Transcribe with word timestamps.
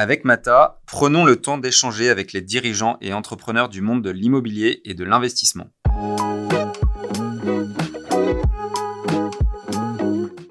Avec 0.00 0.24
Mata, 0.24 0.80
prenons 0.86 1.24
le 1.24 1.34
temps 1.40 1.58
d'échanger 1.58 2.08
avec 2.08 2.32
les 2.32 2.40
dirigeants 2.40 2.98
et 3.00 3.12
entrepreneurs 3.12 3.68
du 3.68 3.80
monde 3.80 4.00
de 4.00 4.10
l'immobilier 4.10 4.80
et 4.84 4.94
de 4.94 5.02
l'investissement. 5.02 5.72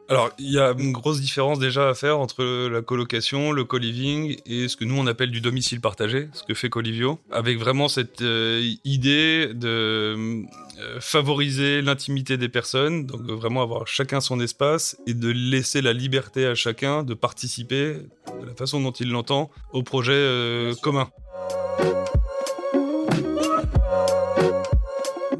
Alors, 0.09 0.29
il 0.39 0.49
y 0.49 0.57
a 0.57 0.73
une 0.77 0.93
grosse 0.93 1.19
différence 1.19 1.59
déjà 1.59 1.89
à 1.89 1.93
faire 1.93 2.17
entre 2.17 2.67
la 2.69 2.81
colocation, 2.81 3.51
le 3.51 3.65
co-living 3.65 4.37
et 4.45 4.69
ce 4.69 4.77
que 4.77 4.85
nous 4.85 4.97
on 4.97 5.05
appelle 5.05 5.31
du 5.31 5.41
domicile 5.41 5.81
partagé, 5.81 6.29
ce 6.31 6.43
que 6.43 6.53
fait 6.53 6.69
Colivio, 6.69 7.19
avec 7.29 7.59
vraiment 7.59 7.89
cette 7.89 8.21
euh, 8.21 8.61
idée 8.85 9.51
de 9.53 10.45
euh, 10.79 10.99
favoriser 11.01 11.81
l'intimité 11.81 12.37
des 12.37 12.47
personnes, 12.47 13.05
donc 13.05 13.21
vraiment 13.21 13.61
avoir 13.61 13.85
chacun 13.85 14.21
son 14.21 14.39
espace 14.39 14.97
et 15.07 15.13
de 15.13 15.29
laisser 15.29 15.81
la 15.81 15.91
liberté 15.91 16.45
à 16.45 16.55
chacun 16.55 17.03
de 17.03 17.13
participer 17.13 17.95
de 18.41 18.45
la 18.45 18.55
façon 18.55 18.79
dont 18.79 18.91
il 18.91 19.09
l'entend 19.09 19.51
au 19.73 19.83
projet 19.83 20.13
euh, 20.13 20.73
commun. 20.81 21.09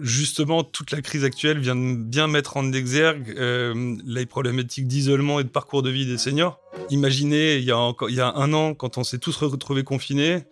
Justement, 0.08 0.64
toute 0.64 0.92
la 0.92 1.02
crise 1.02 1.24
actuelle 1.24 1.60
vient 1.60 1.76
de 1.76 1.96
bien 1.96 2.28
mettre 2.28 2.58
en 2.58 2.72
exergue 2.72 3.36
euh, 3.38 3.96
les 4.06 4.26
problématiques 4.26 4.88
d'isolement 4.88 5.40
et 5.40 5.44
de 5.44 5.50
parcours 5.50 5.84
de 5.84 5.90
vie 5.90 6.06
des 6.06 6.18
seniors. 6.18 6.60
Imaginez, 6.90 7.58
il 7.58 7.64
y 7.64 7.72
a, 7.72 7.78
a 7.78 8.38
un 8.38 8.54
an, 8.54 8.74
quand 8.74 8.98
on 8.98 9.04
s'est 9.04 9.20
tous 9.20 9.38
retrouvés 9.38 9.84
confinés, 9.84 10.44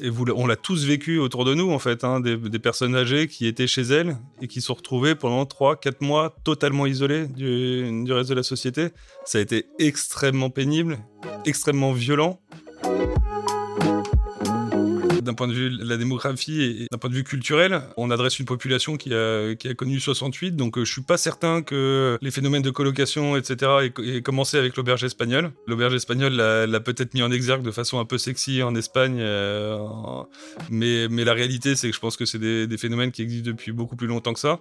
et 0.00 0.08
vous, 0.08 0.24
on 0.34 0.46
l'a 0.46 0.56
tous 0.56 0.86
vécu 0.86 1.18
autour 1.18 1.44
de 1.44 1.54
nous, 1.54 1.70
en 1.70 1.78
fait, 1.78 2.04
hein, 2.04 2.20
des, 2.20 2.58
personnes 2.58 2.96
âgées 2.96 3.28
qui 3.28 3.46
étaient 3.46 3.66
chez 3.66 3.82
elles 3.82 4.16
et 4.40 4.48
qui 4.48 4.60
se 4.60 4.68
sont 4.68 4.74
retrouvées 4.74 5.14
pendant 5.14 5.44
3-4 5.44 5.96
mois 6.00 6.34
totalement 6.44 6.86
isolées 6.86 7.26
du 7.26 8.12
reste 8.12 8.30
de 8.30 8.34
la 8.34 8.42
société. 8.42 8.88
Ça 9.24 9.38
a 9.38 9.40
été 9.40 9.66
extrêmement 9.78 10.48
pénible, 10.48 10.98
extrêmement 11.44 11.92
violent 11.92 12.40
d'un 15.22 15.34
point 15.34 15.48
de 15.48 15.52
vue 15.52 15.70
de 15.70 15.84
la 15.84 15.96
démographie 15.96 16.62
et 16.62 16.86
d'un 16.90 16.98
point 16.98 17.10
de 17.10 17.14
vue 17.14 17.24
culturel, 17.24 17.82
on 17.96 18.10
adresse 18.10 18.38
une 18.38 18.46
population 18.46 18.96
qui 18.96 19.14
a, 19.14 19.54
qui 19.54 19.68
a 19.68 19.74
connu 19.74 20.00
68, 20.00 20.56
donc 20.56 20.78
euh, 20.78 20.84
je 20.84 20.92
suis 20.92 21.02
pas 21.02 21.16
certain 21.16 21.62
que 21.62 22.18
les 22.20 22.30
phénomènes 22.30 22.62
de 22.62 22.70
colocation, 22.70 23.36
etc., 23.36 23.90
aient, 23.98 24.22
commencé 24.22 24.56
avec 24.56 24.76
l'auberge 24.76 25.04
espagnole. 25.04 25.52
L'auberge 25.66 25.94
espagnole 25.94 26.34
l'a 26.34 26.80
peut-être 26.80 27.14
mis 27.14 27.22
en 27.22 27.30
exergue 27.30 27.62
de 27.62 27.70
façon 27.70 27.98
un 27.98 28.04
peu 28.04 28.18
sexy 28.18 28.62
en 28.62 28.74
Espagne, 28.74 29.18
euh, 29.20 29.78
mais, 30.70 31.08
mais 31.08 31.24
la 31.24 31.34
réalité, 31.34 31.76
c'est 31.76 31.88
que 31.88 31.94
je 31.94 32.00
pense 32.00 32.16
que 32.16 32.24
c'est 32.24 32.38
des, 32.38 32.66
des 32.66 32.78
phénomènes 32.78 33.12
qui 33.12 33.22
existent 33.22 33.50
depuis 33.50 33.72
beaucoup 33.72 33.96
plus 33.96 34.06
longtemps 34.06 34.34
que 34.34 34.40
ça. 34.40 34.60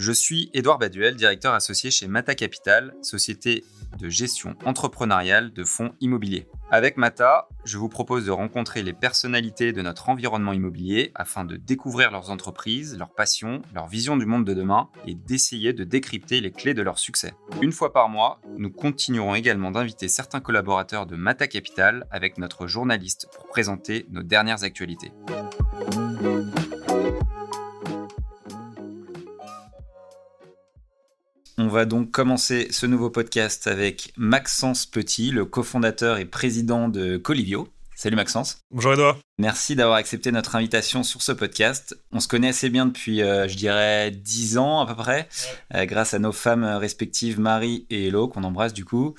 Je 0.00 0.12
suis 0.12 0.48
Édouard 0.54 0.78
Baduel, 0.78 1.16
directeur 1.16 1.54
associé 1.54 1.90
chez 1.90 2.06
Mata 2.06 2.36
Capital, 2.36 2.94
société 3.02 3.64
de 3.98 4.08
gestion 4.08 4.54
entrepreneuriale 4.64 5.52
de 5.52 5.64
fonds 5.64 5.92
immobiliers. 6.00 6.46
Avec 6.70 6.96
Mata, 6.96 7.48
je 7.64 7.78
vous 7.78 7.88
propose 7.88 8.24
de 8.24 8.30
rencontrer 8.30 8.84
les 8.84 8.92
personnalités 8.92 9.72
de 9.72 9.82
notre 9.82 10.08
environnement 10.08 10.52
immobilier 10.52 11.10
afin 11.16 11.44
de 11.44 11.56
découvrir 11.56 12.12
leurs 12.12 12.30
entreprises, 12.30 12.96
leurs 12.96 13.12
passions, 13.12 13.60
leur 13.74 13.88
vision 13.88 14.16
du 14.16 14.24
monde 14.24 14.44
de 14.44 14.54
demain 14.54 14.88
et 15.04 15.14
d'essayer 15.14 15.72
de 15.72 15.82
décrypter 15.82 16.40
les 16.40 16.52
clés 16.52 16.74
de 16.74 16.82
leur 16.82 17.00
succès. 17.00 17.34
Une 17.60 17.72
fois 17.72 17.92
par 17.92 18.08
mois, 18.08 18.40
nous 18.56 18.70
continuerons 18.70 19.34
également 19.34 19.72
d'inviter 19.72 20.06
certains 20.06 20.40
collaborateurs 20.40 21.06
de 21.06 21.16
Mata 21.16 21.48
Capital 21.48 22.06
avec 22.12 22.38
notre 22.38 22.68
journaliste 22.68 23.28
pour 23.34 23.48
présenter 23.48 24.06
nos 24.10 24.22
dernières 24.22 24.62
actualités. 24.62 25.10
On 31.60 31.66
va 31.66 31.86
donc 31.86 32.12
commencer 32.12 32.68
ce 32.70 32.86
nouveau 32.86 33.10
podcast 33.10 33.66
avec 33.66 34.12
Maxence 34.16 34.86
Petit, 34.86 35.32
le 35.32 35.44
cofondateur 35.44 36.18
et 36.18 36.24
président 36.24 36.88
de 36.88 37.16
Colivio. 37.16 37.66
Salut 37.96 38.14
Maxence. 38.14 38.58
Bonjour 38.70 38.92
Edouard. 38.92 39.18
Merci 39.38 39.74
d'avoir 39.74 39.96
accepté 39.96 40.30
notre 40.30 40.54
invitation 40.54 41.02
sur 41.02 41.20
ce 41.20 41.32
podcast. 41.32 41.98
On 42.12 42.20
se 42.20 42.28
connaît 42.28 42.50
assez 42.50 42.70
bien 42.70 42.86
depuis, 42.86 43.22
euh, 43.22 43.48
je 43.48 43.56
dirais, 43.56 44.12
10 44.12 44.56
ans 44.58 44.82
à 44.82 44.86
peu 44.86 44.94
près, 44.94 45.28
euh, 45.74 45.84
grâce 45.84 46.14
à 46.14 46.20
nos 46.20 46.30
femmes 46.30 46.62
respectives 46.62 47.40
Marie 47.40 47.86
et 47.90 48.06
Hello, 48.06 48.28
qu'on 48.28 48.44
embrasse 48.44 48.72
du 48.72 48.84
coup. 48.84 49.16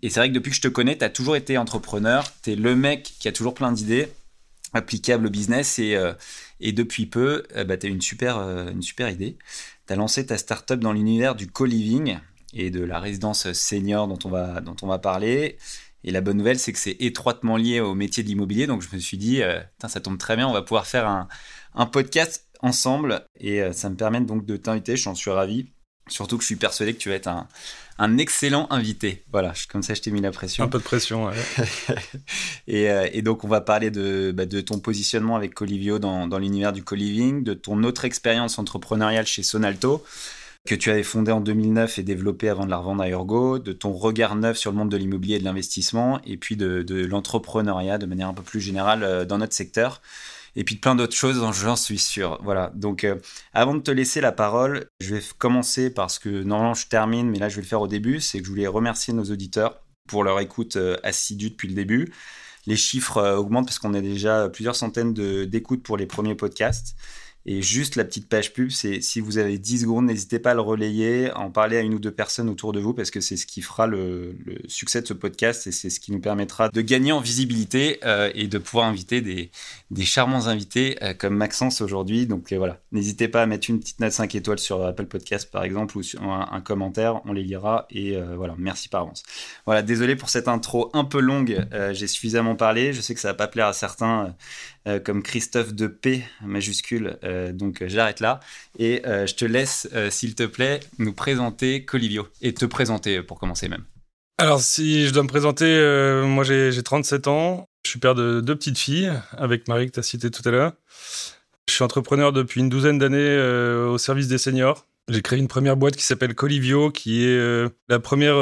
Et 0.00 0.08
c'est 0.08 0.20
vrai 0.20 0.30
que 0.30 0.34
depuis 0.34 0.48
que 0.48 0.56
je 0.56 0.62
te 0.62 0.68
connais, 0.68 0.96
tu 0.96 1.04
as 1.04 1.10
toujours 1.10 1.36
été 1.36 1.58
entrepreneur. 1.58 2.24
Tu 2.42 2.52
es 2.52 2.56
le 2.56 2.74
mec 2.74 3.02
qui 3.18 3.28
a 3.28 3.32
toujours 3.32 3.52
plein 3.52 3.70
d'idées 3.70 4.08
applicables 4.72 5.26
au 5.26 5.30
business 5.30 5.78
et, 5.78 5.94
euh, 5.96 6.14
et 6.58 6.72
depuis 6.72 7.04
peu, 7.04 7.42
bah, 7.66 7.76
tu 7.76 7.86
as 7.86 7.90
une 7.90 8.00
super, 8.00 8.38
une 8.38 8.80
super 8.80 9.10
idée 9.10 9.36
tu 9.86 9.92
as 9.92 9.96
lancé 9.96 10.26
ta 10.26 10.38
startup 10.38 10.78
dans 10.78 10.92
l'univers 10.92 11.34
du 11.34 11.46
co-living 11.46 12.18
et 12.52 12.70
de 12.70 12.84
la 12.84 12.98
résidence 12.98 13.52
senior 13.52 14.08
dont 14.08 14.18
on 14.24 14.86
va, 14.86 14.98
parler. 14.98 15.56
Et 16.04 16.10
la 16.10 16.20
bonne 16.20 16.36
nouvelle, 16.36 16.58
c'est 16.58 16.72
que 16.72 16.78
c'est 16.78 16.96
étroitement 17.00 17.56
lié 17.56 17.80
au 17.80 17.94
métier 17.94 18.22
de 18.22 18.28
l'immobilier. 18.28 18.66
Donc 18.66 18.82
je 18.82 18.94
me 18.94 19.00
suis 19.00 19.16
dit, 19.16 19.42
euh, 19.42 19.60
ça 19.86 20.00
tombe 20.00 20.18
très 20.18 20.36
bien, 20.36 20.48
on 20.48 20.52
va 20.52 20.62
pouvoir 20.62 20.86
faire 20.86 21.06
un, 21.06 21.28
un 21.74 21.86
podcast 21.86 22.48
ensemble. 22.60 23.26
Et 23.38 23.62
euh, 23.62 23.72
ça 23.72 23.90
me 23.90 23.96
permet 23.96 24.20
donc 24.20 24.44
de 24.44 24.56
t'inviter, 24.56 24.96
j'en 24.96 25.14
suis 25.14 25.30
ravi. 25.30 25.71
Surtout 26.08 26.36
que 26.36 26.42
je 26.42 26.46
suis 26.46 26.56
persuadé 26.56 26.94
que 26.94 26.98
tu 26.98 27.08
vas 27.08 27.14
être 27.14 27.28
un, 27.28 27.46
un 27.98 28.18
excellent 28.18 28.66
invité. 28.70 29.22
Voilà, 29.30 29.54
comme 29.70 29.82
ça 29.82 29.94
je 29.94 30.00
t'ai 30.00 30.10
mis 30.10 30.20
la 30.20 30.32
pression. 30.32 30.64
Un 30.64 30.68
peu 30.68 30.78
de 30.78 30.82
pression, 30.82 31.26
ouais. 31.26 31.34
et, 32.66 32.90
euh, 32.90 33.08
et, 33.12 33.22
donc 33.22 33.44
on 33.44 33.48
va 33.48 33.60
parler 33.60 33.90
de, 33.90 34.32
bah, 34.34 34.46
de 34.46 34.60
ton 34.60 34.78
positionnement 34.78 35.36
avec 35.36 35.54
Colivio 35.54 35.98
dans, 35.98 36.26
dans 36.26 36.38
l'univers 36.38 36.72
du 36.72 36.82
co-living, 36.82 37.44
de 37.44 37.54
ton 37.54 37.82
autre 37.84 38.04
expérience 38.04 38.58
entrepreneuriale 38.58 39.26
chez 39.26 39.42
Sonalto 39.42 40.04
que 40.64 40.74
tu 40.74 40.90
avais 40.90 41.02
fondé 41.02 41.32
en 41.32 41.40
2009 41.40 41.98
et 41.98 42.02
développé 42.02 42.48
avant 42.48 42.64
de 42.64 42.70
la 42.70 42.76
revendre 42.76 43.02
à 43.02 43.08
Urgo, 43.08 43.58
de 43.58 43.72
ton 43.72 43.92
regard 43.92 44.36
neuf 44.36 44.56
sur 44.56 44.70
le 44.70 44.76
monde 44.76 44.90
de 44.90 44.96
l'immobilier 44.96 45.36
et 45.36 45.38
de 45.40 45.44
l'investissement, 45.44 46.20
et 46.24 46.36
puis 46.36 46.56
de, 46.56 46.82
de 46.82 47.04
l'entrepreneuriat 47.04 47.98
de 47.98 48.06
manière 48.06 48.28
un 48.28 48.34
peu 48.34 48.42
plus 48.42 48.60
générale 48.60 49.02
euh, 49.02 49.24
dans 49.24 49.38
notre 49.38 49.54
secteur 49.54 50.00
et 50.56 50.64
puis 50.64 50.76
plein 50.76 50.94
d'autres 50.94 51.16
choses 51.16 51.38
dont 51.38 51.52
j'en 51.52 51.76
suis 51.76 51.98
sûr. 51.98 52.38
Voilà. 52.42 52.72
Donc, 52.74 53.04
euh, 53.04 53.16
avant 53.52 53.74
de 53.74 53.80
te 53.80 53.90
laisser 53.90 54.20
la 54.20 54.32
parole, 54.32 54.86
je 55.00 55.14
vais 55.14 55.22
commencer 55.38 55.92
parce 55.92 56.18
que 56.18 56.28
normalement 56.42 56.74
je 56.74 56.86
termine, 56.86 57.30
mais 57.30 57.38
là 57.38 57.48
je 57.48 57.56
vais 57.56 57.62
le 57.62 57.66
faire 57.66 57.80
au 57.80 57.88
début. 57.88 58.20
C'est 58.20 58.38
que 58.38 58.44
je 58.44 58.50
voulais 58.50 58.66
remercier 58.66 59.14
nos 59.14 59.24
auditeurs 59.24 59.82
pour 60.08 60.24
leur 60.24 60.40
écoute 60.40 60.76
euh, 60.76 60.96
assidue 61.02 61.50
depuis 61.50 61.68
le 61.68 61.74
début. 61.74 62.12
Les 62.66 62.76
chiffres 62.76 63.18
euh, 63.18 63.36
augmentent 63.36 63.66
parce 63.66 63.78
qu'on 63.78 63.94
a 63.94 64.00
déjà 64.00 64.48
plusieurs 64.48 64.76
centaines 64.76 65.14
d'écoutes 65.14 65.82
pour 65.82 65.96
les 65.96 66.06
premiers 66.06 66.34
podcasts. 66.34 66.96
Et 67.44 67.60
juste 67.60 67.96
la 67.96 68.04
petite 68.04 68.28
page 68.28 68.52
pub, 68.52 68.70
c'est 68.70 69.00
si 69.00 69.20
vous 69.20 69.38
avez 69.38 69.58
10 69.58 69.80
secondes, 69.80 70.06
n'hésitez 70.06 70.38
pas 70.38 70.52
à 70.52 70.54
le 70.54 70.60
relayer, 70.60 71.32
en 71.32 71.50
parler 71.50 71.76
à 71.76 71.80
une 71.80 71.94
ou 71.94 71.98
deux 71.98 72.12
personnes 72.12 72.48
autour 72.48 72.72
de 72.72 72.78
vous, 72.78 72.94
parce 72.94 73.10
que 73.10 73.20
c'est 73.20 73.36
ce 73.36 73.46
qui 73.46 73.62
fera 73.62 73.88
le, 73.88 74.36
succès 74.68 75.02
de 75.02 75.06
ce 75.06 75.12
podcast 75.12 75.66
et 75.66 75.72
c'est 75.72 75.90
ce 75.90 75.98
qui 75.98 76.12
nous 76.12 76.20
permettra 76.20 76.68
de 76.68 76.80
gagner 76.80 77.10
en 77.10 77.20
visibilité 77.20 77.98
euh, 78.04 78.30
et 78.34 78.46
de 78.46 78.58
pouvoir 78.58 78.86
inviter 78.86 79.20
des, 79.20 79.50
charmants 80.04 80.46
invités 80.46 80.98
euh, 81.02 81.14
comme 81.14 81.34
Maxence 81.34 81.80
aujourd'hui. 81.80 82.26
Donc 82.26 82.52
euh, 82.52 82.58
voilà, 82.58 82.80
n'hésitez 82.92 83.26
pas 83.26 83.42
à 83.42 83.46
mettre 83.46 83.68
une 83.70 83.80
petite 83.80 83.98
note 83.98 84.12
5 84.12 84.32
étoiles 84.36 84.60
sur 84.60 84.84
Apple 84.84 85.06
Podcast 85.06 85.50
par 85.50 85.64
exemple 85.64 85.98
ou 85.98 86.02
sur 86.02 86.22
un, 86.22 86.60
commentaire, 86.60 87.20
on 87.24 87.32
les 87.32 87.42
lira 87.42 87.86
et 87.90 88.16
voilà, 88.36 88.54
merci 88.56 88.88
par 88.88 89.02
avance. 89.02 89.24
Voilà, 89.66 89.82
désolé 89.82 90.14
pour 90.14 90.28
cette 90.28 90.46
intro 90.46 90.90
un 90.92 91.04
peu 91.04 91.20
longue, 91.20 91.66
j'ai 91.92 92.06
suffisamment 92.06 92.54
parlé, 92.54 92.92
je 92.92 93.00
sais 93.00 93.14
que 93.14 93.20
ça 93.20 93.28
va 93.28 93.34
pas 93.34 93.48
plaire 93.48 93.66
à 93.66 93.72
certains 93.72 94.36
comme 95.04 95.22
Christophe 95.22 95.74
de 95.74 95.86
P 95.86 96.24
majuscule 96.44 97.18
euh, 97.24 97.52
donc 97.52 97.82
j'arrête 97.86 98.20
là 98.20 98.40
et 98.78 99.02
euh, 99.06 99.26
je 99.26 99.34
te 99.34 99.44
laisse, 99.44 99.88
euh, 99.94 100.10
s'il 100.10 100.34
te 100.34 100.44
plaît, 100.44 100.80
nous 100.98 101.12
présenter 101.12 101.84
Colivio 101.84 102.28
et 102.40 102.54
te 102.54 102.64
présenter 102.64 103.22
pour 103.22 103.38
commencer 103.38 103.68
même. 103.68 103.84
Alors 104.38 104.60
si 104.60 105.06
je 105.06 105.12
dois 105.12 105.22
me 105.22 105.28
présenter, 105.28 105.66
moi 106.26 106.42
j'ai 106.44 106.82
37 106.82 107.28
ans, 107.28 107.68
je 107.84 107.90
suis 107.90 108.00
père 108.00 108.14
de 108.14 108.40
deux 108.40 108.56
petites 108.56 108.78
filles 108.78 109.12
avec 109.36 109.68
Marie 109.68 109.86
que 109.86 109.92
tu 109.92 110.00
as 110.00 110.02
cité 110.02 110.30
tout 110.30 110.42
à 110.46 110.50
l'heure. 110.50 110.72
Je 111.68 111.74
suis 111.74 111.84
entrepreneur 111.84 112.32
depuis 112.32 112.60
une 112.60 112.68
douzaine 112.68 112.98
d'années 112.98 113.38
au 113.38 113.98
service 113.98 114.26
des 114.26 114.38
seniors. 114.38 114.86
J'ai 115.08 115.20
créé 115.20 115.38
une 115.38 115.48
première 115.48 115.76
boîte 115.76 115.96
qui 115.96 116.04
s'appelle 116.04 116.34
Colivio, 116.34 116.90
qui 116.90 117.24
est 117.24 117.68
la 117.88 117.98
première 117.98 118.36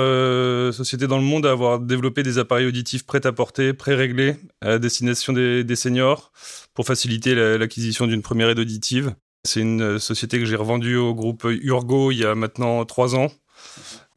société 0.75 1.07
dans 1.07 1.17
le 1.17 1.25
monde 1.25 1.47
à 1.47 1.53
avoir 1.53 1.81
développé 1.81 2.23
des 2.23 2.39
appareils 2.39 2.67
auditifs 2.67 3.05
prêts 3.07 3.27
à 3.27 3.33
porter, 3.33 3.73
pré-réglés 3.73 4.37
à 4.61 4.79
destination 4.79 5.33
des, 5.33 5.77
seniors 5.77 6.33
pour 6.75 6.87
faciliter 6.87 7.35
l'acquisition 7.35 8.07
d'une 8.07 8.23
première 8.23 8.51
aide 8.51 8.59
auditive. 8.59 9.15
C'est 9.45 9.61
une 9.61 9.83
euh, 9.83 9.99
société 9.99 10.39
que 10.39 10.45
j'ai 10.45 10.57
revendue 10.57 10.97
au 10.97 11.15
groupe 11.15 11.47
Urgo 11.49 12.11
il 12.11 12.19
y 12.19 12.25
a 12.25 12.35
maintenant 12.35 12.85
trois 12.85 13.15
ans. 13.15 13.29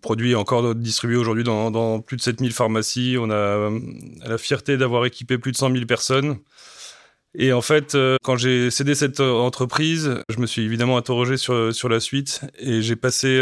Produit 0.01 0.35
encore 0.35 0.75
distribué 0.75 1.15
aujourd'hui 1.15 1.45
dans, 1.45 2.01
plus 2.01 2.18
de 2.18 2.21
7000 2.21 2.51
pharmacies. 2.51 3.15
On 3.18 3.29
a 3.29 3.33
euh, 3.33 3.79
la 4.25 4.38
fierté 4.38 4.75
d'avoir 4.75 5.06
équipé 5.06 5.38
plus 5.38 5.53
de 5.53 5.57
100 5.57 5.71
000 5.71 5.85
personnes. 5.85 6.39
Et 7.35 7.51
en 7.51 7.62
fait, 7.62 7.95
euh, 7.95 8.18
quand 8.24 8.38
j'ai 8.38 8.69
cédé 8.69 8.94
cette 8.94 9.19
entreprise, 9.19 10.21
je 10.30 10.39
me 10.39 10.45
suis 10.45 10.63
évidemment 10.63 10.97
interrogé 10.97 11.38
sur, 11.38 11.74
sur 11.74 11.89
la 11.89 12.00
suite. 12.00 12.41
Et 12.59 12.81
j'ai 12.81 12.95
passé 12.95 13.39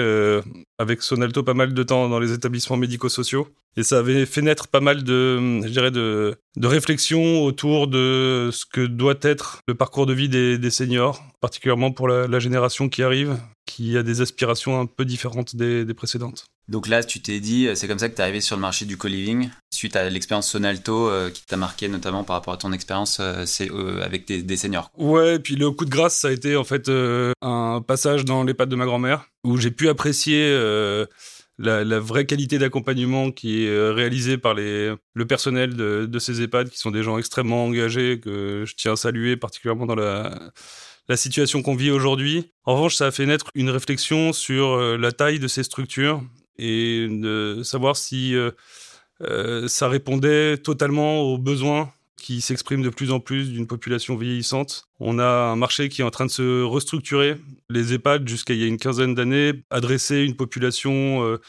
avec 0.78 1.02
Sonalto 1.02 1.44
pas 1.44 1.54
mal 1.54 1.74
de 1.74 1.84
temps 1.84 2.10
dans 2.10 2.20
les 2.20 2.32
établissements 2.32 2.78
médico-sociaux 2.78 3.48
Et 3.78 3.84
ça 3.84 4.00
avait 4.00 4.26
fait 4.26 4.42
naître 4.42 4.68
pas 4.68 4.82
mal 4.82 5.04
de, 5.04 5.62
je 5.64 5.70
dirais, 5.70 5.92
de, 5.92 6.36
de 6.58 6.68
réflexions 6.68 7.44
autour 7.44 7.88
de 7.88 8.50
ce 8.52 8.66
que 8.66 8.86
doit 8.86 9.16
être 9.22 9.60
le 9.68 9.76
parcours 9.76 10.06
de 10.06 10.14
vie 10.14 10.28
des, 10.28 10.58
des 10.58 10.72
seniors, 10.72 11.24
particulièrement 11.40 11.92
pour 11.92 12.08
la, 12.08 12.28
la, 12.28 12.40
génération 12.40 12.90
qui 12.90 13.02
arrive, 13.02 13.38
qui 13.66 13.98
a 13.98 14.04
des 14.04 14.20
aspirations 14.20 14.80
un 14.80 14.86
peu 14.86 15.06
différentes 15.06 15.56
des, 15.56 15.86
des 15.86 15.94
précédentes. 15.94 16.46
Donc 16.68 16.88
là, 16.88 17.04
tu 17.04 17.22
t'es 17.22 17.40
dit, 17.40 17.68
c'est 17.76 17.88
comme 17.88 18.00
ça 18.00 18.08
que 18.08 18.16
tu 18.16 18.22
es 18.22 18.24
arrivé 18.24 18.40
sur 18.40 18.56
le 18.56 18.62
marché 18.62 18.86
du 18.86 18.98
co-living, 18.98 19.50
suite 19.74 19.96
à 19.96 20.10
l'expérience 20.10 20.50
Sonalto 20.50 21.10
euh, 21.10 21.30
qui 21.30 21.46
t'a 21.46 21.58
marqué 21.58 21.88
notamment 21.88 22.24
par 22.24 22.38
rapport 22.38 22.54
à 22.54 22.58
ton 22.58 22.72
expérience 22.72 23.20
euh, 23.20 23.46
euh, 23.62 24.02
avec 24.02 24.28
des, 24.28 24.42
des, 24.44 24.58
seniors. 24.58 24.90
Ouais, 24.98 25.36
et 25.36 25.40
puis 25.40 25.56
le 25.56 25.72
coup 25.72 25.86
de 25.86 25.90
grâce, 25.90 26.18
ça 26.18 26.30
a 26.30 26.32
été 26.32 26.56
en 26.56 26.64
fait 26.64 26.90
un 27.42 27.82
passage 27.82 28.26
dans 28.26 28.44
les 28.44 28.54
pattes 28.54 28.70
de 28.70 28.76
ma 28.76 28.86
grand-mère, 28.86 29.26
où 29.44 29.58
j'ai 29.58 29.72
pu 29.72 29.90
apprécier 29.90 30.56
la, 31.62 32.00
vraie 32.00 32.26
qualité 32.26 32.58
d'accompagnement 32.58 33.32
qui 33.32 33.66
est 33.66 33.90
réalisée 33.90 34.38
par 34.38 34.54
les, 34.54 34.94
le 35.14 35.28
personnel 35.28 35.76
de, 35.76 36.06
de, 36.06 36.20
ces 36.20 36.42
EHPAD, 36.42 36.70
qui 36.70 36.78
sont 36.78 36.92
des 36.92 37.04
gens 37.04 37.18
extrêmement 37.18 37.66
engagés, 37.66 38.20
que 38.20 38.64
je 38.66 38.76
tiens 38.76 38.94
à 38.94 38.96
saluer, 38.96 39.38
particulièrement 39.38 39.86
dans 39.86 39.96
la, 39.96 40.52
la 41.08 41.18
situation 41.18 41.62
qu'on 41.62 41.76
vit 41.76 41.92
aujourd'hui. 41.92 42.52
En 42.66 42.76
revanche, 42.76 42.96
ça 42.96 43.08
a 43.08 43.12
fait 43.12 43.26
naître 43.26 43.48
une 43.56 43.70
réflexion 43.70 44.34
sur 44.34 44.78
la 44.98 45.12
taille 45.12 45.40
de 45.40 45.48
ces 45.48 45.64
structures 45.64 46.22
et 46.62 47.08
de 47.10 47.62
savoir 47.64 47.98
si 47.98 48.36
euh, 48.36 48.52
euh, 49.22 49.68
ça 49.68 49.90
répondait 49.90 50.58
totalement 50.58 51.22
aux 51.22 51.38
besoins 51.38 51.92
qui 52.22 52.40
s'expriment 52.40 52.84
de 52.84 52.90
plus 52.90 53.12
en 53.12 53.20
plus 53.20 53.52
d'une 53.52 53.68
population 53.68 54.16
vieillissante. 54.16 54.86
On 55.00 55.20
a 55.20 55.26
un 55.26 55.56
marché 55.56 55.90
qui 55.90 56.02
est 56.02 56.04
en 56.04 56.12
train 56.12 56.26
de 56.26 56.32
se 56.32 56.64
restructurer. 56.64 57.38
Les 57.70 57.94
EHPAD, 57.94 58.28
jusqu'à 58.28 58.54
il 58.54 58.62
y 58.62 58.64
a 58.64 58.68
une 58.68 58.78
quinzaine 58.78 59.16
d'années, 59.16 59.54
adressaient 59.70 60.24
une 60.24 60.36
population 60.36 61.26
euh, 61.26 61.42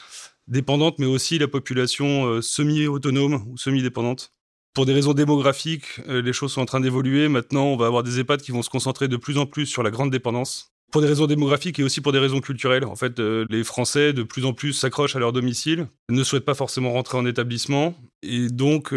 dépendante, 0.47 0.99
mais 0.99 1.05
aussi 1.05 1.37
la 1.37 1.47
population 1.47 2.25
euh, 2.25 2.41
semi-autonome 2.41 3.45
ou 3.47 3.57
semi-dépendante. 3.57 4.33
Pour 4.73 4.87
des 4.87 4.93
raisons 4.93 5.13
démographiques, 5.13 6.01
euh, 6.09 6.21
les 6.21 6.33
choses 6.33 6.53
sont 6.53 6.61
en 6.61 6.65
train 6.65 6.79
d'évoluer. 6.79 7.27
Maintenant, 7.27 7.65
on 7.65 7.77
va 7.77 7.85
avoir 7.85 8.01
des 8.01 8.19
EHPAD 8.19 8.41
qui 8.41 8.51
vont 8.51 8.63
se 8.63 8.69
concentrer 8.69 9.07
de 9.07 9.17
plus 9.17 9.37
en 9.37 9.45
plus 9.45 9.67
sur 9.67 9.83
la 9.83 9.91
grande 9.91 10.11
dépendance 10.11 10.71
pour 10.91 11.01
des 11.01 11.07
raisons 11.07 11.25
démographiques 11.25 11.79
et 11.79 11.83
aussi 11.83 12.01
pour 12.01 12.11
des 12.11 12.19
raisons 12.19 12.39
culturelles. 12.39 12.85
En 12.85 12.95
fait, 12.95 13.17
les 13.17 13.63
Français 13.63 14.13
de 14.13 14.21
plus 14.21 14.45
en 14.45 14.53
plus 14.53 14.73
s'accrochent 14.73 15.15
à 15.15 15.19
leur 15.19 15.33
domicile, 15.33 15.87
ne 16.07 16.23
souhaitent 16.23 16.45
pas 16.45 16.53
forcément 16.53 16.91
rentrer 16.91 17.17
en 17.17 17.25
établissement 17.25 17.95
et 18.21 18.47
donc 18.49 18.93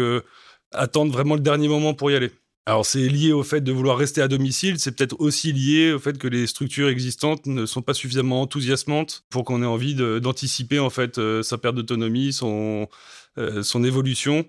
euh, 0.73 0.79
attendent 0.79 1.11
vraiment 1.11 1.35
le 1.35 1.41
dernier 1.41 1.67
moment 1.67 1.93
pour 1.93 2.11
y 2.11 2.15
aller. 2.15 2.31
Alors 2.65 2.85
c'est 2.85 3.07
lié 3.07 3.31
au 3.31 3.43
fait 3.43 3.61
de 3.61 3.71
vouloir 3.71 3.97
rester 3.97 4.21
à 4.21 4.27
domicile, 4.27 4.77
c'est 4.77 4.91
peut-être 4.91 5.15
aussi 5.19 5.53
lié 5.53 5.93
au 5.93 5.99
fait 5.99 6.17
que 6.17 6.27
les 6.27 6.47
structures 6.47 6.89
existantes 6.89 7.45
ne 7.45 7.65
sont 7.65 7.81
pas 7.81 7.93
suffisamment 7.93 8.41
enthousiasmantes 8.41 9.23
pour 9.29 9.45
qu'on 9.45 9.63
ait 9.63 9.67
envie 9.67 9.95
d'anticiper 9.95 10.79
en 10.79 10.89
fait 10.89 11.17
euh, 11.17 11.43
sa 11.43 11.57
perte 11.57 11.75
d'autonomie, 11.75 12.33
son 12.33 12.87
son 13.61 13.83
évolution. 13.83 14.47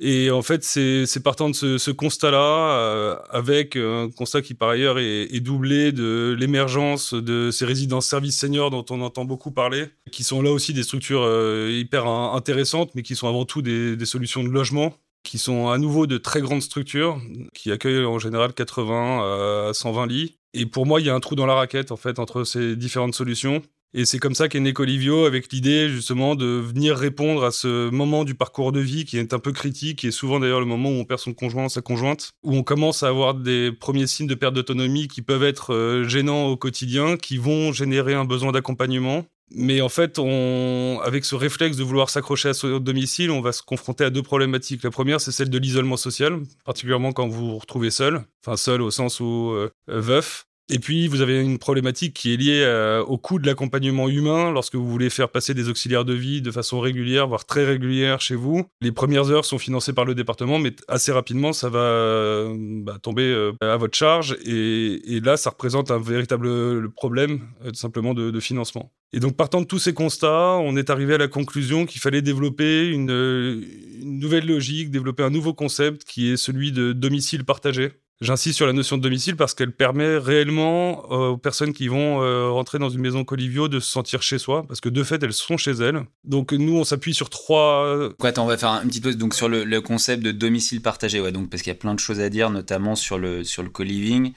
Et 0.00 0.30
en 0.30 0.42
fait, 0.42 0.64
c'est 0.64 1.22
partant 1.22 1.50
de 1.50 1.54
ce, 1.54 1.90
constat-là, 1.90 2.76
euh, 2.76 3.16
avec 3.30 3.76
un 3.76 4.10
constat 4.10 4.40
qui 4.40 4.54
par 4.54 4.70
ailleurs 4.70 4.98
est, 4.98 5.40
doublé 5.40 5.92
de 5.92 6.34
l'émergence 6.38 7.14
de 7.14 7.50
ces 7.50 7.64
résidences 7.64 8.06
services 8.06 8.38
seniors 8.38 8.70
dont 8.70 8.84
on 8.90 9.00
entend 9.02 9.24
beaucoup 9.24 9.50
parler, 9.50 9.86
qui 10.10 10.24
sont 10.24 10.40
là 10.40 10.50
aussi 10.50 10.72
des 10.72 10.82
structures 10.82 11.22
euh, 11.24 11.70
hyper 11.70 12.06
intéressantes, 12.06 12.94
mais 12.94 13.02
qui 13.02 13.14
sont 13.16 13.28
avant 13.28 13.44
tout 13.44 13.60
des, 13.60 14.04
solutions 14.06 14.42
de 14.42 14.48
logement, 14.48 14.94
qui 15.22 15.38
sont 15.38 15.68
à 15.68 15.78
nouveau 15.78 16.06
de 16.06 16.18
très 16.18 16.40
grandes 16.40 16.62
structures, 16.62 17.20
qui 17.54 17.70
accueillent 17.70 18.04
en 18.04 18.18
général 18.18 18.52
80 18.52 19.68
à 19.68 19.74
120 19.74 20.06
lits. 20.06 20.38
Et 20.54 20.66
pour 20.66 20.86
moi, 20.86 21.00
il 21.00 21.06
y 21.06 21.10
a 21.10 21.14
un 21.14 21.20
trou 21.20 21.34
dans 21.34 21.46
la 21.46 21.54
raquette 21.54 21.92
en 21.92 21.96
fait 21.96 22.18
entre 22.18 22.44
ces 22.44 22.76
différentes 22.76 23.14
solutions. 23.14 23.62
Et 23.94 24.06
c'est 24.06 24.18
comme 24.18 24.34
ça 24.34 24.48
qu'est 24.48 24.60
né 24.60 24.72
Colivio, 24.72 25.26
avec 25.26 25.52
l'idée 25.52 25.90
justement 25.90 26.34
de 26.34 26.46
venir 26.46 26.96
répondre 26.96 27.44
à 27.44 27.50
ce 27.50 27.90
moment 27.90 28.24
du 28.24 28.34
parcours 28.34 28.72
de 28.72 28.80
vie 28.80 29.04
qui 29.04 29.18
est 29.18 29.34
un 29.34 29.38
peu 29.38 29.52
critique, 29.52 30.04
et 30.04 30.10
souvent 30.10 30.40
d'ailleurs 30.40 30.60
le 30.60 30.66
moment 30.66 30.88
où 30.88 30.94
on 30.94 31.04
perd 31.04 31.20
son 31.20 31.34
conjoint, 31.34 31.68
sa 31.68 31.82
conjointe, 31.82 32.32
où 32.42 32.56
on 32.56 32.62
commence 32.62 33.02
à 33.02 33.08
avoir 33.08 33.34
des 33.34 33.70
premiers 33.70 34.06
signes 34.06 34.28
de 34.28 34.34
perte 34.34 34.54
d'autonomie 34.54 35.08
qui 35.08 35.20
peuvent 35.20 35.44
être 35.44 35.74
euh, 35.74 36.08
gênants 36.08 36.46
au 36.46 36.56
quotidien, 36.56 37.18
qui 37.18 37.36
vont 37.36 37.72
générer 37.72 38.14
un 38.14 38.24
besoin 38.24 38.50
d'accompagnement. 38.50 39.26
Mais 39.50 39.80
en 39.80 39.88
fait, 39.88 40.18
avec 40.18 41.24
ce 41.24 41.34
réflexe 41.34 41.76
de 41.76 41.82
vouloir 41.82 42.08
s'accrocher 42.08 42.50
à 42.50 42.54
son 42.54 42.78
domicile, 42.78 43.30
on 43.30 43.40
va 43.40 43.52
se 43.52 43.62
confronter 43.62 44.04
à 44.04 44.10
deux 44.10 44.22
problématiques. 44.22 44.82
La 44.82 44.90
première, 44.90 45.20
c'est 45.20 45.32
celle 45.32 45.50
de 45.50 45.58
l'isolement 45.58 45.96
social, 45.96 46.40
particulièrement 46.64 47.12
quand 47.12 47.28
vous 47.28 47.50
vous 47.50 47.58
retrouvez 47.58 47.90
seul, 47.90 48.24
enfin 48.44 48.56
seul 48.56 48.80
au 48.80 48.90
sens 48.90 49.20
où 49.20 49.50
euh, 49.52 49.70
veuf. 49.88 50.46
Et 50.70 50.78
puis, 50.78 51.08
vous 51.08 51.20
avez 51.20 51.40
une 51.40 51.58
problématique 51.58 52.14
qui 52.14 52.32
est 52.32 52.36
liée 52.36 52.62
euh, 52.64 53.02
au 53.02 53.18
coût 53.18 53.38
de 53.38 53.46
l'accompagnement 53.46 54.08
humain 54.08 54.52
lorsque 54.52 54.76
vous 54.76 54.88
voulez 54.88 55.10
faire 55.10 55.28
passer 55.28 55.54
des 55.54 55.68
auxiliaires 55.68 56.04
de 56.04 56.14
vie 56.14 56.40
de 56.40 56.50
façon 56.50 56.78
régulière, 56.80 57.26
voire 57.26 57.44
très 57.44 57.64
régulière 57.64 58.20
chez 58.20 58.36
vous. 58.36 58.64
Les 58.80 58.92
premières 58.92 59.30
heures 59.30 59.44
sont 59.44 59.58
financées 59.58 59.92
par 59.92 60.04
le 60.04 60.14
département, 60.14 60.58
mais 60.58 60.72
assez 60.86 61.10
rapidement, 61.10 61.52
ça 61.52 61.68
va 61.68 61.80
euh, 61.80 62.54
bah, 62.56 62.98
tomber 63.02 63.24
euh, 63.24 63.52
à 63.60 63.76
votre 63.76 63.96
charge. 63.96 64.36
Et, 64.46 65.20
là, 65.22 65.36
ça 65.36 65.50
représente 65.50 65.90
un 65.90 65.98
véritable 65.98 66.90
problème, 66.92 67.40
simplement, 67.74 68.14
de, 68.14 68.40
financement. 68.40 68.92
Et 69.12 69.20
donc, 69.20 69.36
partant 69.36 69.60
de 69.60 69.66
tous 69.66 69.78
ces 69.78 69.94
constats, 69.94 70.56
on 70.58 70.76
est 70.76 70.90
arrivé 70.90 71.14
à 71.14 71.18
la 71.18 71.28
conclusion 71.28 71.86
qu'il 71.86 72.00
fallait 72.00 72.22
développer 72.22 72.88
une 72.88 73.62
nouvelle 74.02 74.46
logique, 74.46 74.90
développer 74.90 75.22
un 75.22 75.30
nouveau 75.30 75.54
concept 75.54 76.04
qui 76.04 76.30
est 76.32 76.36
celui 76.36 76.72
de 76.72 76.92
domicile 76.92 77.44
partagé. 77.44 77.92
J'insiste 78.22 78.56
sur 78.56 78.68
la 78.68 78.72
notion 78.72 78.98
de 78.98 79.02
domicile 79.02 79.34
parce 79.34 79.52
qu'elle 79.52 79.72
permet 79.72 80.16
réellement 80.16 81.02
euh, 81.10 81.30
aux 81.30 81.36
personnes 81.36 81.72
qui 81.72 81.88
vont 81.88 82.22
euh, 82.22 82.50
rentrer 82.50 82.78
dans 82.78 82.88
une 82.88 83.00
maison 83.00 83.24
Colivio 83.24 83.66
de 83.66 83.80
se 83.80 83.90
sentir 83.90 84.22
chez 84.22 84.38
soi, 84.38 84.64
parce 84.68 84.80
que 84.80 84.88
de 84.88 85.02
fait, 85.02 85.20
elles 85.24 85.32
sont 85.32 85.56
chez 85.56 85.72
elles. 85.72 86.04
Donc 86.22 86.52
nous, 86.52 86.76
on 86.76 86.84
s'appuie 86.84 87.14
sur 87.14 87.30
trois... 87.30 88.10
Quoi, 88.20 88.28
attends, 88.28 88.44
on 88.44 88.46
va 88.46 88.56
faire 88.56 88.70
une 88.80 88.88
petite 88.88 89.02
pause 89.02 89.16
donc, 89.16 89.34
sur 89.34 89.48
le, 89.48 89.80
concept 89.80 90.22
de 90.22 90.30
domicile 90.30 90.80
partagé, 90.80 91.20
ouais, 91.20 91.32
donc, 91.32 91.50
parce 91.50 91.64
qu'il 91.64 91.72
y 91.72 91.76
a 91.76 91.78
plein 91.78 91.94
de 91.94 91.98
choses 91.98 92.20
à 92.20 92.28
dire, 92.28 92.50
notamment 92.50 92.94
sur 92.94 93.18
le, 93.18 93.42
sur 93.42 93.64
le 93.64 93.70
co-living. 93.70 94.32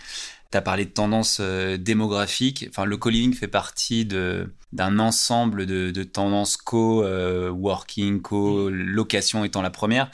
Tu 0.51 0.57
as 0.57 0.61
parlé 0.63 0.85
de 0.85 0.89
tendances 0.89 1.37
euh, 1.39 1.77
démographiques. 1.77 2.65
Enfin, 2.67 2.85
le 2.85 2.97
co-living 2.97 3.35
fait 3.35 3.47
partie 3.47 4.05
d'un 4.05 4.97
ensemble 4.97 5.67
de 5.67 6.03
tendances 6.03 6.57
co-working, 6.57 8.23
co-location 8.23 9.45
étant 9.45 9.61
la 9.61 9.69
première 9.69 10.09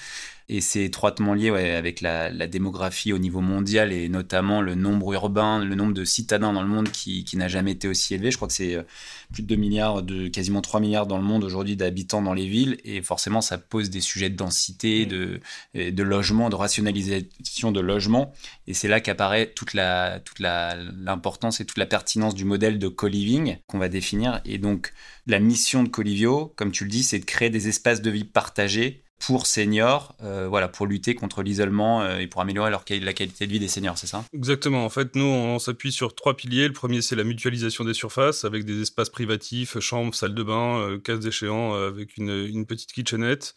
et 0.50 0.62
c'est 0.62 0.84
étroitement 0.84 1.34
lié 1.34 1.50
ouais, 1.50 1.72
avec 1.72 2.02
la, 2.02 2.30
la, 2.30 2.48
démographie 2.48 3.14
au 3.14 3.18
niveau 3.18 3.42
mondial 3.42 3.94
et 3.94 4.10
notamment 4.10 4.62
le 4.62 4.76
nombre 4.76 5.14
urbain, 5.14 5.64
le 5.64 5.76
nombre 5.76 5.94
de 5.94 6.04
citadins 6.04 6.52
dans 6.52 6.62
le 6.62 6.68
monde 6.68 6.90
qui, 6.90 7.24
qui 7.24 7.38
n'a 7.38 7.48
jamais 7.48 7.72
été 7.72 7.88
aussi 7.88 8.14
élevé. 8.14 8.32
Je 8.32 8.36
crois 8.36 8.48
que 8.48 8.54
c'est 8.54 8.76
euh, 8.76 8.84
plus 9.32 9.44
de 9.44 9.48
2 9.48 9.56
milliards, 9.56 10.04
de, 10.04 10.28
quasiment 10.28 10.62
3 10.62 10.80
milliards 10.80 11.08
dans 11.08 11.18
le 11.18 11.24
monde 11.24 11.44
aujourd'hui 11.44 11.78
d'habitants 11.78 12.22
dans 12.22 12.34
les 12.34 12.48
villes. 12.48 12.78
Et 12.84 13.02
forcément 13.02 13.42
ça 13.42 13.58
pose 13.58 13.90
des 13.90 14.02
sujets 14.02 14.30
de 14.30 14.36
densité, 14.36 15.06
de, 15.06 15.40
de 15.74 16.04
logement, 16.04 16.50
de 16.50 16.56
rationalisation 16.56 17.72
de 17.72 17.80
logement. 17.80 18.34
Et 18.68 18.74
c'est 18.74 18.88
là 18.88 19.00
qu'apparaît 19.00 19.48
toute 19.48 19.74
la 19.74 20.20
toute 20.20 20.40
l'importance 20.40 21.62
et 21.62 21.66
toute 21.66 21.78
la 21.78 21.86
pertinence 21.86 22.36
du 22.36 22.46
modèle 22.46 22.80
de 22.80 22.88
co-living 22.88 23.58
qu'on 23.68 23.80
va 23.80 23.90
définir. 23.90 24.42
Et 24.46 24.58
donc 24.58 24.92
la 25.28 25.40
mission 25.40 25.84
de 25.84 25.90
Colivio, 25.90 26.54
comme 26.56 26.72
tu 26.72 26.84
le 26.84 26.90
dis, 26.90 27.04
c'est 27.04 27.20
de 27.20 27.26
créer 27.26 27.50
des 27.50 27.68
espaces 27.68 28.02
de 28.02 28.10
vie 28.10 28.24
partagés 28.24 29.04
pour 29.22 29.46
seniors, 29.46 30.16
euh, 30.24 30.48
voilà, 30.50 30.68
pour 30.68 30.88
lutter 30.88 31.16
contre 31.16 31.44
l'isolement 31.44 32.02
euh, 32.02 32.18
et 32.18 32.28
pour 32.28 32.42
améliorer 32.42 32.72
la 32.72 33.14
qualité 33.14 33.46
de 33.48 33.52
vie 33.52 33.60
des 33.60 33.68
seniors, 33.68 33.98
c'est 33.98 34.08
ça? 34.08 34.26
Exactement. 34.34 34.84
En 34.84 34.90
fait, 34.90 35.16
nous, 35.16 35.26
on 35.26 35.60
s'appuie 35.60 35.92
sur 35.92 36.16
trois 36.16 36.36
piliers. 36.36 36.68
Le 36.68 36.74
premier, 36.74 37.02
c'est 37.02 37.16
la 37.16 37.24
mutualisation 37.24 37.84
des 37.84 37.94
surfaces 37.94 38.46
avec 38.46 38.66
des 38.66 38.82
espaces 38.82 39.10
privatifs, 39.10 39.80
chambres, 39.80 40.16
salle 40.16 40.34
de 40.34 40.44
bain, 40.44 40.80
euh, 40.80 40.98
casse 41.00 41.20
d'échéant 41.20 41.74
avec 41.74 42.18
une, 42.18 42.66
petite 42.66 42.94
kitchenette 42.94 43.56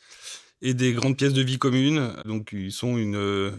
et 0.63 0.75
des 0.75 0.93
grandes 0.93 1.17
pièces 1.17 1.33
de 1.33 1.43
vie 1.43 1.59
communes. 1.59 2.13
Donc, 2.25 2.51
ils 2.53 2.73
sont 2.73 2.97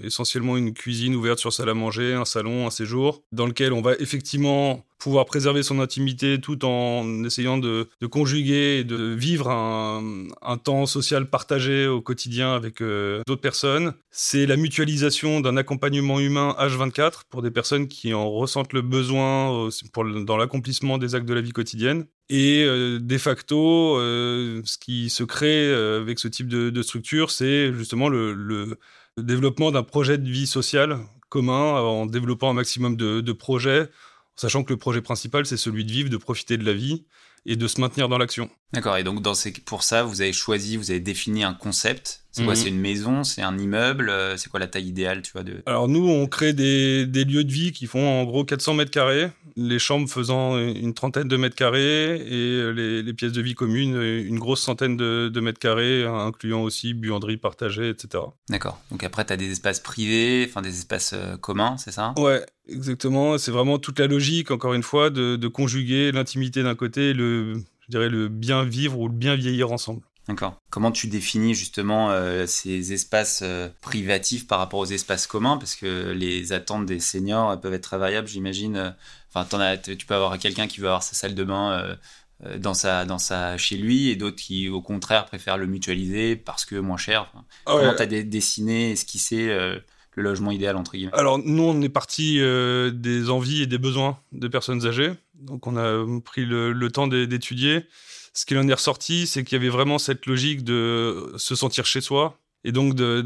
essentiellement 0.04 0.58
une 0.58 0.74
cuisine 0.74 1.16
ouverte 1.16 1.40
sur 1.40 1.54
salle 1.54 1.70
à 1.70 1.74
manger, 1.74 2.14
un 2.14 2.26
salon, 2.26 2.68
un 2.68 2.72
séjour, 2.72 3.24
dans 3.32 3.46
lequel 3.46 3.74
on 3.74 3.82
va 3.82 3.94
effectivement 4.00 4.84
pouvoir 4.98 5.26
préserver 5.26 5.64
son 5.64 5.80
intimité 5.80 6.40
tout 6.40 6.66
en 6.66 7.24
essayant 7.24 7.58
de, 7.58 7.90
conjuguer 8.10 8.80
et 8.80 8.84
de 8.84 9.14
vivre 9.14 9.50
un, 9.50 10.58
temps 10.64 10.86
social 10.86 11.30
partagé 11.30 11.86
au 11.86 12.02
quotidien 12.02 12.54
avec 12.56 12.82
euh, 12.82 13.22
d'autres 13.28 13.42
personnes. 13.42 13.94
C'est 14.10 14.46
la 14.46 14.56
mutualisation 14.56 15.42
d'un 15.42 15.58
accompagnement 15.58 16.20
humain 16.20 16.56
H24 16.60 17.24
pour 17.30 17.42
des 17.42 17.52
personnes 17.52 17.88
qui 17.88 18.14
en 18.14 18.32
ressentent 18.32 18.74
le 18.74 18.82
besoin 18.82 19.70
pour, 19.92 20.06
dans 20.06 20.38
l'accomplissement 20.38 20.98
des 20.98 21.14
actes 21.14 21.28
de 21.28 21.34
la 21.34 21.42
vie 21.42 21.52
quotidienne. 21.52 22.06
Et 22.30 22.64
euh, 22.64 23.00
de 23.00 23.18
facto, 23.18 23.98
euh, 23.98 24.62
ce 24.66 24.78
qui 24.78 25.10
se 25.10 25.24
crée 25.24 25.70
euh, 25.70 26.02
avec 26.02 26.18
ce 26.20 26.28
type 26.28 26.48
de, 26.48 26.82
structure, 26.82 27.30
c'est 27.32 27.72
justement 27.74 28.10
le, 28.10 28.78
développement 29.18 29.72
d'un 29.72 29.84
projet 29.84 30.18
de 30.18 30.30
vie 30.30 30.48
sociale 30.48 31.00
commun 31.30 31.80
en 31.80 32.06
développant 32.06 32.50
un 32.50 32.54
maximum 32.54 32.98
de 32.98 33.32
projets, 33.32 33.90
sachant 34.36 34.64
que 34.64 34.74
le 34.74 34.78
projet 34.78 35.02
principal, 35.02 35.46
c'est 35.46 35.58
celui 35.58 35.86
de 35.86 35.92
vivre, 35.92 36.10
de 36.10 36.18
profiter 36.18 36.58
de 36.58 36.66
la 36.66 36.74
vie 36.74 37.06
et 37.46 37.56
de 37.56 37.68
se 37.68 37.80
maintenir 37.80 38.10
dans 38.10 38.18
l'action. 38.18 38.50
D'accord, 38.76 38.98
et 38.98 39.04
donc 39.04 39.22
dans 39.22 39.34
ces... 39.34 39.52
pour 39.52 39.84
ça, 39.84 40.04
vous 40.04 40.22
avez 40.22 40.34
choisi, 40.34 40.78
vous 40.78 40.92
avez 40.92 41.00
défini 41.00 41.44
un 41.44 41.54
concept. 41.54 42.22
C'est 42.32 42.44
quoi 42.44 42.54
Mhm. 42.54 42.60
C'est 42.60 42.68
une 42.70 42.80
maison 42.82 43.24
C'est 43.24 43.42
un 43.42 43.58
immeuble 43.58 44.10
euh, 44.10 44.36
C'est 44.36 44.50
quoi 44.50 44.60
la 44.60 44.68
taille 44.68 44.88
idéale, 44.88 45.22
tu 45.22 45.32
vois 45.32 45.44
de... 45.44 45.64
Alors 45.66 45.88
nous, 45.88 46.06
on 46.06 46.28
crée 46.28 46.52
des, 46.52 47.06
des 47.06 47.24
lieux 47.24 47.46
de 47.46 47.52
vie 47.52 47.72
qui 47.72 47.88
font 47.88 48.06
en 48.06 48.26
gros 48.26 48.44
400 48.44 48.74
mètres 48.74 48.92
carrés, 48.92 49.30
les 49.56 49.80
chambres 49.80 50.10
faisant 50.10 50.58
une 50.58 50.94
trentaine 50.94 51.30
de 51.30 51.38
mètres 51.38 51.56
carrés 51.56 52.16
et 52.18 52.74
les, 52.74 53.02
les 53.04 53.14
pièces 53.14 53.32
de 53.32 53.42
vie 53.42 53.56
communes 53.56 53.96
une 54.02 54.38
grosse 54.38 54.60
centaine 54.62 54.98
de, 54.98 55.30
de 55.34 55.40
mètres 55.40 55.60
carrés, 55.60 56.06
incluant 56.06 56.62
aussi 56.62 56.94
buanderie 56.94 57.38
partagée, 57.38 57.90
etc. 57.90 58.24
D'accord. 58.50 58.82
Donc 58.92 59.04
après, 59.06 59.24
tu 59.26 59.32
as 59.32 59.38
des 59.38 59.52
espaces 59.52 59.80
privés, 59.80 60.46
enfin 60.50 60.62
des 60.62 60.78
espaces 60.78 61.14
euh, 61.14 61.38
communs, 61.38 61.78
c'est 61.78 61.92
ça? 61.92 62.14
Ouais, 62.18 62.46
exactement. 62.68 63.38
C'est 63.38 63.52
vraiment 63.52 63.80
toute 63.80 63.98
la 64.00 64.08
logique, 64.08 64.52
encore 64.52 64.74
une 64.74 64.84
fois, 64.84 65.10
de, 65.10 65.38
de 65.38 65.48
conjuguer 65.48 66.12
l'intimité 66.12 66.64
d'un 66.64 66.76
côté 66.76 67.12
et 67.12 67.14
le, 67.14 67.64
je 67.86 67.92
dirais, 67.92 68.10
le 68.10 68.28
bien 68.28 68.64
vivre 68.64 69.00
ou 69.00 69.08
le 69.08 69.14
bien 69.14 69.36
vieillir 69.36 69.72
ensemble. 69.72 70.02
D'accord. 70.28 70.60
Comment 70.72 70.92
tu 70.92 71.06
définis 71.08 71.54
justement 71.54 72.10
euh, 72.10 72.48
ces 72.48 72.94
espaces 72.94 73.42
euh, 73.44 73.70
privatifs 73.82 74.48
par 74.48 74.58
rapport 74.58 74.80
aux 74.80 74.86
espaces 74.88 75.28
communs? 75.28 75.58
Parce 75.58 75.76
que 75.76 76.12
les 76.12 76.52
attentes 76.52 76.88
des 76.88 77.00
seniors 77.00 77.54
elles 77.54 77.60
peuvent 77.60 77.76
être 77.76 77.84
très 77.84 78.00
variables, 78.00 78.28
j'imagine. 78.28 78.76
Euh, 78.76 78.90
Enfin, 79.38 79.60
as- 79.60 79.78
tu 79.78 80.06
peux 80.06 80.16
avoir 80.16 80.40
quelqu'un 80.40 80.66
qui 80.66 80.80
veut 80.80 80.88
avoir 80.88 81.04
sa 81.04 81.14
salle 81.14 81.36
de 81.36 81.44
bain 81.44 81.98
euh, 82.46 82.58
dans 82.58 82.74
sa, 82.74 83.04
dans 83.04 83.18
sa, 83.18 83.58
chez 83.58 83.76
lui 83.76 84.10
et 84.10 84.16
d'autres 84.16 84.38
qui, 84.38 84.70
au 84.70 84.82
contraire, 84.82 85.26
préfèrent 85.26 85.58
le 85.58 85.68
mutualiser 85.68 86.38
parce 86.38 86.64
que 86.64 86.76
moins 86.78 86.96
cher. 86.98 87.30
Enfin, 87.34 87.44
Comment 87.66 87.94
tu 87.94 88.02
as 88.02 88.06
dessiné, 88.24 88.92
esquissé 88.92 89.48
le 89.48 90.24
logement 90.24 90.52
idéal, 90.52 90.78
entre 90.78 90.94
guillemets? 90.94 91.14
Alors 91.14 91.38
nous, 91.38 91.64
on 91.64 91.82
est 91.82 91.90
parti 91.90 92.40
euh, 92.40 92.92
des 92.92 93.30
envies 93.30 93.64
et 93.64 93.68
des 93.68 93.78
besoins 93.78 94.18
des 94.32 94.50
personnes 94.50 94.86
âgées. 94.88 95.12
Donc 95.40 95.68
on 95.68 95.78
a 95.78 96.06
pris 96.22 96.46
le, 96.46 96.88
temps 96.90 97.08
d'é- 97.08 97.28
d'étudier. 97.28 97.86
Ce 98.34 98.46
qui 98.46 98.58
en 98.58 98.68
est 98.68 98.74
ressorti, 98.74 99.28
c'est 99.28 99.44
qu'il 99.44 99.58
y 99.58 99.62
avait 99.62 99.70
vraiment 99.70 99.98
cette 99.98 100.26
logique 100.26 100.64
de 100.64 101.34
se 101.38 101.56
sentir 101.56 101.86
chez 101.86 102.02
soi 102.02 102.40
et 102.64 102.72
donc 102.72 102.96
de, 102.96 103.22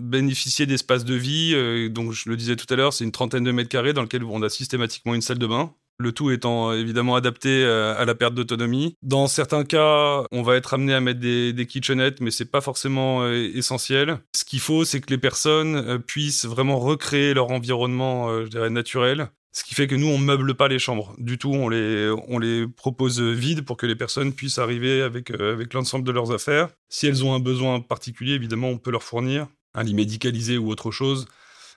bénéficier 0.00 0.66
d'espaces 0.66 1.04
de 1.04 1.14
vie. 1.14 1.52
Euh, 1.54 1.88
donc 1.88 2.12
je 2.12 2.28
le 2.28 2.36
disais 2.36 2.56
tout 2.56 2.72
à 2.72 2.76
l'heure, 2.76 2.92
c'est 2.92 3.04
une 3.04 3.12
trentaine 3.12 3.44
de 3.44 3.52
mètres 3.52 3.68
carrés 3.68 3.92
dans 3.92 4.02
lequel 4.02 4.24
on 4.24 4.42
a 4.42 4.48
systématiquement 4.48 5.14
une 5.14 5.22
salle 5.22 5.38
de 5.38 5.46
bain. 5.46 5.74
Le 5.98 6.10
tout 6.10 6.32
étant 6.32 6.72
évidemment 6.72 7.14
adapté 7.14 7.62
euh, 7.62 7.96
à 7.96 8.04
la 8.04 8.16
perte 8.16 8.34
d'autonomie. 8.34 8.96
Dans 9.02 9.28
certains 9.28 9.64
cas, 9.64 10.24
on 10.32 10.42
va 10.42 10.56
être 10.56 10.74
amené 10.74 10.92
à 10.92 11.00
mettre 11.00 11.20
des, 11.20 11.66
kitchenettes, 11.68 12.20
mais 12.20 12.32
c'est 12.32 12.50
pas 12.50 12.60
forcément 12.60 13.22
euh, 13.22 13.50
essentiel. 13.54 14.18
Ce 14.34 14.44
qu'il 14.44 14.58
faut, 14.58 14.84
c'est 14.84 15.00
que 15.00 15.10
les 15.10 15.18
personnes 15.18 15.76
euh, 15.76 15.98
puissent 15.98 16.46
vraiment 16.46 16.80
recréer 16.80 17.32
leur 17.32 17.52
environnement, 17.52 18.28
euh, 18.28 18.44
je 18.44 18.50
dirais, 18.50 18.70
naturel. 18.70 19.30
Ce 19.56 19.62
qui 19.62 19.76
fait 19.76 19.86
que 19.86 19.94
nous, 19.94 20.08
on 20.08 20.18
meuble 20.18 20.56
pas 20.56 20.66
les 20.66 20.80
chambres 20.80 21.14
du 21.16 21.38
tout. 21.38 21.52
On 21.52 21.68
les, 21.68 22.66
propose 22.76 23.20
vides 23.20 23.64
pour 23.64 23.76
que 23.76 23.86
les 23.86 23.94
personnes 23.94 24.32
puissent 24.32 24.58
arriver 24.58 25.00
avec, 25.00 25.30
euh, 25.30 25.52
avec 25.52 25.72
l'ensemble 25.74 26.04
de 26.04 26.10
leurs 26.10 26.32
affaires. 26.32 26.70
Si 26.88 27.06
elles 27.06 27.24
ont 27.24 27.34
un 27.34 27.38
besoin 27.38 27.80
particulier, 27.80 28.32
évidemment, 28.32 28.68
on 28.68 28.78
peut 28.78 28.90
leur 28.90 29.04
fournir 29.04 29.46
un 29.74 29.84
lit 29.84 29.94
médicalisé 29.94 30.58
ou 30.58 30.70
autre 30.70 30.90
chose. 30.90 31.26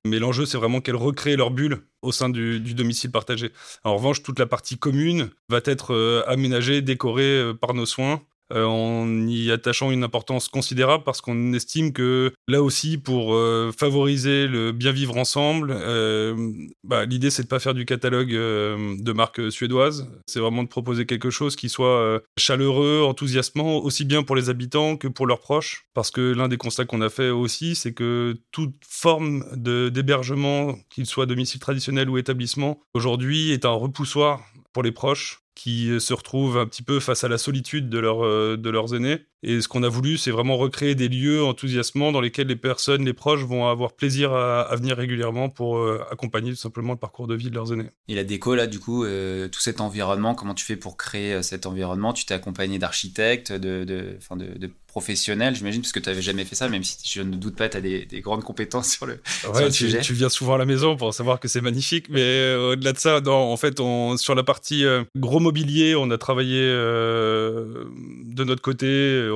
Mais 0.06 0.18
l'enjeu, 0.18 0.48
c'est 0.48 0.58
vraiment 0.58 0.82
qu'elles 0.82 0.96
recréent 0.96 1.38
leur 1.38 1.52
bulle 1.52 1.84
au 2.02 2.12
sein 2.12 2.30
du, 2.30 2.60
du 2.60 2.74
domicile 2.74 3.12
partagé. 3.12 3.52
En 3.84 3.96
revanche, 3.96 4.24
toute 4.24 4.40
la 4.40 4.48
partie 4.48 4.80
commune 4.80 5.30
va 5.50 5.60
être 5.64 5.94
euh, 5.94 6.24
aménagée, 6.26 6.82
décorée 6.82 7.24
euh, 7.24 7.54
par 7.54 7.76
nos 7.76 7.86
soins, 7.86 8.24
euh, 8.54 8.66
en 8.66 9.27
y 9.27 9.51
attachant 9.51 9.92
une 9.92 10.04
importance 10.04 10.48
considérable 10.48 11.04
parce 11.04 11.20
qu'on 11.22 11.54
estime 11.54 11.92
que 11.92 12.32
là 12.48 12.62
aussi, 12.62 12.98
pour 12.98 13.34
euh, 13.34 13.72
favoriser 13.77 14.48
le 14.48 14.72
bien 14.72 14.92
vivre 14.92 15.18
ensemble, 15.18 15.72
euh, 15.72 16.36
bah, 16.84 17.06
l'idée 17.06 17.30
c'est 17.30 17.44
de 17.44 17.48
pas 17.48 17.60
faire 17.60 17.74
du 17.74 17.86
catalogue 17.86 18.32
de 18.32 19.12
marques 19.12 19.51
suédoises. 19.51 20.10
C'est 20.27 20.39
vraiment 20.39 20.63
de 20.63 20.70
proposer 20.70 21.06
quelque 21.06 21.30
chose 21.30 21.56
qui 21.56 21.70
soit 21.70 22.22
chaleureux, 22.38 23.04
enthousiasmant, 23.04 23.77
aussi 23.77 24.06
bien 24.06 24.24
pour 24.24 24.36
les 24.36 24.50
habitants 24.50 24.98
que 24.98 25.08
pour 25.08 25.27
leurs 25.27 25.39
proches. 25.39 25.86
Parce 25.94 26.12
que 26.12 26.34
l'un 26.34 26.48
des 26.48 26.58
constats 26.58 26.86
qu'on 26.86 27.01
a 27.01 27.10
fait 27.10 27.30
aussi, 27.30 27.75
c'est 27.75 27.94
que 27.94 28.38
toute 28.51 28.75
forme 28.88 29.44
d'hébergement, 29.56 30.77
qu'il 30.89 31.06
soit 31.06 31.25
domicile 31.25 31.60
traditionnel 31.60 32.10
ou 32.10 32.18
établissement, 32.18 32.80
aujourd'hui 32.94 33.51
est 33.51 33.66
un 33.66 33.72
repoussoir 33.72 34.42
pour 34.74 34.84
les 34.84 34.92
proches 34.92 35.42
qui 35.58 35.90
euh, 35.90 36.00
se 36.00 36.14
retrouvent 36.14 36.60
un 36.60 36.68
petit 36.68 36.84
peu 36.84 37.00
face 37.00 37.24
à 37.24 37.28
la 37.28 37.40
solitude 37.40 37.90
de, 37.90 38.00
euh, 38.00 38.58
de 38.58 38.70
leurs 38.70 38.94
aînés. 38.94 39.26
Et 39.50 39.62
ce 39.62 39.70
qu'on 39.70 39.82
a 39.84 39.88
voulu, 39.88 40.18
c'est 40.18 40.30
vraiment 40.32 40.58
recréer 40.58 40.94
des 40.94 41.08
lieux 41.08 41.42
enthousiasmants 41.42 42.12
dans 42.12 42.20
lesquels 42.20 42.48
les 42.48 42.58
personnes, 42.58 43.06
les 43.06 43.13
proches 43.13 43.44
vont 43.46 43.68
avoir 43.68 43.94
plaisir 43.94 44.34
à, 44.34 44.62
à 44.63 44.75
venir 44.75 44.98
régulièrement 44.98 45.48
pour 45.50 45.77
euh, 45.77 46.01
accompagner 46.12 46.50
tout 46.51 46.58
simplement 46.58 46.92
le 46.92 47.00
parcours 47.00 47.27
de 47.27 47.36
vie 47.36 47.50
de 47.50 47.56
leurs 47.56 47.72
aînés. 47.72 47.89
Et 48.10 48.16
la 48.16 48.25
déco, 48.25 48.56
là, 48.56 48.68
du 48.68 48.80
coup, 48.80 49.06
euh, 49.06 49.48
tout 49.48 49.62
cet 49.62 49.80
environnement, 49.80 50.36
comment 50.36 50.54
tu 50.54 50.66
fais 50.66 50.75
pour 50.75 50.98
créer 50.98 51.34
euh, 51.36 51.42
cet 51.42 51.66
environnement? 51.66 52.12
Tu 52.12 52.25
t'es 52.25 52.34
accompagné 52.34 52.77
d'architectes, 52.77 53.54
de, 53.54 53.86
de, 53.86 54.18
de, 54.36 54.58
de 54.58 54.70
professionnels, 54.88 55.56
j'imagine, 55.56 55.82
parce 55.82 55.92
que 55.92 56.00
tu 56.00 56.10
n'avais 56.10 56.22
jamais 56.24 56.44
fait 56.44 56.56
ça, 56.56 56.68
même 56.70 56.84
si 56.84 56.98
je 57.08 57.22
ne 57.22 57.36
doute 57.36 57.56
pas, 57.56 57.70
tu 57.70 57.77
as 57.77 57.82
des, 57.82 58.06
des 58.06 58.20
grandes 58.20 58.44
compétences 58.44 58.89
sur 58.96 59.06
le, 59.06 59.20
sur 59.42 59.54
Ouais, 59.54 59.66
le 59.66 59.70
tu, 59.72 59.86
sujet. 59.86 60.01
tu 60.01 60.13
viens 60.13 60.30
souvent 60.30 60.56
à 60.56 60.58
la 60.58 60.66
maison 60.66 60.98
pour 60.98 61.13
savoir 61.13 61.39
que 61.39 61.48
c'est 61.48 61.62
magnifique, 61.62 62.08
mais 62.10 62.22
euh, 62.22 62.72
au-delà 62.72 62.94
de 62.94 62.98
ça, 62.98 63.22
non, 63.22 63.32
en 63.51 63.58
fait, 63.58 63.80
on, 63.80 64.18
sur 64.18 64.34
la 64.36 64.44
partie 64.44 64.84
euh, 64.86 65.04
gros 65.16 65.39
mobilier, 65.39 65.96
on 65.96 66.10
a 66.10 66.18
travaillé 66.18 66.60
euh, 66.63 67.86
de 68.25 68.44
notre 68.44 68.62
côté 68.62 68.88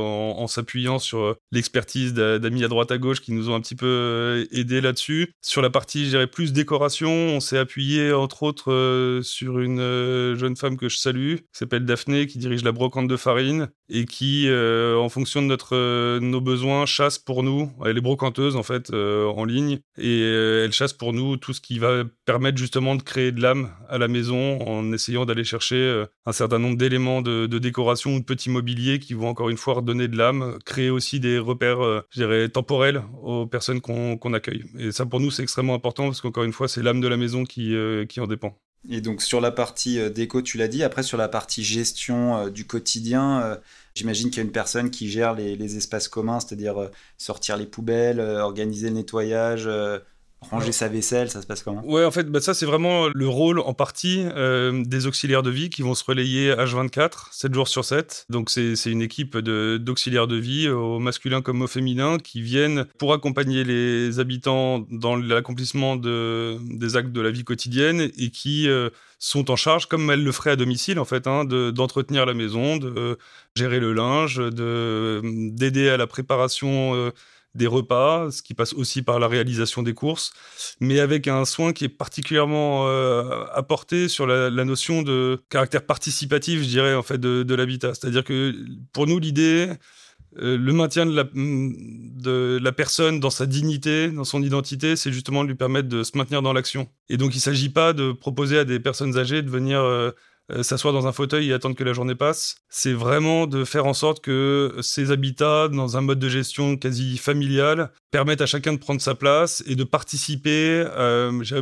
en, 0.02 0.48
s'appuyant 0.48 1.00
sur 1.00 1.20
euh, 1.20 1.34
l'expertise 1.52 2.14
d'a- 2.14 2.40
d'amis 2.40 2.64
à 2.64 2.68
droite 2.68 2.92
à 2.92 2.98
gauche 2.98 3.22
qui 3.22 3.32
nous 3.32 3.50
ont 3.50 3.56
un 3.56 3.62
petit 3.62 3.76
peu 3.76 3.86
euh, 3.86 4.46
aidé 4.52 4.82
là-dessus. 4.82 5.34
Sur 5.42 5.62
la 5.62 5.70
partie, 5.70 6.06
je 6.06 6.10
dirais, 6.10 6.28
plus 6.28 6.54
décoration, 6.54 7.10
on 7.12 7.40
s'est 7.40 7.58
appuyé 7.58 8.12
entre 8.14 8.44
autres 8.44 8.72
euh, 8.72 9.22
sur 9.22 9.60
une 9.60 9.80
jeune 10.36 10.56
femme 10.56 10.78
que 10.78 10.90
je 10.90 10.98
salue, 10.98 11.36
qui 11.36 11.44
s'appelle 11.54 11.86
Daphné, 11.86 12.28
qui 12.28 12.38
dirige 12.38 12.64
la 12.64 12.72
brocante 12.72 13.08
de 13.08 13.18
farine 13.18 13.70
et 13.94 14.06
qui, 14.06 14.48
euh, 14.48 14.96
en 14.96 15.10
fonction 15.10 15.42
de 15.42 15.48
notre, 15.48 15.76
euh, 15.76 16.20
nos 16.22 16.40
besoins, 16.40 16.86
chasse 16.86 17.20
pour 17.20 17.44
nous. 17.44 17.70
Elle 17.86 17.98
est 17.98 18.02
brocanteuse 18.02 18.56
en 18.56 18.64
fait 18.64 18.90
euh, 18.92 19.28
en 19.28 19.44
ligne 19.44 19.80
et 19.98 20.22
elle 20.22 20.72
chasse 20.72 20.94
pour 20.94 21.12
nous 21.12 21.36
tout 21.36 21.54
ce 21.54 21.60
qui 21.60 21.78
va 21.78 22.04
permettre 22.26 22.58
justement 22.58 22.96
de 22.96 23.02
créer 23.02 23.34
de 23.34 23.42
l'âme 23.42 23.70
à 23.90 23.98
la 23.98 24.08
maison 24.08 24.62
en 24.62 24.94
essayant 24.94 25.26
d'aller 25.26 25.44
chercher 25.44 26.06
un 26.26 26.32
certain 26.32 26.58
nombre 26.58 26.78
d'éléments 26.78 27.22
de, 27.22 27.46
décoration 27.48 28.16
ou 28.16 28.20
de 28.20 28.26
petits 28.26 28.50
mobiliers 28.50 29.00
qui 29.00 29.14
vont 29.14 29.28
encore 29.28 29.50
une 29.50 29.58
fois 29.58 29.76
redonner 29.76 30.08
de 30.08 30.18
l'âme, 30.18 30.58
créer 30.66 30.90
aussi 30.90 31.20
des 31.20 31.38
repères, 31.38 31.82
je 32.10 32.22
dirais, 32.22 32.48
temporels 32.48 33.04
aux 33.22 33.46
personnes 33.46 33.82
qu'on 33.82 34.34
accueille. 34.34 34.64
Et 34.80 34.92
ça 34.92 35.06
pour 35.06 35.20
nous 35.20 35.32
c'est 35.32 35.44
extrêmement 35.44 35.76
important 35.76 36.06
parce 36.06 36.22
qu'encore 36.22 36.46
une 36.46 36.54
fois 36.54 36.70
c'est 36.70 36.82
l'âme 36.82 37.02
de 37.02 37.08
la 37.08 37.18
maison 37.18 37.44
qui, 37.44 37.76
qui 38.08 38.20
en 38.22 38.28
dépend. 38.28 38.58
Et 38.90 39.02
donc 39.02 39.22
sur 39.22 39.42
la 39.42 39.52
partie 39.52 40.00
déco, 40.10 40.42
tu 40.42 40.58
l'as 40.58 40.68
dit, 40.68 40.84
après 40.84 41.04
sur 41.04 41.18
la 41.18 41.28
partie 41.28 41.64
gestion 41.64 42.48
du 42.48 42.66
quotidien, 42.66 43.60
j'imagine 43.96 44.30
qu'il 44.30 44.38
y 44.38 44.42
a 44.42 44.44
une 44.46 44.52
personne 44.52 44.90
qui 44.92 45.10
gère 45.10 45.34
les, 45.34 45.56
les 45.56 45.78
espaces 45.78 46.08
communs, 46.08 46.40
c'est-à-dire 46.40 46.78
euh, 46.82 46.88
sortir 47.18 47.58
les 47.58 47.66
poubelles, 47.66 48.20
euh, 48.20 48.42
organiser 48.42 48.90
le 48.90 48.96
nettoyage, 48.96 49.64
euh, 49.68 50.00
ranger 50.50 50.72
sa 50.72 50.88
vaisselle, 50.88 51.30
ça 51.30 51.40
se 51.42 51.46
passe 51.46 51.62
comment? 51.62 51.86
Ouais, 51.86 52.04
en 52.04 52.10
fait, 52.10 52.24
bah, 52.24 52.42
ça, 52.42 52.56
c'est 52.56 52.66
vraiment 52.66 53.10
le 53.14 53.28
rôle 53.28 53.60
en 53.60 53.76
partie 53.76 54.24
euh, 54.36 54.84
des 54.86 55.06
auxiliaires 55.06 55.44
de 55.44 55.52
vie 55.52 55.70
qui 55.70 55.84
vont 55.84 55.94
se 55.94 56.04
relayer 56.04 56.52
H24, 56.52 57.28
7 57.32 57.54
jours 57.54 57.68
sur 57.68 57.86
7. 57.86 58.26
Donc, 58.30 58.50
c'est 58.50 58.74
une 58.86 59.04
équipe 59.04 59.38
de- 59.38 59.78
d'auxiliaires 59.78 60.28
de, 60.28 60.38
vie, 60.38 60.68
au 60.68 60.98
masculin 60.98 61.44
comme 61.44 61.62
au 61.62 61.68
féminin, 61.68 62.18
qui 62.18 62.42
viennent 62.42 62.86
pour 62.98 63.14
accompagner 63.14 63.64
les 63.64 64.20
habitants 64.20 64.86
dans 64.90 65.16
l'accomplissement 65.16 65.96
de, 65.96 66.58
des 66.76 66.96
actes 66.96 67.12
de 67.12 67.22
la 67.22 67.30
vie 67.30 67.44
quotidienne 67.44 68.10
et 68.18 68.32
qui 68.32 68.68
euh, 68.68 68.90
sont 69.22 69.52
en 69.52 69.56
charge, 69.56 69.86
comme 69.88 70.10
elles 70.12 70.24
le 70.24 70.32
feraient 70.32 70.52
à 70.52 70.56
domicile, 70.58 71.00
en 71.00 71.06
fait, 71.06 71.28
hein, 71.28 71.46
de- 71.46 71.72
d'entretenir 71.72 72.26
la 72.26 72.34
maison, 72.34 72.78
de 72.78 72.88
euh, 72.98 73.16
gérer 73.56 73.80
le 73.80 73.94
linge, 73.94 74.38
de 74.38 75.22
d'aider 75.54 75.90
à 75.90 75.98
la 75.98 76.08
préparation 76.08 76.96
euh, 76.96 77.12
des 77.56 77.68
repas, 77.68 78.32
ce 78.32 78.42
qui 78.42 78.54
passe 78.54 78.74
aussi 78.74 79.02
par 79.02 79.20
la 79.20 79.28
réalisation 79.28 79.84
des 79.84 79.94
courses 79.94 80.32
mais 80.80 81.00
avec 81.00 81.28
un 81.28 81.46
soin 81.46 81.74
qui 81.74 81.86
est 81.86 81.90
particulièrement 81.90 82.88
euh, 82.88 83.46
apporté 83.54 84.08
sur 84.08 84.26
la, 84.26 84.50
la 84.50 84.66
notion 84.66 85.02
de 85.04 85.40
caractère 85.50 85.86
participatif, 85.86 86.62
je 86.62 86.68
dirais, 86.68 86.96
en 86.96 87.04
fait, 87.04 87.18
de, 87.20 87.44
de 87.44 87.56
l'habitat. 87.56 87.94
C'est-à-dire 87.94 88.24
que 88.24 88.56
pour 88.94 89.06
nous, 89.08 89.20
l'idée, 89.20 89.70
euh, 90.40 90.58
le 90.58 90.74
maintien 90.74 91.06
de 91.06 91.16
la, 91.16 91.26
de 91.34 92.60
la 92.62 92.72
personne 92.72 93.20
dans 93.20 93.30
sa 93.30 93.46
dignité, 93.46 94.10
dans 94.10 94.24
son 94.24 94.42
identité, 94.42 94.96
c'est 94.96 95.12
justement 95.12 95.44
de 95.44 95.50
lui 95.50 95.56
permettre 95.56 95.90
de 95.90 96.04
se 96.04 96.18
maintenir 96.18 96.42
dans 96.42 96.54
l'action. 96.54 96.90
Et 97.10 97.18
donc, 97.18 97.34
il 97.34 97.38
ne 97.38 97.42
s'agit 97.42 97.70
pas 97.70 97.94
de 97.94 98.12
proposer 98.12 98.58
à 98.58 98.66
des 98.66 98.80
personnes 98.80 99.18
âgées 99.18 99.42
de 99.42 99.50
venir 99.50 99.82
euh, 99.82 100.12
euh, 100.52 100.64
s'asseoir 100.64 100.94
dans 100.94 101.06
un 101.06 101.12
fauteuil 101.12 101.50
et 101.50 101.54
attendre 101.54 101.76
que 101.76 101.84
la 101.84 101.92
journée 101.92 102.16
passe. 102.16 102.56
C'est 102.70 102.94
vraiment 102.94 103.46
de 103.46 103.66
faire 103.66 103.86
en 103.86 103.94
sorte 103.94 104.22
que 104.22 104.78
ces 104.82 105.12
habitats, 105.12 105.68
dans 105.68 105.98
un 105.98 106.02
mode 106.02 106.20
de 106.20 106.30
gestion 106.30 106.78
quasi 106.78 107.18
familial, 107.18 107.92
permettent 108.10 108.42
à 108.42 108.46
chacun 108.46 108.72
de 108.72 108.80
prendre 108.80 109.02
sa 109.02 109.16
place 109.16 109.64
et 109.68 109.76
de 109.76 109.84
participer 109.84 110.86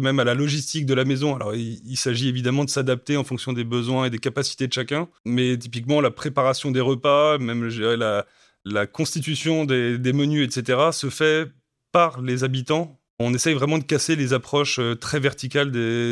même 0.01 0.19
à 0.19 0.23
la 0.23 0.33
logistique 0.33 0.85
de 0.85 0.93
la 0.93 1.05
maison. 1.05 1.35
Alors, 1.35 1.55
il, 1.55 1.81
il 1.85 1.97
s'agit 1.97 2.29
évidemment 2.29 2.65
de 2.65 2.69
s'adapter 2.69 3.17
en 3.17 3.23
fonction 3.23 3.53
des 3.53 3.63
besoins 3.63 4.05
et 4.05 4.09
des 4.09 4.17
capacités 4.17 4.67
de 4.67 4.73
chacun, 4.73 5.07
mais 5.25 5.57
typiquement, 5.57 6.01
la 6.01 6.11
préparation 6.11 6.71
des 6.71 6.81
repas, 6.81 7.37
même 7.37 7.67
la, 7.67 8.25
la 8.73 8.87
constitution 8.87 9.65
des, 9.65 10.13
menus, 10.13 10.45
etc., 10.45 10.89
se 10.91 11.09
fait 11.09 11.49
par 11.91 12.21
les 12.21 12.43
habitants 12.43 12.99
On 13.19 13.33
essaye 13.33 13.53
vraiment 13.53 13.77
de 13.77 13.83
casser 13.83 14.15
les 14.15 14.31
approches 14.31 14.79
euh, 14.79 14.95
très 14.95 15.19
verticales 15.19 15.71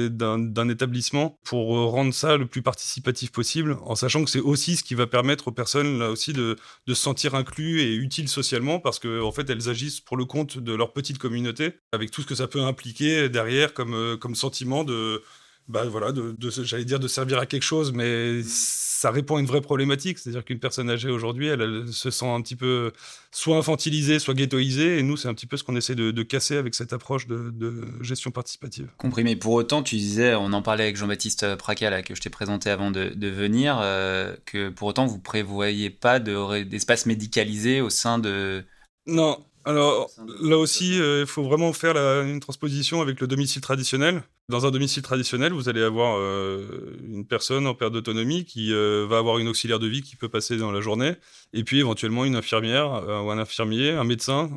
d'un 0.09 0.69
établissement 0.69 1.37
pour 1.45 1.77
euh, 1.77 1.85
rendre 1.85 2.13
ça 2.13 2.35
le 2.35 2.45
plus 2.45 2.61
participatif 2.61 3.31
possible, 3.31 3.77
en 3.83 3.95
sachant 3.95 4.25
que 4.25 4.29
c'est 4.29 4.41
aussi 4.41 4.75
ce 4.75 4.83
qui 4.83 4.95
va 4.95 5.07
permettre 5.07 5.47
aux 5.47 5.51
personnes 5.51 6.01
aussi 6.01 6.33
de, 6.33 6.57
se 6.87 6.93
sentir 6.95 7.35
inclus 7.35 7.81
et 7.81 7.95
utiles 7.95 8.27
socialement, 8.27 8.79
parce 8.79 8.99
qu'en 8.99 9.21
en 9.21 9.31
fait 9.31 9.49
elles 9.49 9.69
agissent 9.69 10.01
pour 10.01 10.17
le 10.17 10.25
compte 10.25 10.57
de 10.57 10.73
leur 10.73 10.91
petite 10.91 11.17
communauté, 11.17 11.75
avec 11.93 12.11
tout 12.11 12.21
ce 12.21 12.27
que 12.27 12.35
ça 12.35 12.47
peut 12.47 12.61
impliquer 12.61 13.29
derrière 13.29 13.73
comme, 13.73 13.93
euh, 13.93 14.17
comme 14.17 14.35
sentiment 14.35 14.83
de, 14.83 15.21
bah 15.67 15.83
voilà, 15.85 16.13
de, 16.13 16.35
j'allais 16.39 16.85
dire 16.85 16.99
de 16.99 17.09
servir 17.09 17.39
à 17.39 17.45
quelque 17.45 17.63
chose, 17.63 17.91
mais 17.91 18.41
ça 18.43 19.11
répond 19.11 19.35
à 19.35 19.39
une 19.41 19.45
vraie 19.45 19.61
problématique. 19.61 20.17
C'est-à-dire 20.17 20.45
qu'une 20.45 20.59
personne 20.59 20.89
âgée 20.89 21.09
aujourd'hui, 21.09 21.47
elle, 21.47 21.87
se 21.91 22.09
sent 22.09 22.25
un 22.25 22.41
petit 22.41 22.55
peu 22.55 22.93
soit 23.31 23.57
infantilisée, 23.57 24.19
soit 24.19 24.33
ghettoisée. 24.33 24.97
Et 24.97 25.03
nous, 25.03 25.17
c'est 25.17 25.27
un 25.27 25.33
petit 25.33 25.45
peu 25.45 25.57
ce 25.57 25.65
qu'on 25.65 25.75
essaie 25.75 25.95
de, 25.95 26.23
casser 26.23 26.55
avec 26.55 26.73
cette 26.73 26.93
approche 26.93 27.27
de, 27.27 27.83
gestion 28.01 28.31
participative. 28.31 28.87
Compris. 28.97 29.25
Mais 29.25 29.35
pour 29.35 29.53
autant, 29.53 29.83
tu 29.83 29.97
disais, 29.97 30.35
on 30.35 30.53
en 30.53 30.61
parlait 30.61 30.83
avec 30.83 30.95
Jean-Baptiste 30.95 31.55
Pracal, 31.57 32.01
que 32.03 32.15
je 32.15 32.21
t'ai 32.21 32.29
présenté 32.29 32.69
avant 32.69 32.89
de, 32.89 33.27
venir, 33.27 33.77
euh, 33.81 34.35
que 34.45 34.69
pour 34.69 34.87
autant, 34.87 35.05
vous 35.05 35.19
prévoyez 35.19 35.89
pas 35.89 36.19
d'espace 36.19 37.05
médicalisé 37.05 37.81
au 37.81 37.89
sein 37.89 38.19
de. 38.19 38.63
Non, 39.05 39.45
alors 39.65 40.09
là 40.41 40.57
aussi, 40.57 40.99
euh, 41.01 41.21
il 41.21 41.27
faut 41.27 41.43
vraiment 41.43 41.73
faire 41.73 41.97
une 41.97 42.39
transposition 42.39 43.01
avec 43.01 43.19
le 43.19 43.27
domicile 43.27 43.61
traditionnel. 43.61 44.23
Dans 44.49 44.65
un 44.65 44.71
domicile 44.71 45.01
traditionnel, 45.01 45.51
vous 45.51 45.67
allez 45.67 45.83
avoir 45.83 46.17
euh, 46.17 46.95
une 47.03 47.27
personne 47.27 47.67
en 47.67 47.73
perte 47.73 47.91
d'autonomie 47.91 48.45
qui 48.45 48.71
euh, 48.71 49.05
va 49.05 49.17
avoir 49.17 49.39
une 49.39 49.49
auxiliaire 49.49 49.79
de 49.79 49.87
vie 49.87 50.01
qui 50.01 50.15
peut 50.15 50.29
passer 50.29 50.55
dans 50.55 50.71
la 50.71 50.79
journée, 50.79 51.15
et 51.51 51.65
puis 51.65 51.79
éventuellement 51.79 52.23
une 52.23 52.37
infirmière 52.37 53.03
ou 53.25 53.29
un 53.29 53.37
infirmier, 53.39 53.91
un 53.91 54.05
médecin 54.05 54.49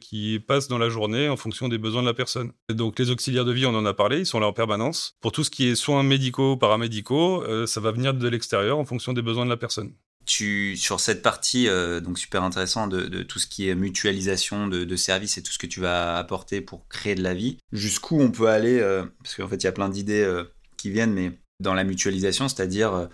qui 0.00 0.38
passe 0.38 0.66
dans 0.66 0.78
la 0.78 0.88
journée 0.88 1.28
en 1.28 1.36
fonction 1.36 1.68
des 1.68 1.76
besoins 1.76 2.00
de 2.00 2.06
la 2.06 2.14
personne. 2.14 2.52
donc 2.70 2.98
les 2.98 3.10
auxiliaires 3.10 3.44
de 3.44 3.52
vie, 3.52 3.66
on 3.66 3.74
en 3.74 3.84
a 3.84 3.92
parlé, 3.92 4.20
ils 4.20 4.26
sont 4.26 4.40
là 4.40 4.46
en 4.46 4.54
permanence. 4.54 5.18
Pour 5.20 5.30
tout 5.30 5.44
ce 5.44 5.50
qui 5.50 5.66
est 5.66 5.74
soins 5.74 6.02
médicaux, 6.02 6.56
paramédicaux, 6.56 7.44
ça 7.66 7.80
va 7.80 7.90
venir 7.90 8.14
de 8.14 8.28
l'extérieur 8.28 8.78
en 8.78 8.86
fonction 8.86 9.12
des 9.12 9.20
besoins 9.20 9.44
de 9.44 9.50
la 9.50 9.58
personne 9.58 9.92
sur 10.26 11.00
cette 11.00 11.22
partie, 11.22 11.68
euh, 11.68 12.00
donc 12.00 12.18
super 12.18 12.42
intéressant, 12.42 12.86
de, 12.86 13.22
tout 13.22 13.38
ce 13.38 13.46
qui 13.46 13.68
est 13.68 13.74
mutualisation 13.74 14.68
de, 14.68 14.96
services 14.96 15.38
et 15.38 15.42
tout 15.42 15.52
ce 15.52 15.58
que 15.58 15.66
tu 15.66 15.80
vas 15.80 16.16
apporter 16.16 16.60
pour 16.60 16.86
créer 16.88 17.14
de 17.14 17.22
la 17.22 17.34
vie, 17.34 17.58
jusqu'où 17.72 18.20
on 18.20 18.30
peut 18.30 18.48
aller, 18.48 18.78
euh, 18.80 19.04
parce 19.22 19.34
qu'en 19.34 19.48
fait 19.48 19.56
il 19.56 19.64
y 19.64 19.68
a 19.68 19.72
plein 19.72 19.88
d'idées 19.88 20.22
euh, 20.22 20.44
qui 20.76 20.90
viennent, 20.90 21.12
mais 21.12 21.32
dans 21.60 21.74
la 21.74 21.84
mutualisation, 21.84 22.48
c'est-à-dire, 22.48 23.08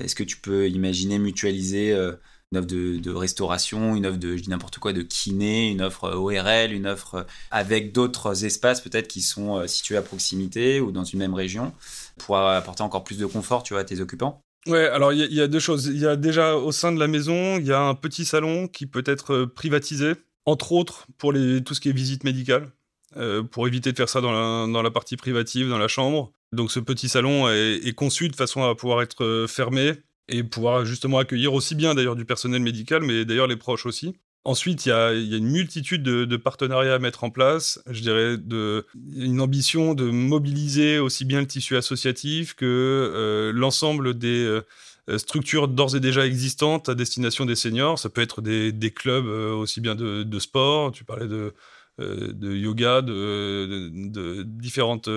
est-ce 0.00 0.14
que 0.14 0.24
tu 0.24 0.38
peux 0.38 0.68
imaginer 0.68 1.18
mutualiser 1.18 1.92
une 1.92 2.58
offre 2.58 2.66
de, 2.66 3.10
restauration, 3.10 3.94
une 3.94 4.06
offre 4.06 4.16
de, 4.16 4.36
n'importe 4.48 4.78
quoi, 4.78 4.94
de 4.94 5.02
kiné, 5.02 5.70
une 5.70 5.82
offre 5.82 6.10
ORL, 6.10 6.72
une 6.72 6.86
offre 6.86 7.26
avec 7.50 7.92
d'autres 7.92 8.46
espaces 8.46 8.80
peut-être 8.80 9.08
qui 9.08 9.20
sont 9.20 9.66
situés 9.68 9.98
à 9.98 10.02
proximité 10.02 10.80
ou 10.80 10.90
dans 10.90 11.04
une 11.04 11.18
même 11.18 11.34
région 11.34 11.74
pour 12.16 12.38
apporter 12.38 12.82
encore 12.82 13.04
plus 13.04 13.18
de 13.18 13.26
confort, 13.26 13.62
tu 13.62 13.74
vois, 13.74 13.82
à 13.82 13.84
tes 13.84 14.00
occupants? 14.00 14.42
Ouais, 14.66 14.86
alors 14.86 15.12
il 15.12 15.32
y, 15.32 15.40
a 15.40 15.48
deux 15.48 15.58
choses. 15.58 15.86
Il 15.86 15.98
y 15.98 16.06
a 16.06 16.14
déjà 16.14 16.56
au 16.56 16.70
sein 16.70 16.92
de 16.92 17.00
la 17.00 17.08
maison, 17.08 17.58
il 17.58 17.66
y 17.66 17.72
a 17.72 17.80
un 17.80 17.94
petit 17.94 18.24
salon 18.24 18.68
qui 18.68 18.86
peut 18.86 19.02
être 19.06 19.34
euh, 19.34 19.46
privatisé, 19.46 20.12
entre 20.46 20.72
autres 20.72 21.06
pour 21.18 21.32
les, 21.32 21.64
tout 21.64 21.74
ce 21.74 21.80
qui 21.80 21.88
est 21.88 21.92
visite 21.92 22.22
médicale, 22.22 22.70
euh, 23.16 23.42
pour 23.42 23.66
éviter 23.66 23.90
de 23.90 23.96
faire 23.96 24.08
ça 24.08 24.20
dans 24.20 24.30
la, 24.30 24.72
dans 24.72 24.82
la, 24.82 24.90
partie 24.92 25.16
privative, 25.16 25.68
dans 25.68 25.78
la 25.78 25.88
chambre. 25.88 26.32
Donc 26.52 26.70
ce 26.70 26.78
petit 26.78 27.08
salon 27.08 27.48
est, 27.48 27.94
conçu 27.96 28.28
de 28.28 28.36
façon 28.36 28.62
à 28.62 28.74
pouvoir 28.76 29.02
être 29.02 29.24
euh, 29.24 29.46
fermé 29.48 29.94
et 30.28 30.44
pouvoir 30.44 30.84
justement 30.84 31.18
accueillir 31.18 31.54
aussi 31.54 31.74
bien 31.74 31.96
d'ailleurs 31.96 32.14
du 32.14 32.24
personnel 32.24 32.62
médical, 32.62 33.02
mais 33.02 33.24
d'ailleurs 33.24 33.48
les 33.48 33.56
proches 33.56 33.86
aussi. 33.86 34.14
Ensuite, 34.44 34.86
il 34.86 34.88
y 34.88 34.92
a, 34.92 35.12
une 35.12 35.46
multitude 35.46 36.02
de, 36.02 36.36
partenariats 36.36 36.94
à 36.94 36.98
mettre 36.98 37.22
en 37.22 37.30
place. 37.30 37.80
Je 37.88 38.00
dirais 38.00 38.36
une 39.14 39.40
ambition 39.40 39.94
de 39.94 40.10
mobiliser 40.10 40.98
aussi 40.98 41.24
bien 41.24 41.40
le 41.40 41.46
tissu 41.46 41.76
associatif 41.76 42.54
que 42.54 42.64
euh, 42.66 43.52
l'ensemble 43.52 44.18
des 44.18 44.44
euh, 45.08 45.18
structures 45.18 45.68
d'ores 45.68 45.94
et 45.94 46.00
déjà 46.00 46.26
existantes 46.26 46.88
à 46.88 46.96
destination 46.96 47.44
des 47.44 47.54
seniors. 47.54 48.00
Ça 48.00 48.08
peut 48.08 48.20
être 48.20 48.42
des, 48.42 48.90
clubs 48.90 49.26
euh, 49.26 49.52
aussi 49.54 49.80
bien 49.80 49.94
de, 49.94 50.38
sport. 50.40 50.90
Tu 50.90 51.04
parlais 51.04 51.28
de, 51.28 51.54
de 51.98 52.56
yoga, 52.56 53.00
de, 53.00 54.42
différentes 54.42 55.08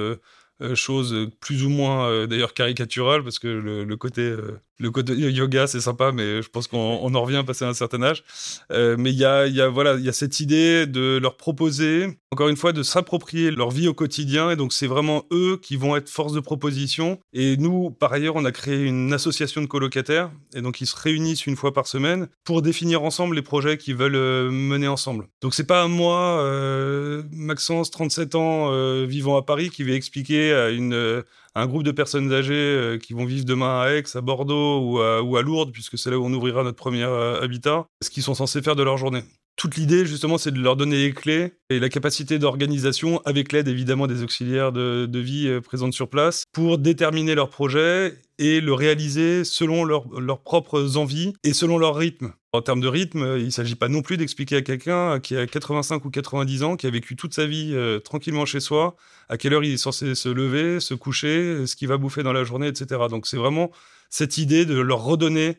choses 0.73 1.29
plus 1.39 1.63
ou 1.63 1.69
moins 1.69 2.27
d'ailleurs 2.27 2.53
caricaturales 2.53 3.23
parce 3.23 3.39
que 3.39 3.47
le, 3.47 3.97
côté 3.97 4.35
le 4.77 4.91
côté 4.91 5.13
yoga, 5.13 5.67
c'est 5.67 5.79
sympa, 5.79 6.11
mais 6.11 6.41
je 6.41 6.49
pense 6.49 6.67
qu'on 6.67 7.15
en 7.15 7.21
revient 7.21 7.43
passer 7.45 7.63
un 7.63 7.73
certain 7.73 8.03
âge. 8.03 8.23
Euh, 8.71 8.95
mais 8.99 9.11
il 9.11 9.17
y 9.17 9.23
a, 9.23 9.47
y 9.47 9.61
a, 9.61 9.69
voilà, 9.69 9.93
il 9.93 10.03
y 10.03 10.09
a 10.09 10.13
cette 10.13 10.39
idée 10.41 10.85
de 10.85 11.17
leur 11.21 11.37
proposer, 11.37 12.17
encore 12.31 12.49
une 12.49 12.57
fois, 12.57 12.73
de 12.73 12.83
s'approprier 12.83 13.51
leur 13.51 13.71
vie 13.71 13.87
au 13.87 13.93
quotidien. 13.93 14.49
Et 14.51 14.57
donc, 14.57 14.73
c'est 14.73 14.87
vraiment 14.87 15.23
eux 15.31 15.57
qui 15.61 15.77
vont 15.77 15.95
être 15.95 16.09
force 16.09 16.33
de 16.33 16.41
proposition. 16.41 17.19
Et 17.31 17.55
nous, 17.55 17.89
par 17.89 18.11
ailleurs, 18.11 18.35
on 18.35 18.43
a 18.43 18.51
créé 18.51 18.83
une 18.83 19.13
association 19.13 19.61
de 19.61 19.67
colocataires. 19.67 20.29
Et 20.53 20.61
donc, 20.61 20.81
ils 20.81 20.87
se 20.87 20.95
réunissent 20.97 21.45
une 21.45 21.55
fois 21.55 21.73
par 21.73 21.87
semaine 21.87 22.27
pour 22.43 22.61
définir 22.61 23.03
ensemble 23.03 23.35
les 23.35 23.41
projets 23.41 23.77
qu'ils 23.77 23.95
veulent 23.95 24.15
euh, 24.15 24.51
mener 24.51 24.89
ensemble. 24.89 25.27
Donc, 25.41 25.53
c'est 25.53 25.67
pas 25.67 25.87
moi, 25.87 26.41
euh, 26.41 27.23
Maxence, 27.31 27.91
37 27.91 28.35
ans, 28.35 28.71
euh, 28.71 29.05
vivant 29.07 29.37
à 29.37 29.41
Paris, 29.41 29.69
qui 29.69 29.83
vais 29.83 29.95
expliquer 29.95 30.44
à 30.51 30.69
une 30.69 31.23
un 31.55 31.67
groupe 31.67 31.83
de 31.83 31.91
personnes 31.91 32.31
âgées 32.33 32.53
euh, 32.53 32.97
qui 32.97 33.13
vont 33.13 33.25
vivre 33.25 33.45
demain 33.45 33.81
à 33.81 33.89
Aix, 33.91 34.03
à 34.13 34.21
Bordeaux 34.21 34.79
ou 34.81 34.99
à, 34.99 35.23
ou 35.23 35.37
à 35.37 35.41
Lourdes, 35.41 35.71
puisque 35.71 35.97
c'est 35.97 36.11
là 36.11 36.19
où 36.19 36.25
on 36.25 36.33
ouvrira 36.33 36.63
notre 36.63 36.77
premier 36.77 37.03
euh, 37.03 37.41
habitat, 37.41 37.87
ce 38.03 38.09
qu'ils 38.09 38.23
sont 38.23 38.35
censés 38.35 38.61
faire 38.61 38.75
de 38.75 38.83
leur 38.83 38.97
journée. 38.97 39.23
Toute 39.55 39.77
l'idée, 39.77 40.05
justement, 40.05 40.37
c'est 40.37 40.51
de 40.51 40.59
leur 40.59 40.75
donner 40.75 40.97
les 40.97 41.13
clés 41.13 41.53
et 41.69 41.79
la 41.79 41.87
capacité 41.87 42.39
d'organisation, 42.39 43.21
avec 43.23 43.53
l'aide 43.53 43.69
évidemment 43.69 44.05
des 44.05 44.21
auxiliaires 44.21 44.73
de, 44.73 45.19
vie 45.19 45.47
euh, 45.47 45.61
présentes 45.61 45.93
sur 45.93 46.09
place, 46.09 46.43
pour 46.51 46.77
déterminer 46.77 47.35
leur 47.35 47.49
projet 47.49 48.19
et 48.37 48.59
le 48.59 48.73
réaliser 48.73 49.45
selon 49.45 49.85
leurs 49.85 50.41
propres 50.41 50.97
envies 50.97 51.33
et 51.45 51.53
selon 51.53 51.77
leur 51.77 51.95
rythme. 51.95 52.33
En 52.55 52.61
termes 52.61 52.81
de 52.81 52.87
rythme, 52.87 53.35
il 53.37 53.45
ne 53.45 53.49
s'agit 53.49 53.75
pas 53.75 53.87
non 53.89 54.01
plus 54.01 54.17
d'expliquer 54.17 54.57
à 54.57 54.61
quelqu'un 54.61 55.19
qui 55.19 55.35
a 55.35 55.45
85 55.45 56.05
ou 56.05 56.09
90 56.09 56.63
ans, 56.63 56.75
qui 56.77 56.87
a 56.87 56.89
vécu 56.89 57.15
toute 57.15 57.33
sa 57.33 57.45
vie 57.45 57.75
tranquillement 58.03 58.45
chez 58.45 58.59
soi, 58.59 58.95
à 59.29 59.37
quelle 59.37 59.53
heure 59.53 59.63
il 59.63 59.73
est 59.73 59.77
censé 59.77 60.15
se 60.15 60.29
lever, 60.29 60.79
se 60.79 60.93
coucher, 60.93 61.67
ce 61.67 61.75
qu'il 61.75 61.87
va 61.87 61.97
bouffer 61.97 62.23
dans 62.23 62.33
la 62.33 62.43
journée, 62.43 62.67
etc. 62.67 63.01
Donc 63.09 63.27
c'est 63.27 63.37
vraiment 63.37 63.71
cette 64.09 64.37
idée 64.37 64.65
de 64.65 64.79
leur 64.79 65.03
redonner 65.03 65.57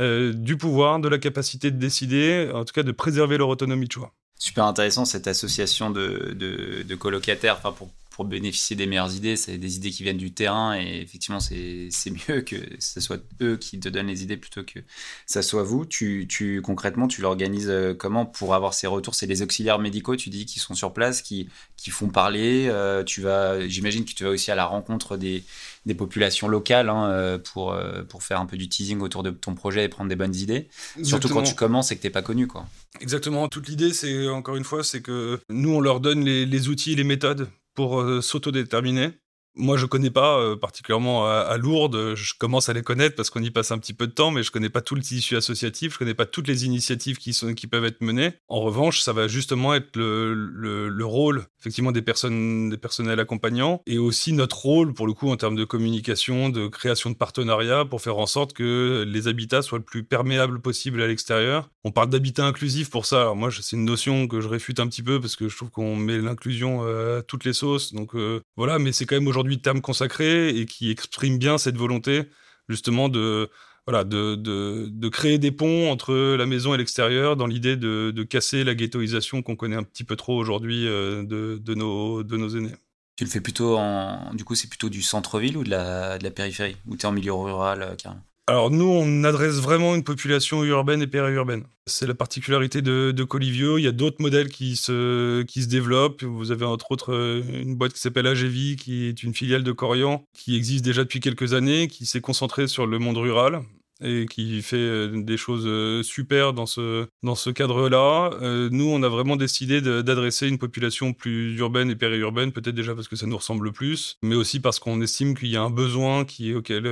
euh, 0.00 0.32
du 0.32 0.56
pouvoir, 0.56 0.98
de 0.98 1.08
la 1.08 1.18
capacité 1.18 1.70
de 1.70 1.78
décider, 1.78 2.50
en 2.52 2.64
tout 2.64 2.72
cas 2.72 2.82
de 2.82 2.90
préserver 2.90 3.38
leur 3.38 3.48
autonomie 3.48 3.86
de 3.86 3.92
choix. 3.92 4.12
Super 4.36 4.64
intéressant 4.64 5.04
cette 5.04 5.28
association 5.28 5.90
de, 5.90 6.34
de, 6.34 6.94
colocataires, 6.96 7.56
enfin 7.56 7.70
pour, 7.70 7.88
pour 8.14 8.24
bénéficier 8.24 8.76
des 8.76 8.86
meilleures 8.86 9.12
idées, 9.16 9.34
c'est 9.34 9.58
des 9.58 9.74
idées 9.74 9.90
qui 9.90 10.04
viennent 10.04 10.16
du 10.16 10.32
terrain 10.32 10.78
et 10.78 11.00
effectivement 11.02 11.40
c'est 11.40 11.90
mieux 12.28 12.42
que 12.42 12.54
ce 12.78 13.00
soit 13.00 13.20
eux 13.42 13.56
qui 13.56 13.80
te 13.80 13.88
donnent 13.88 14.06
les 14.06 14.22
idées 14.22 14.36
plutôt 14.36 14.62
que 14.62 14.78
ça 15.26 15.42
soit 15.42 15.64
vous. 15.64 15.84
Tu, 15.84 16.28
tu 16.28 16.62
concrètement 16.62 17.08
tu 17.08 17.22
l'organises 17.22 17.68
euh, 17.68 17.92
comment 17.92 18.24
pour 18.24 18.54
avoir 18.54 18.72
ces 18.72 18.86
retours? 18.86 19.16
C'est 19.16 19.26
les 19.26 19.42
auxiliaires 19.42 19.80
médicaux, 19.80 20.14
tu 20.14 20.30
dis, 20.30 20.46
qui 20.46 20.60
sont 20.60 20.74
sur 20.74 20.92
place, 20.92 21.22
qui, 21.22 21.48
qui 21.76 21.90
font 21.90 22.08
parler. 22.08 22.68
Euh, 22.68 23.02
tu 23.02 23.20
vas, 23.20 23.66
j'imagine 23.66 24.04
que 24.04 24.12
tu 24.12 24.22
vas 24.22 24.30
aussi 24.30 24.52
à 24.52 24.54
la 24.54 24.66
rencontre 24.66 25.16
des, 25.16 25.42
des 25.84 25.94
populations 25.96 26.46
locales 26.46 26.90
hein, 26.90 27.10
euh, 27.10 27.38
pour, 27.38 27.76
pour 28.08 28.22
faire 28.22 28.38
un 28.38 28.46
peu 28.46 28.56
du 28.56 28.68
teasing 28.68 29.00
autour 29.00 29.24
de 29.24 29.30
ton 29.30 29.56
projet 29.56 29.82
et 29.82 29.88
prendre 29.88 30.08
des 30.08 30.14
bonnes 30.14 30.36
idées. 30.36 30.68
Surtout 31.02 31.30
quand 31.30 31.42
tu 31.42 31.56
commences 31.56 31.90
et 31.90 31.96
que 31.96 32.00
tu 32.00 32.06
n'es 32.06 32.12
pas 32.12 32.22
connu. 32.22 32.46
Quoi. 32.46 32.64
Exactement. 33.00 33.48
Toute 33.48 33.68
l'idée, 33.68 33.92
c'est 33.92 34.28
encore 34.28 34.54
une 34.54 34.62
fois, 34.62 34.84
c'est 34.84 35.02
que 35.02 35.40
nous, 35.50 35.70
on 35.70 35.80
leur 35.80 35.98
donne 35.98 36.24
les, 36.24 36.46
les 36.46 36.68
outils 36.68 36.92
et 36.92 36.94
les 36.94 37.02
méthodes 37.02 37.48
pour 37.74 38.00
euh, 38.00 38.20
s'autodéterminer. 38.20 39.20
Moi, 39.56 39.76
je 39.76 39.86
connais 39.86 40.10
pas 40.10 40.38
euh, 40.38 40.56
particulièrement 40.56 41.26
à, 41.26 41.56
Lourdes. 41.56 42.14
Je 42.14 42.34
commence 42.38 42.68
à 42.68 42.72
les 42.72 42.82
connaître 42.82 43.16
parce 43.16 43.30
qu'on 43.30 43.42
y 43.42 43.50
passe 43.50 43.70
un 43.70 43.78
petit 43.78 43.94
peu 43.94 44.06
de 44.06 44.12
temps, 44.12 44.30
mais 44.30 44.42
je 44.42 44.50
connais 44.50 44.68
pas 44.68 44.80
tout 44.80 44.94
le 44.94 45.02
tissu 45.02 45.36
associatif. 45.36 45.94
Je 45.94 45.98
connais 45.98 46.14
pas 46.14 46.26
toutes 46.26 46.48
les 46.48 46.64
initiatives 46.64 47.18
qui 47.18 47.66
peuvent 47.66 47.84
être 47.84 48.00
menées. 48.00 48.32
En 48.48 48.60
revanche, 48.60 49.00
ça 49.00 49.12
va 49.12 49.28
justement 49.28 49.74
être 49.74 49.96
le 49.96 51.04
rôle 51.04 51.46
effectivement 51.64 51.92
des 51.92 52.02
personnes, 52.02 52.68
des 52.68 52.76
personnels 52.76 53.18
accompagnants, 53.20 53.80
et 53.86 53.96
aussi 53.96 54.34
notre 54.34 54.60
rôle 54.60 54.92
pour 54.92 55.06
le 55.06 55.14
coup 55.14 55.30
en 55.30 55.36
termes 55.36 55.56
de 55.56 55.64
communication, 55.64 56.50
de 56.50 56.68
création 56.68 57.08
de 57.08 57.14
partenariats 57.14 57.86
pour 57.86 58.02
faire 58.02 58.18
en 58.18 58.26
sorte 58.26 58.52
que 58.52 59.02
les 59.08 59.28
habitats 59.28 59.62
soient 59.62 59.78
le 59.78 59.84
plus 59.84 60.04
perméables 60.04 60.60
possible 60.60 61.00
à 61.00 61.06
l'extérieur. 61.06 61.70
On 61.82 61.90
parle 61.90 62.10
d'habitat 62.10 62.44
inclusif 62.44 62.90
pour 62.90 63.06
ça. 63.06 63.22
Alors 63.22 63.36
moi, 63.36 63.48
c'est 63.50 63.76
une 63.76 63.86
notion 63.86 64.28
que 64.28 64.42
je 64.42 64.48
réfute 64.48 64.78
un 64.78 64.86
petit 64.86 65.02
peu 65.02 65.18
parce 65.22 65.36
que 65.36 65.48
je 65.48 65.56
trouve 65.56 65.70
qu'on 65.70 65.96
met 65.96 66.18
l'inclusion 66.18 66.82
euh, 66.84 67.20
à 67.20 67.22
toutes 67.22 67.46
les 67.46 67.54
sauces. 67.54 67.94
Donc 67.94 68.14
euh, 68.14 68.42
voilà, 68.58 68.78
mais 68.78 68.92
c'est 68.92 69.06
quand 69.06 69.16
même 69.16 69.26
aujourd'hui 69.26 69.43
terme 69.60 69.80
consacré 69.80 70.48
et 70.48 70.66
qui 70.66 70.90
exprime 70.90 71.38
bien 71.38 71.58
cette 71.58 71.76
volonté 71.76 72.24
justement 72.68 73.08
de 73.08 73.50
voilà 73.86 74.04
de, 74.04 74.34
de, 74.34 74.88
de, 74.90 75.08
créer 75.08 75.38
des 75.38 75.52
ponts 75.52 75.90
entre 75.90 76.14
la 76.36 76.46
maison 76.46 76.74
et 76.74 76.78
l'extérieur 76.78 77.36
dans 77.36 77.46
l'idée 77.46 77.76
de, 77.76 78.12
de, 78.14 78.22
casser 78.22 78.64
la 78.64 78.74
ghettoisation 78.74 79.42
qu'on 79.42 79.56
connaît 79.56 79.76
un 79.76 79.82
petit 79.82 80.04
peu 80.04 80.16
trop 80.16 80.38
aujourd'hui 80.38 80.88
euh, 80.88 81.22
de, 81.22 81.60
de, 81.62 81.74
nos, 81.74 82.22
de 82.22 82.36
nos 82.38 82.48
aînés. 82.48 82.74
Tu 83.16 83.24
le 83.24 83.30
fais 83.30 83.42
plutôt 83.42 83.76
en. 83.76 84.34
Du 84.34 84.44
coup, 84.44 84.54
c'est 84.54 84.68
plutôt 84.68 84.88
du 84.88 85.02
centre-ville 85.02 85.58
ou 85.58 85.64
de 85.64 85.70
la, 85.70 86.18
de 86.18 86.24
la 86.24 86.30
périphérie? 86.30 86.76
Ou 86.86 86.96
tu 86.96 87.02
es 87.02 87.06
en 87.06 87.12
milieu 87.12 87.34
rural, 87.34 87.94
carrément? 87.98 88.22
Alors 88.46 88.70
nous, 88.70 88.84
on 88.84 89.24
adresse 89.24 89.54
vraiment 89.54 89.94
une 89.94 90.04
population 90.04 90.64
urbaine 90.64 91.00
et 91.00 91.06
périurbaine. 91.06 91.64
C'est 91.86 92.06
la 92.06 92.14
particularité 92.14 92.82
de, 92.82 93.24
Colivio. 93.24 93.78
Il 93.78 93.82
y 93.82 93.86
a 93.86 93.92
d'autres 93.92 94.20
modèles 94.20 94.48
qui 94.48 94.76
se, 94.76 95.42
qui 95.42 95.62
se 95.62 95.68
développent. 95.68 96.22
Vous 96.22 96.50
avez 96.50 96.66
entre 96.66 96.92
autres 96.92 97.14
euh, 97.14 97.42
une 97.62 97.74
boîte 97.74 97.94
qui 97.94 98.00
s'appelle 98.00 98.26
AGV, 98.26 98.76
qui 98.76 99.06
est 99.06 99.22
une 99.22 99.34
filiale 99.34 99.62
de 99.62 99.72
Corian, 99.72 100.26
qui 100.34 100.56
existe 100.56 100.84
déjà 100.84 101.04
depuis 101.04 101.20
quelques 101.20 101.54
années, 101.54 101.88
qui 101.88 102.04
s'est 102.04 102.20
concentrée 102.20 102.66
sur 102.68 102.86
le 102.86 102.98
monde 102.98 103.16
rural 103.16 103.62
et 104.04 104.26
qui 104.26 104.62
fait 104.62 104.76
euh, 104.76 105.22
des 105.22 105.36
choses 105.36 105.64
euh, 105.66 106.02
super 106.02 106.52
dans 106.52 106.66
ce, 106.66 107.06
dans 107.22 107.34
ce 107.34 107.50
cadre-là. 107.50 108.30
Euh, 108.42 108.68
nous, 108.70 108.86
on 108.86 109.02
a 109.02 109.08
vraiment 109.08 109.36
décidé 109.36 109.80
d'adresser 109.80 110.48
une 110.48 110.58
population 110.58 111.12
plus 111.12 111.56
urbaine 111.58 111.90
et 111.90 111.96
périurbaine, 111.96 112.52
peut-être 112.52 112.74
déjà 112.74 112.94
parce 112.94 113.08
que 113.08 113.16
ça 113.16 113.26
nous 113.26 113.36
ressemble 113.36 113.72
plus, 113.72 114.18
mais 114.22 114.34
aussi 114.34 114.60
parce 114.60 114.78
qu'on 114.78 115.00
estime 115.00 115.36
qu'il 115.36 115.48
y 115.48 115.56
a 115.56 115.62
un 115.62 115.70
besoin 115.70 116.24
qui, 116.24 116.54
auquel 116.54 116.84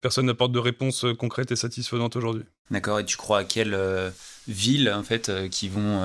personne 0.00 0.26
n'apporte 0.26 0.52
de 0.52 0.58
réponse 0.58 1.04
concrète 1.18 1.50
et 1.52 1.56
satisfaisante 1.56 2.16
aujourd'hui. 2.16 2.44
D'accord, 2.70 3.00
et 3.00 3.04
tu 3.04 3.16
crois 3.16 3.40
à 3.40 3.44
quelles 3.44 3.78
villes, 4.48 4.90
en 4.90 5.02
fait, 5.02 5.30
qui 5.50 5.68
vont, 5.68 6.02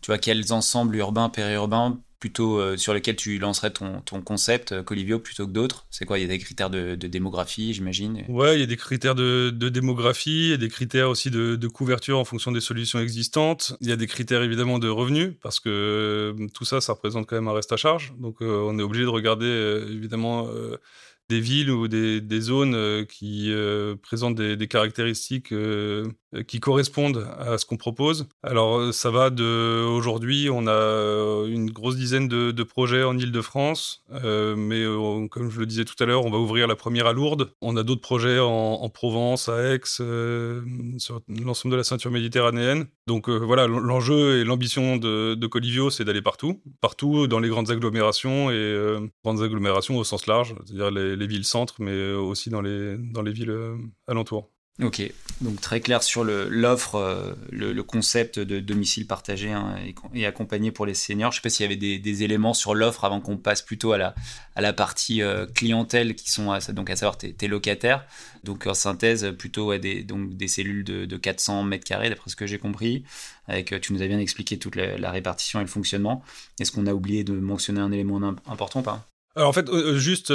tu 0.00 0.06
vois, 0.06 0.18
quels 0.18 0.52
ensembles 0.52 0.96
urbains, 0.96 1.28
périurbains 1.28 2.00
plutôt 2.18 2.58
euh, 2.58 2.76
sur 2.76 2.94
lesquels 2.94 3.16
tu 3.16 3.38
lancerais 3.38 3.70
ton, 3.70 4.00
ton 4.00 4.22
concept, 4.22 4.72
euh, 4.72 4.82
Colivio, 4.82 5.18
plutôt 5.18 5.46
que 5.46 5.52
d'autres? 5.52 5.86
C'est 5.90 6.04
quoi? 6.04 6.18
Il 6.18 6.22
y 6.22 6.24
a 6.24 6.28
des 6.28 6.38
critères 6.38 6.70
de, 6.70 6.94
démographie, 6.94 7.74
j'imagine? 7.74 8.24
Ouais, 8.28 8.56
il 8.56 8.60
y 8.60 8.62
a 8.62 8.66
des 8.66 8.76
critères 8.76 9.14
de, 9.14 9.50
démographie, 9.50 10.46
il 10.46 10.50
y 10.50 10.54
a 10.54 10.56
des 10.56 10.68
critères 10.68 11.10
aussi 11.10 11.30
de, 11.30 11.68
couverture 11.68 12.18
en 12.18 12.24
fonction 12.24 12.52
des 12.52 12.60
solutions 12.60 13.00
existantes. 13.00 13.76
Il 13.80 13.88
y 13.88 13.92
a 13.92 13.96
des 13.96 14.06
critères 14.06 14.42
évidemment 14.42 14.78
de 14.78 14.88
revenus, 14.88 15.34
parce 15.42 15.60
que 15.60 15.68
euh, 16.38 16.46
tout 16.54 16.64
ça, 16.64 16.80
ça 16.80 16.92
représente 16.92 17.26
quand 17.26 17.36
même 17.36 17.48
un 17.48 17.52
reste 17.52 17.72
à 17.72 17.76
charge. 17.76 18.14
Donc 18.18 18.36
on 18.40 18.78
est 18.78 18.82
obligé 18.82 19.04
de 19.04 19.08
regarder 19.08 19.84
évidemment 19.90 20.48
des 21.28 21.40
villes 21.40 21.70
ou 21.70 21.88
des, 21.88 22.40
zones 22.40 23.06
qui 23.06 23.52
présentent 24.02 24.36
des, 24.36 24.68
caractéristiques 24.68 25.52
qui 26.42 26.60
correspondent 26.60 27.26
à 27.38 27.58
ce 27.58 27.66
qu'on 27.66 27.76
propose. 27.76 28.26
Alors 28.42 28.78
euh, 28.78 28.92
ça 28.92 29.10
va 29.10 29.30
de 29.30 29.84
aujourd'hui, 29.84 30.48
on 30.50 30.66
a 30.66 30.72
euh, 30.72 31.46
une 31.46 31.70
grosse 31.70 31.96
dizaine 31.96 32.28
de, 32.28 32.64
projets 32.64 33.04
en 33.04 33.16
Ile-de-France, 33.18 34.02
mais 34.10 34.84
comme 35.30 35.50
je 35.50 35.60
le 35.60 35.66
disais 35.66 35.84
tout 35.84 36.02
à 36.02 36.06
l'heure, 36.06 36.24
on 36.24 36.30
va 36.30 36.38
ouvrir 36.38 36.66
la 36.66 36.76
première 36.76 37.06
à 37.06 37.12
Lourdes. 37.12 37.52
On 37.60 37.76
a 37.76 37.82
d'autres 37.82 38.00
projets 38.00 38.38
en, 38.40 38.88
Provence, 38.88 39.50
à 39.50 39.74
Aix, 39.74 39.80
sur 39.84 41.20
l'ensemble 41.28 41.72
de 41.72 41.76
la 41.76 41.84
ceinture 41.84 42.10
méditerranéenne. 42.10 42.86
Donc 43.06 43.28
voilà, 43.28 43.66
l'enjeu 43.66 44.40
et 44.40 44.44
l'ambition 44.44 44.96
de, 44.96 45.34
de, 45.34 45.46
Colivio, 45.46 45.90
c'est 45.90 46.04
d'aller 46.04 46.22
partout, 46.22 46.62
partout 46.80 47.26
dans 47.26 47.38
les 47.38 47.50
grandes 47.50 47.70
agglomérations 47.70 48.50
et 48.50 48.96
grandes 49.22 49.42
agglomérations 49.42 49.98
au 49.98 50.04
sens 50.04 50.26
large, 50.26 50.54
c'est-à-dire 50.64 50.90
les, 50.90 51.16
les 51.16 51.26
villes-centres, 51.26 51.74
mais 51.80 52.12
aussi 52.12 52.48
dans 52.48 52.62
les, 52.62 52.96
dans 52.96 53.22
les 53.22 53.32
villes 53.32 53.54
alentours. 54.08 54.53
Ok, 54.82 55.08
donc 55.40 55.60
très 55.60 55.80
clair 55.80 56.02
sur 56.02 56.24
l'offre, 56.24 56.96
euh, 56.96 57.32
le, 57.52 57.80
concept 57.82 58.40
de 58.40 58.58
domicile 58.58 59.06
partagé 59.06 59.52
hein, 59.52 59.76
et, 60.14 60.26
accompagné 60.26 60.72
pour 60.72 60.84
les 60.84 60.94
seniors. 60.94 61.30
Je 61.30 61.36
ne 61.36 61.40
sais 61.40 61.42
pas 61.42 61.48
s'il 61.48 61.62
y 61.62 61.66
avait 61.66 61.98
des, 61.98 62.22
éléments 62.24 62.54
sur 62.54 62.74
l'offre 62.74 63.04
avant 63.04 63.20
qu'on 63.20 63.36
passe 63.36 63.62
plutôt 63.62 63.92
à 63.92 63.98
la, 63.98 64.14
à 64.56 64.72
partie 64.72 65.22
euh, 65.22 65.46
clientèle 65.46 66.16
qui 66.16 66.28
sont 66.28 66.50
à, 66.50 66.58
donc 66.72 66.90
à 66.90 66.96
savoir 66.96 67.16
tes, 67.16 67.46
locataires. 67.46 68.04
Donc 68.42 68.66
en 68.66 68.74
synthèse, 68.74 69.32
plutôt 69.38 69.78
des, 69.78 70.02
donc 70.02 70.34
des 70.34 70.48
cellules 70.48 70.82
de, 70.82 71.16
400 71.16 71.62
mètres 71.62 71.84
carrés 71.84 72.08
d'après 72.08 72.28
ce 72.28 72.36
que 72.36 72.48
j'ai 72.48 72.58
compris. 72.58 73.04
Avec, 73.46 73.72
euh, 73.72 73.78
tu 73.78 73.92
nous 73.92 74.02
as 74.02 74.08
bien 74.08 74.18
expliqué 74.18 74.58
toute 74.58 74.74
la, 74.74 75.10
répartition 75.12 75.60
et 75.60 75.62
le 75.62 75.68
fonctionnement. 75.68 76.24
Est-ce 76.58 76.72
qu'on 76.72 76.86
a 76.86 76.94
oublié 76.94 77.22
de 77.22 77.34
mentionner 77.34 77.80
un 77.80 77.92
élément 77.92 78.20
important 78.48 78.82
pas? 78.82 79.06
Alors 79.36 79.50
en 79.50 79.52
fait, 79.52 79.68
juste 79.96 80.32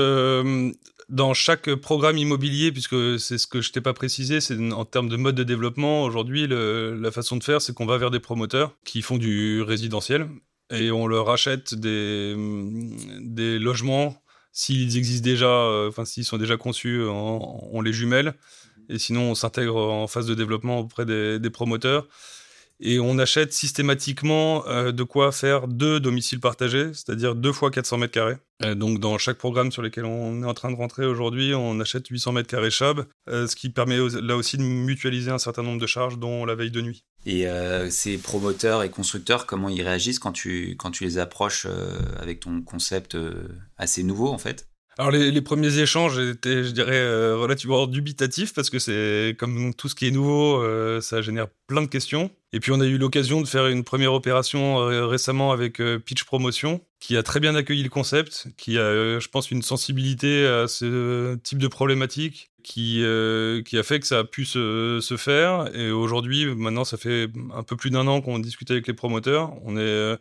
dans 1.10 1.34
chaque 1.34 1.74
programme 1.76 2.18
immobilier, 2.18 2.72
puisque 2.72 3.20
c'est 3.20 3.38
ce 3.38 3.48
que 3.48 3.62
je 3.62 3.72
t'ai 3.72 3.82
pas 3.82 3.94
précisé, 3.94 4.42
c'est 4.42 4.58
en 4.72 4.86
termes 4.86 5.10
de 5.10 5.18
mode 5.18 5.36
de 5.36 5.44
développement, 5.44 6.04
aujourd'hui, 6.04 6.48
la 6.48 7.12
façon 7.12 7.38
de 7.38 7.44
faire, 7.44 7.62
c'est 7.62 7.74
qu'on 7.74 7.86
va 7.86 7.98
vers 7.98 8.12
des 8.12 8.20
promoteurs 8.20 8.76
qui 8.84 9.02
font 9.02 9.18
du 9.18 9.62
résidentiel 9.62 10.28
et 10.72 10.92
on 10.92 11.08
leur 11.08 11.30
achète 11.30 11.74
des, 11.74 12.36
logements. 13.60 14.22
S'ils 14.52 14.98
existent 14.98 15.24
déjà, 15.24 15.48
euh, 15.48 15.90
enfin 15.90 16.06
s'ils 16.06 16.26
sont 16.26 16.38
déjà 16.38 16.58
conçus, 16.58 17.02
on, 17.08 17.82
les 17.82 17.94
jumelle. 17.94 18.34
Et 18.90 18.98
sinon 18.98 19.32
on 19.32 19.36
s'intègre 19.36 19.76
en 19.78 20.08
phase 20.08 20.26
de 20.26 20.34
développement 20.34 20.80
auprès 20.80 21.06
des 21.06 21.50
promoteurs 21.50 22.08
et 22.80 23.00
on 23.00 23.18
achète 23.20 23.54
systématiquement 23.54 24.66
euh, 24.68 24.92
de 24.92 25.04
quoi 25.04 25.32
faire 25.32 25.68
deux 25.68 26.00
domiciles 26.00 26.40
partagés, 26.40 26.94
c'est-à-dire 26.94 27.36
deux 27.36 27.52
fois 27.52 27.72
400 27.72 27.98
mètres 27.98 28.14
carrés. 28.14 28.38
donc 28.76 29.00
dans 29.00 29.18
chaque 29.18 29.38
programme 29.38 29.72
sur 29.72 29.82
lequel 29.82 30.06
on 30.06 30.44
est 30.44 30.46
en 30.46 30.54
train 30.54 30.72
de 30.72 30.76
rentrer 30.76 31.06
aujourd'hui, 31.06 31.54
on 31.54 31.80
achète 31.80 32.08
800 32.08 32.34
mètres 32.34 32.50
carrés 32.50 32.72
Chab, 32.72 33.06
euh, 33.30 33.48
ce 33.48 33.56
qui 33.56 33.70
permet 33.70 33.98
là 34.22 34.36
aussi 34.36 34.58
de 34.58 34.64
mutualiser 34.64 35.32
un 35.32 35.38
certain 35.38 35.64
nombre 35.64 35.80
de 35.80 35.88
charges, 35.88 36.18
dont 36.18 36.46
la 36.46 36.56
veille 36.56 36.72
de 36.72 36.82
nuit. 36.82 37.06
Et 37.26 37.48
euh, 37.48 37.90
ces 37.90 38.18
promoteurs 38.18 38.84
et 38.84 38.90
constructeurs, 38.90 39.46
comment 39.46 39.70
ils 39.70 39.82
réagissent 39.82 40.20
quand 40.20 40.32
tu 40.32 40.78
les 41.02 41.18
approches 41.18 41.68
avec 42.18 42.40
ton 42.40 42.62
concept 42.62 43.18
assez 43.78 44.04
nouveau 44.04 44.30
en 44.30 44.38
fait? 44.38 44.70
Alors 45.00 45.12
les, 45.12 45.42
premiers 45.42 45.80
échanges 45.80 46.20
étaient, 46.20 46.62
je 46.66 46.72
dirais, 46.72 46.98
euh, 46.98 47.38
relativement 47.38 47.88
dubitatifs 47.88 48.54
parce 48.54 48.70
que 48.70 48.80
c'est 48.80 49.34
comme 49.40 49.74
tout 49.74 49.88
ce 49.88 49.96
qui 49.96 50.06
est 50.06 50.12
nouveau, 50.12 50.62
euh, 50.62 51.00
ça 51.00 51.22
génère 51.22 51.48
plein 51.68 51.82
de 51.82 51.88
questions. 51.88 52.32
Et 52.52 52.60
puis 52.60 52.74
on 52.74 52.82
a 52.82 52.86
eu 52.86 52.98
l'occasion 52.98 53.40
de 53.40 53.48
faire 53.48 53.68
une 53.68 53.86
première 53.86 54.12
opération 54.14 54.80
euh, 54.80 55.08
récemment 55.08 55.54
avec 55.54 55.82
Pitch 56.04 56.26
Promotion, 56.26 56.82
qui 57.00 57.16
a 57.16 57.24
très 57.24 57.40
bien 57.40 57.56
accueilli 57.56 57.82
le 57.82 57.90
concept, 57.90 58.48
qui 58.58 58.78
a, 58.78 59.20
je 59.20 59.28
pense, 59.30 59.52
une 59.52 59.62
sensibilité 59.62 60.46
à 60.46 60.68
ce 60.68 61.36
type 61.44 61.60
de 61.60 61.68
problématique, 61.70 62.52
qui, 62.62 63.02
qui 63.66 63.78
a 63.78 63.84
fait 63.84 64.02
que 64.02 64.06
ça 64.06 64.20
a 64.20 64.24
pu 64.26 64.44
se, 64.44 65.00
se 65.02 65.16
faire. 65.16 65.74
Et 65.74 65.92
aujourd'hui, 65.92 66.46
maintenant, 66.46 66.84
ça 66.84 66.98
fait 66.98 67.30
un 67.56 67.64
peu 67.64 67.78
plus 67.78 67.90
d'un 67.90 68.06
an 68.08 68.20
qu'on 68.20 68.38
discute 68.38 68.70
avec 68.70 68.86
les 68.86 68.94
promoteurs. 68.94 69.54
On 69.64 69.78
est 69.78 70.18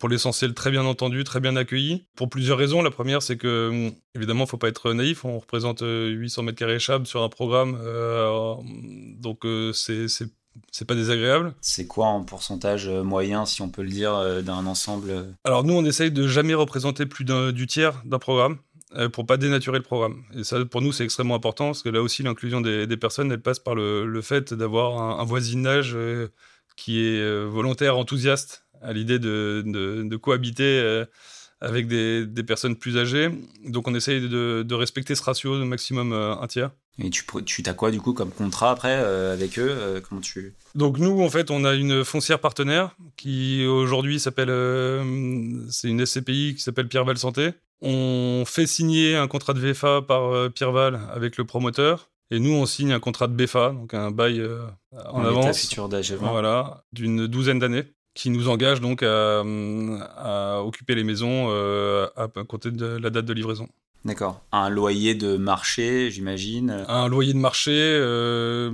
pour 0.00 0.08
l'essentiel 0.08 0.54
très 0.54 0.70
bien 0.70 0.84
entendu, 0.86 1.22
très 1.22 1.38
bien 1.40 1.54
accueilli. 1.54 2.06
Pour 2.16 2.30
plusieurs 2.30 2.58
raisons. 2.58 2.82
La 2.82 2.90
première, 2.90 3.22
c'est 3.22 3.36
que, 3.36 3.68
hum, 3.68 3.92
évidemment, 4.16 4.46
faut 4.46 4.56
pas 4.56 4.68
être 4.68 4.92
naïf. 4.92 5.24
On 5.24 5.38
représente 5.38 5.82
800 5.82 5.84
euh, 5.86 6.44
mètres 6.44 6.58
carrés 6.58 6.80
chab 6.80 7.04
sur 7.04 7.22
un 7.22 7.28
programme. 7.28 7.78
Euh, 7.80 8.54
donc, 9.18 9.44
euh, 9.44 9.72
c'est 9.72 10.06
c'est 10.72 10.84
pas 10.84 10.96
désagréable. 10.96 11.54
C'est 11.60 11.86
quoi 11.86 12.06
en 12.06 12.24
pourcentage 12.24 12.88
moyen, 12.88 13.46
si 13.46 13.62
on 13.62 13.68
peut 13.68 13.82
le 13.82 13.88
dire, 13.88 14.42
d'un 14.42 14.66
ensemble 14.66 15.36
Alors 15.44 15.62
nous, 15.62 15.74
on 15.74 15.84
essaye 15.84 16.10
de 16.10 16.26
jamais 16.26 16.54
représenter 16.54 17.06
plus 17.06 17.24
du 17.24 17.66
tiers 17.68 18.02
d'un 18.04 18.18
programme 18.18 18.58
pour 19.12 19.26
pas 19.26 19.36
dénaturer 19.36 19.78
le 19.78 19.84
programme. 19.84 20.24
Et 20.34 20.42
ça, 20.42 20.62
pour 20.64 20.82
nous, 20.82 20.90
c'est 20.90 21.04
extrêmement 21.04 21.36
important 21.36 21.66
parce 21.66 21.82
que 21.82 21.88
là 21.88 22.02
aussi, 22.02 22.24
l'inclusion 22.24 22.60
des, 22.60 22.96
personnes, 22.96 23.30
elle 23.30 23.40
passe 23.40 23.60
par 23.60 23.76
le, 23.76 24.20
fait 24.22 24.52
d'avoir 24.52 25.20
un, 25.20 25.24
voisinage 25.24 25.96
qui 26.76 27.00
est 27.00 27.44
volontaire, 27.44 27.96
enthousiaste 27.96 28.64
à 28.82 28.92
l'idée 28.92 29.18
de, 29.18 29.62
de, 29.64 30.16
cohabiter 30.16 30.80
euh, 30.80 31.04
avec 31.60 31.86
des, 31.86 32.26
des, 32.26 32.42
personnes 32.42 32.76
plus 32.76 32.98
âgées. 32.98 33.30
Donc 33.64 33.88
on 33.88 33.94
essaye 33.94 34.20
de, 34.20 34.62
de 34.62 34.74
respecter 34.74 35.14
ce 35.14 35.22
ratio 35.22 35.58
de 35.58 35.64
maximum 35.64 36.12
euh, 36.12 36.34
un 36.36 36.46
tiers. 36.46 36.70
Et 37.02 37.08
tu, 37.10 37.24
tu 37.46 37.62
as 37.64 37.74
quoi 37.74 37.90
du 37.90 38.00
coup 38.00 38.12
comme 38.12 38.30
contrat 38.30 38.70
après 38.70 38.96
euh, 38.96 39.32
avec 39.32 39.58
eux 39.58 40.02
Comment 40.06 40.20
tu 40.20 40.54
Donc 40.74 40.98
nous 40.98 41.22
en 41.22 41.30
fait 41.30 41.50
on 41.50 41.64
a 41.64 41.74
une 41.74 42.04
foncière 42.04 42.40
partenaire 42.40 42.94
qui 43.16 43.64
aujourd'hui 43.64 44.20
s'appelle 44.20 44.50
c'est 45.70 45.88
une 45.88 46.04
SCPI 46.04 46.54
qui 46.56 46.62
s'appelle 46.62 46.88
Pierreval 46.88 47.16
Santé. 47.16 47.52
On 47.80 48.44
fait 48.46 48.66
signer 48.66 49.16
un 49.16 49.28
contrat 49.28 49.54
de 49.54 49.60
VFA 49.60 50.02
par 50.02 50.50
Pierreval 50.52 51.00
avec 51.12 51.38
le 51.38 51.44
promoteur. 51.44 52.10
Et 52.32 52.38
nous, 52.38 52.52
on 52.52 52.64
signe 52.64 52.92
un 52.92 53.00
contrat 53.00 53.26
de 53.26 53.32
BFA, 53.32 53.70
donc 53.70 53.92
un 53.92 54.12
bail 54.12 54.46
en, 54.92 55.24
avance, 55.24 55.74
voilà, 56.20 56.84
d'une 56.92 57.26
douzaine 57.26 57.58
d'années 57.58 57.86
qui 58.14 58.30
nous 58.30 58.48
engage 58.48 58.80
donc 58.80 59.02
à, 59.02 60.62
occuper 60.64 60.94
les 60.94 61.04
maisons 61.04 61.46
euh, 61.48 62.08
à, 62.16 62.28
compter 62.44 62.70
de 62.70 62.86
la 62.86 63.10
date 63.10 63.24
de 63.24 63.32
livraison. 63.32 63.68
D'accord. 64.04 64.40
Un 64.50 64.70
loyer 64.70 65.14
de 65.14 65.36
marché, 65.36 66.10
j'imagine. 66.10 66.84
Un 66.88 67.08
loyer 67.08 67.34
de 67.34 67.38
marché. 67.38 67.72
Euh, 67.74 68.70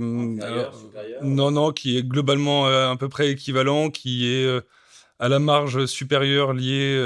non, 1.21 1.51
non, 1.51 1.71
qui 1.73 1.97
est 1.97 2.03
globalement 2.03 2.67
euh, 2.67 2.91
à 2.91 2.95
peu 2.95 3.09
près 3.09 3.31
équivalent, 3.31 3.89
qui 3.89 4.25
est 4.27 4.61
à 5.19 5.27
la 5.27 5.39
marge 5.39 5.85
supérieure 5.85 6.53
liée 6.53 6.97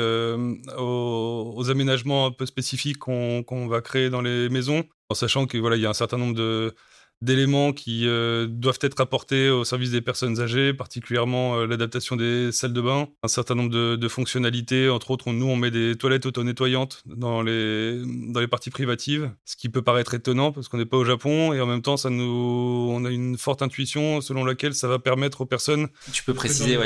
aux, 0.78 1.70
aménagements 1.70 2.28
un 2.28 2.32
peu 2.32 2.46
spécifiques 2.46 3.00
qu'on 3.00 3.68
va 3.68 3.82
créer 3.82 4.10
dans 4.12 4.22
les 4.22 4.50
maisons, 4.50 4.84
en 5.10 5.16
sachant 5.16 5.48
que 5.48 5.58
voilà, 5.58 5.78
il 5.78 5.82
y 5.82 5.86
a 5.88 5.90
un 5.90 5.94
certain 5.94 6.18
nombre 6.18 6.36
de 6.36 6.76
d'éléments 7.22 7.72
qui 7.72 8.08
euh, 8.08 8.48
doivent 8.48 8.80
être 8.82 9.00
apportés 9.00 9.50
au 9.50 9.64
service 9.64 9.92
des 9.92 10.02
personnes 10.02 10.40
âgées, 10.40 10.74
particulièrement 10.74 11.56
euh, 11.56 11.68
l'adaptation 11.68 12.16
des 12.16 12.52
salles 12.52 12.74
de 12.74 12.82
bain, 12.82 13.08
un 13.24 13.28
certain 13.28 13.56
nombre 13.56 13.70
de, 13.70 14.08
fonctionnalités. 14.08 14.90
Entre 14.90 15.12
autres, 15.12 15.32
nous, 15.32 15.46
on 15.46 15.56
met 15.56 15.72
des 15.72 15.96
toilettes 15.96 16.26
auto-nettoyantes 16.26 17.02
dans 17.06 17.42
les, 17.42 18.02
dans 18.06 18.42
les 18.42 18.48
parties 18.48 18.72
privatives, 18.72 19.32
ce 19.46 19.56
qui 19.56 19.70
peut 19.70 19.82
paraître 19.82 20.14
étonnant 20.14 20.52
parce 20.52 20.68
qu'on 20.68 20.78
n'est 20.78 20.86
pas 20.86 20.98
au 20.98 21.06
Japon 21.06 21.54
et 21.54 21.62
en 21.62 21.66
même 21.66 21.82
temps, 21.82 21.96
ça 21.96 22.10
nous, 22.10 22.90
on 22.92 23.06
a 23.06 23.10
une 23.10 23.38
forte 23.38 23.62
intuition 23.62 24.20
selon 24.20 24.44
laquelle 24.44 24.74
ça 24.74 24.88
va 24.88 25.00
permettre 25.00 25.42
aux 25.42 25.46
personnes. 25.46 25.88
Tu 26.12 26.24
peux 26.24 26.34
préciser 26.34 26.78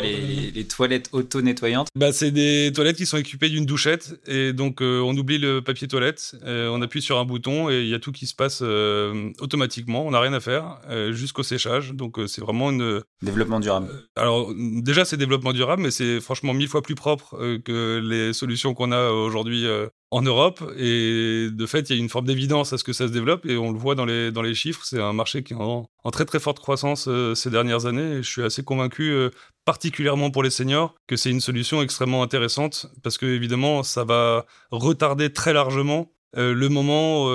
les, 0.54 0.65
toilettes 0.65 1.10
auto-nettoyantes? 1.13 1.88
Bah, 1.95 2.12
C'est 2.12 2.32
des 2.32 2.71
toilettes 2.76 2.98
qui 2.98 3.06
sont 3.06 3.17
équipées 3.17 3.50
d'une 3.50 3.65
douchette 3.65 4.19
et 4.28 4.54
donc 4.54 4.82
euh, 4.82 5.00
on 5.00 5.15
oublie 5.17 5.39
le 5.39 5.62
papier 5.62 5.88
toilette, 5.88 6.36
on 6.45 6.82
appuie 6.82 7.02
sur 7.02 7.17
un 7.17 7.26
bouton 7.26 7.69
et 7.69 7.82
il 7.82 7.88
y 7.88 7.95
a 7.95 8.00
tout 8.00 8.12
qui 8.12 8.28
se 8.28 8.36
passe 8.36 8.62
automatiquement. 8.62 10.06
On 10.06 10.13
rien 10.25 10.33
à 10.33 10.39
faire, 10.39 10.79
jusqu'au 11.11 11.43
séchage. 11.43 11.93
Donc 11.93 12.19
c'est 12.27 12.41
vraiment 12.41 12.71
une 12.71 13.01
développement 13.21 13.59
durable. 13.59 13.88
alors 14.15 14.51
déjà 14.55 15.05
c'est 15.05 15.17
développement 15.17 15.53
durable, 15.53 15.83
mais 15.83 15.91
c'est 15.91 16.19
franchement 16.19 16.53
mille 16.53 16.67
fois 16.67 16.81
plus 16.81 16.95
propre 16.95 17.57
que 17.63 18.01
les 18.03 18.33
solutions 18.33 18.73
qu'on 18.73 18.91
a 18.91 19.09
aujourd'hui 19.09 19.67
en 20.11 20.21
Europe. 20.21 20.63
Et 20.77 21.49
de 21.51 21.65
fait, 21.65 21.89
il 21.89 21.95
y 21.95 21.99
a 21.99 22.01
une 22.01 22.09
forme 22.09 22.25
d'évidence 22.25 22.73
à 22.73 22.77
ce 22.77 22.83
que 22.83 22.93
ça 22.93 23.07
se 23.07 23.11
développe 23.11 23.45
et 23.45 23.57
on 23.57 23.71
le 23.71 23.77
voit 23.77 23.95
dans 23.95 24.05
les, 24.05 24.31
dans 24.31 24.41
les 24.41 24.55
chiffres. 24.55 24.81
C'est 24.85 25.01
un 25.01 25.13
marché 25.13 25.43
qui 25.43 25.53
est 25.53 25.57
en, 25.57 25.89
très 26.11 26.25
très 26.25 26.39
forte 26.39 26.59
croissance 26.59 27.07
euh, 27.07 27.35
ces 27.35 27.49
dernières 27.49 27.85
années 27.85 28.17
et 28.17 28.23
je 28.23 28.29
suis 28.29 28.43
assez 28.43 28.63
convaincu, 28.63 29.11
euh, 29.11 29.29
particulièrement 29.65 30.31
pour 30.31 30.43
les 30.43 30.49
seniors, 30.49 30.95
que 31.07 31.17
c'est 31.17 31.31
une 31.31 31.41
solution 31.41 31.81
extrêmement 31.81 32.23
intéressante 32.23 32.88
parce 33.03 33.17
que 33.17 33.25
évidemment, 33.25 33.83
ça 33.83 34.03
va 34.03 34.45
retarder 34.71 35.33
très 35.33 35.53
largement 35.53 36.11
euh, 36.38 36.53
le 36.53 36.69
moment 36.69 37.25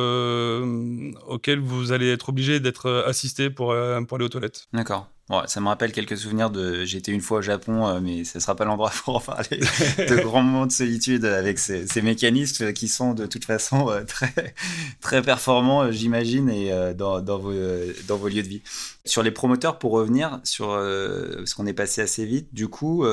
auquel 1.28 1.60
vous 1.60 1.92
allez 1.92 2.10
être 2.10 2.28
obligé 2.28 2.60
d'être 2.60 3.04
assisté 3.06 3.50
pour, 3.50 3.74
pour 4.08 4.16
aller 4.16 4.24
aux 4.24 4.28
toilettes. 4.28 4.68
D'accord 4.72 5.08
ça 5.46 5.60
me 5.60 5.68
rappelle 5.68 5.92
quelques 5.92 6.16
souvenirs 6.16 6.50
de. 6.50 6.84
J'étais 6.84 7.12
une 7.12 7.20
fois 7.20 7.38
au 7.38 7.42
Japon, 7.42 7.86
euh, 7.86 8.00
mais 8.00 8.24
ce 8.24 8.38
ne 8.38 8.42
sera 8.42 8.56
pas 8.56 8.64
l'endroit 8.64 8.90
pour 9.04 9.16
en 9.16 9.20
parler. 9.20 9.60
de 9.98 10.20
grands 10.22 10.42
moments 10.42 10.66
de 10.66 10.72
solitude 10.72 11.24
avec 11.24 11.58
ces, 11.58 11.86
mécanismes 12.02 12.72
qui 12.72 12.88
sont 12.88 13.14
de 13.14 13.26
toute 13.26 13.44
façon 13.44 13.88
euh, 13.90 14.02
très, 14.04 14.54
très 15.00 15.22
performants, 15.22 15.82
euh, 15.82 15.92
j'imagine, 15.92 16.48
et 16.50 16.70
dans, 16.94 17.20
dans, 17.20 17.38
vos, 17.38 17.52
dans 18.08 18.16
vos 18.16 18.28
lieux 18.28 18.42
de 18.42 18.48
vie. 18.48 18.62
Sur 19.04 19.22
les 19.22 19.30
promoteurs, 19.30 19.78
pour 19.78 19.92
revenir 19.92 20.40
sur. 20.44 20.68
parce 20.68 21.54
qu'on 21.54 21.66
est 21.66 21.72
passé 21.72 22.00
assez 22.00 22.24
vite, 22.24 22.52
du 22.52 22.68
coup, 22.68 23.04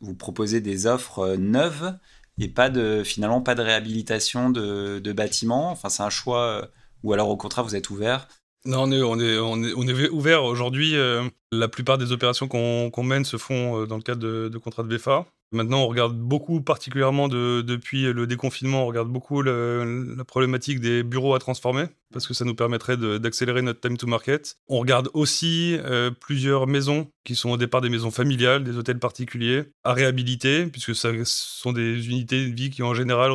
vous 0.00 0.14
proposez 0.14 0.60
des 0.60 0.86
offres 0.86 1.36
neuves 1.36 1.94
et 2.38 2.48
pas 2.48 2.70
de, 2.70 3.02
finalement 3.04 3.40
pas 3.40 3.54
de 3.54 3.62
réhabilitation 3.62 4.50
de, 4.50 5.12
bâtiments. 5.12 5.70
Enfin, 5.70 5.88
c'est 5.88 6.02
un 6.02 6.10
choix. 6.10 6.68
ou 7.02 7.12
alors 7.12 7.28
au 7.28 7.36
contraire, 7.36 7.64
vous 7.64 7.76
êtes 7.76 7.90
ouvert 7.90 8.28
non, 8.66 8.84
on 8.84 9.20
est, 9.20 10.08
ouvert 10.08 10.44
aujourd'hui. 10.44 10.96
Euh, 10.96 11.28
la 11.52 11.68
plupart 11.68 11.98
des 11.98 12.12
opérations 12.12 12.48
qu'on 12.48 13.02
mène 13.02 13.24
se 13.24 13.36
font 13.36 13.82
euh, 13.82 13.86
dans 13.86 13.96
le 13.96 14.02
cadre 14.02 14.20
de, 14.20 14.48
de 14.48 14.58
contrats 14.58 14.82
de 14.82 14.88
BFA. 14.88 15.26
Maintenant, 15.54 15.84
on 15.84 15.86
regarde 15.86 16.18
beaucoup, 16.18 16.60
particulièrement 16.60 17.28
de, 17.28 17.62
depuis 17.62 18.12
le 18.12 18.26
déconfinement, 18.26 18.82
on 18.82 18.86
regarde 18.86 19.08
beaucoup 19.08 19.40
la 19.40 20.24
problématique 20.26 20.80
des 20.80 21.04
bureaux 21.04 21.34
à 21.34 21.38
transformer, 21.38 21.84
parce 22.12 22.26
que 22.26 22.34
ça 22.34 22.44
nous 22.44 22.56
permettrait 22.56 22.96
d'accélérer 22.96 23.62
notre 23.62 23.80
time 23.80 23.96
to 23.96 24.08
market. 24.08 24.56
On 24.68 24.80
regarde 24.80 25.08
aussi 25.14 25.76
euh, 25.78 26.10
plusieurs 26.10 26.66
maisons 26.66 27.10
qui 27.22 27.36
sont 27.36 27.50
au 27.50 27.56
départ 27.56 27.80
des 27.80 27.88
maisons 27.88 28.10
familiales, 28.10 28.64
des 28.64 28.76
hôtels 28.76 28.98
particuliers, 28.98 29.64
à 29.84 29.92
réhabiliter, 29.92 30.66
puisque 30.66 30.94
ce 30.94 31.22
sont 31.24 31.72
des 31.72 32.08
unités 32.08 32.48
de 32.48 32.54
vie 32.54 32.70
qui, 32.70 32.82
en 32.82 32.92
général, 32.92 33.32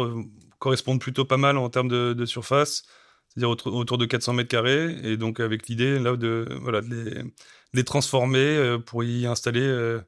correspondent 0.59 0.99
plutôt 0.99 1.25
pas 1.25 1.37
mal 1.37 1.57
en 1.57 1.69
termes 1.69 1.87
de, 1.87 2.25
surface 2.25 2.83
c'est-à-dire 3.29 3.49
autour 3.49 3.97
de 3.97 4.05
400 4.05 4.33
mètres 4.33 4.49
carrés, 4.49 4.97
et 5.03 5.15
donc 5.15 5.39
avec 5.39 5.67
l'idée 5.67 5.99
là 5.99 6.15
de, 6.15 6.47
voilà, 6.61 6.81
de 6.81 7.31
les, 7.73 7.83
transformer 7.83 8.39
euh, 8.39 8.79
pour 8.79 9.03
y 9.03 9.27
installer 9.27 9.61
euh, 9.61 10.01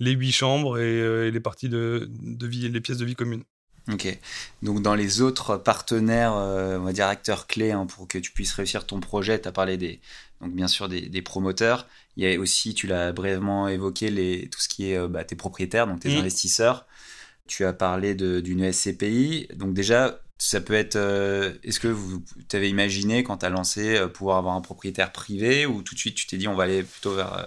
les 0.00 0.12
huit 0.12 0.32
chambres 0.32 0.78
euh, 0.78 1.28
et, 1.28 1.30
les 1.30 1.40
parties 1.40 1.68
de, 1.68 2.08
de, 2.10 2.46
vie, 2.46 2.68
les 2.68 2.80
pièces 2.80 2.98
de 2.98 3.04
vie 3.04 3.14
communes. 3.14 3.44
Ok. 3.92 4.18
Donc 4.62 4.82
dans 4.82 4.94
les 4.94 5.20
autres 5.20 5.56
partenaires, 5.56 6.32
on 6.32 6.80
va 6.80 6.92
dire 6.92 7.06
acteurs 7.06 7.46
clés 7.46 7.70
hein, 7.70 7.86
pour 7.86 8.08
que 8.08 8.18
tu 8.18 8.32
puisses 8.32 8.52
réussir 8.52 8.84
ton 8.84 8.98
projet, 8.98 9.40
tu 9.40 9.46
as 9.46 9.52
parlé 9.52 9.76
des, 9.76 10.00
donc 10.40 10.52
bien 10.52 10.66
sûr 10.66 10.88
des, 10.88 11.22
promoteurs. 11.22 11.86
Il 12.16 12.28
y 12.28 12.34
a 12.34 12.40
aussi, 12.40 12.74
tu 12.74 12.88
l'as 12.88 13.12
brièvement 13.12 13.68
évoqué, 13.68 14.10
les, 14.10 14.48
tout 14.48 14.60
ce 14.60 14.68
qui 14.68 14.90
est 14.90 15.08
bah, 15.08 15.22
tes 15.22 15.36
propriétaires, 15.36 15.86
donc 15.86 16.00
tes 16.00 16.08
mmh. 16.08 16.18
investisseurs. 16.18 16.86
Tu 17.46 17.64
as 17.64 17.72
parlé 17.72 18.16
d'une 18.16 18.72
SCPI. 18.72 19.46
Donc 19.54 19.72
déjà, 19.72 20.20
ça 20.38 20.60
peut 20.60 20.74
être. 20.74 20.96
Euh, 20.96 21.54
est-ce 21.62 21.80
que 21.80 21.88
vous 21.88 22.22
t'avez 22.48 22.68
imaginé 22.68 23.22
quand 23.22 23.38
tu 23.38 23.46
as 23.46 23.50
lancé 23.50 23.96
euh, 23.96 24.08
pouvoir 24.08 24.36
avoir 24.38 24.54
un 24.54 24.60
propriétaire 24.60 25.12
privé 25.12 25.66
ou 25.66 25.82
tout 25.82 25.94
de 25.94 26.00
suite 26.00 26.14
tu 26.14 26.26
t'es 26.26 26.36
dit 26.36 26.48
on 26.48 26.54
va 26.54 26.64
aller 26.64 26.82
plutôt 26.82 27.14
vers 27.14 27.32
euh, 27.34 27.44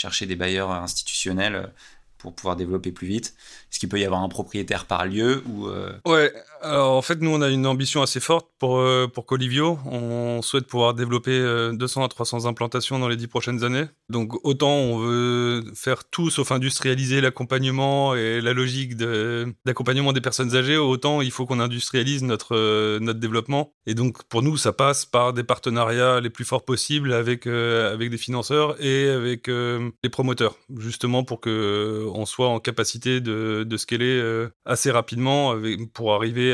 chercher 0.00 0.26
des 0.26 0.36
bailleurs 0.36 0.70
institutionnels 0.70 1.72
pour 2.18 2.34
pouvoir 2.34 2.56
développer 2.56 2.92
plus 2.92 3.06
vite. 3.06 3.34
Est-ce 3.70 3.78
qu'il 3.78 3.88
peut 3.88 4.00
y 4.00 4.04
avoir 4.04 4.22
un 4.22 4.28
propriétaire 4.28 4.86
par 4.86 5.06
lieu 5.06 5.42
ou 5.46 5.68
Ouais, 6.04 6.32
alors 6.62 6.92
en 6.92 7.02
fait 7.02 7.20
nous 7.20 7.30
on 7.30 7.42
a 7.42 7.48
une 7.48 7.66
ambition 7.66 8.02
assez 8.02 8.20
forte 8.20 8.48
pour 8.58 8.82
pour 9.12 9.26
Colivio. 9.26 9.78
On 9.86 10.42
souhaite 10.42 10.66
pouvoir 10.66 10.94
développer 10.94 11.40
200 11.72 12.04
à 12.04 12.08
300 12.08 12.46
implantations 12.46 12.98
dans 12.98 13.08
les 13.08 13.16
10 13.16 13.26
prochaines 13.28 13.64
années. 13.64 13.86
Donc 14.08 14.34
autant 14.44 14.72
on 14.72 14.98
veut 14.98 15.64
faire 15.74 16.04
tout 16.04 16.30
sauf 16.30 16.52
industrialiser 16.52 17.20
l'accompagnement 17.20 18.14
et 18.14 18.40
la 18.40 18.52
logique 18.52 18.96
d'accompagnement 19.64 20.12
des 20.12 20.20
personnes 20.20 20.54
âgées, 20.56 20.76
autant 20.76 21.20
il 21.20 21.30
faut 21.30 21.46
qu'on 21.46 21.60
industrialise 21.60 22.22
notre, 22.22 22.56
euh, 22.56 22.98
notre 23.00 23.20
développement. 23.20 23.72
Et 23.86 23.94
donc 23.94 24.22
pour 24.24 24.42
nous, 24.42 24.56
ça 24.56 24.72
passe 24.72 25.06
par 25.06 25.32
des 25.32 25.44
partenariats 25.44 26.20
les 26.20 26.30
plus 26.30 26.44
forts 26.44 26.64
possibles 26.64 27.12
avec, 27.12 27.46
euh, 27.46 27.92
avec 27.92 28.10
des 28.10 28.18
financeurs 28.18 28.82
et 28.82 29.08
avec 29.08 29.48
euh, 29.48 29.90
les 30.02 30.10
promoteurs, 30.10 30.56
justement 30.76 31.24
pour 31.24 31.40
que 31.40 32.06
on 32.14 32.26
soit 32.26 32.48
en 32.48 32.60
capacité 32.60 33.20
de, 33.20 33.64
de 33.64 33.76
scaler 33.76 34.20
assez 34.64 34.90
rapidement 34.90 35.54
pour 35.92 36.14
arriver 36.14 36.49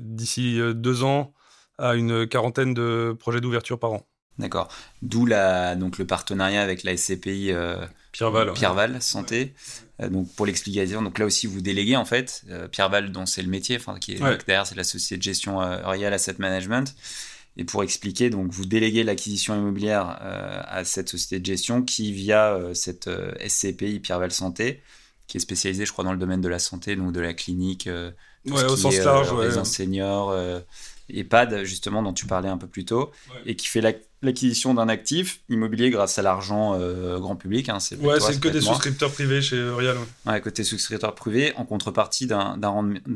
d'ici 0.00 0.60
deux 0.74 1.04
ans 1.04 1.34
à 1.78 1.94
une 1.94 2.26
quarantaine 2.26 2.74
de 2.74 3.16
projets 3.18 3.40
d'ouverture 3.40 3.78
par 3.78 3.92
an. 3.92 4.06
D'accord. 4.38 4.68
D'où 5.02 5.26
la, 5.26 5.76
donc 5.76 5.98
le 5.98 6.06
partenariat 6.06 6.62
avec 6.62 6.84
la 6.84 6.96
SCPI 6.96 7.52
euh, 7.52 7.84
Pierreval, 8.12 9.02
Santé. 9.02 9.54
Euh, 10.00 10.08
donc 10.08 10.32
pour 10.34 10.46
l'explication, 10.46 11.02
donc 11.02 11.18
là 11.18 11.26
aussi 11.26 11.46
vous 11.46 11.60
déléguez 11.60 11.96
en 11.96 12.04
fait 12.04 12.42
euh, 12.48 12.66
Pierreval 12.66 13.12
dont 13.12 13.26
c'est 13.26 13.42
le 13.42 13.48
métier, 13.48 13.76
enfin 13.76 13.98
qui 13.98 14.12
est 14.12 14.18
derrière 14.18 14.66
c'est 14.66 14.74
la 14.74 14.84
société 14.84 15.18
de 15.18 15.22
gestion 15.22 15.56
Royal 15.58 16.12
Asset 16.12 16.36
Management. 16.38 16.94
Et 17.58 17.64
pour 17.64 17.82
expliquer, 17.82 18.30
donc 18.30 18.50
vous 18.50 18.64
déléguez 18.64 19.04
l'acquisition 19.04 19.54
immobilière 19.54 20.06
à 20.08 20.84
cette 20.84 21.10
société 21.10 21.38
de 21.38 21.44
gestion 21.44 21.82
qui 21.82 22.10
via 22.10 22.58
cette 22.72 23.10
SCPI 23.46 24.00
Pierreval 24.00 24.32
Santé, 24.32 24.80
qui 25.26 25.36
est 25.36 25.40
spécialisée 25.40 25.84
je 25.84 25.92
crois 25.92 26.02
dans 26.02 26.14
le 26.14 26.18
domaine 26.18 26.40
de 26.40 26.48
la 26.48 26.58
santé, 26.58 26.96
donc 26.96 27.12
de 27.12 27.20
la 27.20 27.34
clinique, 27.34 27.90
ouais, 28.46 28.64
au 28.64 28.76
sens 28.76 28.96
large, 28.98 29.32
les 29.40 29.64
seniors 29.64 30.32
EHPAD, 31.12 31.64
justement, 31.64 32.02
dont 32.02 32.12
tu 32.12 32.26
parlais 32.26 32.48
un 32.48 32.56
peu 32.56 32.66
plus 32.66 32.84
tôt, 32.84 33.10
et 33.46 33.56
qui 33.56 33.66
fait 33.66 33.80
l'acquisition 34.22 34.74
d'un 34.74 34.88
actif 34.88 35.40
immobilier 35.48 35.90
grâce 35.90 36.18
à 36.18 36.22
l'argent 36.22 36.78
euh, 36.78 37.18
grand 37.18 37.36
public. 37.36 37.68
Hein, 37.68 37.80
c'est 37.80 37.96
ouais, 37.96 38.20
c'est 38.20 38.40
que 38.40 38.48
des 38.48 38.60
souscripteurs 38.60 39.12
privés 39.12 39.42
chez 39.42 39.70
Royal. 39.70 39.96
Ouais, 40.26 40.40
côté 40.40 40.64
souscripteurs 40.64 41.14
privés, 41.14 41.52
en 41.56 41.64
contrepartie 41.64 42.26
d'un 42.26 42.56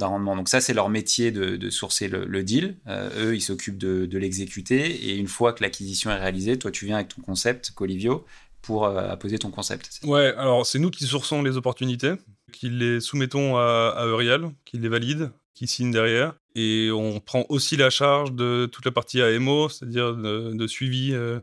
rendement. 0.01 0.37
Donc 0.37 0.49
ça, 0.49 0.61
c'est 0.61 0.75
leur 0.75 0.89
métier 0.89 1.31
de, 1.31 1.71
sourcer 1.71 2.09
le, 2.09 2.43
deal. 2.43 2.77
Euh, 2.87 3.31
eux, 3.31 3.37
ils 3.37 3.41
s'occupent 3.41 3.79
de, 3.79 4.07
de 4.07 4.19
l'exécuter, 4.19 5.11
et 5.11 5.17
une 5.17 5.29
fois 5.29 5.53
que 5.53 5.63
l'acquisition 5.63 6.11
est 6.11 6.19
réalisée, 6.19 6.59
toi, 6.59 6.71
tu 6.71 6.87
viens 6.87 6.97
avec 6.97 7.09
ton 7.09 7.23
concept, 7.23 7.73
Colivio, 7.75 8.25
pour 8.67 8.85
euh, 8.85 9.09
apposer 9.09 9.39
ton 9.39 9.51
concept. 9.51 10.01
Ouais, 10.05 10.35
alors 10.37 10.67
c'est 10.67 10.79
nous 10.79 10.91
qui 10.91 11.05
sourçons 11.05 11.43
les 11.43 11.57
opportunités, 11.57 12.15
qui 12.53 12.69
les 12.69 13.01
soumettons 13.01 13.57
à, 13.57 13.95
à 13.97 14.07
Eurial, 14.07 14.51
qui 14.65 14.77
les 14.79 14.89
valide, 14.89 15.31
qui 15.57 15.67
signe 15.67 15.91
derrière. 15.91 16.35
Et 16.55 16.91
on 16.93 17.19
prend 17.19 17.45
aussi 17.49 17.77
la 17.77 17.91
charge 17.91 18.33
de 18.33 18.69
toute 18.71 18.85
la 18.85 18.93
partie 18.93 19.21
AMO, 19.21 19.69
c'est-à-dire 19.69 20.15
de, 20.15 20.67
suivi 20.67 21.13
euh, 21.13 21.41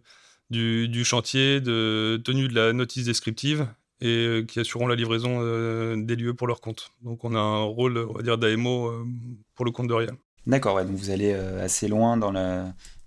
du, 0.50 1.04
chantier, 1.04 1.60
de 1.60 2.22
tenue 2.24 2.48
de 2.48 2.56
la 2.56 2.72
notice 2.74 3.06
descriptive 3.06 3.68
et 4.02 4.08
euh, 4.08 4.44
qui 4.44 4.60
assureront 4.60 4.88
la 4.88 4.96
livraison 4.96 5.40
euh, 5.42 5.96
des 5.98 6.16
lieux 6.16 6.34
pour 6.34 6.48
leur 6.48 6.62
compte. 6.62 6.92
Donc 7.02 7.26
on 7.26 7.36
a 7.36 7.40
un 7.40 7.64
rôle, 7.64 7.98
on 7.98 8.14
va 8.14 8.22
dire, 8.22 8.38
d'AMO 8.38 9.06
pour 9.56 9.66
le 9.66 9.72
compte 9.72 9.88
de 9.88 9.94
Rial. 9.94 10.16
D'accord, 10.46 10.76
ouais, 10.76 10.86
donc 10.86 10.96
vous 10.96 11.10
allez 11.10 11.34
assez 11.34 11.88
loin 11.88 12.18
dans, 12.18 12.34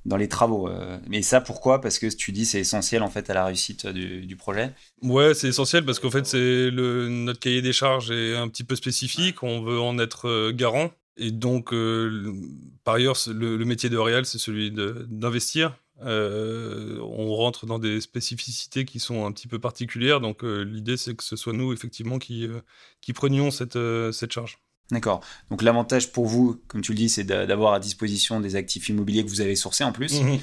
dans 0.06 0.16
les 0.16 0.28
travaux. 0.28 0.68
Mais 1.08 1.22
ça, 1.22 1.40
pourquoi? 1.40 1.80
Parce 1.80 1.98
que 1.98 2.06
tu 2.06 2.32
dis 2.32 2.46
c'est 2.46 2.60
essentiel 2.60 3.02
en 3.02 3.10
fait 3.10 3.28
à 3.30 3.34
la 3.34 3.44
réussite 3.44 3.86
du, 3.86 4.26
du 4.26 4.36
projet? 4.36 4.72
Ouais, 5.02 5.34
c'est 5.34 5.48
essentiel 5.48 5.84
parce 5.84 5.98
qu'en 5.98 6.10
fait 6.10 6.26
c'est 6.26 6.70
le 6.70 7.08
notre 7.08 7.40
cahier 7.40 7.62
des 7.62 7.72
charges 7.72 8.10
est 8.10 8.34
un 8.36 8.48
petit 8.48 8.64
peu 8.64 8.76
spécifique. 8.76 9.42
On 9.42 9.62
veut 9.62 9.80
en 9.80 9.98
être 9.98 10.50
garant. 10.52 10.90
Et 11.16 11.30
donc, 11.30 11.72
euh, 11.72 12.34
par 12.84 12.94
ailleurs, 12.94 13.16
le, 13.28 13.64
métier 13.64 13.88
de 13.88 13.96
Real, 13.96 14.26
c'est 14.26 14.38
celui 14.38 14.70
d'investir. 14.70 15.76
Euh, 16.02 16.98
on 17.00 17.34
rentre 17.34 17.64
dans 17.64 17.78
des 17.78 18.02
spécificités 18.02 18.84
qui 18.84 19.00
sont 19.00 19.24
un 19.24 19.32
petit 19.32 19.48
peu 19.48 19.58
particulières. 19.58 20.20
Donc, 20.20 20.44
euh, 20.44 20.62
l'idée, 20.62 20.98
c'est 20.98 21.14
que 21.14 21.24
ce 21.24 21.36
soit 21.36 21.54
nous, 21.54 21.72
effectivement, 21.72 22.18
qui, 22.18 22.48
qui 23.00 23.12
prenions 23.14 23.50
cette, 23.50 23.78
cette 24.12 24.32
charge. 24.32 24.58
D'accord. 24.92 25.20
Donc 25.50 25.62
l'avantage 25.62 26.12
pour 26.12 26.26
vous, 26.26 26.60
comme 26.68 26.80
tu 26.80 26.92
le 26.92 26.96
dis, 26.96 27.08
c'est 27.08 27.24
d'avoir 27.24 27.72
à 27.72 27.80
disposition 27.80 28.38
des 28.38 28.54
actifs 28.54 28.88
immobiliers 28.88 29.24
que 29.24 29.30
vous 29.30 29.40
avez 29.40 29.56
sourcés 29.56 29.82
en 29.82 29.90
plus, 29.90 30.20
mhm. 30.20 30.38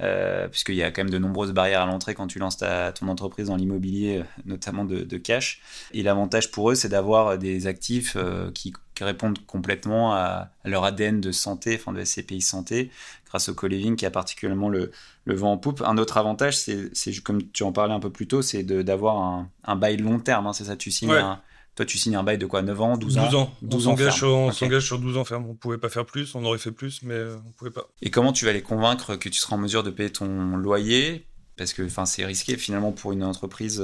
euh, 0.00 0.46
puisqu'il 0.46 0.76
y 0.76 0.84
a 0.84 0.92
quand 0.92 1.02
même 1.02 1.10
de 1.10 1.18
nombreuses 1.18 1.52
barrières 1.52 1.82
à 1.82 1.86
l'entrée 1.86 2.14
quand 2.14 2.28
tu 2.28 2.38
lances 2.38 2.58
ta, 2.58 2.92
ton 2.92 3.08
entreprise 3.08 3.48
dans 3.48 3.56
l'immobilier, 3.56 4.22
notamment 4.44 4.84
de, 4.84 5.16
cash. 5.18 5.60
Et 5.92 6.04
l'avantage 6.04 6.52
pour 6.52 6.70
eux, 6.70 6.76
c'est 6.76 6.88
d'avoir 6.88 7.38
des 7.38 7.66
actifs 7.66 8.14
euh, 8.16 8.52
qui, 8.52 8.72
répondent 9.00 9.38
complètement 9.46 10.12
à, 10.12 10.50
leur 10.64 10.82
ADN 10.82 11.20
de 11.20 11.30
santé, 11.30 11.78
enfin 11.80 11.92
de 11.92 12.02
SCPI 12.02 12.40
santé, 12.40 12.90
grâce 13.28 13.48
au 13.48 13.54
co-living 13.54 13.94
qui 13.94 14.04
a 14.06 14.10
particulièrement 14.10 14.68
le, 14.68 14.90
vent 15.26 15.52
en 15.52 15.58
poupe. 15.58 15.82
Un 15.86 15.98
autre 15.98 16.16
avantage, 16.16 16.56
c'est 16.56 16.90
comme 17.22 17.48
tu 17.50 17.62
en 17.62 17.70
parlais 17.70 17.94
un 17.94 18.00
peu 18.00 18.10
plus 18.10 18.26
tôt, 18.26 18.42
c'est 18.42 18.64
d'avoir 18.64 19.18
un, 19.18 19.50
un, 19.64 19.76
bail 19.76 19.98
long 19.98 20.18
terme. 20.18 20.48
Hein, 20.48 20.52
c'est 20.52 20.64
ça, 20.64 20.76
tu 20.76 20.90
signes 20.90 21.12
un 21.12 21.40
toi, 21.78 21.86
tu 21.86 21.96
signes 21.96 22.16
un 22.16 22.24
bail 22.24 22.38
de 22.38 22.46
quoi 22.46 22.60
9 22.60 22.80
ans 22.80 22.96
12 22.96 23.18
ans 23.18 23.24
12 23.26 23.34
ans. 23.36 23.54
12 23.62 23.86
on 23.86 24.50
s'engage 24.50 24.84
sur, 24.84 24.98
12 24.98 25.16
ans 25.16 25.24
ferme. 25.24 25.46
On 25.48 25.54
pouvait 25.54 25.78
pas 25.78 25.88
faire 25.88 26.04
plus, 26.04 26.34
on 26.34 26.44
aurait 26.44 26.58
fait 26.58 26.72
plus, 26.72 27.04
mais 27.04 27.14
euh, 27.14 27.36
on 27.46 27.52
pouvait 27.52 27.70
pas. 27.70 27.86
Et 28.02 28.10
comment 28.10 28.32
tu 28.32 28.46
vas 28.46 28.52
les 28.52 28.62
convaincre 28.62 29.14
que 29.14 29.28
tu 29.28 29.38
seras 29.38 29.54
en 29.54 29.60
mesure 29.60 29.84
de 29.84 29.90
payer 29.90 30.10
ton 30.10 30.56
loyer? 30.56 31.24
Parce 31.56 31.72
que 31.72 31.88
c'est 32.04 32.24
risqué 32.24 32.56
finalement 32.56 32.90
pour 32.90 33.12
une 33.12 33.22
entreprise. 33.22 33.80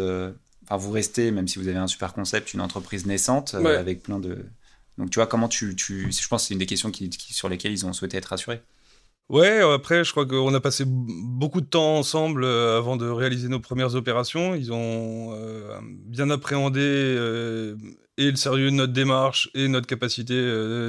Enfin, 0.65 0.77
vous 0.77 0.91
restez, 0.91 1.31
même 1.31 1.47
si 1.47 1.61
vous 1.61 1.69
avez 1.69 1.77
un 1.77 1.87
super 1.87 2.15
concept, 2.15 2.53
une 2.53 2.61
entreprise 2.61 3.07
naissante 3.07 3.55
avec 3.55 4.03
plein 4.03 4.19
de. 4.19 4.45
Donc, 4.99 5.11
tu 5.11 5.21
vois, 5.21 5.29
comment 5.29 5.47
tu. 5.47 5.77
tu... 5.77 6.11
Je 6.11 6.29
pense 6.29 6.43
que 6.43 6.49
c'est 6.49 6.55
une 6.55 6.59
des 6.59 6.67
questions 6.67 6.91
qui, 6.91 7.09
sur 7.31 7.49
lesquelles 7.49 7.73
ils 7.73 7.87
ont 7.87 7.93
souhaité 7.93 8.17
être 8.17 8.27
rassurés. 8.27 8.61
Ouais, 9.31 9.61
après, 9.61 10.05
je 10.05 10.11
crois 10.11 10.27
qu'on 10.27 10.53
a 10.53 10.61
passé 10.61 10.85
beaucoup 10.87 11.63
de 11.63 11.67
temps 11.67 11.97
ensemble 11.97 12.45
euh, 12.45 12.77
avant 12.77 12.97
de 12.97 13.09
réaliser 13.09 13.49
nos 13.49 13.59
premières 13.59 13.95
opérations. 13.95 14.55
Ils 14.55 14.71
ont 14.71 15.33
euh, 15.33 15.81
bien 15.83 16.29
appréhendé 16.29 16.83
euh, 16.83 17.75
et 18.19 18.31
le 18.31 18.37
sérieux 18.37 18.67
de 18.71 18.77
notre 18.77 18.93
démarche 18.93 19.49
et 19.55 19.67
notre 19.69 19.87
capacité 19.87 20.35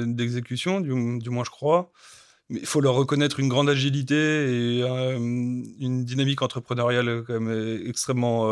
d'exécution, 0.06 0.80
du, 0.80 0.92
moins 1.30 1.44
je 1.44 1.50
crois. 1.50 1.90
Mais 2.50 2.60
il 2.60 2.66
faut 2.66 2.80
leur 2.80 2.94
reconnaître 2.94 3.40
une 3.40 3.48
grande 3.48 3.70
agilité 3.70 4.14
et 4.14 4.82
une 4.82 6.04
dynamique 6.04 6.42
entrepreneuriale 6.42 7.24
extrêmement 7.86 8.46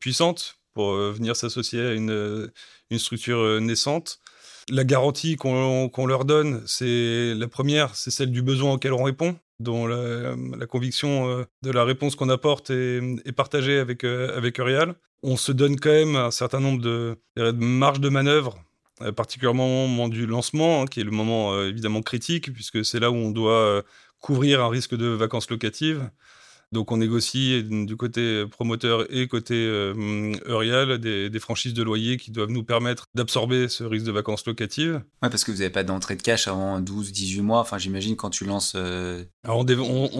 puissante 0.00 0.56
pour 0.74 0.94
venir 0.94 1.36
s'associer 1.36 1.80
à 1.82 1.92
une 1.92 2.50
structure 2.98 3.60
naissante 3.60 4.18
la 4.70 4.84
garantie 4.84 5.36
qu'on 5.36 6.06
leur 6.06 6.24
donne, 6.24 6.62
c'est 6.66 7.34
la 7.34 7.48
première, 7.48 7.94
c'est 7.94 8.10
celle 8.10 8.30
du 8.30 8.42
besoin 8.42 8.74
auquel 8.74 8.92
on 8.92 9.02
répond, 9.02 9.36
dont 9.60 9.86
la, 9.86 10.66
conviction 10.66 11.28
euh, 11.28 11.44
de 11.62 11.70
la 11.70 11.84
réponse 11.84 12.14
qu'on 12.14 12.28
apporte 12.28 12.70
est, 12.70 13.32
partagée 13.34 13.78
avec, 13.78 14.04
euh, 14.04 14.36
avec. 14.36 14.60
On 15.22 15.36
se 15.36 15.52
donne 15.52 15.78
quand 15.78 15.90
même 15.90 16.16
un 16.16 16.30
certain 16.30 16.60
nombre 16.60 16.80
de, 16.80 17.16
marges 17.52 18.00
de 18.00 18.08
manœuvre, 18.08 18.58
euh, 19.02 19.12
particulièrement 19.12 19.84
au 19.84 19.88
moment 19.88 20.08
du 20.08 20.26
lancement, 20.26 20.82
hein, 20.82 20.86
qui 20.86 21.00
est 21.00 21.04
le 21.04 21.10
moment 21.10 21.60
évidemment 21.62 22.02
critique, 22.02 22.52
puisque 22.52 22.84
c'est 22.84 23.00
là 23.00 23.10
où 23.10 23.16
on 23.16 23.30
doit 23.30 23.82
couvrir 24.20 24.62
un 24.62 24.68
risque 24.68 24.96
de 24.96 25.06
vacances 25.06 25.50
locatives. 25.50 26.10
Donc 26.72 26.92
on 26.92 26.98
négocie 26.98 27.64
du 27.64 27.96
côté 27.96 28.44
promoteur 28.46 29.06
et 29.14 29.26
côté 29.26 29.54
euh, 29.54 30.98
des, 30.98 31.40
franchises 31.40 31.72
de 31.72 31.82
loyer 31.82 32.18
qui 32.18 32.30
doivent 32.30 32.50
nous 32.50 32.64
permettre 32.64 33.06
d'absorber 33.14 33.68
ce 33.68 33.84
risque 33.84 34.04
de 34.04 34.12
vacances 34.12 34.46
locatives. 34.46 35.02
Ouais, 35.22 35.30
parce 35.30 35.44
que 35.44 35.50
vous 35.50 35.58
n'avez 35.58 35.70
pas 35.70 35.84
d'entrée 35.84 36.16
de 36.16 36.22
cash 36.22 36.46
avant 36.46 36.80
12-18 36.80 37.40
mois. 37.40 37.60
Enfin, 37.60 37.78
j'imagine 37.78 38.16
quand 38.16 38.30
tu 38.30 38.44
lances. 38.44 38.74
Euh, 38.76 39.24
Alors 39.44 39.58
on, 39.58 39.64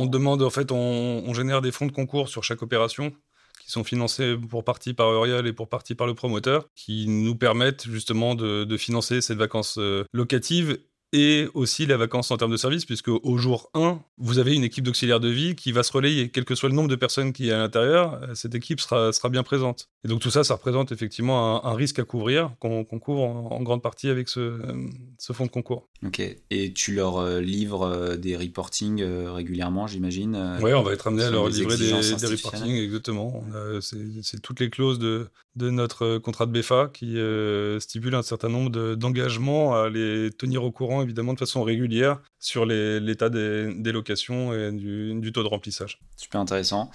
demande, 0.07 0.43
en 0.43 0.51
fait, 0.51 0.73
on, 0.73 1.35
génère 1.35 1.61
des 1.61 1.73
fonds 1.73 1.87
de 1.87 1.93
concours 1.93 2.29
sur 2.29 2.43
chaque 2.43 2.63
opération 2.63 3.13
qui 3.61 3.71
sont 3.71 3.85
financés 3.85 4.37
pour 4.49 4.65
partie 4.65 4.95
par 4.95 5.11
Eurial 5.11 5.47
et 5.47 5.53
pour 5.53 5.69
partie 5.69 5.95
par 5.95 6.07
le 6.07 6.15
promoteur, 6.15 6.69
qui 6.75 7.07
nous 7.07 7.37
permettent 7.37 7.87
justement 7.87 8.35
de, 8.35 8.77
financer 8.79 9.21
cette 9.21 9.39
vacances 9.39 9.77
euh, 9.79 10.05
locatives 10.13 10.79
et 11.13 11.49
aussi 11.55 11.87
la 11.87 11.97
vacance 11.97 12.31
en 12.31 12.37
termes 12.37 12.53
de 12.53 12.57
service, 12.57 12.85
puisque 12.85 13.09
au 13.09 13.39
jour 13.39 13.71
1, 13.75 14.01
vous 14.19 14.39
avez 14.39 14.55
une 14.55 14.65
équipe 14.65 14.85
d'auxiliaires 14.85 15.21
de 15.21 15.29
vie 15.29 15.55
qui 15.55 15.73
va 15.73 15.83
se 15.83 15.93
relayer. 15.93 16.31
Quel 16.31 16.45
que 16.45 16.55
soit 16.55 16.69
le 16.69 16.75
nombre 16.75 16.89
de 16.89 16.97
personnes 16.97 17.33
qui 17.33 17.49
est 17.49 17.53
à 17.53 17.59
l'intérieur, 17.59 18.21
euh, 18.23 18.35
cette 18.35 18.55
équipe 18.55 18.81
sera, 18.81 19.13
sera 19.13 19.29
bien 19.29 19.43
présente. 19.43 19.89
Et 20.05 20.09
donc 20.09 20.21
tout 20.21 20.31
ça, 20.31 20.45
ça 20.45 20.55
représente 20.55 20.93
effectivement 20.93 21.65
un, 21.65 21.75
risque 21.75 21.99
à 21.99 22.05
couvrir, 22.05 22.53
qu'on 22.61 22.85
couvre 22.85 23.23
en, 23.23 23.61
grande 23.63 23.83
partie 23.83 24.09
avec 24.09 24.29
ce, 24.29 24.41
euh, 24.41 24.89
ce, 25.19 25.33
fonds 25.33 25.47
de 25.47 25.51
concours. 25.51 25.89
Ok, 26.07 26.21
et 26.51 26.73
tu 26.73 26.95
leur 26.95 27.19
euh, 27.19 27.41
livres 27.41 28.17
des 28.17 28.37
reportings 28.37 29.03
régulièrement, 29.03 29.87
j'imagine 29.87 30.59
Oui, 30.63 30.73
on 30.73 30.83
va 30.83 30.93
être 30.93 31.09
amené 31.09 31.25
à 31.25 31.31
leur 31.31 31.49
livrer 31.49 31.77
des, 31.77 31.91
des 31.91 32.27
reportings, 32.27 32.77
exactement. 32.77 33.45
C'est 33.81 34.41
toutes 34.41 34.61
les 34.61 34.71
clauses 34.71 34.99
de, 34.99 35.29
de 35.57 35.71
notre 35.71 36.19
contrat 36.19 36.47
de 36.47 36.53
BFA 36.53 36.91
qui 36.93 37.17
stipulent 37.81 38.15
un 38.15 38.23
certain 38.23 38.49
nombre 38.49 38.95
d'engagements 38.95 39.75
à 39.75 39.89
les 39.89 40.31
tenir 40.31 40.63
au 40.63 40.71
courant 40.71 41.03
évidemment 41.03 41.35
de 41.35 41.39
façon 41.39 41.63
régulière 41.63 42.21
sur 42.39 42.67
l'état 42.67 43.29
des, 43.31 43.93
locations 43.93 44.53
et 44.53 44.73
du, 44.73 45.33
taux 45.33 45.43
de 45.43 45.49
remplissage. 45.49 46.01
Super 46.17 46.41
intéressant. 46.41 46.91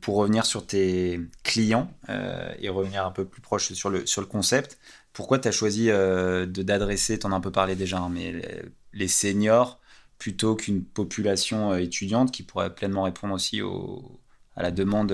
Pour 0.00 0.16
revenir 0.16 0.46
sur 0.46 0.66
tes 0.66 1.20
clients 1.42 1.92
euh, 2.08 2.52
et 2.60 2.68
revenir 2.68 3.04
un 3.04 3.10
peu 3.10 3.24
plus 3.24 3.40
proche 3.40 3.72
sur 3.72 3.90
le, 3.90 4.06
sur 4.06 4.20
le 4.20 4.26
concept, 4.26 4.78
pourquoi 5.12 5.38
tu 5.38 5.48
as 5.48 5.52
choisi 5.52 5.90
euh, 5.90 6.46
d'adresser, 6.46 7.18
tu 7.18 7.26
en 7.26 7.32
as 7.32 7.36
un 7.36 7.40
peu 7.40 7.50
parlé 7.50 7.74
déjà, 7.74 7.98
hein, 7.98 8.10
mais 8.10 8.68
les, 8.92 9.08
seniors 9.08 9.80
plutôt 10.18 10.54
qu'une 10.56 10.84
population 10.84 11.72
euh, 11.72 11.78
étudiante 11.78 12.32
qui 12.32 12.42
pourrait 12.42 12.74
pleinement 12.74 13.04
répondre 13.04 13.34
aussi 13.34 13.62
au, 13.62 14.20
à 14.56 14.62
la 14.62 14.70
demande 14.70 15.08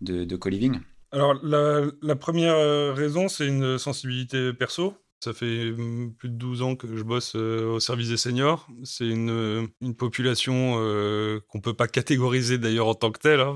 de, 0.00 0.24
de 0.24 0.36
co-living? 0.36 0.80
Alors, 1.10 1.34
la, 1.42 1.82
la, 2.00 2.16
première 2.16 2.94
raison, 2.94 3.28
c'est 3.28 3.46
une 3.46 3.76
sensibilité 3.78 4.52
perso. 4.52 4.96
Ça 5.22 5.32
fait 5.32 5.70
mmh, 5.70 6.14
plus 6.18 6.30
de 6.30 6.34
12 6.34 6.62
ans 6.62 6.74
que 6.74 6.96
je 6.96 7.04
bosse 7.04 7.34
euh, 7.36 7.74
au 7.74 7.78
service 7.78 8.08
des 8.08 8.16
seniors. 8.16 8.66
C'est 8.82 9.06
une, 9.06 9.30
euh, 9.30 9.66
une, 9.80 9.94
population 9.94 10.78
euh, 10.80 11.38
qu'on 11.46 11.60
peut 11.60 11.74
pas 11.74 11.86
catégoriser 11.86 12.58
d'ailleurs 12.58 12.88
en 12.88 12.96
tant 12.96 13.12
que 13.12 13.20
telle. 13.20 13.38
Hein, 13.38 13.54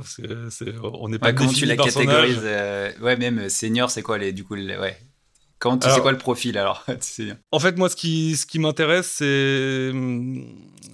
on 0.84 1.08
n'est 1.08 1.18
pas 1.18 1.32
Comment 1.32 1.52
tu 1.52 1.66
la 1.66 1.76
catégorises 1.76 2.44
Ouais, 3.02 3.16
même 3.16 3.48
senior, 3.48 3.90
c'est 3.90 4.02
quoi 4.02 4.16
les, 4.16 4.32
du 4.32 4.44
coup 4.44 4.54
ouais. 4.54 4.96
Quand 5.58 5.82
c'est 5.82 6.00
quoi 6.00 6.12
le 6.12 6.18
profil 6.18 6.58
alors 6.58 6.84
En 7.52 7.58
fait, 7.58 7.78
moi, 7.78 7.88
ce 7.88 7.96
qui, 7.96 8.36
ce 8.36 8.44
qui 8.44 8.58
m'intéresse, 8.58 9.06
c'est 9.18 9.92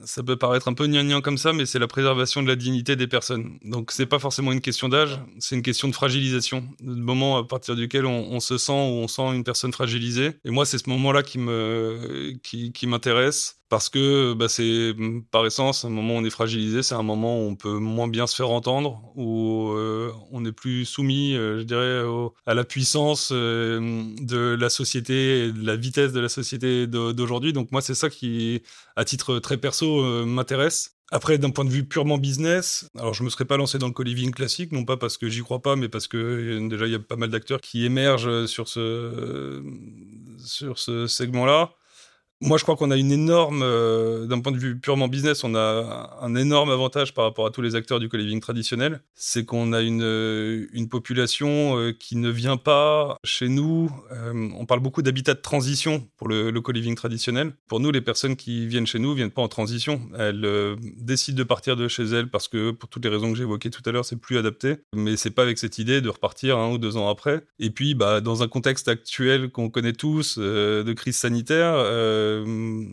ça 0.04 0.22
peut 0.22 0.36
paraître 0.36 0.68
un 0.68 0.74
peu 0.74 0.86
gnangnan 0.86 1.20
comme 1.20 1.38
ça, 1.38 1.52
mais 1.52 1.66
c'est 1.66 1.78
la 1.78 1.86
préservation 1.88 2.42
de 2.42 2.48
la 2.48 2.56
dignité 2.56 2.96
des 2.96 3.06
personnes. 3.06 3.58
Donc, 3.64 3.90
c'est 3.92 4.06
pas 4.06 4.18
forcément 4.18 4.52
une 4.52 4.60
question 4.60 4.88
d'âge, 4.88 5.18
c'est 5.38 5.56
une 5.56 5.62
question 5.62 5.88
de 5.88 5.94
fragilisation, 5.94 6.64
le 6.84 6.94
moment 6.94 7.38
à 7.38 7.44
partir 7.44 7.74
duquel 7.74 8.06
on, 8.06 8.40
se 8.40 8.58
sent 8.58 8.72
ou 8.72 9.02
on 9.02 9.08
sent 9.08 9.34
une 9.34 9.44
personne 9.44 9.72
fragilisée. 9.72 10.32
Et 10.44 10.50
moi, 10.50 10.64
c'est 10.66 10.78
ce 10.78 10.88
moment-là 10.90 11.22
qui 11.22 11.38
me, 11.38 12.32
qui, 12.42 12.72
qui 12.72 12.86
m'intéresse 12.86 13.61
parce 13.72 13.88
que 13.88 14.34
bah, 14.34 14.50
c'est 14.50 14.94
par 15.30 15.46
essence 15.46 15.86
un 15.86 15.88
moment 15.88 16.16
où 16.16 16.18
on 16.18 16.24
est 16.26 16.28
fragilisé, 16.28 16.82
c'est 16.82 16.94
un 16.94 17.02
moment 17.02 17.38
où 17.38 17.48
on 17.48 17.56
peut 17.56 17.78
moins 17.78 18.06
bien 18.06 18.26
se 18.26 18.36
faire 18.36 18.50
entendre, 18.50 19.00
où 19.16 19.70
euh, 19.70 20.12
on 20.30 20.44
est 20.44 20.52
plus 20.52 20.84
soumis, 20.84 21.34
euh, 21.34 21.60
je 21.60 21.62
dirais, 21.62 22.02
à 22.44 22.52
la 22.52 22.64
puissance 22.64 23.30
euh, 23.32 24.04
de 24.20 24.54
la 24.60 24.68
société, 24.68 25.46
et 25.46 25.52
de 25.52 25.64
la 25.64 25.76
vitesse 25.76 26.12
de 26.12 26.20
la 26.20 26.28
société 26.28 26.86
d'aujourd'hui. 26.86 27.54
Donc 27.54 27.72
moi, 27.72 27.80
c'est 27.80 27.94
ça 27.94 28.10
qui, 28.10 28.60
à 28.94 29.06
titre 29.06 29.38
très 29.38 29.56
perso, 29.56 30.26
m'intéresse. 30.26 30.98
Après, 31.10 31.38
d'un 31.38 31.48
point 31.48 31.64
de 31.64 31.70
vue 31.70 31.84
purement 31.84 32.18
business, 32.18 32.90
alors 32.98 33.14
je 33.14 33.22
me 33.22 33.30
serais 33.30 33.46
pas 33.46 33.56
lancé 33.56 33.78
dans 33.78 33.86
le 33.86 33.94
co-living 33.94 34.32
classique, 34.32 34.72
non 34.72 34.84
pas 34.84 34.98
parce 34.98 35.16
que 35.16 35.30
j'y 35.30 35.40
crois 35.40 35.62
pas, 35.62 35.76
mais 35.76 35.88
parce 35.88 36.08
que 36.08 36.68
déjà 36.68 36.84
il 36.84 36.92
y 36.92 36.94
a 36.94 36.98
pas 36.98 37.16
mal 37.16 37.30
d'acteurs 37.30 37.62
qui 37.62 37.86
émergent 37.86 38.44
sur 38.44 38.68
ce 38.68 39.62
sur 40.44 40.78
ce 40.78 41.06
segment-là. 41.06 41.72
Moi, 42.44 42.58
je 42.58 42.64
crois 42.64 42.74
qu'on 42.74 42.90
a 42.90 42.96
une 42.96 43.12
énorme, 43.12 43.62
euh, 43.62 44.26
d'un 44.26 44.40
point 44.40 44.50
de 44.50 44.58
vue 44.58 44.76
purement 44.76 45.06
business, 45.06 45.44
on 45.44 45.54
a 45.54 46.18
un 46.20 46.34
énorme 46.34 46.70
avantage 46.70 47.14
par 47.14 47.24
rapport 47.24 47.46
à 47.46 47.50
tous 47.50 47.62
les 47.62 47.76
acteurs 47.76 48.00
du 48.00 48.08
co-living 48.08 48.40
traditionnel. 48.40 49.00
C'est 49.14 49.44
qu'on 49.44 49.72
a 49.72 49.80
une, 49.80 50.02
euh, 50.02 50.66
population 50.90 51.78
euh, 51.78 51.92
qui 51.92 52.16
ne 52.16 52.28
vient 52.28 52.56
pas 52.56 53.16
chez 53.24 53.48
nous. 53.48 53.90
on 54.10 54.66
parle 54.66 54.80
beaucoup 54.80 55.00
d'habitat 55.00 55.34
de 55.34 55.40
transition 55.40 56.06
pour 56.16 56.26
le, 56.26 56.50
le 56.50 56.60
co-living 56.60 56.96
traditionnel. 56.96 57.52
Pour 57.68 57.78
nous, 57.78 57.92
les 57.92 58.00
personnes 58.00 58.34
qui 58.34 58.66
viennent 58.66 58.86
chez 58.86 58.98
nous 58.98 59.14
viennent 59.14 59.30
pas 59.30 59.42
en 59.42 59.48
transition. 59.48 60.00
Elles 60.18 60.76
décident 60.96 61.38
de 61.38 61.44
partir 61.44 61.76
de 61.76 61.86
chez 61.86 62.02
elles 62.02 62.28
parce 62.28 62.48
que, 62.48 62.72
pour 62.72 62.88
toutes 62.88 63.04
les 63.04 63.10
raisons 63.10 63.30
que 63.30 63.38
j'ai 63.38 63.44
évoquées 63.44 63.70
tout 63.70 63.82
à 63.86 63.92
l'heure, 63.92 64.04
c'est 64.04 64.20
plus 64.20 64.36
adapté. 64.36 64.78
Mais 64.94 65.16
c'est 65.16 65.30
pas 65.30 65.42
avec 65.42 65.58
cette 65.58 65.78
idée 65.78 66.00
de 66.00 66.08
repartir 66.08 66.58
un 66.58 66.72
ou 66.72 66.78
deux 66.78 66.96
ans 66.96 67.08
après. 67.08 67.44
Et 67.60 67.70
puis, 67.70 67.94
bah, 67.94 68.20
dans 68.20 68.42
un 68.42 68.48
contexte 68.48 68.88
actuel 68.88 69.50
qu'on 69.50 69.70
connaît 69.70 69.92
tous, 69.92 70.38
de 70.38 70.92
crise 70.92 71.16
sanitaire, 71.16 71.74
euh, 72.32 72.84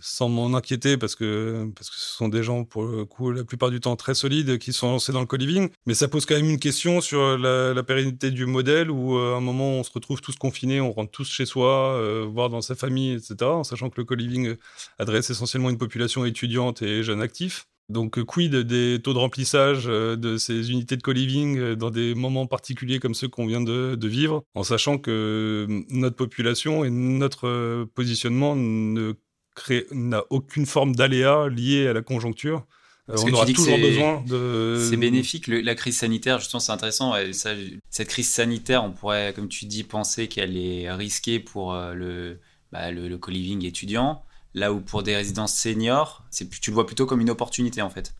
sans 0.00 0.28
m'en 0.28 0.56
inquiéter 0.56 0.96
parce 0.96 1.14
que, 1.14 1.70
parce 1.74 1.90
que 1.90 1.96
ce 1.96 2.16
sont 2.16 2.28
des 2.28 2.42
gens, 2.42 2.64
pour 2.64 2.84
le 2.84 3.04
coup, 3.04 3.30
la 3.30 3.44
plupart 3.44 3.70
du 3.70 3.80
temps 3.80 3.96
très 3.96 4.14
solides 4.14 4.58
qui 4.58 4.72
sont 4.72 4.90
lancés 4.90 5.12
dans 5.12 5.20
le 5.20 5.26
co-living. 5.26 5.70
Mais 5.86 5.94
ça 5.94 6.08
pose 6.08 6.26
quand 6.26 6.34
même 6.36 6.50
une 6.50 6.58
question 6.58 7.00
sur 7.00 7.38
la, 7.38 7.82
pérennité 7.82 8.30
du 8.30 8.46
modèle 8.46 8.90
où, 8.90 9.16
euh, 9.16 9.34
à 9.34 9.36
un 9.36 9.40
moment, 9.40 9.78
on 9.78 9.82
se 9.84 9.92
retrouve 9.92 10.20
tous 10.20 10.36
confinés, 10.36 10.80
on 10.80 10.92
rentre 10.92 11.10
tous 11.10 11.28
chez 11.30 11.46
soi, 11.46 11.94
euh, 11.94 12.26
voire 12.28 12.50
dans 12.50 12.60
sa 12.60 12.74
famille, 12.74 13.12
etc., 13.12 13.36
en 13.42 13.64
sachant 13.64 13.90
que 13.90 14.00
le 14.00 14.04
co-living 14.04 14.56
adresse 14.98 15.30
essentiellement 15.30 15.70
une 15.70 15.78
population 15.78 16.24
étudiante 16.24 16.82
et 16.82 17.02
jeune 17.02 17.20
actif. 17.20 17.66
Donc, 17.88 18.22
quid 18.24 18.54
des 18.54 19.00
taux 19.00 19.12
de 19.12 19.18
remplissage 19.18 19.84
de 19.84 20.36
ces 20.38 20.72
unités 20.72 20.96
de 20.96 21.02
co-living 21.02 21.74
dans 21.74 21.90
des 21.90 22.14
moments 22.14 22.46
particuliers 22.46 22.98
comme 22.98 23.14
ceux 23.14 23.28
qu'on 23.28 23.46
vient 23.46 23.60
de, 23.60 24.08
vivre, 24.08 24.42
en 24.54 24.64
sachant 24.64 24.98
que 24.98 25.66
notre 25.90 26.16
population 26.16 26.84
et 26.84 26.90
notre 26.90 27.84
positionnement 27.94 28.56
ne 28.56 29.14
n'a 29.92 30.22
aucune 30.30 30.66
forme 30.66 30.94
d'aléa 30.94 31.48
lié 31.48 31.88
à 31.88 31.92
la 31.92 32.02
conjoncture. 32.02 32.66
on 33.08 33.32
aura 33.32 33.46
toujours 33.46 33.78
besoin 33.78 34.22
de. 34.26 34.84
C'est 34.88 34.96
bénéfique. 34.96 35.46
la 35.46 35.74
crise 35.74 35.98
sanitaire, 35.98 36.38
justement, 36.40 36.60
c'est 36.60 36.72
intéressant. 36.72 37.14
cette 37.32 38.08
crise 38.08 38.28
sanitaire, 38.28 38.84
on 38.84 38.92
pourrait, 38.92 39.32
comme 39.34 39.48
tu 39.48 39.66
dis, 39.66 39.84
penser 39.84 40.28
qu'elle 40.28 40.56
est 40.56 40.90
risquée 40.92 41.40
pour 41.40 41.74
le, 41.74 42.40
bah, 42.72 42.90
le, 42.90 43.08
le 43.08 43.18
co-living 43.18 43.64
étudiant. 43.64 44.25
Là 44.56 44.72
où 44.72 44.80
pour 44.80 45.02
des 45.02 45.14
résidences 45.14 45.54
seniors, 45.54 46.24
c'est, 46.30 46.48
tu 46.48 46.70
le 46.70 46.74
vois 46.74 46.86
plutôt 46.86 47.04
comme 47.04 47.20
une 47.20 47.28
opportunité 47.28 47.82
en 47.82 47.90
fait. 47.90 48.14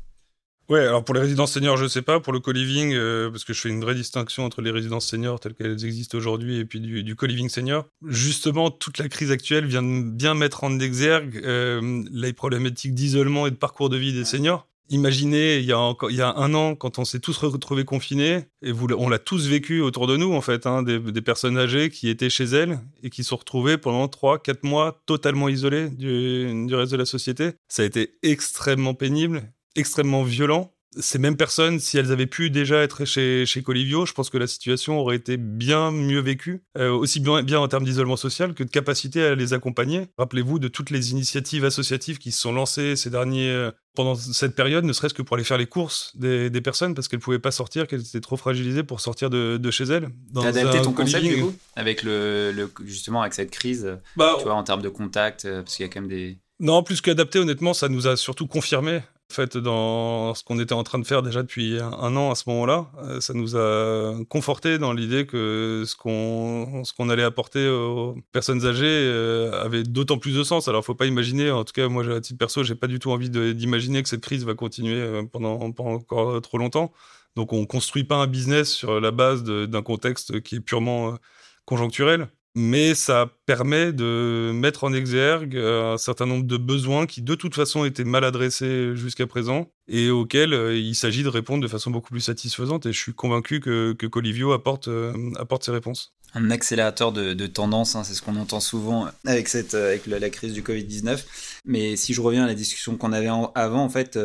Ouais, 0.68 0.80
alors 0.80 1.02
pour 1.02 1.14
les 1.14 1.20
résidences 1.20 1.52
seniors, 1.52 1.78
je 1.78 1.86
sais 1.86 2.02
pas. 2.02 2.20
Pour 2.20 2.32
le 2.32 2.40
co-living, 2.40 2.92
euh, 2.92 3.30
parce 3.30 3.44
que 3.44 3.54
je 3.54 3.60
fais 3.60 3.70
une 3.70 3.80
vraie 3.80 3.94
distinction 3.94 4.44
entre 4.44 4.60
les 4.60 4.70
résidences 4.70 5.06
seniors 5.06 5.40
telles 5.40 5.54
qu'elles 5.54 5.84
existent 5.84 6.18
aujourd'hui 6.18 6.58
et 6.58 6.66
puis 6.66 6.80
du, 6.80 7.02
du 7.02 7.16
co-living 7.16 7.48
senior. 7.48 7.86
Justement, 8.04 8.70
toute 8.70 8.98
la 8.98 9.08
crise 9.08 9.30
actuelle 9.30 9.64
vient 9.64 9.82
de 9.82 10.10
bien 10.10 10.34
mettre 10.34 10.64
en 10.64 10.78
exergue 10.78 11.40
euh, 11.44 12.02
les 12.12 12.34
problématiques 12.34 12.94
d'isolement 12.94 13.46
et 13.46 13.50
de 13.50 13.56
parcours 13.56 13.88
de 13.88 13.96
vie 13.96 14.12
des 14.12 14.26
seniors. 14.26 14.68
Imaginez, 14.88 15.58
il 15.58 15.64
y, 15.64 15.72
a 15.72 15.94
il 16.10 16.16
y 16.16 16.22
a 16.22 16.34
un 16.36 16.54
an, 16.54 16.76
quand 16.76 16.98
on 16.98 17.04
s'est 17.04 17.18
tous 17.18 17.36
retrouvés 17.38 17.84
confinés, 17.84 18.44
et 18.62 18.70
vous, 18.70 18.86
on 18.96 19.08
l'a 19.08 19.18
tous 19.18 19.48
vécu 19.48 19.80
autour 19.80 20.06
de 20.06 20.16
nous, 20.16 20.32
en 20.32 20.40
fait, 20.40 20.66
hein, 20.66 20.82
des, 20.82 21.22
personnes 21.22 21.58
âgées 21.58 21.90
qui 21.90 22.08
étaient 22.08 22.30
chez 22.30 22.44
elles 22.44 22.78
et 23.02 23.10
qui 23.10 23.24
se 23.24 23.30
sont 23.30 23.36
retrouvées 23.36 23.78
pendant 23.78 24.06
3 24.06 24.38
quatre 24.38 24.62
mois 24.62 25.02
totalement 25.06 25.48
isolées 25.48 25.90
du, 25.90 26.66
du 26.66 26.74
reste 26.74 26.92
de 26.92 26.96
la 26.96 27.04
société. 27.04 27.52
Ça 27.68 27.82
a 27.82 27.84
été 27.84 28.16
extrêmement 28.22 28.94
pénible, 28.94 29.52
extrêmement 29.74 30.22
violent 30.22 30.75
ces 30.98 31.18
mêmes 31.18 31.36
personnes, 31.36 31.78
si 31.78 31.98
elles 31.98 32.12
avaient 32.12 32.26
pu 32.26 32.50
déjà 32.50 32.82
être 32.82 33.04
chez, 33.04 33.46
chez 33.46 33.62
Colivio, 33.62 34.06
je 34.06 34.12
pense 34.12 34.30
que 34.30 34.38
la 34.38 34.46
situation 34.46 34.98
aurait 34.98 35.16
été 35.16 35.36
bien 35.36 35.90
mieux 35.90 36.20
vécue, 36.20 36.62
euh, 36.78 36.90
aussi 36.90 37.20
bien, 37.20 37.42
bien 37.42 37.60
en 37.60 37.68
termes 37.68 37.84
d'isolement 37.84 38.16
social 38.16 38.54
que 38.54 38.64
de 38.64 38.70
capacité 38.70 39.22
à 39.22 39.34
les 39.34 39.52
accompagner. 39.52 40.08
Rappelez-vous 40.18 40.58
de 40.58 40.68
toutes 40.68 40.90
les 40.90 41.12
initiatives 41.12 41.64
associatives 41.64 42.18
qui 42.18 42.32
se 42.32 42.40
sont 42.40 42.52
lancées 42.52 42.96
ces 42.96 43.10
derniers, 43.10 43.50
euh, 43.50 43.70
pendant 43.94 44.14
cette 44.14 44.54
période, 44.54 44.84
ne 44.84 44.92
serait-ce 44.92 45.14
que 45.14 45.22
pour 45.22 45.36
aller 45.36 45.44
faire 45.44 45.58
les 45.58 45.66
courses 45.66 46.12
des, 46.16 46.50
des 46.50 46.60
personnes 46.60 46.94
parce 46.94 47.08
qu'elles 47.08 47.20
pouvaient 47.20 47.38
pas 47.38 47.50
sortir, 47.50 47.86
qu'elles 47.86 48.02
étaient 48.02 48.20
trop 48.20 48.36
fragilisées 48.36 48.82
pour 48.82 49.00
sortir 49.00 49.30
de, 49.30 49.56
de 49.56 49.70
chez 49.70 49.84
elles. 49.84 50.08
T'as 50.34 50.48
adapté 50.48 50.82
ton 50.82 50.92
concept 50.92 51.24
du 51.24 51.40
coup? 51.40 51.54
Avec 51.76 52.02
le, 52.02 52.52
le, 52.52 52.70
justement 52.84 53.22
avec 53.22 53.34
cette 53.34 53.50
crise, 53.50 53.98
bah, 54.16 54.34
tu 54.38 54.44
vois, 54.44 54.54
en 54.54 54.64
termes 54.64 54.82
de 54.82 54.88
contact, 54.90 55.46
euh, 55.46 55.62
parce 55.62 55.76
qu'il 55.76 55.86
y 55.86 55.88
a 55.88 55.92
quand 55.92 56.00
même 56.00 56.10
des 56.10 56.38
non, 56.58 56.82
plus 56.82 57.02
qu'adapté, 57.02 57.38
honnêtement, 57.38 57.74
ça 57.74 57.88
nous 57.88 58.06
a 58.06 58.16
surtout 58.16 58.46
confirmé 58.46 59.02
en 59.30 59.34
fait, 59.34 59.56
dans 59.56 60.34
ce 60.34 60.44
qu'on 60.44 60.58
était 60.60 60.72
en 60.72 60.84
train 60.84 60.98
de 60.98 61.06
faire 61.06 61.22
déjà 61.22 61.42
depuis 61.42 61.78
un, 61.80 62.16
an 62.16 62.30
à 62.30 62.34
ce 62.36 62.44
moment-là, 62.48 62.90
euh, 63.02 63.20
ça 63.20 63.34
nous 63.34 63.56
a 63.56 64.14
conforté 64.28 64.78
dans 64.78 64.92
l'idée 64.92 65.26
que 65.26 65.82
ce 65.84 65.96
qu'on 65.96 66.84
ce 66.84 66.92
qu'on 66.92 67.08
allait 67.08 67.24
apporter 67.24 67.68
aux 67.68 68.16
personnes 68.32 68.64
âgées 68.66 68.86
euh, 68.86 69.64
avait 69.64 69.82
d'autant 69.82 70.18
plus 70.18 70.36
de 70.36 70.44
sens. 70.44 70.68
Alors, 70.68 70.84
faut 70.84 70.94
pas 70.94 71.06
imaginer, 71.06 71.50
en 71.50 71.64
tout 71.64 71.72
cas, 71.72 71.88
moi, 71.88 72.04
à 72.08 72.20
titre 72.20 72.38
perso, 72.38 72.62
j'ai 72.62 72.76
pas 72.76 72.86
du 72.86 73.00
tout 73.00 73.10
envie 73.10 73.28
d'imaginer 73.28 74.02
que 74.02 74.08
cette 74.08 74.22
crise 74.22 74.44
va 74.44 74.54
continuer 74.54 75.00
euh, 75.00 75.24
pendant, 75.24 75.72
pendant 75.72 75.94
encore 75.94 76.40
trop 76.40 76.58
longtemps. 76.58 76.92
Donc, 77.34 77.52
on 77.52 77.66
construit 77.66 78.04
pas 78.04 78.16
un 78.16 78.26
business 78.28 78.72
sur 78.72 79.00
la 79.00 79.10
base 79.10 79.42
d'un 79.44 79.82
contexte 79.82 80.40
qui 80.40 80.56
est 80.56 80.60
purement 80.60 81.18
conjoncturel 81.66 82.28
mais 82.58 82.94
ça 82.94 83.30
permet 83.44 83.92
de 83.92 84.50
mettre 84.54 84.84
en 84.84 84.94
exergue 84.94 85.56
euh, 85.56 85.92
un 85.92 85.98
certain 85.98 86.24
nombre 86.24 86.46
de 86.46 86.56
besoins 86.56 87.04
qui 87.04 87.20
de 87.20 87.34
toute 87.34 87.54
façon 87.54 87.84
étaient 87.84 88.02
mal 88.02 88.24
adressés 88.24 88.96
jusqu'à 88.96 89.26
présent 89.26 89.70
et 89.88 90.08
auxquels 90.08 90.54
euh, 90.54 90.74
il 90.74 90.94
s'agit 90.94 91.22
de 91.22 91.28
répondre 91.28 91.62
de 91.62 91.68
façon 91.68 91.90
beaucoup 91.90 92.08
plus 92.08 92.22
satisfaisante 92.22 92.86
et 92.86 92.94
je 92.94 92.98
suis 92.98 93.12
convaincu 93.12 93.60
que, 93.60 93.92
que 93.92 94.06
Colivio 94.06 94.52
apporte, 94.52 94.88
euh, 94.88 95.12
apporte 95.38 95.64
ces 95.64 95.70
réponses. 95.70 96.14
Un 96.32 96.50
accélérateur 96.50 97.12
de, 97.12 97.46
tendance, 97.46 97.94
hein, 97.94 98.04
c'est 98.04 98.14
ce 98.14 98.22
qu'on 98.22 98.36
entend 98.36 98.60
souvent 98.60 99.06
avec, 99.26 99.48
cette, 99.48 99.74
avec 99.74 100.06
la, 100.06 100.28
crise 100.28 100.54
du 100.54 100.62
Covid-19. 100.62 101.24
Mais 101.66 101.96
si 101.96 102.14
je 102.14 102.20
reviens 102.20 102.44
à 102.44 102.46
la 102.46 102.54
discussion 102.54 102.96
qu'on 102.96 103.12
avait 103.12 103.30
avant, 103.54 103.84
en 103.84 103.88
fait, 103.88 104.18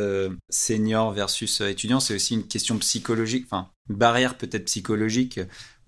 senior 0.49 1.13
versus 1.13 1.61
étudiant, 1.61 2.01
c'est 2.01 2.15
aussi 2.15 2.33
une 2.33 2.47
question 2.47 2.77
psychologique, 2.79 3.45
enfin, 3.45 3.69
barrière 3.87 4.35
peut-être 4.35 4.65
psychologique 4.65 5.39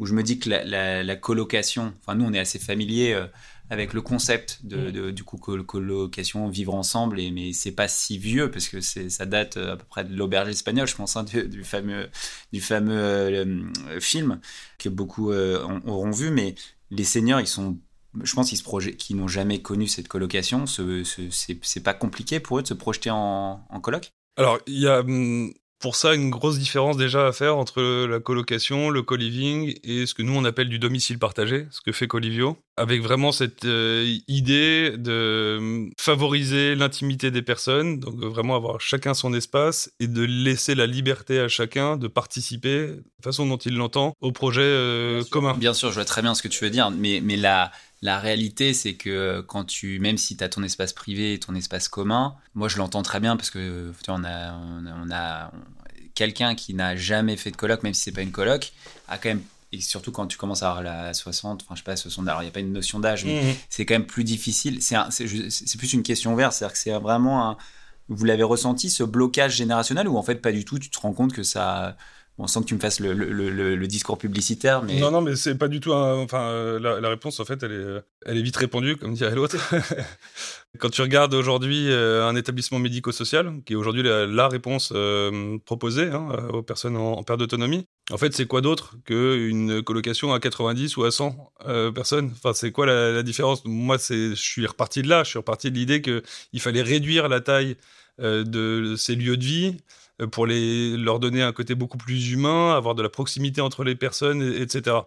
où 0.04 0.06
je 0.06 0.14
me 0.14 0.22
dis 0.22 0.38
que 0.38 0.49
la, 0.49 1.16
colocation, 1.16 1.93
enfin 2.01 2.16
nous 2.16 2.26
on 2.26 2.34
est 2.34 2.39
assez 2.39 2.60
familier 2.60 3.14
euh, 3.14 3.26
avec 3.70 3.93
le 3.93 4.01
concept 4.01 4.60
de, 4.66 5.10
mm. 5.10 5.12
du 5.14 5.24
coup 5.24 5.38
colocation, 5.38 6.49
vivre 6.49 6.76
ensemble, 6.76 7.22
et, 7.22 7.32
mais 7.32 7.54
c'est 7.54 7.72
pas 7.72 7.88
si 7.88 8.18
vieux 8.18 8.51
parce 8.51 8.68
que 8.68 8.82
ça 8.82 9.26
date 9.26 9.56
euh, 9.56 9.74
à 9.74 9.78
peu 9.78 9.86
près 9.86 10.04
de 10.04 10.14
l'auberge 10.14 10.49
espagnole, 10.49 10.89
je 10.89 10.95
pense, 10.95 11.16
hein, 11.16 11.24
du, 11.24 11.64
fameux, 11.64 12.10
du 12.51 12.60
fameux 12.60 12.97
euh, 12.97 13.99
film 14.01 14.41
que 14.78 14.89
beaucoup 14.89 15.32
auront 15.32 16.12
vu, 16.12 16.32
mais 16.32 16.56
les 16.91 17.06
seniors 17.06 17.39
ils 17.39 17.47
sont 17.47 17.78
je 18.22 18.34
pense 18.36 18.49
qu'ils 18.49 18.97
qui 18.97 19.16
n'ont 19.16 19.30
jamais 19.30 19.62
connu 19.62 19.88
cette 19.88 20.10
colocation, 20.10 20.68
ce, 20.68 21.04
c'est 21.32 21.84
pas 21.84 21.93
compliqué 21.93 22.41
pour 22.41 22.60
eux 22.60 22.62
de 22.62 22.68
se 22.68 22.76
projeter 22.76 23.10
en, 23.10 23.66
en 23.68 23.80
coloc? 23.80 24.12
Alors, 24.36 24.60
il 24.68 24.80
y 24.80 24.88
a 24.88 24.99
hum, 24.99 25.51
pour 25.84 25.98
ça 25.98 26.16
une 26.16 26.30
grosse 26.30 26.58
différence 26.60 26.96
déjà 26.96 27.28
à 27.28 27.34
faire 27.34 27.58
entre 27.58 28.06
la 28.06 28.22
colocation, 28.22 28.90
le 28.90 29.02
co-living 29.02 29.76
et 29.84 30.06
ce 30.06 30.14
que 30.14 30.22
nous 30.22 30.34
on 30.34 30.46
appelle 30.46 30.70
du 30.70 30.80
domicile 30.80 31.20
partagé, 31.20 31.68
ce 31.72 31.82
que 31.82 31.92
fait 31.92 32.08
Colivio, 32.08 32.58
avec 32.78 33.02
vraiment 33.02 33.34
cette 33.34 33.66
euh, 33.66 34.18
idée 34.30 34.94
de 34.98 35.58
hum, 35.60 35.92
favoriser 36.00 36.76
l'intimité 36.76 37.32
des 37.32 37.42
personnes, 37.42 38.00
donc 38.00 38.16
vraiment 38.16 38.56
avoir 38.56 38.80
chacun 38.80 39.14
son 39.14 39.34
espace 39.34 39.92
et 40.00 40.08
de 40.08 40.24
laisser 40.24 40.74
la 40.74 40.88
liberté 40.88 41.38
à 41.42 41.50
chacun 41.50 41.98
de 41.98 42.08
participer, 42.08 42.88
de 42.88 43.04
façon 43.22 43.46
dont 43.46 43.58
il 43.58 43.76
l'entend, 43.76 44.14
au 44.22 44.32
projet 44.32 44.62
euh, 44.62 45.22
commun. 45.32 45.54
Bien 45.58 45.74
sûr, 45.74 45.90
je 45.90 45.96
vois 45.96 46.06
très 46.06 46.22
bien 46.22 46.34
ce 46.34 46.42
que 46.42 46.48
tu 46.48 46.64
veux 46.64 46.70
dire, 46.70 46.92
mais, 46.92 47.20
mais 47.22 47.36
la, 47.36 47.74
la 48.04 48.20
réalité, 48.20 48.74
c'est 48.74 48.95
que 48.95 49.39
quand 49.47 49.64
tu, 49.64 49.97
même 49.99 50.18
si 50.18 50.36
tu 50.36 50.43
as 50.43 50.49
ton 50.49 50.62
espace 50.62 50.91
privé 50.91 51.34
et 51.34 51.39
ton 51.39 51.56
espace 51.56 51.88
commun, 51.88 52.36
moi 52.54 52.68
je 52.68 52.78
l'entends 52.78 53.01
très 53.01 53.22
bien 53.22 53.38
parce 53.38 53.49
que 53.49 53.93
tu 54.04 54.12
on 54.12 54.26
a, 54.26 54.54
on 54.54 55.10
a, 55.10 55.51
quelqu'un 56.14 56.54
qui 56.54 56.74
n'a 56.74 56.97
jamais 56.97 57.38
fait 57.38 57.49
de 57.49 57.56
coloc, 57.56 57.82
même 57.82 57.93
si 57.93 58.01
c'est 58.01 58.12
pas 58.12 58.22
une 58.22 58.34
coloc, 58.34 58.74
a 59.08 59.18
quand 59.18 59.30
même 59.30 59.41
et 59.72 59.80
surtout 59.80 60.12
quand 60.12 60.28
tu 60.28 60.38
commences 60.38 60.64
à 60.64 60.68
avoir 60.70 60.84
la 60.84 61.14
60, 61.14 61.64
enfin 61.64 61.76
je 61.76 61.80
sais 61.80 61.84
pas, 61.86 61.95
60, 61.95 62.28
alors 62.28 62.41
il 62.41 62.45
n'y 62.45 62.49
a 62.49 62.51
pas 62.51 62.60
une 62.60 62.74
notion 62.74 62.99
d'âge, 62.99 63.24
mais 63.24 63.41
mmh. 63.41 63.56
c'est 63.70 63.86
quand 63.86 63.95
même 63.95 64.06
plus 64.06 64.26
difficile. 64.26 64.80
C'est 64.82 65.78
plus 65.78 65.93
une 65.93 66.04
question 66.04 66.34
ouverte, 66.34 66.54
c'est-à-dire 66.54 66.74
que 66.74 66.80
c'est 66.80 66.91
vraiment 66.91 67.51
un. 67.51 67.58
Vous 68.10 68.26
l'avez 68.26 68.43
ressenti, 68.43 68.89
ce 68.89 69.04
blocage 69.04 69.56
générationnel, 69.56 70.10
ou 70.10 70.18
en 70.18 70.24
fait 70.24 70.36
pas 70.36 70.51
du 70.51 70.66
tout, 70.66 70.78
tu 70.78 70.89
te 70.89 70.99
rends 70.99 71.14
compte 71.14 71.32
que 71.32 71.41
ça 71.41 71.95
on 72.40 72.48
sent 72.48 72.62
que 72.62 72.66
tu 72.66 72.74
me 72.74 72.80
fasses 72.80 73.00
le, 73.00 73.88
discours 73.88 74.18
publicitaire, 74.18 74.82
mais... 74.82 75.00
Non, 75.00 75.12
non, 75.12 75.22
mais 75.22 75.36
c'est 75.36 75.56
pas 75.56 75.68
du 75.68 75.80
tout 75.80 75.92
Enfin, 75.94 76.42
euh, 76.50 76.80
la, 76.80 77.10
réponse, 77.10 77.40
en 77.40 77.46
fait, 77.46 77.62
elle 77.62 77.72
est, 77.72 78.02
elle 78.26 78.38
est 78.38 78.42
vite 78.42 78.58
répondue, 78.58 78.98
comme 78.98 79.14
dirait 79.14 79.36
l'autre. 79.36 79.58
Quand 80.80 80.90
tu 80.90 81.02
regardes 81.04 81.36
aujourd'hui 81.36 81.92
euh, 81.92 82.28
un 82.28 82.36
établissement 82.36 82.80
médico-social, 82.80 83.62
qui 83.66 83.74
est 83.74 83.76
aujourd'hui 83.76 84.02
la, 84.04 84.48
réponse 84.48 84.92
euh, 84.96 85.60
proposée 85.66 86.10
hein, 86.10 86.28
aux 86.52 86.64
personnes 86.64 86.98
en, 86.98 87.22
perte 87.22 87.40
d'autonomie, 87.40 87.86
en 88.10 88.18
fait, 88.18 88.34
c'est 88.34 88.48
quoi 88.48 88.62
d'autre 88.62 88.96
qu'une 89.06 89.84
colocation 89.84 90.34
à 90.34 90.40
90 90.40 90.98
ou 90.98 91.04
à 91.04 91.12
100 91.12 91.54
personnes? 91.94 92.32
Enfin, 92.36 92.54
c'est 92.54 92.72
quoi 92.72 92.88
la, 92.88 93.12
la 93.12 93.24
différence? 93.24 93.64
Moi, 93.66 93.98
je 93.98 94.34
suis 94.34 94.66
reparti 94.66 95.04
de 95.04 95.08
là, 95.08 95.24
je 95.24 95.30
suis 95.30 95.38
reparti 95.38 95.70
de 95.70 95.76
l'idée 95.76 96.02
qu'il 96.02 96.62
fallait 96.62 96.82
réduire 96.82 97.30
la 97.30 97.42
taille 97.42 97.78
de 98.20 98.96
ces 98.98 99.16
lieux 99.16 99.38
de 99.38 99.44
vie, 99.44 99.78
euh, 99.78 100.03
pour 100.32 100.45
les, 100.45 100.95
leur 100.97 101.20
donner 101.20 101.41
un 101.41 101.51
côté 101.51 101.76
beaucoup 101.76 101.97
plus 101.97 102.32
humain, 102.32 102.76
avoir 102.76 102.95
de 102.95 103.01
la 103.01 103.09
proximité 103.09 103.61
entre 103.61 103.84
les 103.84 103.95
personnes, 103.95 104.41
etc. 104.41 104.97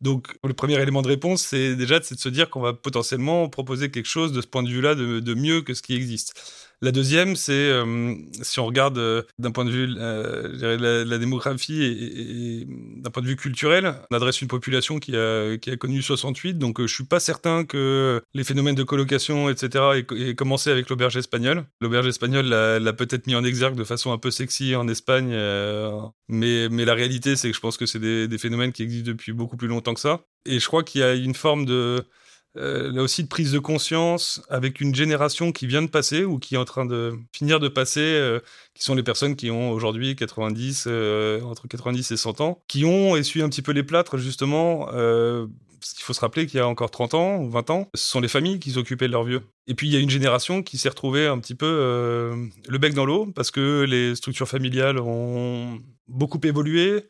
Donc, 0.00 0.36
le 0.44 0.54
premier 0.54 0.80
élément 0.80 1.02
de 1.02 1.08
réponse, 1.08 1.42
c'est 1.42 1.76
déjà 1.76 1.98
de 1.98 2.04
se 2.04 2.28
dire 2.28 2.50
qu'on 2.50 2.60
va 2.60 2.72
potentiellement 2.72 3.48
proposer 3.48 3.90
quelque 3.90 4.06
chose 4.06 4.32
de 4.32 4.40
ce 4.40 4.46
point 4.46 4.62
de 4.62 4.68
vue-là 4.68 4.94
de, 4.94 5.34
mieux 5.34 5.62
que 5.62 5.74
ce 5.74 5.82
qui 5.82 5.94
existe. 5.94 6.63
La 6.82 6.92
deuxième, 6.92 7.36
c'est 7.36 7.52
euh, 7.52 8.14
si 8.42 8.60
on 8.60 8.66
regarde 8.66 8.98
euh, 8.98 9.22
d'un 9.38 9.52
point 9.52 9.64
de 9.64 9.70
vue 9.70 9.94
euh, 9.98 11.04
la, 11.04 11.18
démographie 11.18 11.82
et, 11.82 12.66
d'un 13.00 13.10
point 13.10 13.22
de 13.22 13.28
vue 13.28 13.36
culturel, 13.36 13.94
on 14.10 14.16
adresse 14.16 14.42
une 14.42 14.48
population 14.48 14.98
qui 14.98 15.16
a, 15.16 15.56
qui 15.56 15.70
a 15.70 15.76
connu 15.76 16.02
68, 16.02 16.58
donc 16.58 16.80
je 16.80 16.92
suis 16.92 17.04
pas 17.04 17.20
certain 17.20 17.64
que 17.64 18.20
les 18.34 18.44
phénomènes 18.44 18.74
de 18.74 18.82
colocation, 18.82 19.48
etc., 19.48 20.04
aient, 20.16 20.34
commencé 20.34 20.70
avec 20.70 20.90
l'auberge 20.90 21.16
espagnole. 21.16 21.64
L'auberge 21.80 22.06
espagnole 22.06 22.46
l'a 22.48 22.92
peut-être 22.92 23.26
mis 23.26 23.34
en 23.34 23.44
exergue 23.44 23.76
de 23.76 23.84
façon 23.84 24.12
un 24.12 24.18
peu 24.18 24.30
sexy 24.30 24.74
en 24.74 24.88
Espagne, 24.88 25.30
mais, 26.28 26.68
mais 26.68 26.84
la 26.84 26.94
réalité, 26.94 27.36
c'est 27.36 27.50
que 27.50 27.56
je 27.56 27.60
pense 27.60 27.76
que 27.76 27.86
c'est 27.86 27.98
des 27.98 28.38
phénomènes 28.38 28.72
qui 28.72 28.82
existent 28.82 29.10
depuis 29.10 29.32
beaucoup 29.32 29.56
plus 29.56 29.68
longtemps 29.68 29.94
que 29.94 30.00
ça. 30.00 30.24
Et 30.46 30.58
je 30.58 30.66
crois 30.66 30.82
qu'il 30.82 31.00
y 31.00 31.04
a 31.04 31.14
une 31.14 31.34
forme 31.34 31.64
de 31.64 32.04
euh, 32.56 32.92
là 32.92 33.02
aussi 33.02 33.24
de 33.24 33.28
prise 33.28 33.52
de 33.52 33.58
conscience 33.58 34.42
avec 34.48 34.80
une 34.80 34.94
génération 34.94 35.52
qui 35.52 35.66
vient 35.66 35.82
de 35.82 35.88
passer 35.88 36.24
ou 36.24 36.38
qui 36.38 36.54
est 36.54 36.58
en 36.58 36.64
train 36.64 36.86
de 36.86 37.14
finir 37.32 37.58
de 37.60 37.68
passer, 37.68 38.00
euh, 38.00 38.40
qui 38.74 38.84
sont 38.84 38.94
les 38.94 39.02
personnes 39.02 39.34
qui 39.34 39.50
ont 39.50 39.72
aujourd'hui 39.72 40.14
90, 40.14 40.84
euh, 40.86 41.40
entre 41.42 41.66
90 41.66 42.12
et 42.12 42.16
100 42.16 42.40
ans, 42.40 42.62
qui 42.68 42.84
ont 42.84 43.16
essuyé 43.16 43.44
un 43.44 43.48
petit 43.48 43.62
peu 43.62 43.72
les 43.72 43.82
plâtres 43.82 44.18
justement. 44.18 44.88
Euh, 44.92 45.46
il 45.98 46.02
faut 46.02 46.14
se 46.14 46.20
rappeler 46.20 46.46
qu'il 46.46 46.58
y 46.58 46.60
a 46.62 46.68
encore 46.68 46.90
30 46.90 47.12
ans 47.12 47.36
ou 47.36 47.50
20 47.50 47.70
ans, 47.70 47.88
ce 47.94 48.08
sont 48.08 48.20
les 48.20 48.28
familles 48.28 48.58
qui 48.58 48.70
s'occupaient 48.70 49.06
de 49.06 49.12
leurs 49.12 49.24
vieux. 49.24 49.42
Et 49.66 49.74
puis 49.74 49.86
il 49.86 49.92
y 49.92 49.96
a 49.96 50.00
une 50.00 50.08
génération 50.08 50.62
qui 50.62 50.78
s'est 50.78 50.88
retrouvée 50.88 51.26
un 51.26 51.38
petit 51.38 51.54
peu 51.54 51.66
le 52.66 52.78
bec 52.78 52.94
dans 52.94 53.04
l'eau 53.04 53.26
parce 53.34 53.50
que 53.50 53.82
les 53.82 54.14
structures 54.14 54.48
familiales 54.48 54.98
ont 54.98 55.78
beaucoup 56.08 56.40
évolué, 56.42 57.04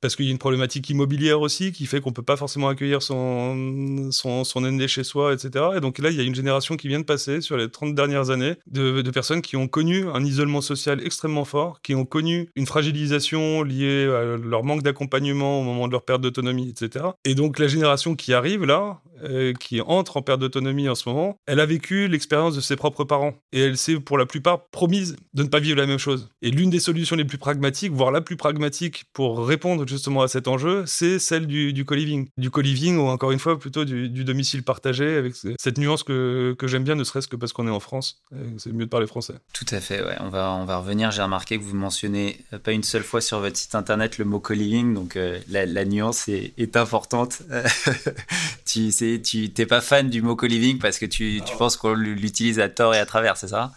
parce 0.00 0.16
qu'il 0.16 0.26
y 0.26 0.28
a 0.28 0.32
une 0.32 0.38
problématique 0.38 0.88
immobilière 0.90 1.40
aussi 1.40 1.72
qui 1.72 1.86
fait 1.86 2.00
qu'on 2.00 2.12
peut 2.12 2.22
pas 2.22 2.36
forcément 2.36 2.68
accueillir 2.68 3.02
son, 3.02 4.10
son, 4.12 4.44
son 4.44 4.64
aîné 4.64 4.88
chez 4.88 5.04
soi, 5.04 5.32
etc. 5.32 5.64
Et 5.76 5.80
donc 5.80 5.98
là, 5.98 6.10
il 6.10 6.16
y 6.16 6.20
a 6.20 6.22
une 6.24 6.34
génération 6.34 6.76
qui 6.76 6.88
vient 6.88 7.00
de 7.00 7.04
passer 7.04 7.40
sur 7.40 7.56
les 7.56 7.70
30 7.70 7.94
dernières 7.94 8.30
années 8.30 8.54
de, 8.66 9.02
de 9.02 9.10
personnes 9.10 9.42
qui 9.42 9.56
ont 9.56 9.68
connu 9.68 10.08
un 10.08 10.24
isolement 10.24 10.60
social 10.60 11.00
extrêmement 11.04 11.44
fort, 11.44 11.80
qui 11.82 11.94
ont 11.94 12.04
connu 12.04 12.48
une 12.56 12.66
fragilisation 12.66 13.62
liée 13.62 14.04
à 14.04 14.36
leur 14.36 14.64
manque 14.64 14.82
d'accompagnement 14.82 15.60
au 15.60 15.62
moment 15.62 15.86
de 15.86 15.92
leur 15.92 16.04
perte 16.04 16.20
d'autonomie, 16.20 16.68
etc. 16.70 17.06
Et 17.24 17.34
donc 17.34 17.58
la 17.58 17.68
génération 17.68 18.14
qui 18.16 18.32
arrive 18.32 18.64
là, 18.64 19.00
euh, 19.24 19.52
qui 19.52 19.80
entre 19.80 20.16
en 20.16 20.22
perte 20.22 20.40
d'autonomie 20.40 20.88
en 20.88 20.94
ce 20.94 21.08
moment, 21.08 21.36
elle 21.46 21.60
a 21.60 21.66
vécu 21.66 22.08
l'expérience 22.08 22.54
de 22.54 22.60
ses 22.60 22.76
propres 22.76 23.04
parents 23.04 23.34
et 23.52 23.60
elle 23.60 23.76
s'est 23.76 23.98
pour 24.00 24.18
la 24.18 24.26
plupart 24.26 24.66
promise 24.66 25.16
de 25.34 25.42
ne 25.42 25.48
pas 25.48 25.60
vivre 25.60 25.78
la 25.78 25.86
même 25.86 25.98
chose. 25.98 26.28
Et 26.42 26.50
l'une 26.50 26.70
des 26.70 26.80
solutions 26.80 27.16
les 27.16 27.24
plus 27.24 27.38
pragmatiques, 27.38 27.92
voire 27.92 28.10
la 28.10 28.20
plus 28.20 28.36
pragmatique 28.36 29.04
pour 29.12 29.46
répondre 29.46 29.86
justement 29.86 30.22
à 30.22 30.28
cet 30.28 30.48
enjeu, 30.48 30.84
c'est 30.86 31.18
celle 31.18 31.46
du, 31.46 31.72
du 31.72 31.84
co-living. 31.84 32.28
Du 32.36 32.50
co-living 32.50 32.98
ou 32.98 33.08
encore 33.08 33.32
une 33.32 33.38
fois 33.38 33.58
plutôt 33.58 33.84
du, 33.84 34.08
domicile 34.24 34.62
partagé 34.62 35.16
avec 35.16 35.34
cette 35.58 35.78
nuance 35.78 36.02
que, 36.02 36.56
j'aime 36.64 36.84
bien, 36.84 36.94
ne 36.94 37.04
serait-ce 37.04 37.28
que 37.28 37.36
parce 37.36 37.52
qu'on 37.52 37.66
est 37.66 37.70
en 37.70 37.80
France. 37.80 38.22
C'est 38.58 38.72
mieux 38.72 38.84
de 38.84 38.90
parler 38.90 39.06
français. 39.06 39.34
Tout 39.52 39.66
à 39.70 39.80
fait, 39.80 40.02
ouais. 40.04 40.16
On 40.20 40.28
va, 40.28 40.52
on 40.52 40.64
va 40.64 40.78
revenir. 40.78 41.10
J'ai 41.10 41.22
remarqué 41.22 41.58
que 41.58 41.64
vous 41.64 41.76
mentionnez 41.76 42.44
pas 42.62 42.72
une 42.72 42.82
seule 42.82 43.02
fois 43.02 43.20
sur 43.20 43.40
votre 43.40 43.56
site 43.56 43.74
internet 43.74 44.18
le 44.18 44.24
mot 44.24 44.40
co-living, 44.40 44.94
donc 44.94 45.16
euh, 45.16 45.38
la, 45.48 45.84
nuance 45.84 46.28
est, 46.28 46.52
est 46.58 46.76
importante. 46.76 47.42
tu 48.66 48.90
sais, 48.90 49.09
tu 49.18 49.50
t'es 49.52 49.66
pas 49.66 49.80
fan 49.80 50.08
du 50.08 50.22
mot 50.22 50.36
co-living 50.36 50.78
parce 50.78 50.98
que 50.98 51.06
tu, 51.06 51.40
tu 51.44 51.56
penses 51.56 51.76
qu'on 51.76 51.94
l'utilise 51.94 52.60
à 52.60 52.68
tort 52.68 52.94
et 52.94 52.98
à 52.98 53.06
travers, 53.06 53.36
c'est 53.36 53.48
ça? 53.48 53.72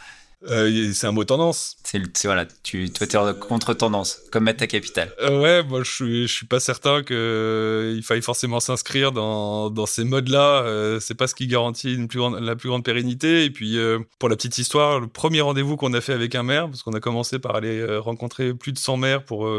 Euh, 0.50 0.92
c'est 0.94 1.08
un 1.08 1.12
mot 1.12 1.24
tendance. 1.24 1.78
C'est 1.84 2.02
voilà, 2.26 2.46
tu 2.64 2.92
toi 2.92 3.08
es 3.08 3.16
en 3.16 3.34
contre 3.34 3.74
tendance, 3.74 4.20
comme 4.32 4.44
mettre 4.44 4.60
ta 4.60 4.68
capitale. 4.68 5.14
Euh, 5.22 5.42
ouais, 5.42 5.64
moi 5.64 5.84
je 5.84 5.92
suis 5.92 6.28
je 6.28 6.34
suis 6.34 6.46
pas 6.46 6.60
certain 6.60 7.04
que 7.04 7.14
euh, 7.14 7.94
il 7.96 8.04
faille 8.04 8.22
forcément 8.22 8.60
s'inscrire 8.60 9.12
dans 9.12 9.70
dans 9.70 9.86
ces 9.86 10.04
modes-là. 10.04 10.64
Euh, 10.64 11.00
c'est 11.00 11.16
pas 11.16 11.28
ce 11.28 11.36
qui 11.36 11.48
garantit 11.48 11.94
une 11.94 12.08
plus 12.08 12.20
grande 12.20 12.40
la 12.40 12.56
plus 12.56 12.70
grande 12.70 12.84
pérennité. 12.84 13.46
Et 13.46 13.52
puis 13.52 13.78
pour 14.20 14.30
la 14.30 14.36
petite 14.36 14.58
histoire, 14.58 15.00
le 15.00 15.08
premier 15.08 15.42
rendez-vous 15.42 15.78
qu'on 15.78 15.94
a 15.94 16.02
fait 16.02 16.14
avec 16.14 16.36
un 16.36 16.44
maire, 16.44 16.68
parce 16.70 16.84
qu'on 16.84 16.94
a 16.94 17.00
commencé 17.00 17.40
par 17.40 17.56
aller 17.56 17.86
rencontrer 17.98 18.54
plus 18.54 18.74
de 18.74 18.80
100 18.80 18.98
maires 18.98 19.24
pour 19.24 19.50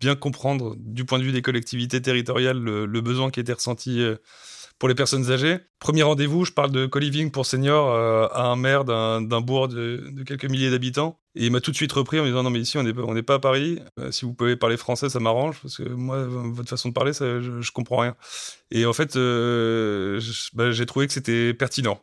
bien 0.00 0.14
comprendre 0.14 0.76
du 0.78 1.06
point 1.06 1.18
de 1.18 1.24
vue 1.24 1.32
des 1.32 1.42
collectivités 1.42 2.02
territoriales 2.02 2.58
le, 2.58 2.84
le 2.84 3.00
besoin 3.00 3.30
qui 3.30 3.40
était 3.40 3.54
ressenti 3.54 4.04
pour 4.78 4.88
les 4.88 4.94
personnes 4.94 5.30
âgées. 5.30 5.58
Premier 5.78 6.02
rendez-vous, 6.02 6.44
je 6.44 6.52
parle 6.52 6.70
de 6.70 6.86
co-living 6.86 7.30
pour 7.30 7.46
seniors 7.46 7.92
euh, 7.92 8.28
à 8.32 8.46
un 8.46 8.56
maire 8.56 8.84
d'un 8.84 9.40
bourg 9.40 9.68
de, 9.68 10.12
quelques 10.26 10.50
milliers 10.50 10.70
d'habitants. 10.70 11.18
Et 11.34 11.46
il 11.46 11.52
m'a 11.52 11.60
tout 11.60 11.70
de 11.70 11.76
suite 11.76 11.92
repris 11.92 12.18
en 12.18 12.22
me 12.22 12.28
disant 12.28 12.42
non 12.42 12.50
mais 12.50 12.60
ici 12.60 12.78
on 12.78 12.82
n'est 12.82 13.22
pas 13.22 13.34
à 13.34 13.38
Paris. 13.38 13.78
Euh, 13.98 14.10
si 14.10 14.24
vous 14.24 14.34
pouvez 14.34 14.56
parler 14.56 14.76
français, 14.76 15.08
ça 15.08 15.20
m'arrange 15.20 15.60
parce 15.60 15.76
que 15.76 15.88
moi 15.88 16.24
votre 16.26 16.68
façon 16.68 16.88
de 16.88 16.94
parler, 16.94 17.12
je, 17.12 17.60
je 17.60 17.72
comprends 17.72 17.98
rien. 17.98 18.16
Et 18.70 18.86
en 18.86 18.92
fait, 18.92 19.16
euh, 19.16 20.20
bah, 20.54 20.70
j'ai 20.70 20.86
trouvé 20.86 21.06
que 21.06 21.12
c'était 21.12 21.54
pertinent 21.54 22.00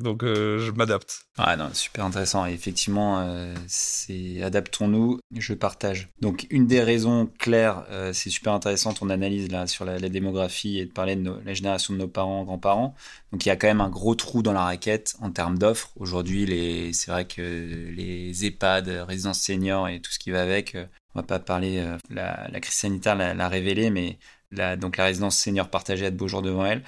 donc 0.00 0.22
euh, 0.22 0.58
je 0.58 0.70
m'adapte. 0.70 1.26
Ah 1.36 1.56
non, 1.56 1.72
super 1.72 2.04
intéressant. 2.04 2.46
Effectivement, 2.46 3.20
euh, 3.20 3.54
c'est 3.66 4.42
adaptons-nous, 4.42 5.20
je 5.36 5.54
partage. 5.54 6.08
Donc 6.20 6.46
une 6.50 6.66
des 6.66 6.82
raisons 6.82 7.28
claires, 7.38 7.84
euh, 7.90 8.12
c'est 8.12 8.30
super 8.30 8.52
intéressant 8.52 8.92
ton 8.92 9.10
analyse 9.10 9.50
là 9.50 9.66
sur 9.66 9.84
la, 9.84 9.98
démographie 9.98 10.78
et 10.78 10.86
de 10.86 10.92
parler 10.92 11.16
de 11.16 11.40
la 11.44 11.54
génération 11.54 11.94
de 11.94 11.98
nos 11.98 12.08
parents, 12.08 12.44
grands-parents. 12.44 12.94
Donc 13.32 13.46
il 13.46 13.48
y 13.48 13.52
a 13.52 13.56
quand 13.56 13.66
même 13.66 13.80
un 13.80 13.90
gros 13.90 14.14
trou 14.14 14.42
dans 14.42 14.52
la 14.52 14.64
raquette 14.64 15.16
en 15.20 15.30
termes 15.30 15.58
d'offres. 15.58 15.90
Aujourd'hui, 15.96 16.90
c'est 16.92 17.10
vrai 17.10 17.26
que 17.26 17.40
les 17.40 18.44
EHPAD, 18.44 18.88
résidences 19.06 19.40
seniors 19.40 19.88
et 19.88 20.00
tout 20.00 20.12
ce 20.12 20.18
qui 20.18 20.30
va 20.30 20.42
avec, 20.42 20.76
on 21.14 21.20
va 21.20 21.22
pas 21.22 21.38
parler, 21.38 21.84
la, 22.10 22.48
la, 22.48 22.60
crise 22.60 22.74
sanitaire 22.74 23.16
l'a 23.16 23.48
révélé, 23.48 23.90
mais 23.90 24.18
la, 24.50 24.76
donc 24.76 24.96
la 24.96 25.04
résidence 25.04 25.36
senior 25.38 25.68
partagée 25.68 26.06
a 26.06 26.10
de 26.10 26.16
beaux 26.16 26.28
jours 26.28 26.42
devant 26.42 26.66
elle. 26.66 26.82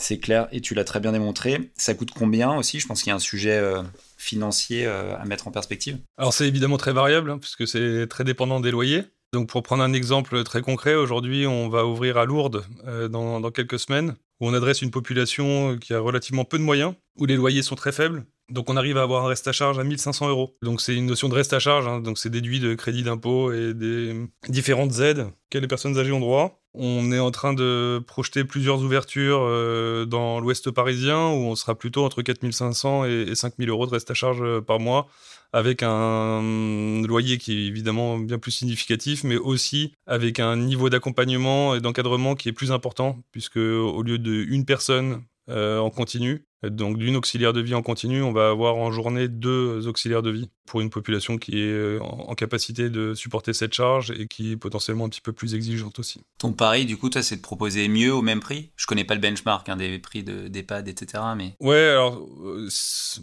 C'est 0.00 0.18
clair, 0.18 0.46
et 0.52 0.60
tu 0.60 0.74
l'as 0.74 0.84
très 0.84 1.00
bien 1.00 1.10
démontré. 1.10 1.70
Ça 1.76 1.92
coûte 1.92 2.12
combien 2.14 2.54
aussi? 2.56 2.78
Je 2.78 2.86
pense 2.86 3.02
qu'il 3.02 3.10
y 3.10 3.12
a 3.12 3.16
un 3.16 3.18
sujet 3.18 3.58
euh, 3.58 3.82
financier 4.16 4.86
euh, 4.86 5.16
à 5.18 5.24
mettre 5.24 5.48
en 5.48 5.50
perspective. 5.50 5.98
Alors 6.16 6.32
c'est 6.32 6.46
évidemment 6.46 6.76
très 6.76 6.92
variable, 6.92 7.32
hein, 7.32 7.38
puisque 7.38 7.66
c'est 7.66 8.06
très 8.06 8.22
dépendant 8.22 8.60
des 8.60 8.70
loyers. 8.70 9.02
Donc 9.32 9.48
pour 9.48 9.62
prendre 9.64 9.82
un 9.82 9.92
exemple 9.92 10.42
très 10.44 10.62
concret, 10.62 10.94
aujourd'hui 10.94 11.46
on 11.46 11.68
va 11.68 11.84
ouvrir 11.84 12.16
à 12.16 12.24
Lourdes 12.24 12.64
euh, 12.86 13.08
dans, 13.08 13.50
quelques 13.50 13.80
semaines, 13.80 14.14
où 14.40 14.48
on 14.48 14.54
adresse 14.54 14.82
une 14.82 14.92
population 14.92 15.76
qui 15.76 15.92
a 15.92 15.98
relativement 15.98 16.44
peu 16.44 16.58
de 16.58 16.62
moyens, 16.62 16.94
où 17.18 17.26
les 17.26 17.36
loyers 17.36 17.62
sont 17.62 17.74
très 17.74 17.92
faibles, 17.92 18.24
donc 18.50 18.70
on 18.70 18.76
arrive 18.76 18.96
à 18.96 19.02
avoir 19.02 19.24
un 19.24 19.28
reste 19.28 19.46
à 19.48 19.52
charge 19.52 19.78
à 19.78 19.84
1500 19.84 20.28
euros. 20.28 20.56
Donc 20.62 20.80
c'est 20.80 20.94
une 20.94 21.06
notion 21.06 21.28
de 21.28 21.34
reste 21.34 21.52
à 21.52 21.58
charge, 21.58 21.86
hein. 21.86 22.00
donc 22.00 22.18
c'est 22.18 22.30
déduit 22.30 22.60
de 22.60 22.74
crédit 22.74 23.02
d'impôt 23.02 23.52
et 23.52 23.74
des 23.74 24.16
différentes 24.48 24.98
aides 25.00 25.26
que 25.50 25.58
les 25.58 25.68
personnes 25.68 25.98
âgées 25.98 26.12
ont 26.12 26.20
droit. 26.20 26.62
On 26.74 27.12
est 27.12 27.18
en 27.18 27.30
train 27.30 27.54
de 27.54 28.02
projeter 28.06 28.44
plusieurs 28.44 28.82
ouvertures 28.82 29.40
euh, 29.42 30.04
dans 30.04 30.38
l'ouest 30.38 30.70
parisien 30.70 31.28
où 31.28 31.46
on 31.46 31.56
sera 31.56 31.74
plutôt 31.74 32.04
entre 32.04 32.22
4500 32.22 33.06
et 33.06 33.34
5000 33.34 33.68
euros 33.70 33.86
de 33.86 33.92
reste 33.92 34.10
à 34.10 34.14
charge 34.14 34.42
euh, 34.42 34.60
par 34.60 34.78
mois 34.78 35.08
avec 35.52 35.82
un 35.82 37.02
loyer 37.06 37.38
qui 37.38 37.52
est 37.52 37.66
évidemment 37.66 38.18
bien 38.18 38.38
plus 38.38 38.50
significatif, 38.50 39.24
mais 39.24 39.36
aussi 39.36 39.94
avec 40.06 40.40
un 40.40 40.56
niveau 40.56 40.90
d'accompagnement 40.90 41.74
et 41.74 41.80
d'encadrement 41.80 42.34
qui 42.34 42.50
est 42.50 42.52
plus 42.52 42.70
important, 42.70 43.22
puisque 43.32 43.56
au 43.56 44.02
lieu 44.02 44.18
de 44.18 44.30
une 44.30 44.66
personne 44.66 45.22
euh, 45.48 45.78
en 45.78 45.88
continu, 45.88 46.44
donc 46.62 46.98
d'une 46.98 47.16
auxiliaire 47.16 47.52
de 47.52 47.60
vie 47.60 47.74
en 47.74 47.82
continu, 47.82 48.22
on 48.22 48.32
va 48.32 48.50
avoir 48.50 48.76
en 48.76 48.90
journée 48.90 49.28
deux 49.28 49.86
auxiliaires 49.86 50.22
de 50.22 50.30
vie 50.30 50.48
pour 50.66 50.80
une 50.80 50.90
population 50.90 51.38
qui 51.38 51.58
est 51.58 51.72
euh, 51.72 51.98
en 52.00 52.34
capacité 52.34 52.90
de 52.90 53.14
supporter 53.14 53.52
cette 53.52 53.72
charge 53.72 54.10
et 54.10 54.26
qui 54.26 54.52
est 54.52 54.56
potentiellement 54.56 55.06
un 55.06 55.08
petit 55.08 55.20
peu 55.20 55.32
plus 55.32 55.54
exigeante 55.54 55.98
aussi. 55.98 56.20
Ton 56.38 56.52
pari, 56.52 56.84
du 56.84 56.96
coup, 56.96 57.08
toi, 57.08 57.22
c'est 57.22 57.36
de 57.36 57.40
proposer 57.40 57.88
mieux 57.88 58.12
au 58.12 58.22
même 58.22 58.40
prix? 58.40 58.70
Je 58.76 58.86
connais 58.86 59.04
pas 59.04 59.14
le 59.14 59.20
benchmark 59.20 59.68
hein, 59.68 59.76
des 59.76 59.98
prix 59.98 60.22
d'EHPAD, 60.22 60.88
etc. 60.88 61.22
Mais... 61.36 61.54
Ouais, 61.60 61.88
alors, 61.88 62.26
euh, 62.44 62.68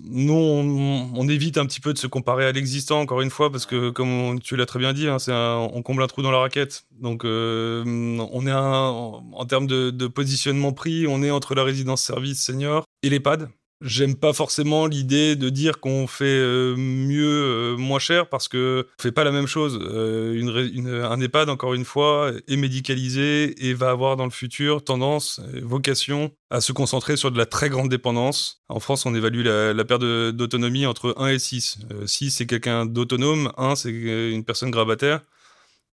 nous, 0.05 0.33
on, 0.33 1.27
évite 1.27 1.57
un 1.57 1.65
petit 1.65 1.79
peu 1.79 1.93
de 1.93 1.97
se 1.97 2.07
comparer 2.07 2.45
à 2.45 2.51
l'existant, 2.51 2.99
encore 2.99 3.21
une 3.21 3.31
fois, 3.31 3.51
parce 3.51 3.65
que, 3.65 3.89
comme 3.89 4.39
tu 4.39 4.55
l'as 4.55 4.67
très 4.67 4.79
bien 4.79 4.93
dit, 4.93 5.07
hein, 5.07 5.17
on 5.27 5.81
comble 5.81 6.03
un 6.03 6.07
trou 6.07 6.21
dans 6.21 6.31
la 6.31 6.39
raquette. 6.39 6.85
Donc, 6.99 7.25
euh, 7.25 7.83
on 7.85 8.47
est 8.47 8.53
en 8.53 9.45
termes 9.45 9.67
de, 9.67 9.89
de 9.89 10.07
positionnement 10.07 10.71
prix, 10.71 11.07
on 11.07 11.23
est 11.23 11.31
entre 11.31 11.55
la 11.55 11.63
résidence 11.63 12.01
service 12.01 12.43
senior 12.43 12.85
et 13.05 13.09
l'EHPAD. 13.09 13.49
J'aime 13.81 14.15
pas 14.15 14.31
forcément 14.31 14.87
l'idée 14.87 15.35
de 15.35 15.49
dire 15.49 15.81
qu'on 15.81 16.07
fait 16.07 16.23
euh, 16.25 16.75
mieux, 16.77 17.75
euh, 17.75 17.77
moins 17.77 17.99
cher, 17.99 18.29
parce 18.29 18.47
que 18.47 18.87
on 18.99 19.03
fait 19.03 19.11
pas 19.11 19.25
la 19.25 19.31
même 19.31 19.47
chose. 19.47 19.77
Euh, 19.81 21.03
un 21.03 21.19
EHPAD, 21.19 21.49
encore 21.49 21.73
une 21.73 21.83
fois, 21.83 22.31
est 22.47 22.55
médicalisé 22.55 23.67
et 23.67 23.73
va 23.73 23.89
avoir 23.89 24.15
dans 24.15 24.23
le 24.23 24.31
futur 24.31 24.83
tendance, 24.83 25.41
vocation 25.61 26.31
à 26.49 26.61
se 26.61 26.71
concentrer 26.71 27.17
sur 27.17 27.31
de 27.31 27.37
la 27.37 27.45
très 27.45 27.69
grande 27.69 27.89
dépendance. 27.89 28.63
En 28.69 28.79
France, 28.79 29.05
on 29.05 29.13
évalue 29.13 29.43
la, 29.43 29.73
la 29.73 29.85
perte 29.85 30.03
d'autonomie 30.03 30.85
entre 30.85 31.13
1 31.17 31.27
et 31.27 31.39
6. 31.39 31.79
6, 32.05 32.31
c'est 32.31 32.45
quelqu'un 32.45 32.85
d'autonome, 32.85 33.51
1, 33.57 33.75
c'est 33.75 33.91
une 33.91 34.45
personne 34.45 34.71
grabataire. 34.71 35.21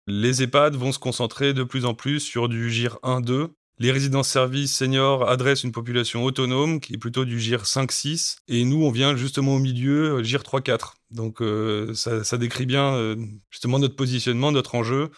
Les 0.06 0.42
EHPAD 0.42 0.76
vont 0.76 0.92
se 0.92 0.98
concentrer 1.00 1.52
de 1.52 1.64
plus 1.64 1.84
en 1.84 1.94
plus 1.94 2.20
sur 2.20 2.48
du 2.48 2.70
GIR 2.70 2.98
1-2, 3.02 3.48
les 3.78 3.90
résidences-services 3.90 4.76
seniors 4.76 5.28
adressent 5.28 5.64
une 5.64 5.72
population 5.72 6.24
autonome 6.24 6.80
qui 6.80 6.94
est 6.94 6.98
plutôt 6.98 7.24
du 7.24 7.40
GIR 7.40 7.62
5-6 7.64 8.36
et 8.48 8.64
nous 8.64 8.84
on 8.84 8.90
vient 8.90 9.16
justement 9.16 9.54
au 9.54 9.58
milieu 9.58 10.18
euh, 10.18 10.22
GIR 10.22 10.42
3-4. 10.42 10.94
Donc 11.10 11.42
euh, 11.42 11.92
ça, 11.94 12.38
décrit 12.38 12.66
bien 12.66 12.94
euh, 12.94 13.16
justement 13.50 13.78
notre 13.78 13.96
positionnement, 13.96 14.52
notre 14.52 14.74
enjeu. 14.74 15.10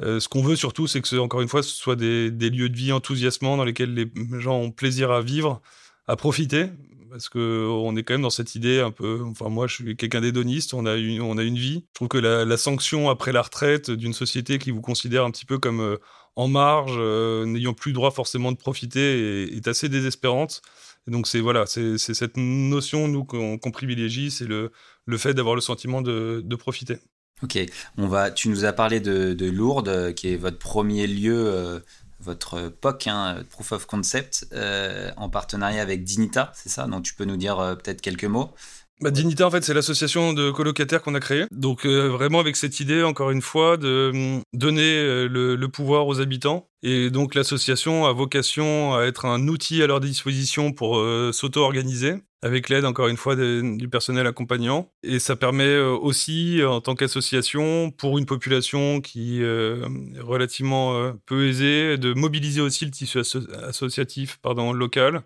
ce 0.00 0.26
qu'on 0.28 0.42
veut 0.42 0.56
surtout, 0.56 0.86
c'est 0.86 1.00
que 1.00 1.16
encore 1.16 1.40
une 1.42 1.48
fois, 1.48 1.62
ce 1.62 1.70
soit 1.70 1.96
des, 1.96 2.30
lieux 2.30 2.68
de 2.68 2.76
vie 2.76 2.92
enthousiasmants 2.92 3.56
dans 3.56 3.64
lesquels 3.64 3.94
les 3.94 4.10
gens 4.40 4.56
ont 4.56 4.70
plaisir 4.70 5.10
à 5.10 5.22
vivre, 5.22 5.60
à 6.06 6.16
profiter, 6.16 6.66
parce 7.10 7.28
que 7.28 7.66
on 7.68 7.96
est 7.96 8.02
quand 8.02 8.14
même 8.14 8.22
dans 8.22 8.30
cette 8.30 8.54
idée 8.54 8.80
un 8.80 8.90
peu. 8.90 9.22
Enfin, 9.24 9.48
moi, 9.48 9.66
je 9.66 9.74
suis 9.74 9.96
quelqu'un 9.96 10.20
d'hédoniste. 10.20 10.74
On 10.74 10.86
a 10.86 10.96
une, 10.96 11.20
on 11.20 11.38
a 11.38 11.42
une 11.42 11.58
vie. 11.58 11.84
Je 11.88 11.94
trouve 11.94 12.08
que 12.08 12.18
la, 12.18 12.56
sanction 12.56 13.08
après 13.10 13.32
la 13.32 13.42
retraite 13.42 13.90
d'une 13.90 14.12
société 14.12 14.58
qui 14.58 14.70
vous 14.70 14.80
considère 14.80 15.24
un 15.24 15.30
petit 15.30 15.46
peu 15.46 15.58
comme 15.58 15.98
en 16.38 16.46
marge, 16.46 16.94
euh, 16.98 17.44
n'ayant 17.46 17.74
plus 17.74 17.90
le 17.90 17.94
droit 17.94 18.12
forcément 18.12 18.52
de 18.52 18.56
profiter, 18.56 19.56
est, 19.56 19.66
assez 19.66 19.88
désespérante. 19.88 20.62
Donc 21.08 21.26
c'est 21.26 21.40
voilà, 21.40 21.66
c'est 21.66 21.98
cette 21.98 22.36
notion 22.36 23.08
nous 23.08 23.24
qu'on 23.24 23.70
privilégie, 23.72 24.30
c'est 24.30 24.44
le, 24.44 24.70
le 25.04 25.18
fait 25.18 25.34
d'avoir 25.34 25.56
le 25.56 25.60
sentiment 25.60 26.00
de, 26.00 26.40
de, 26.44 26.56
profiter. 26.56 26.98
Ok, 27.42 27.58
on 27.96 28.06
va. 28.06 28.30
Tu 28.30 28.50
nous 28.50 28.64
as 28.64 28.72
parlé 28.72 29.00
de, 29.00 29.32
de 29.32 29.50
Lourdes, 29.50 30.14
qui 30.14 30.32
est 30.32 30.36
votre 30.36 30.58
premier 30.58 31.08
lieu, 31.08 31.46
euh, 31.46 31.80
votre 32.20 32.68
POC, 32.68 33.06
hein, 33.06 33.42
Proof 33.50 33.72
of 33.72 33.86
Concept, 33.86 34.46
euh, 34.52 35.10
en 35.16 35.28
partenariat 35.28 35.82
avec 35.82 36.04
Dignita, 36.04 36.52
c'est 36.54 36.68
ça 36.68 36.86
Donc 36.86 37.04
tu 37.04 37.14
peux 37.14 37.24
nous 37.24 37.36
dire 37.36 37.56
peut-être 37.82 38.00
quelques 38.00 38.24
mots. 38.24 38.52
Bah, 39.00 39.12
Dignita, 39.12 39.46
en 39.46 39.50
fait, 39.50 39.62
c'est 39.62 39.74
l'association 39.74 40.32
de 40.32 40.50
colocataires 40.50 41.02
qu'on 41.02 41.14
a 41.14 41.20
créée. 41.20 41.44
Donc, 41.52 41.86
euh, 41.86 42.08
vraiment 42.08 42.40
avec 42.40 42.56
cette 42.56 42.80
idée, 42.80 43.04
encore 43.04 43.30
une 43.30 43.42
fois, 43.42 43.76
de 43.76 44.40
donner 44.52 44.98
euh, 44.98 45.28
le, 45.28 45.68
pouvoir 45.68 46.08
aux 46.08 46.20
habitants. 46.20 46.68
Et 46.82 47.10
donc, 47.10 47.36
l'association 47.36 48.06
a 48.06 48.12
vocation 48.12 48.96
à 48.96 49.04
être 49.04 49.24
un 49.24 49.46
outil 49.46 49.82
à 49.84 49.86
leur 49.86 50.00
disposition 50.00 50.72
pour 50.72 50.98
euh, 50.98 51.30
s'auto-organiser, 51.32 52.14
avec 52.42 52.68
l'aide, 52.68 52.84
encore 52.84 53.08
une 53.08 53.16
fois, 53.16 53.36
du 53.36 53.88
personnel 53.88 54.26
accompagnant. 54.26 54.92
Et 55.02 55.18
ça 55.18 55.36
permet 55.36 55.76
aussi, 55.78 56.60
en 56.64 56.80
tant 56.80 56.94
qu'association, 56.94 57.90
pour 57.90 58.18
une 58.18 58.26
population 58.26 59.00
qui 59.00 59.42
est 59.42 60.20
relativement 60.20 61.12
peu 61.26 61.48
aisée, 61.48 61.98
de 61.98 62.14
mobiliser 62.14 62.60
aussi 62.60 62.84
le 62.84 62.90
tissu 62.90 63.18
associatif 63.18 64.38
local 64.74 65.22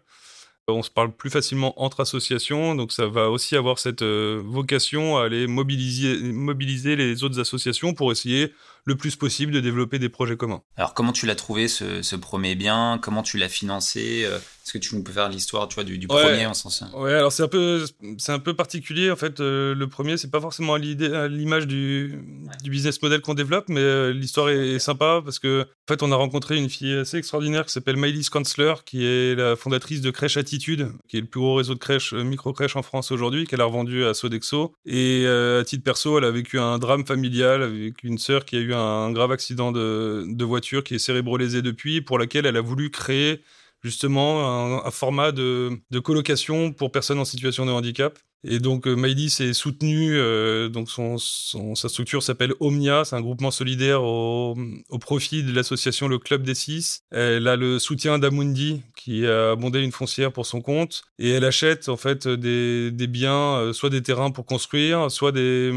on 0.69 0.83
se 0.83 0.91
parle 0.91 1.13
plus 1.13 1.31
facilement 1.31 1.81
entre 1.83 2.01
associations, 2.01 2.75
donc 2.75 2.93
ça 2.93 3.07
va 3.07 3.31
aussi 3.31 3.57
avoir 3.57 3.79
cette 3.79 4.03
euh, 4.03 4.41
vocation 4.45 5.19
à 5.19 5.25
aller 5.25 5.47
mobiliser 5.47 6.97
les 6.97 7.25
autres 7.25 7.41
associations 7.41 7.95
pour 7.95 8.13
essayer 8.13 8.53
le 8.85 8.97
plus 8.97 9.17
possible 9.17 9.53
de 9.53 9.61
développer 9.61 9.99
des 9.99 10.09
projets 10.09 10.37
communs. 10.37 10.63
Alors 10.77 10.95
comment 10.95 11.13
tu 11.13 11.27
l'as 11.27 11.35
trouvé 11.35 11.69
ce, 11.69 12.03
ce, 12.03 12.17
premier 12.17 12.55
bien? 12.55 12.99
Comment 13.03 13.23
tu 13.23 13.39
l'as 13.39 13.49
financé? 13.49 14.27
Est-ce 14.65 14.73
que 14.73 14.79
tu 14.79 14.95
nous 14.95 15.03
peux 15.03 15.13
faire 15.13 15.29
l'histoire 15.29 15.67
tu 15.67 15.75
vois, 15.75 15.85
du, 15.85 15.99
du 15.99 16.07
premier 16.07 16.47
en 16.47 16.55
sens 16.55 16.85
Ouais, 16.95 17.15
alors 17.15 17.33
c'est 17.33 17.43
un 17.43 17.49
peu 17.49 17.85
c'est 18.19 18.33
un 18.33 18.39
peu 18.39 18.55
particulier 18.55 19.11
en 19.11 19.17
fait. 19.17 19.41
Euh, 19.41 19.75
le 19.75 19.89
premier 19.89 20.17
c'est 20.17 20.31
pas 20.31 20.41
forcément 20.41 20.75
à 20.75 20.79
l'image 20.79 21.67
du, 21.67 22.23
du 22.63 22.71
business 22.71 23.03
model 23.03 23.21
qu'on 23.23 23.35
développe, 23.35 23.69
mais 23.69 23.81
euh, 23.81 24.13
l'histoire 24.13 24.51
est, 24.51 24.79
sympa 24.79 25.21
parce 25.25 25.39
que 25.39 25.63
en 25.63 25.93
fait 25.93 26.03
on 26.03 26.13
a 26.13 26.17
rencontré 26.17 26.57
une 26.57 26.69
fille 26.69 26.95
assez 26.95 27.17
extraordinaire 27.17 27.67
qui 27.67 27.73
s'appelle 27.73 27.97
Maëlys 27.97 28.31
Kanzler, 28.31 28.75
qui 28.85 29.05
est 29.05 29.35
la 29.35 29.57
fondatrice 29.57 30.01
de 30.01 30.11
Crèche 30.11 30.37
Attitude, 30.37 30.93
qui 31.09 31.17
est 31.17 31.21
le 31.21 31.27
plus 31.27 31.41
gros 31.41 31.57
réseau 31.57 31.75
de 31.75 31.81
crèches 31.81 32.13
euh, 32.13 32.23
micro 32.23 32.53
crèches 32.53 32.77
en 32.77 32.83
France 32.83 33.11
aujourd'hui, 33.11 33.47
qu'elle 33.47 33.61
a 33.61 33.65
revendu 33.65 34.05
à 34.05 34.15
Sodexo. 34.15 34.75
Et 34.87 35.27
à 35.27 35.65
titre 35.65 35.83
perso, 35.83 36.19
elle 36.19 36.25
a 36.25 36.31
vécu 36.31 36.59
un 36.59 36.79
drame 36.79 37.07
familial 37.07 37.63
avec 37.63 38.03
une 38.05 38.19
sœur 38.19 38.45
qui 38.45 38.57
a 38.57 38.61
un 38.73 39.13
grave 39.13 39.33
accident 39.33 39.73
de, 39.73 40.45
voiture, 40.45 40.85
qui 40.85 40.95
est 40.95 40.99
cérébrolésée 40.99 41.63
depuis, 41.63 42.01
pour 42.01 42.19
laquelle 42.19 42.47
elle 42.47 42.57
a 42.57 42.61
voulu 42.61 42.91
créer 42.91 43.43
justement 43.83 44.85
un, 44.87 44.91
format 44.91 45.33
de, 45.33 45.81
colocation 46.03 46.73
pour 46.73 46.93
personnes 46.93 47.19
en 47.19 47.25
situation 47.25 47.67
de 47.67 47.73
handicap. 47.73 48.19
Et 48.45 48.59
donc 48.59 48.89
euh, 48.89 48.97
Maïlis 48.97 49.37
est 49.41 49.53
soutenu, 49.53 50.17
euh, 50.17 50.69
donc 50.69 50.91
son, 50.91 51.17
sa 51.19 51.89
structure 51.89 52.25
s'appelle 52.25 52.55
Omnia, 52.59 53.05
c'est 53.05 53.15
un 53.15 53.21
groupement 53.21 53.53
solidaire 53.53 54.03
au, 54.03 54.57
au 54.89 54.99
profit 54.99 55.45
de 55.45 55.53
l'association 55.53 56.09
Le 56.09 56.19
Club 56.19 56.43
des 56.43 56.57
Six. 56.57 57.05
Elle 57.13 57.47
a 57.47 57.55
le 57.55 57.79
soutien 57.79 58.19
d'Amundi 58.19 58.83
qui 58.97 59.27
a 59.27 59.53
abondé 59.53 59.81
une 59.81 59.93
foncière 59.93 60.33
pour 60.33 60.47
son 60.47 60.61
compte 60.61 61.05
et 61.21 61.31
elle 61.31 61.45
achète 61.45 61.89
en 61.89 61.97
fait 61.97 62.27
des, 62.27 62.91
des 62.91 63.07
biens, 63.07 63.59
euh, 63.59 63.73
soit 63.73 63.91
des 63.91 64.03
terrains 64.03 64.33
pour 64.33 64.45
construire, 64.45 65.09
soit 65.09 65.31
des, 65.31 65.73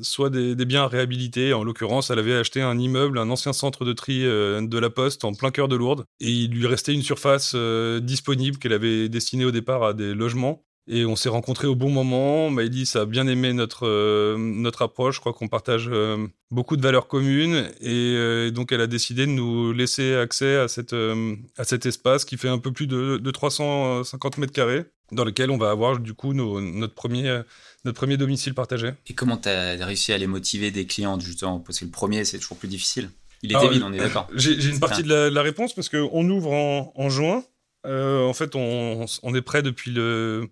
soit 0.00 0.30
des, 0.30 0.54
des 0.54 0.64
biens 0.64 0.84
à 0.84 0.88
réhabiliter. 0.88 1.52
En 1.52 1.62
l'occurrence, 1.62 2.10
elle 2.10 2.18
avait 2.20 2.36
acheté 2.36 2.62
un 2.62 2.78
immeuble, 2.78 3.18
un 3.18 3.28
ancien 3.28 3.52
centre 3.52 3.84
de 3.84 3.92
tri 3.92 4.20
de 4.22 4.78
la 4.78 4.90
Poste 4.90 5.24
en 5.24 5.34
plein 5.34 5.50
cœur 5.50 5.68
de 5.68 5.76
Lourdes 5.76 6.04
et 6.20 6.30
il 6.30 6.50
lui 6.52 6.66
restait 6.66 6.94
une 6.94 7.02
surface 7.02 7.54
disponible 7.54 8.56
qu'elle 8.56 8.72
avait 8.72 9.10
destinée 9.10 9.44
au 9.44 9.50
départ 9.50 9.82
à 9.82 9.92
des 9.92 10.14
logements. 10.14 10.64
Et 10.90 11.04
on 11.04 11.16
s'est 11.16 11.28
rencontrés 11.28 11.66
au 11.66 11.74
bon 11.74 11.90
moment. 11.90 12.48
Maëlys 12.48 12.96
a 12.96 13.04
bien 13.04 13.26
aimé 13.26 13.52
notre, 13.52 13.86
euh, 13.86 14.38
notre 14.38 14.80
approche. 14.80 15.16
Je 15.16 15.20
crois 15.20 15.34
qu'on 15.34 15.46
partage 15.46 15.88
euh, 15.92 16.26
beaucoup 16.50 16.78
de 16.78 16.82
valeurs 16.82 17.08
communes. 17.08 17.68
Euh, 17.84 18.48
et, 18.48 18.50
donc, 18.50 18.72
elle 18.72 18.80
a 18.80 18.86
décidé 18.86 19.26
de 19.26 19.32
nous 19.32 19.74
laisser 19.74 20.14
accès 20.14 20.56
à, 20.56 20.66
cette, 20.66 20.94
à 20.94 21.64
cet 21.64 21.84
espace 21.84 22.24
qui 22.24 22.38
fait 22.38 22.48
un 22.48 22.58
peu 22.58 22.72
plus 22.72 22.86
de, 22.86 23.18
de 23.18 23.30
350 23.30 24.38
mètres 24.38 24.54
carrés, 24.54 24.86
dans 25.12 25.24
lequel 25.24 25.50
on 25.50 25.58
va 25.58 25.70
avoir 25.70 25.98
du 25.98 26.14
coup 26.14 26.32
notre, 26.32 26.94
premier, 26.94 27.42
notre 27.84 27.96
premier 27.98 28.16
domicile 28.16 28.54
partagé. 28.54 28.92
Et 29.08 29.14
comment 29.14 29.36
tu 29.36 29.50
as 29.50 29.84
réussi 29.84 30.14
à 30.14 30.18
les 30.18 30.26
motiver 30.26 30.70
des 30.70 30.86
clients, 30.86 31.20
justement? 31.20 31.60
Parce 31.60 31.80
que 31.80 31.84
le 31.84 31.90
premier, 31.90 32.24
c'est 32.24 32.38
toujours 32.38 32.56
plus 32.56 32.68
difficile. 32.68 33.10
Il 33.42 33.52
était 33.52 33.68
vide, 33.68 33.82
on 33.84 33.92
est 33.92 33.98
d'accord. 33.98 34.26
J'ai 34.34 34.54
une 34.70 34.80
partie 34.80 35.02
de 35.02 35.08
la, 35.08 35.28
la 35.28 35.42
réponse 35.42 35.74
parce 35.74 35.90
qu'on 35.90 36.30
ouvre 36.30 36.50
en, 36.50 36.92
en 36.96 37.10
juin. 37.10 37.44
en 37.84 38.32
fait, 38.32 38.56
on, 38.56 39.04
on, 39.22 39.34
est 39.34 39.42
prêt 39.42 39.62
depuis 39.62 39.90
le 39.90 40.48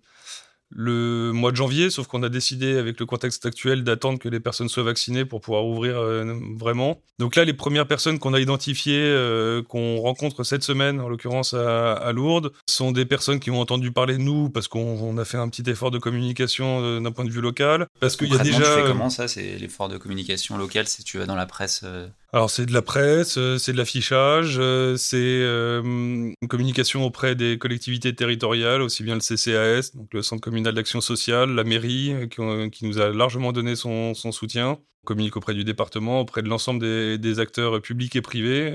le 0.69 1.31
mois 1.31 1.51
de 1.51 1.55
janvier, 1.55 1.89
sauf 1.89 2.07
qu'on 2.07 2.23
a 2.23 2.29
décidé 2.29 2.77
avec 2.77 2.99
le 2.99 3.05
contexte 3.05 3.45
actuel 3.45 3.83
d'attendre 3.83 4.19
que 4.19 4.27
les 4.27 4.39
personnes 4.39 4.67
soient 4.67 4.83
vaccinées 4.83 5.23
pour 5.23 5.39
pouvoir 5.41 5.65
ouvrir 5.65 5.97
euh, 5.97 6.35
vraiment. 6.57 6.99
Donc 7.19 7.35
là, 7.35 7.45
les 7.45 7.53
premières 7.53 7.87
personnes 7.87 8.19
qu'on 8.19 8.33
a 8.33 8.39
identifiées, 8.39 8.99
euh, 9.01 9.63
qu'on 9.63 9.97
rencontre 9.97 10.43
cette 10.43 10.63
semaine, 10.63 10.99
en 10.99 11.07
l'occurrence 11.07 11.53
à, 11.53 12.11
Lourdes, 12.11 12.51
sont 12.67 12.91
des 12.91 13.05
personnes 13.05 13.39
qui 13.39 13.49
ont 13.49 13.61
entendu 13.61 13.91
parler 13.91 14.17
de 14.17 14.21
nous 14.21 14.49
parce 14.49 14.67
qu'on 14.67 15.17
a 15.17 15.25
fait 15.25 15.37
un 15.37 15.47
petit 15.49 15.69
effort 15.69 15.91
de 15.91 15.99
communication 15.99 16.81
euh, 16.81 16.99
d'un 16.99 17.11
point 17.11 17.25
de 17.25 17.31
vue 17.31 17.41
local. 17.41 17.87
Parce 17.99 18.17
qu'il 18.17 18.29
y 18.29 18.35
a 18.35 18.39
déjà. 18.39 18.57
Tu 18.57 18.81
fais 18.81 18.87
comment 18.87 19.09
ça 19.09 19.27
C'est 19.27 19.57
l'effort 19.57 19.87
de 19.87 19.97
communication 19.97 20.57
local 20.57 20.87
Si 20.87 21.03
tu 21.03 21.17
vas 21.17 21.25
dans 21.25 21.35
la 21.35 21.45
presse 21.45 21.85
alors 22.33 22.49
c'est 22.49 22.65
de 22.65 22.73
la 22.73 22.81
presse, 22.81 23.37
euh, 23.37 23.57
c'est 23.57 23.71
de 23.71 23.77
l'affichage, 23.77 24.57
euh, 24.59 24.97
c'est 24.97 25.15
euh, 25.17 25.81
une 25.81 26.47
communication 26.49 27.05
auprès 27.05 27.35
des 27.35 27.57
collectivités 27.57 28.13
territoriales, 28.13 28.81
aussi 28.81 29.03
bien 29.03 29.15
le 29.15 29.21
CCAS, 29.21 29.91
donc 29.95 30.13
le 30.13 30.21
Centre 30.21 30.41
communal 30.41 30.73
d'action 30.73 30.99
sociale, 30.99 31.51
la 31.51 31.63
mairie, 31.63 32.27
qui, 32.29 32.85
nous 32.85 32.99
a 32.99 33.13
largement 33.13 33.53
donné 33.53 33.77
son, 33.77 34.13
soutien. 34.13 34.77
On 35.03 35.05
communique 35.05 35.37
auprès 35.37 35.53
du 35.53 35.63
département, 35.63 36.19
auprès 36.19 36.41
de 36.41 36.49
l'ensemble 36.49 36.81
des, 37.17 37.39
acteurs 37.39 37.81
publics 37.81 38.17
et 38.17 38.21
privés, 38.21 38.73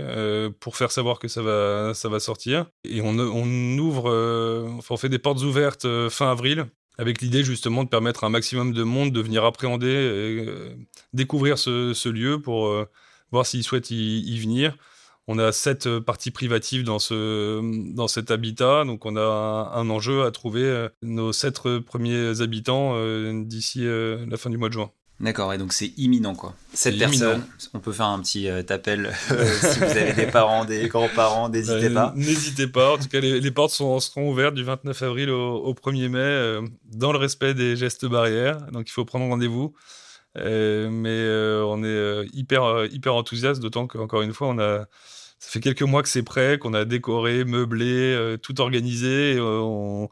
pour 0.61 0.79
faire 0.79 0.91
savoir 0.91 1.19
que 1.19 1.29
ça 1.29 1.43
va, 1.43 1.93
ça 1.93 2.09
va 2.09 2.21
sortir. 2.21 2.71
Et 2.85 3.03
on, 3.03 3.19
on 3.19 3.79
ouvre, 3.79 4.09
enfin 4.79 4.95
on 4.95 4.97
fait 4.97 5.11
des 5.11 5.19
portes 5.19 5.43
ouvertes 5.43 5.87
fin 6.09 6.31
avril, 6.31 6.69
avec 6.97 7.21
l'idée 7.21 7.45
justement 7.45 7.85
de 7.85 7.91
permettre 7.91 8.25
à 8.25 8.29
un 8.29 8.31
maximum 8.31 8.73
de 8.73 8.83
monde 8.83 9.13
de 9.13 9.21
venir 9.21 9.45
appréhender, 9.45 9.89
et, 9.89 10.47
découvrir 11.13 11.59
ce, 11.59 11.93
ce 11.93 12.09
lieu 12.09 12.41
pour 12.41 12.87
voir 13.33 13.47
s'ils 13.47 13.65
souhaitent 13.65 13.91
y, 13.91 14.39
venir. 14.39 14.77
On 15.29 15.39
a 15.39 15.53
sept 15.53 15.87
euh, 15.87 16.01
parties 16.01 16.31
privatives 16.31 16.85
dans, 16.85 16.99
ce, 16.99 17.61
dans 17.95 18.09
cet 18.09 18.31
habitat, 18.31 18.85
donc 18.85 19.07
on 19.07 19.17
a 19.17 19.73
un, 19.75 19.89
enjeu 19.89 20.25
à 20.25 20.31
trouver 20.33 20.65
euh, 20.65 20.89
nos 21.03 21.33
sept 21.33 21.61
premiers 21.81 22.41
habitants 22.41 22.95
euh, 22.97 23.45
d'ici 23.45 23.85
la 23.85 24.37
fin 24.37 24.51
du 24.51 24.59
mois 24.59 24.69
de 24.69 24.75
juin. 24.75 24.91
D'accord, 25.21 25.53
et 25.53 25.59
donc 25.59 25.73
c'est 25.73 25.93
imminent 25.97 26.35
quoi. 26.35 26.57
Cette 26.73 26.99
personne, 26.99 27.47
on 27.75 27.79
peut 27.79 27.93
faire 27.93 28.07
un 28.07 28.21
petit 28.21 28.49
appel 28.49 29.15
si 29.29 29.79
vous 29.79 29.85
avez 29.85 30.15
des 30.15 30.27
parents, 30.27 30.65
des 30.65 30.89
grands-parents, 30.89 31.49
n'hésitez 31.49 31.91
pas. 31.91 32.13
N'hésitez 32.17 32.67
pas, 32.67 32.95
en 32.95 32.99
tout 32.99 33.07
cas 33.07 33.21
les, 33.21 33.51
portes 33.53 33.71
sont, 33.71 34.01
seront 34.01 34.29
ouvertes 34.29 34.55
du 34.55 34.65
29 34.65 35.01
avril 35.03 35.31
au, 35.31 35.59
au 35.59 35.75
1er 35.75 36.09
mai 36.09 36.69
dans 36.93 37.13
le 37.13 37.19
respect 37.19 37.55
des 37.55 37.77
gestes 37.77 38.07
barrières, 38.07 38.59
donc 38.73 38.89
il 38.89 38.93
faut 38.93 39.05
prendre 39.05 39.27
rendez-vous. 39.27 39.73
Euh, 40.39 40.89
mais 40.91 41.11
euh, 41.11 41.65
on 41.67 41.83
est 41.83 41.87
euh, 41.87 42.27
hyper, 42.33 42.87
hyper 42.87 43.15
enthousiaste, 43.15 43.61
d'autant 43.61 43.87
qu'encore 43.87 44.23
une 44.23 44.33
fois, 44.33 44.49
on 44.49 44.59
a, 44.59 44.87
ça 45.39 45.51
fait 45.51 45.61
quelques 45.61 45.83
mois 45.83 46.03
que 46.03 46.09
c'est 46.09 46.23
prêt, 46.23 46.59
qu'on 46.59 46.75
a 46.75 46.85
décoré, 46.85 47.45
meublé, 47.45 48.37
tout 48.43 48.61
organisé. 48.61 49.39
on, 49.41 50.09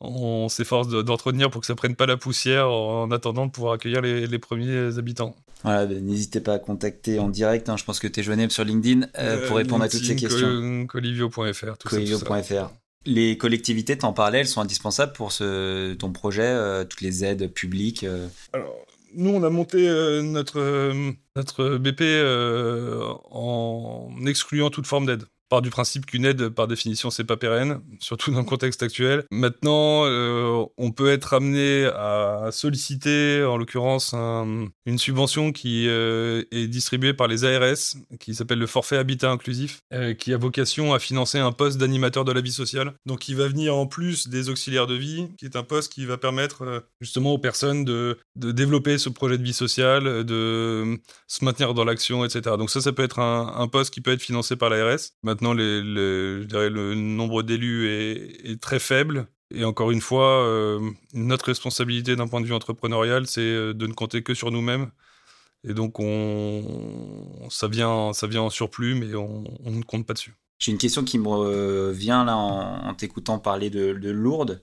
on 0.00 0.48
s'efforce 0.48 0.88
d'entretenir 0.88 1.50
pour 1.50 1.60
que 1.60 1.66
ça 1.66 1.74
prenne 1.74 1.96
pas 1.96 2.06
la 2.06 2.16
poussière 2.16 2.70
en 2.70 3.10
attendant 3.10 3.46
de 3.46 3.50
pouvoir 3.50 3.72
accueillir 3.72 4.00
les, 4.00 4.38
premiers 4.38 4.96
habitants. 4.96 5.34
Voilà, 5.64 5.86
ben, 5.86 6.04
n'hésitez 6.04 6.40
pas 6.40 6.54
à 6.54 6.58
contacter 6.60 7.18
en 7.18 7.28
direct. 7.28 7.68
Hein, 7.68 7.76
je 7.76 7.84
pense 7.84 7.98
que 7.98 8.06
tu 8.06 8.20
es 8.20 8.22
joignable 8.22 8.52
sur 8.52 8.64
LinkedIn 8.64 9.08
pour 9.48 9.56
répondre 9.56 9.82
à 9.82 9.88
toutes 9.88 10.04
ces 10.04 10.14
questions. 10.14 10.86
Colivio.fr. 10.86 11.78
Colivio.fr. 11.84 12.70
Les 13.06 13.38
collectivités, 13.38 13.96
t'en 13.96 14.12
parlais, 14.12 14.40
elles 14.40 14.46
sont 14.46 14.60
indispensables 14.60 15.12
pour 15.14 15.32
ce, 15.32 15.94
ton 15.94 16.12
projet, 16.12 16.84
toutes 16.84 17.00
les 17.00 17.24
aides 17.24 17.52
publiques. 17.52 18.04
Alors, 18.52 18.74
nous, 19.18 19.30
on 19.30 19.42
a 19.42 19.50
monté 19.50 19.88
euh, 19.88 20.22
notre, 20.22 20.60
euh, 20.60 21.12
notre 21.36 21.76
BP 21.76 22.02
euh, 22.02 23.02
en 23.30 24.10
excluant 24.26 24.70
toute 24.70 24.86
forme 24.86 25.06
d'aide 25.06 25.24
part 25.48 25.62
du 25.62 25.70
principe 25.70 26.06
qu'une 26.06 26.24
aide, 26.24 26.48
par 26.48 26.68
définition, 26.68 27.10
c'est 27.10 27.24
pas 27.24 27.36
pérenne, 27.36 27.80
surtout 28.00 28.30
dans 28.30 28.38
le 28.38 28.44
contexte 28.44 28.82
actuel. 28.82 29.24
Maintenant, 29.30 30.04
euh, 30.04 30.64
on 30.76 30.92
peut 30.92 31.10
être 31.10 31.34
amené 31.34 31.86
à 31.86 32.48
solliciter, 32.52 33.44
en 33.44 33.56
l'occurrence, 33.56 34.12
une 34.12 34.98
subvention 34.98 35.52
qui 35.52 35.86
euh, 35.88 36.44
est 36.50 36.66
distribuée 36.66 37.14
par 37.14 37.28
les 37.28 37.44
ARS, 37.44 37.96
qui 38.20 38.34
s'appelle 38.34 38.58
le 38.58 38.66
forfait 38.66 38.96
habitat 38.96 39.30
inclusif, 39.30 39.80
euh, 39.92 40.14
qui 40.14 40.32
a 40.34 40.36
vocation 40.36 40.94
à 40.94 40.98
financer 40.98 41.38
un 41.38 41.52
poste 41.52 41.78
d'animateur 41.78 42.24
de 42.24 42.32
la 42.32 42.40
vie 42.40 42.52
sociale. 42.52 42.92
Donc, 43.06 43.28
il 43.28 43.36
va 43.36 43.48
venir 43.48 43.74
en 43.74 43.86
plus 43.86 44.28
des 44.28 44.50
auxiliaires 44.50 44.86
de 44.86 44.94
vie, 44.94 45.28
qui 45.38 45.46
est 45.46 45.56
un 45.56 45.62
poste 45.62 45.92
qui 45.92 46.04
va 46.04 46.18
permettre 46.18 46.84
justement 47.00 47.32
aux 47.32 47.38
personnes 47.38 47.84
de, 47.84 48.18
de 48.36 48.52
développer 48.52 48.98
ce 48.98 49.08
projet 49.08 49.38
de 49.38 49.42
vie 49.42 49.54
sociale, 49.54 50.24
de 50.24 50.98
se 51.26 51.44
maintenir 51.44 51.74
dans 51.74 51.84
l'action, 51.84 52.24
etc. 52.24 52.56
Donc 52.58 52.70
ça, 52.70 52.80
ça 52.80 52.92
peut 52.92 53.02
être 53.02 53.18
un, 53.18 53.54
un 53.56 53.68
poste 53.68 53.92
qui 53.92 54.00
peut 54.00 54.12
être 54.12 54.22
financé 54.22 54.56
par 54.56 54.70
l'ARS. 54.70 55.12
Dirais 55.38 56.70
le 56.70 56.94
nombre 56.94 57.42
d'élus 57.42 57.88
est, 57.88 58.60
très 58.60 58.78
faible. 58.78 59.26
Et 59.54 59.64
encore 59.64 59.90
une 59.90 60.02
fois, 60.02 60.44
euh, 60.44 60.90
notre 61.14 61.46
responsabilité 61.46 62.16
d'un 62.16 62.28
point 62.28 62.40
de 62.40 62.46
vue 62.46 62.52
entrepreneurial, 62.52 63.26
c'est 63.26 63.40
euh, 63.40 63.72
de 63.72 63.86
ne 63.86 63.94
compter 63.94 64.22
que 64.22 64.34
sur 64.34 64.50
nous-mêmes. 64.50 64.90
Et 65.64 65.72
donc, 65.72 65.98
on, 65.98 67.48
ça, 67.50 67.66
vient, 67.66 68.12
ça 68.12 68.26
vient 68.26 68.42
en 68.42 68.50
surplus, 68.50 68.94
mais 68.94 69.14
on, 69.14 69.44
ne 69.64 69.82
compte 69.82 70.06
pas 70.06 70.12
dessus. 70.12 70.34
J'ai 70.58 70.72
une 70.72 70.78
question 70.78 71.02
qui 71.02 71.18
me 71.18 71.90
vient 71.92 72.24
là 72.24 72.36
en, 72.36 72.94
t'écoutant 72.94 73.38
parler 73.38 73.70
de, 73.70 74.10
Lourdes, 74.10 74.60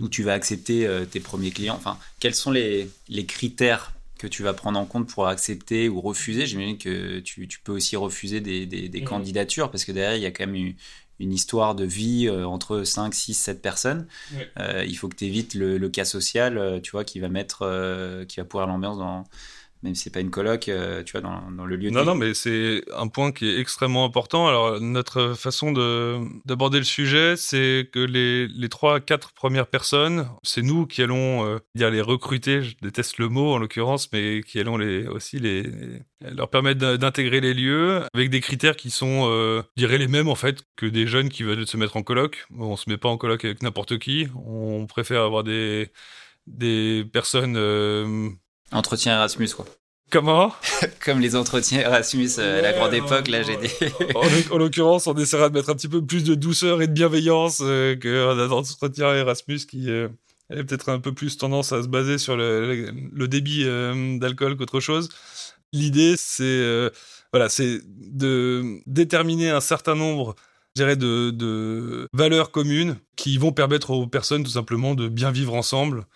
où 0.00 0.08
tu 0.08 0.24
vas 0.24 0.32
accepter 0.32 0.86
euh, 0.86 1.04
tes 1.04 1.20
premiers 1.20 1.52
clients? 1.52 1.76
Enfin, 1.76 1.98
quels 2.18 2.34
sont 2.34 2.50
les 2.50 2.90
critères 3.26 3.93
que 4.18 4.26
tu 4.26 4.42
vas 4.42 4.54
prendre 4.54 4.78
en 4.78 4.86
compte 4.86 5.08
pour 5.08 5.26
accepter 5.26 5.88
ou 5.88 6.00
refuser. 6.00 6.46
J'imagine 6.46 6.78
que 6.78 7.18
tu, 7.20 7.48
peux 7.62 7.72
aussi 7.72 7.96
refuser 7.96 8.40
des, 8.40 8.66
mmh. 8.66 9.04
candidatures 9.04 9.70
parce 9.70 9.84
que 9.84 9.92
derrière, 9.92 10.16
il 10.16 10.22
y 10.22 10.26
a 10.26 10.30
quand 10.30 10.46
même 10.46 10.74
une, 11.18 11.32
histoire 11.32 11.74
de 11.74 11.84
vie 11.84 12.28
euh, 12.28 12.46
entre 12.46 12.82
5, 12.82 13.14
6, 13.14 13.34
7 13.34 13.62
personnes. 13.62 14.06
Euh, 14.58 14.84
il 14.86 14.94
faut 14.96 15.08
que 15.08 15.16
tu 15.16 15.24
évites 15.24 15.54
le, 15.54 15.88
cas 15.88 16.04
social, 16.04 16.58
euh, 16.58 16.80
tu 16.80 16.90
vois, 16.92 17.04
qui 17.04 17.18
va 17.18 17.28
mettre, 17.28 18.24
qui 18.28 18.40
va 18.40 18.44
pourrir 18.44 18.66
l'ambiance 18.66 18.98
dans, 18.98 19.24
même 19.84 19.94
si 19.94 20.04
c'est 20.04 20.10
pas 20.10 20.20
une 20.20 20.30
coloc, 20.30 20.68
euh, 20.68 21.02
tu 21.04 21.12
vois, 21.12 21.20
dans, 21.20 21.50
dans, 21.50 21.66
le 21.66 21.76
lieu. 21.76 21.90
Non, 21.90 22.06
non, 22.06 22.14
mais 22.14 22.32
c'est 22.32 22.82
un 22.96 23.06
point 23.06 23.32
qui 23.32 23.50
est 23.50 23.60
extrêmement 23.60 24.06
important. 24.06 24.48
Alors, 24.48 24.80
notre 24.80 25.34
façon 25.34 25.72
d'aborder 26.46 26.78
le 26.78 26.84
sujet, 26.84 27.36
c'est 27.36 27.90
que 27.92 27.98
les, 27.98 28.48
les 28.48 28.68
trois, 28.70 28.98
quatre 28.98 29.32
premières 29.34 29.66
personnes, 29.66 30.26
c'est 30.42 30.62
nous 30.62 30.86
qui 30.86 31.02
allons 31.02 31.44
euh, 31.46 31.58
dire 31.74 31.90
les 31.90 32.00
recruter. 32.00 32.62
Je 32.62 32.74
déteste 32.80 33.18
le 33.18 33.28
mot 33.28 33.52
en 33.52 33.58
l'occurrence, 33.58 34.10
mais 34.10 34.40
qui 34.42 34.58
allons 34.58 34.78
les, 34.78 35.06
aussi 35.06 35.38
les, 35.38 35.70
leur 36.22 36.48
permettre 36.48 36.96
d'intégrer 36.96 37.42
les 37.42 37.52
lieux 37.52 38.04
avec 38.14 38.30
des 38.30 38.40
critères 38.40 38.76
qui 38.76 38.90
sont, 38.90 39.28
euh, 39.28 39.60
je 39.76 39.82
dirais, 39.82 39.98
les 39.98 40.08
mêmes 40.08 40.28
en 40.28 40.34
fait 40.34 40.62
que 40.76 40.86
des 40.86 41.06
jeunes 41.06 41.28
qui 41.28 41.42
veulent 41.42 41.66
se 41.66 41.76
mettre 41.76 41.98
en 41.98 42.02
coloc. 42.02 42.46
On 42.58 42.76
se 42.76 42.88
met 42.88 42.96
pas 42.96 43.10
en 43.10 43.18
coloc 43.18 43.44
avec 43.44 43.62
n'importe 43.62 43.98
qui. 43.98 44.28
On 44.46 44.86
préfère 44.86 45.20
avoir 45.22 45.44
des 45.44 45.90
des 46.46 47.04
personnes 47.10 47.56
euh, 47.56 48.30
Entretien 48.74 49.14
Erasmus, 49.14 49.48
quoi. 49.54 49.64
Comment? 50.10 50.52
Comme 51.04 51.20
les 51.20 51.34
entretiens 51.34 51.80
Erasmus 51.80 52.30
euh, 52.38 52.58
à 52.58 52.62
la 52.62 52.72
grande 52.72 52.94
époque, 52.94 53.28
là, 53.28 53.42
j'ai 53.42 53.56
des... 53.56 53.70
en, 54.50 54.58
l'occurrence, 54.58 55.06
on 55.06 55.14
essaiera 55.16 55.48
de 55.48 55.54
mettre 55.54 55.70
un 55.70 55.74
petit 55.74 55.88
peu 55.88 56.04
plus 56.04 56.24
de 56.24 56.34
douceur 56.34 56.82
et 56.82 56.86
de 56.86 56.92
bienveillance 56.92 57.60
euh, 57.62 57.96
qu'un 57.96 58.38
entretien 58.50 59.14
Erasmus 59.14 59.60
qui 59.60 59.90
euh, 59.90 60.08
a 60.50 60.56
peut-être 60.56 60.90
un 60.90 61.00
peu 61.00 61.12
plus 61.12 61.36
tendance 61.36 61.72
à 61.72 61.82
se 61.82 61.88
baser 61.88 62.18
sur 62.18 62.36
le, 62.36 62.90
le 62.90 63.28
débit 63.28 63.64
d'alcool 64.18 64.56
qu'autre 64.56 64.80
chose. 64.80 65.08
L'idée, 65.72 66.14
c'est 66.16 66.90
voilà, 67.32 67.48
c'est 67.48 67.80
de 67.86 68.78
déterminer 68.86 69.50
un 69.50 69.60
certain 69.60 69.96
nombre 69.96 70.36
de, 70.76 71.30
de 71.30 72.08
valeurs 72.12 72.50
communes 72.50 72.96
qui 73.16 73.38
vont 73.38 73.52
permettre 73.52 73.90
aux 73.90 74.06
personnes 74.06 74.44
tout 74.44 74.50
simplement 74.50 74.94
de 74.94 75.08
bien 75.08 75.30
vivre 75.30 75.54
ensemble 75.54 76.06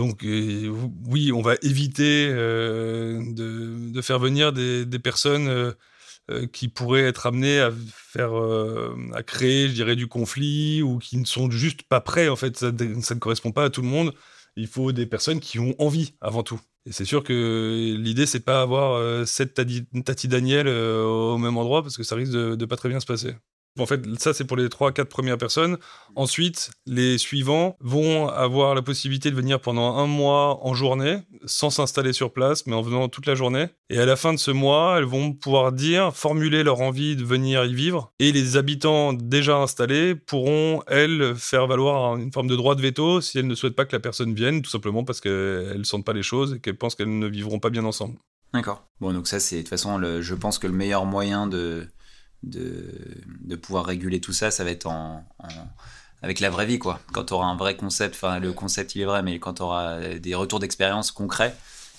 donc 0.00 0.24
euh, 0.24 0.74
oui, 1.06 1.30
on 1.30 1.42
va 1.42 1.56
éviter 1.60 2.30
euh, 2.30 3.22
de, 3.34 4.00
faire 4.00 4.18
venir 4.18 4.50
des, 4.50 4.86
personnes 4.98 5.46
euh, 5.46 6.46
qui 6.46 6.68
pourraient 6.68 7.02
être 7.02 7.26
amenées 7.26 7.60
à 7.60 7.70
faire, 7.92 8.32
à 9.12 9.22
créer, 9.22 9.68
je 9.68 9.74
dirais, 9.74 9.96
du 9.96 10.06
conflit 10.06 10.80
ou 10.80 10.96
qui 10.96 11.18
ne 11.18 11.26
sont 11.26 11.50
juste 11.50 11.82
pas 11.82 12.00
prêts. 12.00 12.30
En 12.30 12.36
fait, 12.36 12.56
ça, 12.56 12.72
ne 12.72 13.18
correspond 13.18 13.52
pas 13.52 13.64
à 13.64 13.70
tout 13.70 13.82
le 13.82 13.88
monde. 13.88 14.14
Il 14.56 14.68
faut 14.68 14.90
des 14.90 15.04
personnes 15.04 15.38
qui 15.38 15.58
ont 15.58 15.74
envie 15.78 16.14
avant 16.22 16.42
tout. 16.42 16.60
Et 16.86 16.92
c'est 16.92 17.04
sûr 17.04 17.22
que 17.22 17.94
l'idée, 17.98 18.24
c'est 18.24 18.40
pas 18.40 18.62
avoir 18.62 19.26
cette 19.26 19.52
Tati 19.52 20.28
Daniel 20.28 20.66
au 20.66 21.36
même 21.36 21.58
endroit 21.58 21.82
parce 21.82 21.98
que 21.98 22.04
ça 22.04 22.14
risque 22.14 22.32
de, 22.32 22.54
de 22.54 22.64
pas 22.64 22.76
très 22.76 22.88
bien 22.88 23.00
se 23.00 23.06
passer. 23.06 23.34
En 23.78 23.86
fait, 23.86 24.02
ça, 24.18 24.34
c'est 24.34 24.44
pour 24.44 24.56
les 24.56 24.68
3-4 24.68 25.04
premières 25.04 25.38
personnes. 25.38 25.78
Ensuite, 26.16 26.70
les 26.86 27.18
suivants 27.18 27.76
vont 27.80 28.28
avoir 28.28 28.74
la 28.74 28.82
possibilité 28.82 29.30
de 29.30 29.36
venir 29.36 29.60
pendant 29.60 29.96
un 29.96 30.06
mois 30.06 30.66
en 30.66 30.74
journée, 30.74 31.18
sans 31.44 31.70
s'installer 31.70 32.12
sur 32.12 32.32
place, 32.32 32.66
mais 32.66 32.74
en 32.74 32.82
venant 32.82 33.08
toute 33.08 33.26
la 33.26 33.34
journée. 33.34 33.68
Et 33.88 33.98
à 33.98 34.06
la 34.06 34.16
fin 34.16 34.32
de 34.32 34.38
ce 34.38 34.50
mois, 34.50 34.96
elles 34.98 35.04
vont 35.04 35.32
pouvoir 35.32 35.72
dire, 35.72 36.14
formuler 36.14 36.62
leur 36.62 36.80
envie 36.80 37.16
de 37.16 37.24
venir 37.24 37.64
y 37.64 37.74
vivre. 37.74 38.12
Et 38.18 38.32
les 38.32 38.56
habitants 38.56 39.12
déjà 39.12 39.56
installés 39.56 40.14
pourront, 40.14 40.82
elles, 40.88 41.34
faire 41.36 41.66
valoir 41.66 42.16
une 42.16 42.32
forme 42.32 42.48
de 42.48 42.56
droit 42.56 42.74
de 42.74 42.82
veto 42.82 43.20
si 43.20 43.38
elles 43.38 43.46
ne 43.46 43.54
souhaitent 43.54 43.76
pas 43.76 43.84
que 43.84 43.94
la 43.94 44.00
personne 44.00 44.34
vienne, 44.34 44.62
tout 44.62 44.70
simplement 44.70 45.04
parce 45.04 45.20
qu'elles 45.20 45.78
ne 45.78 45.84
sentent 45.84 46.04
pas 46.04 46.12
les 46.12 46.22
choses 46.22 46.54
et 46.54 46.60
qu'elles 46.60 46.76
pensent 46.76 46.96
qu'elles 46.96 47.18
ne 47.18 47.26
vivront 47.28 47.60
pas 47.60 47.70
bien 47.70 47.84
ensemble. 47.84 48.18
D'accord. 48.52 48.84
Bon, 49.00 49.12
donc 49.12 49.28
ça, 49.28 49.38
c'est 49.38 49.56
de 49.56 49.60
toute 49.60 49.70
façon, 49.70 50.20
je 50.20 50.34
pense 50.34 50.58
que 50.58 50.66
le 50.66 50.72
meilleur 50.72 51.04
moyen 51.04 51.46
de 51.46 51.86
de, 52.42 52.84
de 53.42 53.56
pouvoir 53.56 53.84
réguler 53.84 54.20
tout 54.20 54.32
ça, 54.32 54.50
ça 54.50 54.64
va 54.64 54.70
être 54.70 54.86
en, 54.86 55.24
avec 56.22 56.40
la 56.40 56.50
vraie 56.50 56.66
vie, 56.66 56.78
quoi. 56.78 57.00
Quand 57.12 57.24
tu 57.24 57.34
auras 57.34 57.46
un 57.46 57.56
vrai 57.56 57.76
concept, 57.76 58.14
enfin, 58.14 58.38
le 58.38 58.52
concept, 58.52 58.94
il 58.94 59.02
est 59.02 59.06
vrai, 59.06 59.22
mais 59.22 59.38
quand 59.38 59.54
tu 59.54 59.62
auras 59.62 60.00
des 60.18 60.34
retours 60.34 60.58
d'expérience 60.58 61.10
concrets, 61.10 61.54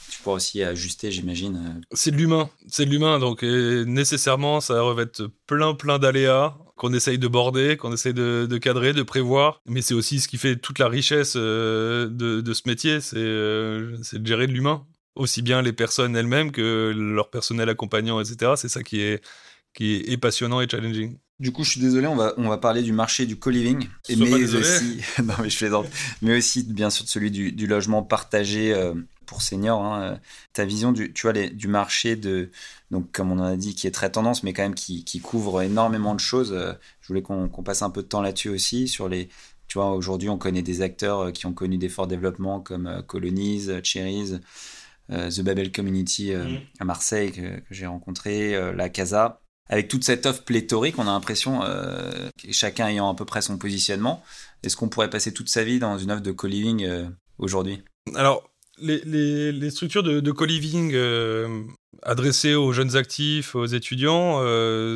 tu 0.10 0.22
pourras 0.22 0.36
aussi 0.36 0.62
ajuster, 0.62 1.12
j'imagine. 1.12 1.82
C'est 1.94 2.12
de 2.12 2.18
l'humain, 2.18 2.50
c'est 2.68 2.86
de 2.86 2.92
l'humain, 2.92 3.20
donc 3.20 3.44
nécessairement, 3.44 4.60
ça 4.62 4.82
revêt 4.82 5.08
plein, 5.48 5.74
plein 5.74 6.00
d'aléas 6.00 6.56
qu'on 6.82 6.94
essaye 6.94 7.20
de 7.20 7.28
border, 7.28 7.78
qu'on 7.78 7.94
essaye 7.94 8.16
de, 8.16 8.58
cadrer, 8.58 8.92
de 8.94 9.04
prévoir. 9.04 9.62
Mais 9.68 9.84
c'est 9.84 9.94
aussi 9.94 10.20
ce 10.20 10.28
qui 10.28 10.40
fait 10.40 10.56
toute 10.56 10.80
la 10.80 10.88
richesse 10.88 11.34
euh, 11.36 12.08
de, 12.08 12.42
de, 12.42 12.54
ce 12.56 12.64
métier, 12.66 12.98
euh, 13.14 13.96
c'est 14.02 14.20
de 14.20 14.26
gérer 14.26 14.48
de 14.48 14.52
l'humain. 14.52 14.84
Aussi 15.14 15.44
bien 15.44 15.62
les 15.62 15.74
personnes 15.74 16.16
elles-mêmes 16.16 16.52
que 16.52 16.92
leur 16.96 17.30
personnel 17.30 17.70
accompagnant, 17.70 18.20
etc. 18.20 18.54
C'est 18.56 18.68
ça 18.68 18.82
qui 18.82 19.02
est, 19.02 19.22
qui 19.74 20.04
est 20.08 20.18
passionnant 20.18 20.62
et 20.62 20.68
challenging. 20.70 21.18
Du 21.42 21.52
coup, 21.52 21.64
je 21.64 21.72
suis 21.72 21.82
désolé, 21.82 22.06
on 22.06 22.16
va, 22.16 22.36
on 22.38 22.48
va 22.48 22.60
parler 22.60 22.84
du 22.84 22.94
marché 22.94 23.26
du 23.26 23.36
co-living, 23.36 23.88
mais 24.10 24.44
aussi, 24.56 25.02
non 25.24 25.34
mais 25.42 25.50
je 25.50 25.58
plaisante, 25.58 25.88
mais 26.22 26.38
aussi 26.38 26.62
bien 26.62 26.92
sûr 26.92 27.04
de 27.04 27.10
celui 27.10 27.32
du, 27.32 27.52
du 27.52 27.66
logement 27.66 28.04
partagé 28.04 28.72
euh, 28.76 28.94
pour 29.26 29.42
seniors. 29.42 29.84
Hein. 29.84 30.20
Ta 30.54 30.66
vision 30.66 30.92
du, 30.92 31.14
tu 31.14 31.24
vois, 31.24 31.34
les, 31.34 31.50
du 31.50 31.68
marché 31.68 32.16
de, 32.16 32.52
donc 32.92 33.12
comme 33.12 33.32
on 33.32 33.40
en 33.40 33.46
a 33.46 33.56
dit, 33.56 33.74
qui 33.74 33.88
est 33.88 33.92
très 33.92 34.12
tendance, 34.12 34.44
mais 34.44 34.54
quand 34.54 34.62
même 34.62 34.76
qui, 34.76 35.04
qui 35.04 35.20
couvre 35.20 35.64
énormément 35.64 36.14
de 36.14 36.20
choses. 36.20 36.54
Euh, 36.54 36.74
je 37.02 37.08
voulais 37.08 37.24
qu'on 37.24 37.50
passe 37.50 37.82
un 37.82 37.90
peu 37.90 38.04
de 38.04 38.08
temps 38.08 38.22
là-dessus 38.22 38.50
aussi 38.50 38.88
sur 38.88 39.10
les, 39.10 39.28
tu 39.68 39.80
vois, 39.80 39.94
aujourd'hui 39.94 40.30
on 40.30 40.38
connaît 40.38 40.62
des 40.62 40.84
acteurs 40.84 41.22
euh, 41.22 41.32
qui 41.32 41.48
ont 41.48 41.54
connu 41.54 41.80
des 41.80 41.90
forts 41.90 42.06
développements 42.06 42.60
comme 42.60 43.02
Colonies, 43.08 43.68
Cherries. 43.84 44.40
The 45.10 45.42
Babel 45.42 45.74
Community 45.74 46.34
mm. 46.34 46.60
à 46.80 46.86
Marseille 46.86 47.34
que, 47.34 47.60
que 47.60 47.66
j'ai 47.72 47.86
rencontré, 47.86 48.58
la 48.74 48.88
Casa 48.88 49.41
avec 49.72 49.88
toute 49.88 50.04
cette 50.04 50.26
offre 50.26 50.44
pléthorique, 50.44 51.00
on 51.00 51.04
a 51.04 51.14
l'impression, 51.14 51.64
euh, 51.64 52.30
chacun 52.52 52.88
ayant 52.88 53.10
à 53.10 53.16
peu 53.16 53.24
près 53.24 53.42
son 53.42 53.58
positionnement, 53.58 54.22
est-ce 54.64 54.76
qu'on 54.76 54.90
pourrait 54.90 55.10
passer 55.10 55.34
toute 55.34 55.48
sa 55.48 55.64
vie 55.64 55.80
dans 55.80 55.98
une 55.98 56.12
offre 56.12 56.22
de 56.22 56.32
co-living 56.32 56.84
euh, 56.84 57.08
aujourd'hui? 57.38 57.82
Alors, 58.16 58.52
les, 58.78 59.70
structures 59.70 60.04
de, 60.04 60.32
co-living 60.32 60.92
euh, 60.94 61.64
adressées 62.04 62.54
aux 62.54 62.74
jeunes 62.74 62.98
actifs, 62.98 63.56
aux 63.56 63.66
étudiants, 63.66 64.42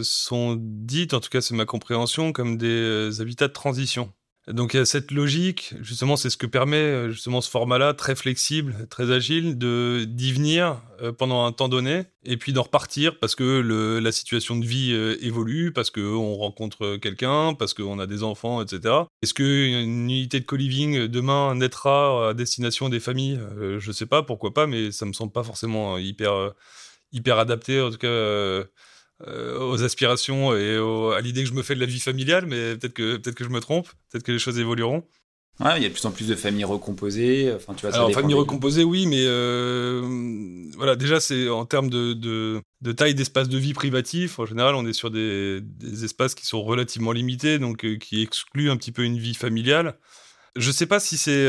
sont 0.03 0.57
dites, 0.59 1.13
en 1.13 1.21
tout 1.21 1.29
cas 1.29 1.39
c'est 1.39 1.55
ma 1.55 1.65
compréhension, 1.65 2.33
comme 2.33 2.57
des 2.57 3.21
habitats 3.21 3.47
de 3.47 3.53
transition. 3.53 4.11
Donc 4.47 4.75
il 4.75 4.77
y 4.77 4.79
a 4.79 4.85
cette 4.85 5.09
logique, 5.09 5.73
justement, 5.81 6.15
c'est 6.17 6.29
ce 6.29 6.37
que 6.37 6.45
permet 6.45 6.77
euh, 6.77 7.09
justement 7.09 7.41
ce 7.41 7.49
format-là, 7.49 7.95
très 7.95 8.15
flexible, 8.15 8.87
très 8.91 9.11
agile, 9.11 9.57
de 9.57 10.05
d'y 10.07 10.33
venir 10.33 10.83
euh, 11.01 11.11
pendant 11.11 11.45
un 11.45 11.51
temps 11.51 11.67
donné 11.67 12.03
et 12.23 12.37
puis 12.37 12.53
d'en 12.53 12.61
repartir 12.61 13.17
parce 13.19 13.33
que 13.33 13.99
la 13.99 14.11
situation 14.11 14.55
de 14.55 14.65
vie 14.65 14.91
euh, 14.93 15.17
évolue, 15.21 15.73
parce 15.73 15.89
qu'on 15.89 16.35
rencontre 16.35 16.97
quelqu'un, 16.97 17.55
parce 17.55 17.73
qu'on 17.73 17.97
a 17.97 18.05
des 18.05 18.21
enfants, 18.21 18.61
etc. 18.61 18.93
Est-ce 19.23 19.33
qu'une 19.33 20.09
unité 20.09 20.39
de 20.39 20.45
co-living 20.45 21.07
demain 21.07 21.55
naîtra 21.55 22.29
à 22.29 22.33
destination 22.35 22.89
des 22.89 22.99
familles? 22.99 23.39
Je 23.79 23.91
sais 23.91 24.05
pas, 24.05 24.21
pourquoi 24.21 24.53
pas, 24.53 24.67
mais 24.67 24.91
ça 24.91 25.05
me 25.07 25.13
semble 25.13 25.31
pas 25.31 25.43
forcément 25.43 25.97
hyper 25.97 26.53
hyper 27.11 27.39
adapté, 27.39 27.81
en 27.81 27.89
tout 27.89 27.97
cas 27.97 28.63
euh, 29.25 29.59
aux 29.59 29.83
aspirations 29.83 30.55
et 30.55 30.75
à 31.15 31.21
l'idée 31.21 31.43
que 31.43 31.49
je 31.49 31.53
me 31.53 31.63
fais 31.63 31.75
de 31.75 31.79
la 31.79 31.85
vie 31.85 31.99
familiale, 31.99 32.45
mais 32.45 32.75
peut-être 32.75 32.93
que, 32.93 33.17
peut 33.17 33.31
que 33.31 33.43
je 33.43 33.49
me 33.49 33.59
trompe, 33.59 33.87
peut-être 34.11 34.23
que 34.23 34.31
les 34.31 34.39
choses 34.39 34.59
évolueront. 34.59 35.03
Ouais, 35.61 35.77
il 35.77 35.83
y 35.83 35.85
a 35.85 35.87
de 35.87 35.93
plus 35.93 36.05
en 36.05 36.11
plus 36.11 36.27
de 36.27 36.35
familles 36.35 36.65
recomposées. 36.65 37.53
Enfin, 37.55 37.73
tu 37.75 37.85
vois, 37.85 37.95
Alors, 37.95 38.11
familles 38.11 38.35
recomposées, 38.35 38.83
oui, 38.83 39.05
mais 39.05 39.23
euh, 39.25 40.01
voilà, 40.75 40.97
déjà, 40.97 41.21
c'est 41.21 41.47
en 41.47 41.65
termes 41.65 41.89
de, 41.89 42.11
de, 42.11 42.61
de 42.81 42.91
taille 42.91 43.15
d'espace 43.15 43.47
de 43.47 43.57
vie 43.57 43.73
privatif. 43.73 44.37
En 44.39 44.45
général, 44.45 44.75
on 44.75 44.85
est 44.85 44.91
sur 44.91 45.11
des, 45.11 45.61
des 45.61 46.03
espaces 46.03 46.35
qui 46.35 46.45
sont 46.45 46.61
relativement 46.61 47.13
limités, 47.13 47.57
donc 47.57 47.85
euh, 47.85 47.95
qui 47.95 48.21
excluent 48.21 48.69
un 48.69 48.75
petit 48.75 48.91
peu 48.91 49.03
une 49.03 49.17
vie 49.17 49.33
familiale. 49.33 49.97
Je 50.57 50.71
sais 50.71 50.87
pas 50.87 50.99
si 50.99 51.17
c'est 51.17 51.47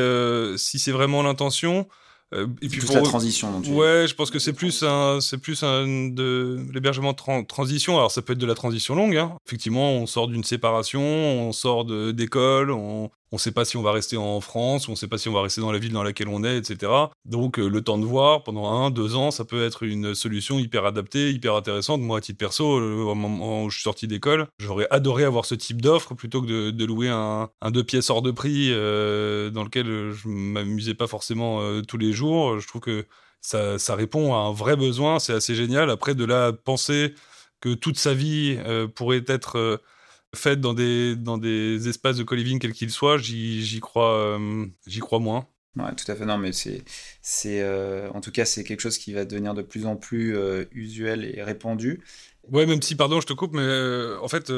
si 0.57 0.79
c'est 0.79 0.93
vraiment 0.93 1.23
l'intention. 1.23 1.89
Euh, 2.35 2.49
et 2.61 2.69
puis 2.69 2.81
pour 2.81 2.97
la 2.97 3.03
transition. 3.03 3.61
ouais, 3.69 4.07
je 4.09 4.15
pense 4.15 4.31
que 4.33 4.41
c'est 4.41 4.53
plus 4.53 4.83
un, 4.83 5.21
c'est 5.21 5.39
plus 5.39 5.63
un 5.63 6.09
de 6.09 6.59
l'hébergement 6.73 7.13
de 7.13 7.47
transition. 7.47 7.97
Alors 7.97 8.11
ça 8.11 8.21
peut 8.21 8.33
être 8.33 8.39
de 8.39 8.47
la 8.47 8.55
transition 8.55 8.97
longue. 8.97 9.17
Hein. 9.17 9.37
Effectivement, 9.47 9.93
on 9.93 10.07
sort 10.07 10.27
d'une 10.27 10.43
séparation, 10.43 11.01
on 11.01 11.53
sort 11.53 11.85
d'école, 11.85 12.73
on, 12.73 13.11
on 13.33 13.37
ne 13.37 13.41
sait 13.41 13.51
pas 13.51 13.65
si 13.65 13.77
on 13.77 13.83
va 13.83 13.93
rester 13.93 14.17
en 14.17 14.41
France, 14.41 14.89
on 14.89 14.93
ne 14.93 14.97
sait 14.97 15.09
pas 15.09 15.19
si 15.19 15.29
on 15.29 15.33
va 15.33 15.43
rester 15.43 15.61
dans 15.61 15.73
la 15.73 15.79
ville 15.79 15.93
dans 15.93 16.05
laquelle 16.05 16.29
on 16.29 16.45
est, 16.45 16.57
etc. 16.57 16.93
Donc 17.25 17.59
euh, 17.59 17.69
le 17.69 17.83
temps 17.83 17.99
de 17.99 18.05
voir, 18.05 18.45
pendant 18.45 18.71
un, 18.71 18.91
deux 18.91 19.17
ans, 19.17 19.33
ça 19.33 19.45
peut 19.45 19.65
être 19.65 19.83
une 19.83 20.15
solution 20.15 20.59
hyper 20.61 20.85
adaptée, 20.85 21.31
hyper 21.33 21.55
intéressante. 21.55 22.01
Moi, 22.01 22.19
à 22.19 22.21
titre 22.21 22.39
perso, 22.39 22.65
au 22.65 23.15
moment 23.15 23.65
où 23.65 23.71
je 23.71 23.77
suis 23.77 23.83
sorti 23.83 24.07
d'école, 24.07 24.47
j'aurais 24.59 24.87
adoré 24.91 25.25
avoir 25.25 25.45
ce 25.45 25.57
type 25.57 25.83
d'offre 25.83 26.15
plutôt 26.15 26.41
que 26.41 26.71
de, 26.71 26.85
louer 26.85 27.09
un, 27.09 27.51
deux 27.71 27.83
pièces 27.83 28.11
hors 28.11 28.23
de 28.23 28.31
prix 28.31 28.69
euh, 28.71 29.51
dans 29.51 29.65
lequel 29.65 30.13
je 30.13 30.29
m'amusais 30.29 30.95
pas 30.95 31.09
forcément 31.09 31.61
euh, 31.63 31.83
tous 31.83 31.99
les 31.99 32.13
jours. 32.13 32.61
Je 32.61 32.69
trouve 32.69 32.81
que 32.81 33.07
ça, 33.41 33.79
ça, 33.79 33.97
répond 33.97 34.35
à 34.35 34.39
un 34.39 34.53
vrai 34.53 34.77
besoin, 34.77 35.19
c'est 35.19 35.33
assez 35.33 35.57
génial. 35.57 35.91
Après, 35.91 36.15
de 36.15 36.25
là, 36.25 36.53
penser 36.53 37.15
que 37.61 37.75
toute 37.75 37.99
sa 37.99 38.15
vie 38.15 38.57
pourrait 38.95 39.25
être 39.27 39.81
faites 40.35 40.61
dans 40.61 40.75
des, 40.75 41.17
dans 41.17 41.39
des 41.39 41.89
espaces 41.89 42.17
de 42.17 42.23
co-living 42.23 42.59
quels 42.59 42.73
qu'ils 42.73 42.91
soient, 42.91 43.19
j'y 43.19 43.81
crois, 43.81 44.15
euh, 44.15 44.67
j'y 44.87 45.01
crois 45.01 45.19
moins. 45.19 45.47
Ouais, 45.77 45.95
tout 45.95 46.11
à 46.11 46.15
fait. 46.15 46.25
Non, 46.25 46.39
mais 46.39 46.53
c'est, 46.53 46.85
c'est, 47.21 47.61
euh, 47.61 48.11
en 48.13 48.21
tout 48.21 48.33
cas, 48.33 48.45
c'est 48.45 48.65
quelque 48.65 48.81
chose 48.81 48.99
qui 48.99 49.13
va 49.13 49.25
devenir 49.25 49.55
de 49.55 49.63
plus 49.63 49.87
en 49.87 49.97
plus 49.97 50.37
euh, 50.37 50.65
usuel 50.73 51.25
et 51.25 51.43
répandu. 51.43 52.03
Ouais, 52.51 52.65
même 52.65 52.81
si, 52.81 52.95
pardon, 52.95 53.21
je 53.21 53.27
te 53.27 53.33
coupe, 53.33 53.55
mais 53.55 54.17
en 54.23 54.29
fait, 54.29 54.53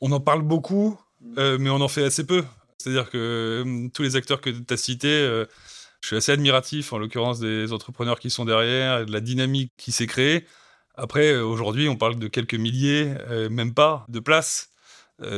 on 0.00 0.12
en 0.12 0.20
parle 0.20 0.42
beaucoup, 0.42 0.98
mais 1.20 1.68
on 1.70 1.80
en 1.80 1.88
fait 1.88 2.04
assez 2.04 2.24
peu. 2.24 2.44
C'est-à-dire 2.78 3.10
que 3.10 3.88
tous 3.92 4.02
les 4.02 4.16
acteurs 4.16 4.40
que 4.40 4.48
tu 4.48 4.72
as 4.72 4.76
cités 4.76 5.28
Je 6.00 6.06
suis 6.06 6.16
assez 6.16 6.32
admiratif, 6.32 6.92
en 6.92 6.98
l'occurrence, 6.98 7.40
des 7.40 7.72
entrepreneurs 7.72 8.20
qui 8.20 8.30
sont 8.30 8.44
derrière, 8.44 9.00
et 9.00 9.06
de 9.06 9.12
la 9.12 9.20
dynamique 9.20 9.72
qui 9.76 9.92
s'est 9.92 10.06
créée. 10.06 10.46
Après, 10.94 11.36
aujourd'hui, 11.36 11.88
on 11.88 11.96
parle 11.96 12.18
de 12.18 12.28
quelques 12.28 12.54
milliers, 12.54 13.12
même 13.50 13.74
pas, 13.74 14.06
de 14.08 14.20
places. 14.20 14.69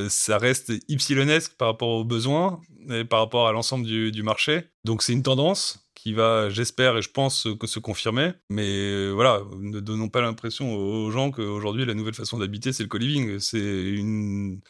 Ça 0.08 0.38
reste 0.38 0.72
ypsilonesque 0.88 1.54
par 1.56 1.68
rapport 1.68 1.88
aux 1.88 2.04
besoins 2.04 2.60
et 2.90 3.04
par 3.04 3.20
rapport 3.20 3.48
à 3.48 3.52
l'ensemble 3.52 3.86
du, 3.86 4.22
marché. 4.22 4.64
Donc 4.84 5.02
c'est 5.02 5.12
une 5.12 5.22
tendance 5.22 5.82
qui 5.94 6.12
va, 6.12 6.50
j'espère 6.50 6.96
et 6.96 7.02
je 7.02 7.10
pense, 7.10 7.46
se 7.64 7.78
confirmer. 7.78 8.32
Mais 8.50 8.66
euh, 8.66 9.10
voilà, 9.10 9.42
ne 9.60 9.80
donnons 9.80 10.08
pas 10.08 10.20
l'impression 10.20 10.74
aux 10.74 11.10
gens 11.10 11.30
qu'aujourd'hui, 11.30 11.84
la 11.84 11.94
nouvelle 11.94 12.14
façon 12.14 12.38
d'habiter, 12.38 12.72
c'est 12.72 12.82
le 12.82 12.88
co-living. 12.88 13.38
C'est 13.38 13.58
une, 13.58 14.60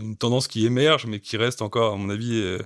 une 0.00 0.16
tendance 0.16 0.48
qui 0.48 0.66
émerge, 0.66 1.06
mais 1.06 1.20
qui 1.20 1.36
reste 1.36 1.62
encore, 1.62 1.94
à 1.94 1.96
mon 1.96 2.10
avis, 2.10 2.40
euh, 2.40 2.58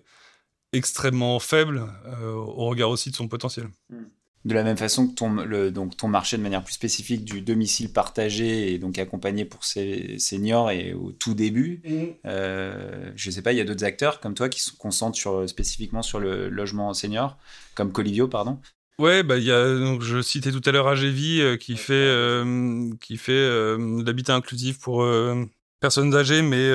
extrêmement 0.72 1.38
faible 1.40 1.86
euh, 2.06 2.32
au 2.32 2.66
regard 2.66 2.90
aussi 2.90 3.10
de 3.10 3.16
son 3.16 3.28
potentiel. 3.28 3.68
Mmh 3.90 4.04
de 4.44 4.54
la 4.54 4.62
même 4.62 4.76
façon 4.76 5.06
que 5.06 5.14
ton, 5.14 5.32
le, 5.32 5.70
donc 5.70 5.96
ton 5.96 6.08
marché 6.08 6.38
de 6.38 6.42
manière 6.42 6.64
plus 6.64 6.72
spécifique 6.72 7.24
du 7.24 7.42
domicile 7.42 7.92
partagé 7.92 8.72
et 8.72 8.78
donc 8.78 8.98
accompagné 8.98 9.44
pour 9.44 9.64
ces 9.64 10.18
seniors 10.18 10.70
et 10.70 10.94
au 10.94 11.12
tout 11.12 11.34
début, 11.34 11.82
mmh. 11.84 11.90
euh, 12.26 13.12
je 13.16 13.28
ne 13.28 13.34
sais 13.34 13.42
pas, 13.42 13.52
il 13.52 13.58
y 13.58 13.60
a 13.60 13.64
d'autres 13.64 13.84
acteurs 13.84 14.20
comme 14.20 14.34
toi 14.34 14.48
qui 14.48 14.60
se 14.60 14.72
concentrent 14.72 15.18
sur, 15.18 15.46
spécifiquement 15.48 16.02
sur 16.02 16.20
le 16.20 16.48
logement 16.48 16.94
senior, 16.94 17.36
comme 17.74 17.92
Colivio, 17.92 18.28
pardon. 18.28 18.58
Ouais, 18.98 19.22
bah 19.22 19.38
il 19.38 19.44
y 19.44 19.52
a 19.52 19.78
donc 19.78 20.02
je 20.02 20.20
citais 20.20 20.52
tout 20.52 20.60
à 20.66 20.72
l'heure 20.72 20.86
AGV 20.86 21.40
euh, 21.40 21.56
qui 21.56 21.76
fait 21.76 21.94
euh, 21.94 22.90
qui 23.00 23.16
fait 23.16 23.48
l'habitat 24.04 24.34
inclusif 24.34 24.78
pour 24.78 25.06
personnes 25.80 26.14
âgées, 26.14 26.42
mais 26.42 26.70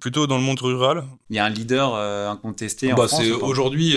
plutôt 0.00 0.26
dans 0.26 0.36
le 0.36 0.44
monde 0.44 0.60
rural. 0.60 1.04
Il 1.30 1.36
y 1.36 1.38
a 1.38 1.44
un 1.44 1.48
leader 1.48 1.94
incontesté 2.28 2.92
en 2.92 2.96
bah, 2.96 3.06
France. 3.06 3.22
Aujourd'hui, 3.40 3.96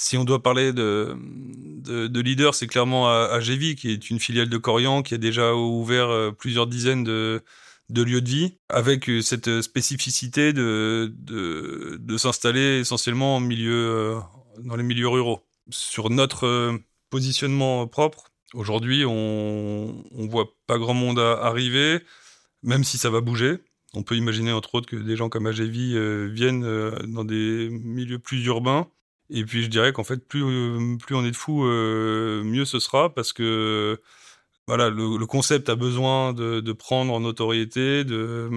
si 0.00 0.16
on 0.16 0.22
doit 0.22 0.44
parler 0.44 0.72
de, 0.72 1.16
de, 1.18 2.20
leader, 2.20 2.54
c'est 2.54 2.68
clairement 2.68 3.08
AGV, 3.08 3.74
qui 3.74 3.90
est 3.90 4.10
une 4.10 4.20
filiale 4.20 4.48
de 4.48 4.56
Corian, 4.56 5.02
qui 5.02 5.14
a 5.14 5.18
déjà 5.18 5.56
ouvert 5.56 6.08
euh, 6.08 6.30
plusieurs 6.30 6.68
dizaines 6.68 7.02
de, 7.02 7.42
lieux 7.90 8.20
de 8.20 8.28
vie, 8.28 8.58
avec 8.68 9.10
euh, 9.10 9.22
cette 9.22 9.60
spécificité 9.60 10.52
de, 10.52 11.12
de, 11.18 11.96
de 12.00 12.16
s'installer 12.16 12.78
essentiellement 12.78 13.36
en 13.36 13.40
milieu, 13.40 13.74
euh, 13.74 14.20
dans 14.60 14.76
les 14.76 14.84
milieux 14.84 15.08
ruraux. 15.08 15.44
Sur 15.68 16.10
notre 16.10 16.78
positionnement 17.10 17.88
propre, 17.88 18.30
aujourd'hui, 18.54 19.04
on 19.04 20.04
ne 20.12 20.30
voit 20.30 20.54
pas 20.68 20.78
grand 20.78 20.94
monde 20.94 21.18
arriver, 21.18 21.98
même 22.62 22.84
si 22.84 22.98
ça 22.98 23.10
va 23.10 23.20
bouger. 23.20 23.58
On 23.94 24.04
peut 24.04 24.14
imaginer 24.14 24.52
entre 24.52 24.76
autres 24.76 24.88
que 24.88 24.96
des 24.96 25.16
gens 25.16 25.28
comme 25.28 25.46
AGV 25.46 26.28
viennent 26.28 26.62
dans 27.08 27.24
des 27.24 27.68
milieux 27.70 28.20
plus 28.20 28.44
urbains 28.46 28.88
et 29.30 29.44
puis 29.44 29.62
je 29.62 29.68
dirais 29.68 29.92
qu'en 29.92 30.04
fait, 30.04 30.26
plus, 30.26 30.42
plus 30.98 31.14
on 31.14 31.24
est 31.24 31.30
de 31.30 31.36
fous, 31.36 31.64
euh, 31.64 32.42
mieux 32.44 32.64
ce 32.64 32.78
sera 32.78 33.14
parce 33.14 33.32
que 33.32 34.00
voilà, 34.66 34.90
le, 34.90 35.26
concept 35.26 35.68
a 35.70 35.76
besoin 35.76 36.34
de, 36.34 36.60
de, 36.60 36.72
prendre 36.72 37.12
en 37.12 37.20
notoriété, 37.20 38.04
de, 38.04 38.50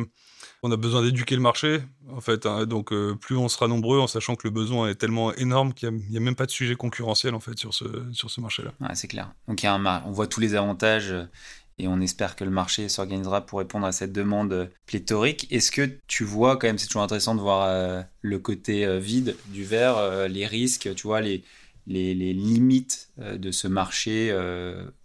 on 0.61 0.72
a 0.72 0.78
besoin 0.78 1.01
d'éduquer 1.01 1.36
le 1.36 1.41
marché, 1.41 1.82
en 2.09 2.22
fait. 2.22 2.45
Hein. 2.45 2.65
donc 2.65 2.91
euh, 2.91 3.15
plus 3.15 3.38
on 3.38 3.47
sera 3.47 3.67
nombreux, 3.67 3.99
en 3.99 4.07
sachant 4.07 4.36
que 4.36 4.45
le 4.45 4.51
besoin 4.51 4.89
est 4.89 4.95
tellement 4.95 5.34
énorme 5.36 5.74
qu'il 5.74 5.89
n'y 5.89 6.17
a, 6.17 6.19
même 6.19 6.36
pas 6.36 6.45
de 6.45 6.51
sujet 6.51 6.76
concurrentiel 6.76 7.34
en 7.34 7.39
fait 7.39 7.57
sur 7.57 7.74
ce, 7.74 7.86
sur 8.11 8.30
ce 8.30 8.41
marché-là. 8.41 8.72
C'est 8.93 9.07
clair. 9.07 9.32
Donc 9.47 9.61
on 9.65 10.11
voit 10.11 10.28
tous 10.28 10.41
les 10.41 10.55
avantages 10.55 11.13
et 11.82 11.88
on 11.88 11.99
espère 11.99 12.36
que 12.36 12.43
le 12.43 12.51
marché 12.51 12.88
s'organisera 12.89 13.43
pour 13.43 13.57
répondre 13.57 13.88
à 13.88 13.91
cette 13.91 14.13
demande 14.13 14.69
pléthorique. 14.86 15.47
Est-ce 15.51 15.71
que 15.71 15.89
tu 16.07 16.23
vois, 16.23 16.57
quand 16.57 16.67
même, 16.67 16.77
c'est 16.77 16.86
toujours 16.86 17.01
intéressant 17.01 17.34
de 17.34 17.41
voir 17.41 17.67
euh, 17.67 18.03
le 18.21 18.38
côté 18.38 18.86
euh, 18.86 18.99
vide 18.99 19.36
du 19.47 19.63
verre, 19.63 19.97
euh, 19.97 20.27
les 20.27 20.45
risques, 20.45 20.93
tu 20.95 21.07
vois, 21.07 21.21
les, 21.21 21.43
limites 21.88 23.09
de 23.17 23.51
ce 23.51 23.67
marché 23.67 24.29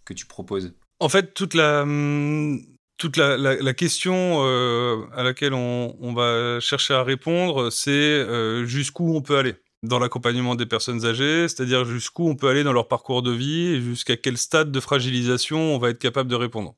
que 0.05 0.13
tu 0.13 0.27
proposes? 0.27 0.73
En 0.99 1.09
fait, 1.09 1.33
toute 1.33 1.55
la, 1.55 1.83
la, 1.83 3.73
question 3.73 4.43
à 4.43 5.23
laquelle 5.23 5.53
on, 5.53 6.13
va 6.13 6.59
chercher 6.59 6.93
à 6.93 7.03
répondre, 7.03 7.71
c'est 7.71 8.23
jusqu'où 8.65 9.15
on 9.15 9.21
peut 9.21 9.37
aller 9.37 9.55
dans 9.87 9.99
l'accompagnement 9.99 10.55
des 10.55 10.65
personnes 10.65 11.05
âgées, 11.05 11.47
c'est-à-dire 11.47 11.85
jusqu'où 11.85 12.27
on 12.27 12.35
peut 12.35 12.47
aller 12.47 12.63
dans 12.63 12.73
leur 12.73 12.87
parcours 12.87 13.21
de 13.21 13.31
vie 13.31 13.67
et 13.67 13.81
jusqu'à 13.81 14.17
quel 14.17 14.37
stade 14.37 14.71
de 14.71 14.79
fragilisation 14.79 15.57
on 15.57 15.77
va 15.77 15.89
être 15.89 15.99
capable 15.99 16.29
de 16.29 16.35
répondre. 16.35 16.75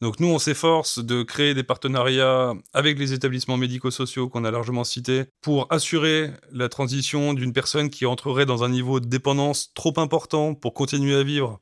Donc 0.00 0.20
nous, 0.20 0.28
on 0.28 0.38
s'efforce 0.38 0.98
de 0.98 1.22
créer 1.22 1.54
des 1.54 1.62
partenariats 1.62 2.52
avec 2.72 2.98
les 2.98 3.12
établissements 3.12 3.56
médico-sociaux 3.56 4.28
qu'on 4.28 4.44
a 4.44 4.50
largement 4.50 4.84
cités 4.84 5.24
pour 5.40 5.66
assurer 5.72 6.30
la 6.52 6.68
transition 6.68 7.32
d'une 7.32 7.52
personne 7.52 7.90
qui 7.90 8.04
entrerait 8.04 8.46
dans 8.46 8.64
un 8.64 8.68
niveau 8.68 9.00
de 9.00 9.06
dépendance 9.06 9.72
trop 9.74 9.94
important 9.98 10.54
pour 10.54 10.74
continuer 10.74 11.14
à 11.14 11.22
vivre 11.22 11.60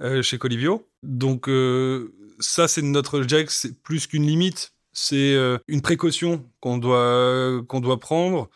euh, 0.00 0.22
chez 0.22 0.38
Colivio. 0.38 0.88
Donc 1.02 1.48
euh, 1.48 2.14
ça, 2.38 2.68
c'est 2.68 2.82
notre, 2.82 3.22
je 3.22 3.44
c'est 3.48 3.82
plus 3.82 4.06
qu'une 4.06 4.26
limite, 4.26 4.72
c'est 4.92 5.34
euh, 5.34 5.58
une 5.68 5.82
précaution 5.82 6.48
qu'on 6.60 6.78
doit 6.78 7.62
qu'on 7.68 7.80
doit 7.80 7.98
prendre 7.98 8.48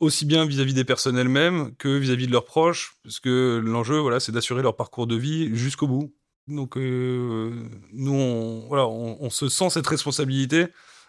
aussi 0.00 0.24
bien 0.24 0.46
vis-à-vis 0.46 0.74
des 0.74 0.84
personnes 0.84 1.18
elles-mêmes 1.18 1.74
que 1.76 1.88
vis-à-vis 1.98 2.26
de 2.26 2.32
leurs 2.32 2.46
proches, 2.46 2.96
parce 3.04 3.20
que 3.20 3.62
l'enjeu, 3.64 3.98
voilà, 3.98 4.18
c'est 4.18 4.32
d'assurer 4.32 4.62
leur 4.62 4.74
parcours 4.74 5.06
de 5.06 5.14
vie 5.14 5.54
jusqu'au 5.54 5.86
bout. 5.86 6.14
Donc, 6.48 6.76
euh, 6.76 7.52
nous, 7.92 8.12
on, 8.12 8.66
voilà, 8.68 8.88
on, 8.88 9.30
se 9.30 9.48
sent 9.48 9.70
cette 9.70 9.86
responsabilité. 9.86 10.66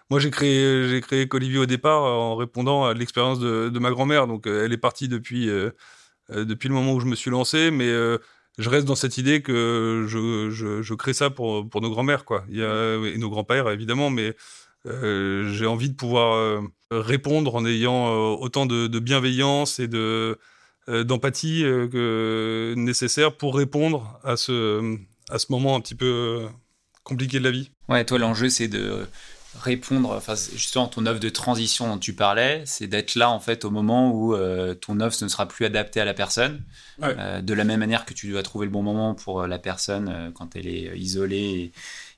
Moi, 0.09 0.19
j'ai 0.19 0.29
créé, 0.29 0.89
j'ai 0.89 1.01
créé 1.01 1.27
Colivio 1.27 1.63
au 1.63 1.65
départ 1.65 2.03
en 2.03 2.35
répondant 2.35 2.85
à 2.85 2.93
l'expérience 2.93 3.39
de, 3.39 3.79
ma 3.79 3.89
grand-mère. 3.91 4.27
Donc, 4.27 4.45
euh, 4.45 4.65
elle 4.65 4.73
est 4.73 4.77
partie 4.77 5.07
depuis, 5.07 5.49
euh, 5.49 5.71
depuis 6.29 6.67
le 6.67 6.75
moment 6.75 6.93
où 6.93 6.99
je 6.99 7.05
me 7.07 7.15
suis 7.15 7.31
lancé, 7.31 7.71
mais 7.71 7.87
je 7.87 8.69
reste 8.69 8.85
dans 8.85 8.95
cette 8.95 9.17
idée 9.17 9.41
que 9.41 10.05
je, 10.07 10.49
je, 10.51 10.93
crée 10.93 11.13
ça 11.13 11.29
pour, 11.29 11.67
pour 11.69 11.81
nos 11.81 11.89
grands-mères, 11.89 12.25
quoi. 12.25 12.45
Et 12.51 13.17
nos 13.17 13.29
grands-pères, 13.29 13.69
évidemment, 13.69 14.09
mais 14.09 14.35
j'ai 14.85 15.65
envie 15.65 15.89
de 15.89 15.95
pouvoir 15.95 16.61
répondre 16.91 17.55
en 17.55 17.65
ayant 17.65 18.07
euh, 18.07 18.35
autant 18.35 18.65
de, 18.65 18.99
bienveillance 18.99 19.79
et 19.79 19.87
de 19.87 20.37
euh, 20.89 21.03
d'empathie 21.03 21.63
euh, 21.63 21.87
que 21.87 22.73
nécessaire 22.75 23.35
pour 23.35 23.55
répondre 23.55 24.19
à 24.23 24.35
ce 24.35 24.97
à 25.29 25.39
ce 25.39 25.47
moment 25.49 25.75
un 25.75 25.81
petit 25.81 25.95
peu 25.95 26.47
compliqué 27.03 27.39
de 27.39 27.43
la 27.43 27.51
vie. 27.51 27.71
Ouais, 27.87 28.03
toi 28.03 28.19
l'enjeu 28.19 28.49
c'est 28.49 28.67
de 28.67 29.05
répondre, 29.61 30.11
enfin 30.11 30.35
justement 30.35 30.87
ton 30.87 31.05
offre 31.05 31.19
de 31.19 31.29
transition 31.29 31.87
dont 31.87 31.97
tu 31.97 32.13
parlais, 32.13 32.63
c'est 32.65 32.87
d'être 32.87 33.15
là 33.15 33.29
en 33.29 33.39
fait 33.39 33.65
au 33.65 33.69
moment 33.69 34.13
où 34.13 34.33
ton 34.79 34.99
offre 35.01 35.21
ne 35.23 35.27
sera 35.27 35.45
plus 35.45 35.65
adaptée 35.65 35.99
à 35.99 36.05
la 36.05 36.13
personne, 36.13 36.63
de 37.01 37.53
la 37.53 37.63
même 37.65 37.81
manière 37.81 38.05
que 38.05 38.13
tu 38.13 38.31
dois 38.31 38.43
trouver 38.43 38.65
le 38.65 38.71
bon 38.71 38.81
moment 38.81 39.13
pour 39.13 39.45
la 39.47 39.59
personne 39.59 40.31
quand 40.35 40.55
elle 40.55 40.67
est 40.67 40.97
isolée 40.97 41.73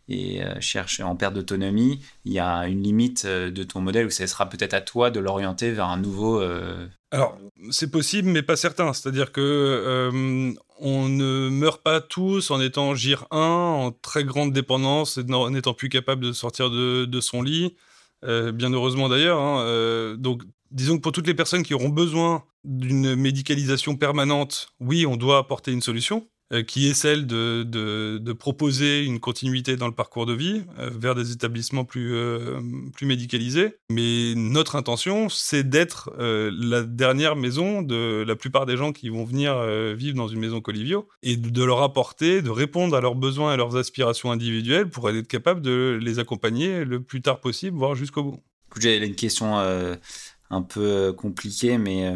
et 0.09 0.43
euh, 0.43 0.59
cherche 0.59 0.99
en 0.99 1.15
perte 1.15 1.33
d'autonomie, 1.33 2.01
il 2.25 2.33
y 2.33 2.39
a 2.39 2.67
une 2.67 2.83
limite 2.83 3.23
euh, 3.25 3.51
de 3.51 3.63
ton 3.63 3.79
modèle 3.79 4.05
où 4.05 4.09
ce 4.09 4.25
sera 4.27 4.49
peut-être 4.49 4.73
à 4.73 4.81
toi 4.81 5.11
de 5.11 5.19
l'orienter 5.19 5.71
vers 5.71 5.87
un 5.87 5.97
nouveau. 5.97 6.41
Euh, 6.41 6.87
Alors, 7.11 7.37
c'est 7.71 7.89
possible, 7.89 8.29
mais 8.29 8.41
pas 8.41 8.57
certain. 8.57 8.91
C'est-à-dire 8.93 9.31
que 9.31 10.53
on 10.79 11.07
ne 11.07 11.49
meurt 11.49 11.81
pas 11.81 12.01
tous 12.01 12.51
en 12.51 12.59
étant 12.59 12.95
GIR 12.95 13.27
1, 13.31 13.37
en 13.37 13.91
très 13.91 14.25
grande 14.25 14.51
dépendance 14.51 15.17
et 15.17 15.23
n'étant 15.23 15.73
plus 15.73 15.89
capable 15.89 16.23
de 16.25 16.33
sortir 16.33 16.69
de, 16.69 17.05
de 17.05 17.21
son 17.21 17.41
lit. 17.41 17.75
bien 18.23 18.73
heureusement 18.73 19.07
d'ailleurs. 19.07 19.39
Hein, 19.39 20.15
donc, 20.17 20.43
disons 20.71 20.97
que 20.97 21.01
pour 21.01 21.13
toutes 21.13 21.27
les 21.27 21.33
personnes 21.33 21.63
qui 21.63 21.73
auront 21.73 21.89
besoin 21.89 22.43
d'une 22.65 23.15
médicalisation 23.15 23.95
permanente, 23.95 24.67
oui, 24.79 25.05
on 25.05 25.15
doit 25.15 25.37
apporter 25.37 25.71
une 25.71 25.81
solution. 25.81 26.27
Euh, 26.53 26.61
qui 26.61 26.87
est 26.87 26.93
celle 26.93 27.25
de, 27.25 28.33
proposer 28.33 29.03
une 29.03 29.19
continuité 29.19 29.75
dans 29.75 29.87
le 29.87 29.93
parcours 29.93 30.25
de 30.25 30.33
vie 30.33 30.63
euh, 30.77 30.89
vers 30.93 31.15
des 31.15 31.31
établissements 31.31 31.85
plus, 31.85 32.13
euh, 32.13 32.59
plus 32.93 33.05
médicalisés. 33.05 33.77
Mais 33.89 34.33
notre 34.35 34.75
intention, 34.75 35.29
c'est 35.29 35.67
d'être 35.67 36.11
la 36.17 36.83
dernière 36.83 37.35
maison 37.35 37.81
de 37.81 38.23
la 38.27 38.35
plupart 38.35 38.65
des 38.65 38.75
gens 38.77 38.91
qui 38.91 39.09
vont 39.09 39.23
venir 39.23 39.55
vivre 39.95 40.15
dans 40.15 40.27
une 40.27 40.39
maison 40.39 40.61
Colivio 40.61 41.07
et 41.21 41.37
de 41.37 41.63
leur 41.63 41.81
apporter, 41.81 42.41
de 42.41 42.49
répondre 42.49 42.95
à 42.95 43.01
leurs 43.01 43.15
besoins 43.15 43.53
et 43.53 43.57
leurs 43.57 43.75
aspirations 43.75 44.31
individuelles 44.31 44.89
pour 44.89 45.09
être 45.09 45.27
capable 45.27 45.61
de 45.61 45.99
les 46.01 46.19
accompagner 46.19 46.85
le 46.85 47.01
plus 47.01 47.21
tard 47.21 47.39
possible, 47.39 47.77
voire 47.77 47.95
jusqu'au 47.95 48.23
bout. 48.23 48.43
J'ai 48.79 49.05
une 49.05 49.15
question 49.15 49.57
un 49.57 50.61
peu 50.61 51.13
compliquée, 51.13 51.77
mais 51.77 52.13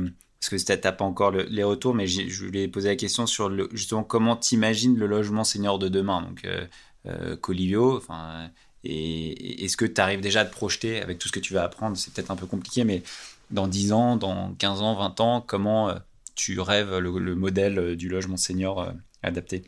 parce 0.50 0.64
que 0.64 0.72
tu 0.72 0.88
n'as 0.88 0.92
pas 0.92 1.06
encore 1.06 1.32
les 1.32 1.64
retours, 1.64 1.94
mais 1.94 2.08
je 2.08 2.46
voulais 2.46 2.68
poser 2.68 2.90
la 2.90 2.96
question 2.96 3.26
sur 3.26 3.50
le, 3.50 3.70
justement 3.74 4.04
comment 4.04 4.36
t'imagines 4.36 4.98
le 4.98 5.08
logement 5.08 5.44
senior 5.44 5.80
de 5.80 5.90
demain? 5.90 6.22
Donc, 6.22 6.46
euh, 6.46 6.66
euh 7.08 7.38
enfin, 7.96 8.50
et, 8.84 9.66
est-ce 9.66 9.78
que 9.78 9.86
tu 9.86 10.00
arrives 10.00 10.22
déjà 10.22 10.42
à 10.42 10.46
te 10.46 10.52
projeter 10.52 11.02
avec 11.02 11.20
tout 11.20 11.28
ce 11.28 11.34
que 11.34 11.40
tu 11.40 11.54
vas 11.54 11.64
apprendre? 11.64 11.98
C'est 11.98 12.14
peut-être 12.14 12.32
un 12.32 12.36
peu 12.36 12.46
compliqué, 12.46 12.84
mais 12.84 13.04
dans 13.52 13.68
10 13.68 13.94
ans, 13.94 14.16
dans 14.16 14.54
15 14.56 14.82
ans, 14.82 14.96
20 14.96 15.20
ans, 15.22 15.42
comment 15.46 15.90
euh, 15.90 15.96
tu 16.36 16.60
rêves 16.60 16.98
le, 16.98 17.36
modèle 17.36 17.80
euh, 17.80 17.96
du 17.96 18.10
logement 18.10 18.38
senior 18.38 18.94
adapté? 19.24 19.64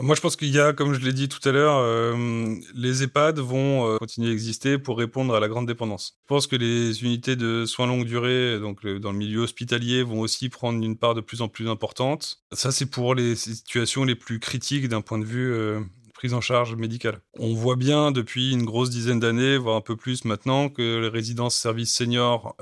Moi, 0.00 0.14
je 0.14 0.22
pense 0.22 0.36
qu'il 0.36 0.48
y 0.48 0.58
a, 0.58 0.72
comme 0.72 0.94
je 0.94 1.00
l'ai 1.00 1.12
dit 1.12 1.28
tout 1.28 1.46
à 1.46 1.52
l'heure, 1.52 1.76
euh, 1.76 2.54
les 2.74 3.02
EHPAD 3.02 3.38
vont 3.40 3.86
euh, 3.86 3.98
continuer 3.98 4.30
à 4.30 4.32
exister 4.32 4.78
pour 4.78 4.96
répondre 4.96 5.34
à 5.34 5.40
la 5.40 5.48
grande 5.48 5.66
dépendance. 5.66 6.16
Je 6.22 6.28
pense 6.28 6.46
que 6.46 6.56
les 6.56 7.04
unités 7.04 7.36
de 7.36 7.66
soins 7.66 7.86
longue 7.86 8.06
durée, 8.06 8.58
donc 8.58 8.86
dans 8.86 9.12
le 9.12 9.18
milieu 9.18 9.40
hospitalier, 9.40 10.02
vont 10.02 10.20
aussi 10.20 10.48
prendre 10.48 10.82
une 10.82 10.96
part 10.96 11.14
de 11.14 11.20
plus 11.20 11.42
en 11.42 11.48
plus 11.48 11.68
importante. 11.68 12.42
Ça, 12.52 12.72
c'est 12.72 12.86
pour 12.86 13.14
les 13.14 13.36
situations 13.36 14.04
les 14.04 14.14
plus 14.14 14.40
critiques 14.40 14.88
d'un 14.88 15.02
point 15.02 15.18
de 15.18 15.26
vue 15.26 15.52
euh, 15.52 15.80
prise 16.14 16.32
en 16.32 16.40
charge 16.40 16.74
médicale. 16.74 17.20
On 17.38 17.52
voit 17.52 17.76
bien 17.76 18.12
depuis 18.12 18.52
une 18.52 18.64
grosse 18.64 18.88
dizaine 18.88 19.20
d'années, 19.20 19.58
voire 19.58 19.76
un 19.76 19.82
peu 19.82 19.96
plus 19.96 20.24
maintenant, 20.24 20.70
que 20.70 21.00
les 21.00 21.08
résidences 21.08 21.56
services 21.56 21.94
seniors 21.94 22.56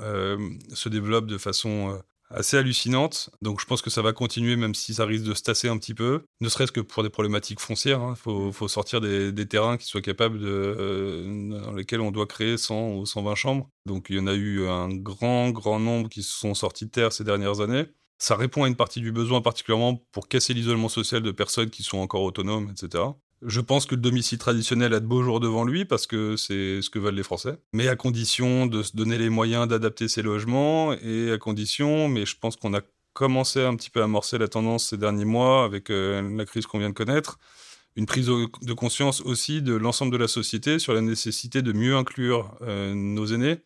se 0.73 0.89
développent 0.89 1.27
de 1.27 1.37
façon 1.37 2.01
assez 2.33 2.57
hallucinante. 2.57 3.29
Donc 3.41 3.59
je 3.59 3.65
pense 3.65 3.81
que 3.81 3.89
ça 3.89 4.01
va 4.01 4.13
continuer, 4.13 4.55
même 4.55 4.75
si 4.75 4.93
ça 4.93 5.05
risque 5.05 5.25
de 5.25 5.33
se 5.33 5.43
tasser 5.43 5.67
un 5.69 5.77
petit 5.77 5.93
peu, 5.93 6.23
ne 6.39 6.49
serait-ce 6.49 6.71
que 6.71 6.81
pour 6.81 7.03
des 7.03 7.09
problématiques 7.09 7.59
foncières. 7.59 7.99
Il 7.99 8.31
hein. 8.31 8.51
faut, 8.51 8.67
sortir 8.67 9.01
des, 9.01 9.47
terrains 9.47 9.77
qui 9.77 9.85
soient 9.85 10.01
capables 10.01 10.39
euh, 10.41 11.49
dans 11.49 11.73
lesquels 11.73 12.01
on 12.01 12.11
doit 12.11 12.27
créer 12.27 12.57
100 12.57 12.93
ou 12.93 13.05
120 13.05 13.35
chambres. 13.35 13.69
Donc 13.85 14.07
il 14.09 14.17
y 14.17 14.19
en 14.19 14.27
a 14.27 14.33
eu 14.33 14.67
un 14.67 14.89
grand, 14.89 15.49
grand 15.49 15.79
nombre 15.79 16.09
qui 16.09 16.23
sont 16.23 16.53
sortis 16.53 16.85
de 16.85 16.91
terre 16.91 17.11
ces 17.11 17.23
dernières 17.23 17.59
années. 17.59 17.85
Ça 18.21 18.35
répond 18.35 18.63
à 18.63 18.67
une 18.67 18.75
partie 18.75 19.01
du 19.01 19.11
besoin, 19.11 19.41
particulièrement 19.41 20.05
pour 20.11 20.27
casser 20.27 20.53
l'isolement 20.53 20.89
social 20.89 21.23
de 21.23 21.31
personnes 21.31 21.71
qui 21.71 21.81
sont 21.81 21.97
encore 21.97 22.21
autonomes, 22.21 22.69
etc. 22.69 23.03
Je 23.43 23.59
pense 23.59 23.85
que 23.85 23.95
le 23.95 24.01
domicile 24.01 24.37
traditionnel 24.37 24.93
a 24.93 24.99
de 24.99 25.05
beaux 25.05 25.23
jours 25.23 25.39
devant 25.39 25.63
lui 25.63 25.85
parce 25.85 26.05
que 26.05 26.35
c'est 26.35 26.81
ce 26.81 26.89
que 26.89 26.99
veulent 26.99 27.15
les 27.15 27.23
Français. 27.23 27.57
Mais 27.73 27.87
à 27.87 27.95
condition 27.95 28.67
de 28.67 28.83
se 28.83 28.95
donner 28.95 29.17
les 29.17 29.29
moyens 29.29 29.67
d'adapter 29.67 30.07
ses 30.07 30.21
logements 30.21 30.93
et 30.93 31.31
à 31.31 31.37
condition, 31.37 32.07
mais 32.07 32.25
je 32.25 32.37
pense 32.37 32.55
qu'on 32.55 32.73
a 32.73 32.81
commencé 33.13 33.63
un 33.63 33.75
petit 33.75 33.89
peu 33.89 34.01
à 34.01 34.05
amorcer 34.05 34.37
la 34.37 34.47
tendance 34.47 34.87
ces 34.89 34.97
derniers 34.97 35.25
mois 35.25 35.65
avec 35.65 35.89
euh, 35.89 36.21
la 36.37 36.45
crise 36.45 36.65
qu'on 36.65 36.79
vient 36.79 36.89
de 36.89 36.95
connaître. 36.95 37.39
Une 37.95 38.05
prise 38.05 38.27
de 38.27 38.73
conscience 38.73 39.21
aussi 39.21 39.61
de 39.61 39.73
l'ensemble 39.73 40.13
de 40.13 40.17
la 40.17 40.29
société 40.29 40.79
sur 40.79 40.93
la 40.93 41.01
nécessité 41.01 41.61
de 41.61 41.73
mieux 41.73 41.95
inclure 41.95 42.55
euh, 42.61 42.93
nos 42.93 43.25
aînés 43.25 43.57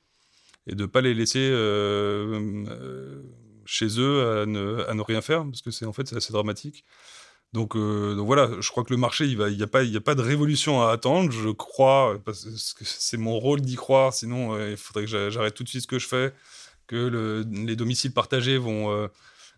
et 0.67 0.73
de 0.73 0.81
ne 0.81 0.87
pas 0.87 1.01
les 1.01 1.13
laisser 1.13 1.47
euh, 1.51 3.21
chez 3.65 3.99
eux 3.99 4.41
à 4.41 4.45
ne, 4.47 4.83
à 4.87 4.93
ne, 4.95 5.01
rien 5.01 5.21
faire 5.21 5.43
parce 5.43 5.61
que 5.61 5.69
c'est 5.69 5.85
en 5.85 5.93
fait 5.93 6.11
assez 6.13 6.33
dramatique. 6.33 6.85
Euh, 7.55 8.15
donc, 8.15 8.25
voilà, 8.25 8.49
je 8.59 8.69
crois 8.69 8.83
que 8.83 8.93
le 8.93 8.97
marché, 8.97 9.25
il 9.25 9.37
n'y 9.37 9.63
a, 9.63 9.67
pas, 9.67 9.81
a 9.81 9.99
pas 10.01 10.15
de 10.15 10.21
révolution 10.21 10.81
à 10.81 10.91
attendre. 10.91 11.31
Je 11.31 11.49
crois, 11.49 12.17
parce 12.23 12.73
que 12.73 12.85
c'est 12.85 13.17
mon 13.17 13.39
rôle 13.39 13.61
d'y 13.61 13.75
croire, 13.75 14.13
sinon 14.13 14.53
euh, 14.53 14.71
il 14.71 14.77
faudrait 14.77 15.05
que 15.05 15.29
j'arrête 15.29 15.53
tout 15.53 15.63
de 15.63 15.69
suite 15.69 15.83
ce 15.83 15.87
que 15.87 15.99
je 15.99 16.07
fais, 16.07 16.33
que 16.87 17.43
les 17.51 17.75
domiciles 17.75 18.11
partagés 18.11 18.57
vont 18.57 18.91
euh, 18.91 19.07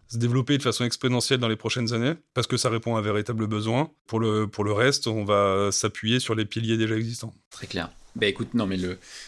se 0.07 0.17
développer 0.17 0.57
de 0.57 0.63
façon 0.63 0.85
exponentielle 0.85 1.39
dans 1.39 1.47
les 1.47 1.55
prochaines 1.55 1.93
années, 1.93 2.13
parce 2.33 2.47
que 2.47 2.57
ça 2.57 2.69
répond 2.69 2.95
à 2.95 2.99
un 2.99 3.01
véritable 3.01 3.47
besoin. 3.47 3.91
Pour 4.07 4.19
le, 4.19 4.71
reste, 4.71 5.07
on 5.07 5.25
va 5.25 5.71
s'appuyer 5.71 6.19
sur 6.19 6.35
les 6.35 6.45
piliers 6.45 6.77
déjà 6.77 6.95
existants. 6.95 7.33
Très 7.49 7.67
clair. 7.67 7.89
Bah 8.15 8.25
écoute, 8.25 8.55
non 8.55 8.65
mais 8.65 8.77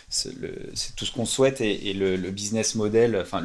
c'est 0.07 0.95
tout 0.95 1.05
ce 1.05 1.11
qu'on 1.11 1.27
souhaite 1.27 1.61
et, 1.61 1.93
le, 1.93 2.17
business 2.31 2.73
model, 2.73 3.15
enfin 3.21 3.39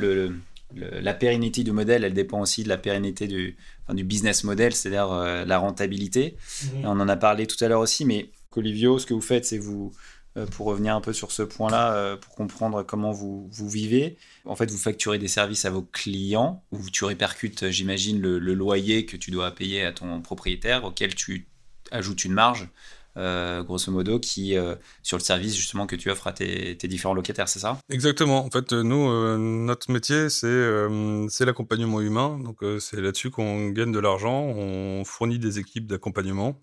la 0.75 1.13
pérennité 1.13 1.65
du 1.65 1.73
modèle, 1.73 2.03
elle 2.03 2.15
dépend 2.15 2.41
aussi 2.41 2.65
de 2.65 2.69
la 2.71 2.79
pérennité 2.79 3.27
du, 3.27 3.57
du 3.93 4.05
business 4.05 4.45
model, 4.45 4.75
c'est-à-dire 4.75 5.13
euh, 5.13 5.45
la 5.45 5.59
rentabilité. 5.59 6.37
Mhm. 6.63 6.85
On 6.85 7.01
en 7.01 7.09
a 7.09 7.17
parlé 7.17 7.47
tout 7.47 7.63
à 7.63 7.69
l'heure 7.69 7.81
aussi, 7.81 8.05
mais 8.05 8.31
Colivio, 8.51 8.99
ce 8.99 9.07
que 9.07 9.15
vous 9.15 9.21
faites, 9.21 9.45
c'est 9.45 9.59
vous, 9.59 9.93
euh, 10.37 10.47
pour 10.47 10.67
revenir 10.67 10.97
un 10.97 11.01
peu 11.01 11.13
sur 11.13 11.31
ce 11.31 11.43
point-là, 11.43 11.95
euh, 11.95 12.17
pour 12.17 12.35
comprendre 12.35 12.83
comment 12.83 13.13
vous, 13.13 13.49
vous 13.53 13.69
vivez, 13.69 14.17
en 14.47 14.57
fait, 14.57 14.71
vous 14.71 14.79
facturez 14.79 15.19
des 15.19 15.29
services 15.29 15.65
à 15.65 15.71
vos 15.71 15.83
clients, 15.83 16.65
ou 16.73 16.79
tu 16.91 17.05
répercutes, 17.05 17.71
j'imagine, 17.71 18.21
le, 18.21 18.39
loyer 18.39 19.07
que 19.07 19.17
tu 19.17 19.31
dois 19.31 19.51
payer 19.51 19.85
à 19.85 19.93
ton 19.93 20.21
propriétaire, 20.23 20.85
auquel 20.85 21.15
tu 21.15 21.47
ajoutes 21.91 22.25
une 22.25 22.33
marge. 22.33 22.69
Euh, 23.17 23.63
grosso 23.63 23.93
modo, 23.93 24.19
qui 24.19 24.57
euh, 24.57 24.75
sur 25.03 25.17
le 25.17 25.23
service 25.23 25.55
justement 25.55 25.87
que 25.87 25.95
tu 25.95 26.11
offres 26.11 26.27
à 26.27 26.33
tes, 26.33 26.75
différents 26.75 27.15
locataires, 27.15 27.49
c'est 27.49 27.61
ça? 27.61 27.79
Exactement. 27.89 28.45
En 28.45 28.51
fait, 28.51 28.73
nous, 28.73 29.09
euh, 29.09 29.39
notre 29.39 29.91
métier, 29.93 30.29
c'est 30.31 31.45
l'accompagnement 31.45 32.01
humain. 32.01 32.39
Donc, 32.43 32.65
c'est 32.81 33.01
là-dessus 33.01 33.31
qu'on 33.31 33.71
gagne 33.71 33.93
de 33.93 33.99
l'argent. 33.99 34.43
On 34.43 35.05
fournit 35.05 35.39
des 35.39 35.59
équipes 35.59 35.87
d'accompagnement 35.87 36.61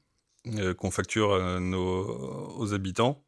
qu'on 0.78 0.92
facture 0.92 1.30
aux 1.30 2.74
habitants. 2.74 3.24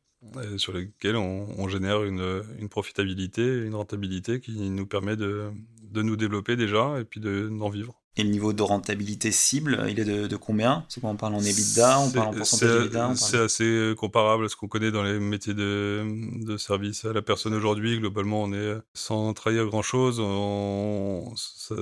sur 0.57 0.73
lesquels 0.73 1.15
on, 1.15 1.67
génère 1.67 2.03
une, 2.03 2.69
profitabilité, 2.69 3.43
une 3.43 3.75
rentabilité 3.75 4.39
qui 4.39 4.69
nous 4.69 4.87
permet 4.87 5.15
de, 5.15 5.51
de 5.83 6.01
nous 6.01 6.15
développer 6.15 6.55
déjà 6.55 6.99
et 6.99 7.05
puis 7.05 7.19
d'en 7.19 7.69
vivre. 7.69 8.02
Et 8.15 8.23
le 8.23 8.29
niveau 8.29 8.53
de 8.53 8.61
rentabilité 8.61 9.31
cible, 9.31 9.85
il 9.89 9.99
est 9.99 10.05
de, 10.05 10.35
combien? 10.35 10.85
C'est 10.87 11.01
quoi 11.01 11.09
On 11.09 11.15
parle 11.15 11.33
en 11.33 11.41
EBITDA, 11.41 11.99
on 11.99 12.11
parle 12.11 12.27
en 12.27 12.33
pourcentage 12.33 12.69
d'EBITDA 12.83 13.15
C'est 13.15 13.39
assez 13.39 13.93
comparable 13.97 14.45
à 14.45 14.49
ce 14.49 14.55
qu'on 14.55 14.67
connaît 14.67 14.91
dans 14.91 15.03
les 15.03 15.19
métiers 15.19 15.55
de, 15.55 16.05
de 16.45 16.57
service 16.57 17.05
à 17.05 17.13
la 17.13 17.23
personne 17.23 17.53
aujourd'hui. 17.55 17.99
Globalement, 17.99 18.43
on 18.43 18.53
est 18.53 18.75
sans 18.93 19.33
trahir 19.33 19.65
grand-chose. 19.65 20.21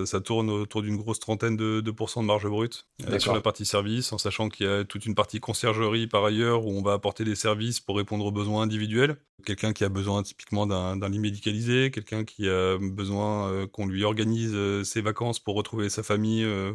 Ça, 0.05 0.21
tourne 0.21 0.49
autour 0.49 0.83
d'une 0.83 0.97
grosse 0.97 1.19
trentaine 1.19 1.57
de, 1.57 1.81
de, 1.81 1.91
de 1.91 2.21
marge 2.21 2.47
brute 2.47 2.85
euh, 3.07 3.19
sur 3.19 3.33
la 3.33 3.41
partie 3.41 3.65
service, 3.65 4.13
en 4.13 4.17
sachant 4.17 4.49
qu'il 4.49 4.65
y 4.65 4.69
a 4.69 4.83
toute 4.83 5.05
une 5.05 5.15
partie 5.15 5.39
conciergerie 5.39 6.07
par 6.07 6.23
ailleurs 6.23 6.65
où 6.65 6.71
on 6.71 6.81
va 6.81 6.93
apporter 6.93 7.23
des 7.23 7.35
services 7.35 7.79
pour 7.79 7.97
répondre 7.97 8.25
aux 8.25 8.31
besoins 8.31 8.63
individuels. 8.63 9.17
Quelqu'un 9.45 9.73
qui 9.73 9.83
a 9.83 9.89
besoin 9.89 10.21
typiquement 10.21 10.67
d'un 10.67 11.09
lit 11.09 11.19
médicalisé, 11.19 11.89
quelqu'un 11.91 12.23
qui 12.23 12.47
a 12.47 12.77
besoin 12.79 13.49
euh, 13.49 13.67
qu'on 13.67 13.87
lui 13.87 14.03
organise 14.03 14.51
euh, 14.53 14.83
ses 14.83 15.01
vacances 15.01 15.39
pour 15.39 15.55
retrouver 15.55 15.89
sa 15.89 16.03
famille 16.03 16.20
euh, 16.43 16.73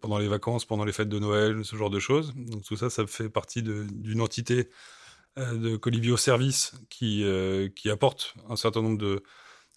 pendant 0.00 0.18
les 0.18 0.28
vacances, 0.28 0.64
pendant 0.64 0.84
les 0.84 0.92
fêtes 0.92 1.08
de 1.08 1.18
Noël, 1.18 1.64
ce 1.64 1.76
genre 1.76 1.90
de 1.90 1.98
choses. 1.98 2.34
Donc 2.36 2.62
tout 2.64 2.76
ça, 2.76 2.90
ça 2.90 3.06
fait 3.06 3.28
partie 3.28 3.62
d'une 3.62 4.20
entité 4.20 4.68
euh, 5.38 5.56
de 5.56 5.76
Colivio 5.76 6.16
Service 6.16 6.74
qui, 6.90 7.24
euh, 7.24 7.68
qui 7.74 7.90
apporte 7.90 8.34
un 8.48 8.56
certain 8.56 8.82
nombre 8.82 8.98
de, 8.98 9.22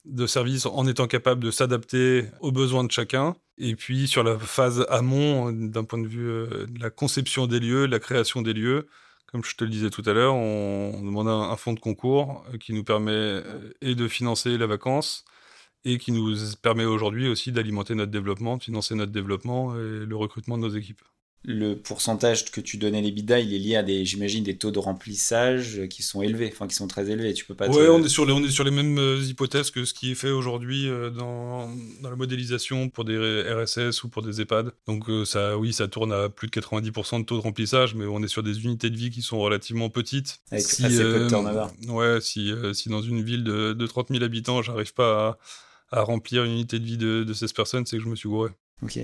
de 0.05 0.27
services 0.27 0.65
en 0.65 0.87
étant 0.87 1.07
capable 1.07 1.43
de 1.43 1.51
s'adapter 1.51 2.25
aux 2.41 2.51
besoins 2.51 2.83
de 2.83 2.91
chacun. 2.91 3.35
Et 3.57 3.75
puis 3.75 4.07
sur 4.07 4.23
la 4.23 4.37
phase 4.37 4.85
amont, 4.89 5.51
d'un 5.51 5.83
point 5.83 5.99
de 5.99 6.07
vue 6.07 6.47
de 6.67 6.79
la 6.79 6.89
conception 6.89 7.47
des 7.47 7.59
lieux, 7.59 7.87
de 7.87 7.91
la 7.91 7.99
création 7.99 8.41
des 8.41 8.53
lieux, 8.53 8.87
comme 9.27 9.43
je 9.43 9.55
te 9.55 9.63
le 9.63 9.69
disais 9.69 9.89
tout 9.89 10.03
à 10.05 10.13
l'heure, 10.13 10.33
on, 10.33 11.01
demande 11.03 11.27
un, 11.27 11.55
fonds 11.57 11.73
de 11.73 11.79
concours 11.79 12.45
qui 12.59 12.73
nous 12.73 12.83
permet 12.83 13.43
et 13.81 13.95
de 13.95 14.07
financer 14.07 14.57
la 14.57 14.65
vacance 14.65 15.25
et 15.85 15.97
qui 15.97 16.11
nous 16.11 16.35
permet 16.61 16.85
aujourd'hui 16.85 17.27
aussi 17.27 17.51
d'alimenter 17.51 17.95
notre 17.95 18.11
développement, 18.11 18.57
de 18.57 18.63
financer 18.63 18.95
notre 18.95 19.11
développement 19.11 19.75
et 19.75 20.05
le 20.05 20.15
recrutement 20.15 20.57
de 20.57 20.63
nos 20.63 20.75
équipes 20.75 21.01
le 21.45 21.75
pourcentage 21.75 22.51
que 22.51 22.59
tu 22.59 22.77
donnais 22.77 23.01
les 23.01 23.11
bidas, 23.11 23.39
il 23.39 23.53
est 23.53 23.59
lié 23.59 23.75
à 23.77 23.83
des, 23.83 24.03
j'imagine, 24.03 24.43
des 24.43 24.57
taux 24.57 24.71
de 24.71 24.79
remplissage 24.79 25.87
qui 25.89 26.03
sont 26.03 26.21
élevés, 26.21 26.49
enfin 26.51 26.67
qui 26.67 26.75
sont 26.75 26.87
très 26.87 27.09
élevés. 27.09 27.33
Tu 27.33 27.45
peux 27.45 27.55
pas. 27.55 27.69
Ouais, 27.69 27.87
on 27.87 28.03
est 28.03 28.09
sur 28.09 28.25
les, 28.25 28.33
on 28.33 28.43
est 28.43 28.49
sur 28.49 28.65
les 28.65 28.71
mêmes 28.71 28.97
euh, 28.97 29.21
hypothèses 29.21 29.71
que 29.71 29.85
ce 29.85 29.93
qui 29.93 30.11
est 30.11 30.15
fait 30.15 30.31
aujourd'hui 30.31 30.89
euh, 30.89 31.09
dans, 31.09 31.69
dans, 32.01 32.09
la 32.09 32.17
modélisation 32.17 32.89
pour 32.89 33.05
des 33.05 33.17
RSS 33.17 34.03
ou 34.03 34.09
pour 34.09 34.21
des 34.21 34.41
EHPAD. 34.41 34.73
Donc 34.85 35.09
euh, 35.09 35.23
ça, 35.23 35.57
oui, 35.57 35.71
ça 35.71 35.87
tourne 35.87 36.11
à 36.11 36.27
plus 36.27 36.49
de 36.49 36.59
90% 36.59 37.21
de 37.21 37.25
taux 37.25 37.37
de 37.37 37.41
remplissage, 37.41 37.95
mais 37.95 38.05
on 38.05 38.21
est 38.21 38.27
sur 38.27 38.43
des 38.43 38.65
unités 38.65 38.89
de 38.89 38.97
vie 38.97 39.09
qui 39.09 39.21
sont 39.21 39.39
relativement 39.39 39.89
petites. 39.89 40.41
Avec 40.51 40.65
si, 40.65 40.85
assez 40.85 41.03
peu 41.03 41.19
de 41.21 41.29
turnover. 41.29 41.67
Ouais, 41.87 42.19
si, 42.19 42.51
si 42.73 42.89
dans 42.89 43.01
une 43.01 43.23
ville 43.23 43.45
de, 43.45 43.71
de 43.71 43.87
30 43.87 44.09
000 44.09 44.23
habitants, 44.23 44.61
j'arrive 44.61 44.93
pas 44.93 45.29
à, 45.29 45.37
à, 45.91 46.01
remplir 46.01 46.43
une 46.43 46.51
unité 46.51 46.79
de 46.79 46.85
vie 46.85 46.97
de, 46.97 47.23
de 47.23 47.33
16 47.33 47.53
personnes, 47.53 47.85
c'est 47.85 47.97
que 47.97 48.03
je 48.03 48.09
me 48.09 48.15
suis 48.15 48.29
gouré. 48.29 48.51
Ok. 48.81 48.97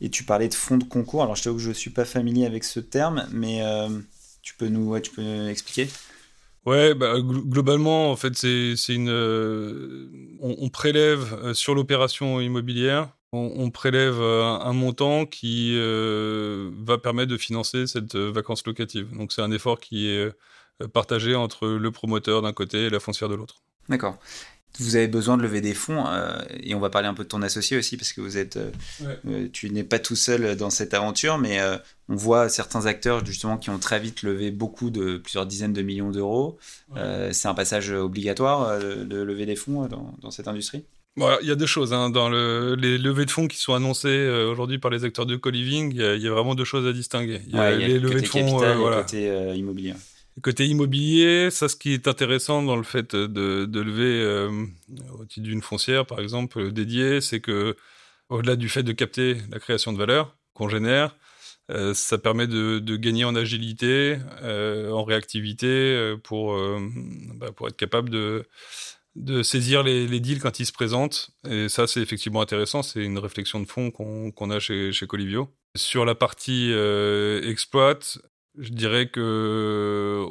Et 0.00 0.10
tu 0.10 0.24
parlais 0.24 0.48
de 0.48 0.54
fonds 0.54 0.78
de 0.78 0.84
concours. 0.84 1.22
Alors, 1.22 1.36
je 1.36 1.42
t'avoue 1.42 1.56
que 1.56 1.62
je 1.62 1.68
ne 1.68 1.74
suis 1.74 1.90
pas 1.90 2.04
familier 2.04 2.46
avec 2.46 2.64
ce 2.64 2.80
terme, 2.80 3.26
mais 3.32 3.62
euh, 3.62 3.88
tu 4.42 4.54
peux 4.54 4.68
nous, 4.68 4.98
tu 5.00 5.10
peux 5.12 5.48
expliquer? 5.48 5.88
Ouais, 6.66 6.94
bah, 6.94 7.14
globalement, 7.20 8.10
en 8.10 8.16
fait, 8.16 8.36
c'est 8.36 8.94
une. 8.94 9.08
Euh, 9.08 10.08
on, 10.40 10.68
prélève 10.68 11.38
euh, 11.42 11.54
sur 11.54 11.74
l'opération 11.74 12.40
immobilière, 12.40 13.08
on, 13.32 13.70
prélève 13.70 14.20
un, 14.20 14.72
montant 14.72 15.24
qui 15.24 15.74
va 15.74 16.98
permettre 16.98 17.30
de 17.30 17.38
financer 17.38 17.86
cette 17.86 18.14
vacance 18.16 18.66
locative. 18.66 19.16
Donc, 19.16 19.32
c'est 19.32 19.40
un 19.40 19.50
effort 19.50 19.80
qui 19.80 20.08
est 20.08 20.30
partagé 20.92 21.34
entre 21.34 21.66
le 21.66 21.90
promoteur 21.90 22.42
d'un 22.42 22.52
côté 22.52 22.86
et 22.86 22.90
la 22.90 23.00
foncière 23.00 23.30
de 23.30 23.34
l'autre. 23.34 23.62
D'accord 23.88 24.18
vous 24.78 24.96
avez 24.96 25.08
besoin 25.08 25.36
de 25.36 25.42
lever 25.42 25.60
des 25.60 25.74
fonds 25.74 26.06
euh, 26.06 26.38
et 26.60 26.74
on 26.74 26.80
va 26.80 26.90
parler 26.90 27.08
un 27.08 27.14
peu 27.14 27.24
de 27.24 27.28
ton 27.28 27.42
associé 27.42 27.76
aussi 27.76 27.96
parce 27.96 28.12
que 28.12 28.20
vous 28.20 28.38
êtes 28.38 28.56
euh, 28.56 28.70
euh, 29.28 29.48
tu 29.52 29.70
n'es 29.70 29.84
pas 29.84 29.98
tout 29.98 30.16
seul 30.16 30.56
dans 30.56 30.70
cette 30.70 30.94
aventure 30.94 31.38
mais 31.38 31.60
on 32.08 32.16
voit 32.16 32.48
certains 32.48 32.86
acteurs 32.86 33.24
justement 33.24 33.58
qui 33.58 33.70
ont 33.70 33.78
très 33.78 34.00
vite 34.00 34.22
levé 34.22 34.50
beaucoup 34.50 34.90
de 34.90 35.18
plusieurs 35.18 35.46
dizaines 35.46 35.72
de 35.72 35.82
millions 35.82 36.10
d'euros. 36.10 36.58
C'est 37.32 37.48
un 37.48 37.54
passage 37.54 37.90
obligatoire 37.90 38.78
de 38.78 39.22
lever 39.22 39.46
des 39.46 39.56
fonds 39.56 39.86
dans, 39.86 40.30
cette 40.30 40.48
industrie? 40.48 40.84
Il 41.16 41.46
y 41.46 41.50
a 41.50 41.54
deux 41.54 41.66
choses 41.66 41.92
hein. 41.92 42.08
dans 42.10 42.28
le, 42.28 42.74
les 42.74 42.96
levées 42.96 43.26
de 43.26 43.30
fonds 43.30 43.46
qui 43.46 43.58
sont 43.58 43.74
annoncées 43.74 44.28
aujourd'hui 44.50 44.78
par 44.78 44.90
les 44.90 45.04
acteurs 45.04 45.26
de 45.26 45.36
co-living 45.36 45.92
il 45.94 46.22
y, 46.22 46.28
a 46.28 46.30
vraiment 46.30 46.54
deux 46.54 46.64
choses 46.64 46.86
à 46.86 46.92
distinguer. 46.92 47.40
Il 47.48 47.56
y 47.56 47.58
a, 47.58 47.70
les 47.76 47.98
levées 47.98 48.22
de 48.22 48.26
fonds 48.26 48.62
et 48.62 48.74
le 48.74 49.02
côté 49.02 49.54
immobilier 49.54 49.94
Côté 50.40 50.66
immobilier, 50.66 51.50
ça, 51.50 51.68
ce 51.68 51.76
qui 51.76 51.92
est 51.92 52.08
intéressant 52.08 52.62
dans 52.62 52.76
le 52.76 52.84
fait 52.84 53.14
de, 53.14 53.80
lever 53.80 54.22
euh, 54.22 54.66
au 55.18 55.26
titre 55.26 55.46
d'une 55.46 55.60
foncière, 55.60 56.06
par 56.06 56.20
exemple, 56.20 56.72
dédiée, 56.72 57.20
c'est 57.20 57.40
que 57.40 57.76
au-delà 58.30 58.56
du 58.56 58.70
fait 58.70 58.82
de 58.82 58.92
capter 58.92 59.36
la 59.50 59.58
création 59.58 59.92
de 59.92 59.98
valeur 59.98 60.38
qu'on 60.54 60.70
génère, 60.70 61.16
ça 61.94 62.18
permet 62.18 62.46
de, 62.46 62.96
gagner 62.96 63.24
en 63.24 63.34
agilité, 63.34 64.18
en 64.42 65.04
réactivité, 65.04 66.14
pour, 66.22 66.58
bah, 67.34 67.52
pour 67.52 67.68
être 67.68 67.76
capable 67.76 68.08
de, 68.10 68.46
saisir 69.42 69.82
les, 69.82 70.20
deals 70.20 70.40
quand 70.40 70.60
ils 70.60 70.66
se 70.66 70.72
présentent. 70.72 71.30
Et 71.46 71.68
ça, 71.68 71.86
c'est 71.86 72.00
effectivement 72.00 72.40
intéressant. 72.40 72.82
C'est 72.82 73.04
une 73.04 73.18
réflexion 73.18 73.60
de 73.60 73.66
fond 73.66 73.90
qu'on 73.90 74.50
a 74.50 74.58
chez, 74.58 74.92
chez 74.92 75.06
Colivio. 75.06 75.54
Sur 75.76 76.06
la 76.06 76.14
partie 76.14 76.72
exploit, 77.44 77.98
je 78.58 78.70
dirais 78.70 79.08
que 79.08 80.26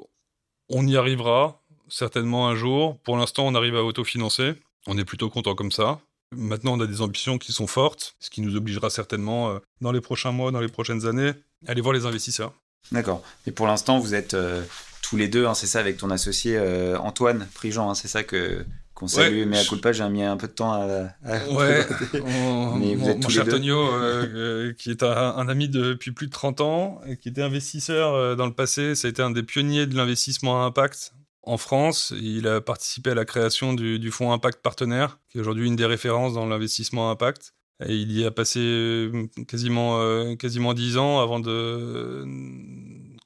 on 0.69 0.87
y 0.87 0.95
arrivera 0.95 1.61
certainement 1.89 2.47
un 2.47 2.55
jour. 2.55 2.97
Pour 2.99 3.17
l'instant, 3.17 3.45
on 3.45 3.55
arrive 3.55 3.75
à 3.75 3.83
autofinancer. 3.83 4.53
On 4.87 4.97
est 4.97 5.05
plutôt 5.05 5.29
content 5.29 5.55
comme 5.55 5.71
ça. 5.71 5.99
Maintenant, 6.35 6.77
on 6.77 6.79
a 6.79 6.87
des 6.87 7.01
ambitions 7.01 7.37
qui 7.37 7.51
sont 7.51 7.67
fortes, 7.67 8.15
ce 8.19 8.29
qui 8.29 8.41
nous 8.41 8.55
obligera 8.55 8.89
certainement, 8.89 9.51
euh, 9.51 9.59
dans 9.81 9.91
les 9.91 9.99
prochains 9.99 10.31
mois, 10.31 10.51
dans 10.51 10.61
les 10.61 10.69
prochaines 10.69 11.05
années, 11.05 11.33
à 11.67 11.71
aller 11.71 11.81
voir 11.81 11.93
les 11.93 12.05
investisseurs. 12.05 12.53
D'accord. 12.91 13.21
Et 13.45 13.51
pour 13.51 13.67
l'instant, 13.67 13.99
vous 13.99 14.15
êtes 14.15 14.33
euh, 14.33 14.63
tous 15.01 15.17
les 15.17 15.27
deux, 15.27 15.45
hein, 15.45 15.53
c'est 15.53 15.67
ça, 15.67 15.79
avec 15.79 15.97
ton 15.97 16.09
associé 16.09 16.55
euh, 16.57 16.97
Antoine 16.99 17.47
Prigent, 17.53 17.89
hein, 17.89 17.95
c'est 17.95 18.07
ça 18.07 18.23
que 18.23 18.65
qu'on 19.01 19.07
salue, 19.07 19.45
mais 19.45 19.59
à 19.59 19.65
coup 19.65 19.75
de 19.75 19.81
pas, 19.81 19.91
j'ai 19.91 20.07
mis 20.09 20.23
un 20.23 20.37
peu 20.37 20.47
de 20.47 20.53
temps 20.53 20.71
à. 20.71 21.09
ouais, 21.51 21.85
mais 22.79 22.95
vous 22.95 23.09
êtes 23.09 23.21
mon 23.21 23.29
cher 23.29 23.45
Tonio, 23.45 23.89
qui 24.77 24.91
est 24.91 25.03
un, 25.03 25.11
un, 25.11 25.49
ami 25.49 25.67
depuis 25.67 26.11
plus 26.11 26.27
de 26.27 26.31
30 26.31 26.61
ans, 26.61 27.01
et 27.05 27.17
qui 27.17 27.27
était 27.27 27.41
investisseur 27.41 28.37
dans 28.37 28.45
le 28.45 28.53
passé, 28.53 28.95
ça 28.95 29.07
a 29.07 29.11
été 29.11 29.21
un 29.21 29.31
des 29.31 29.43
pionniers 29.43 29.87
de 29.87 29.95
l'investissement 29.95 30.63
à 30.63 30.65
impact 30.65 31.13
en 31.43 31.57
France. 31.57 32.13
Il 32.19 32.47
a 32.47 32.61
participé 32.61 33.11
à 33.11 33.15
la 33.15 33.25
création 33.25 33.73
du, 33.73 34.11
fonds 34.11 34.31
Impact 34.31 34.61
Partenaire, 34.61 35.19
qui 35.29 35.37
est 35.37 35.41
aujourd'hui 35.41 35.67
une 35.67 35.75
des 35.75 35.85
références 35.85 36.33
dans 36.33 36.45
l'investissement 36.45 37.09
Impact. 37.11 37.53
Et 37.85 37.95
il 37.95 38.11
y 38.11 38.25
a 38.25 38.31
passé 38.31 38.59
euh, 38.59 39.27
quasiment, 39.47 39.99
euh, 40.01 40.35
quasiment 40.35 40.75
10 40.75 40.97
ans 40.97 41.19
avant 41.19 41.39
de, 41.39 42.23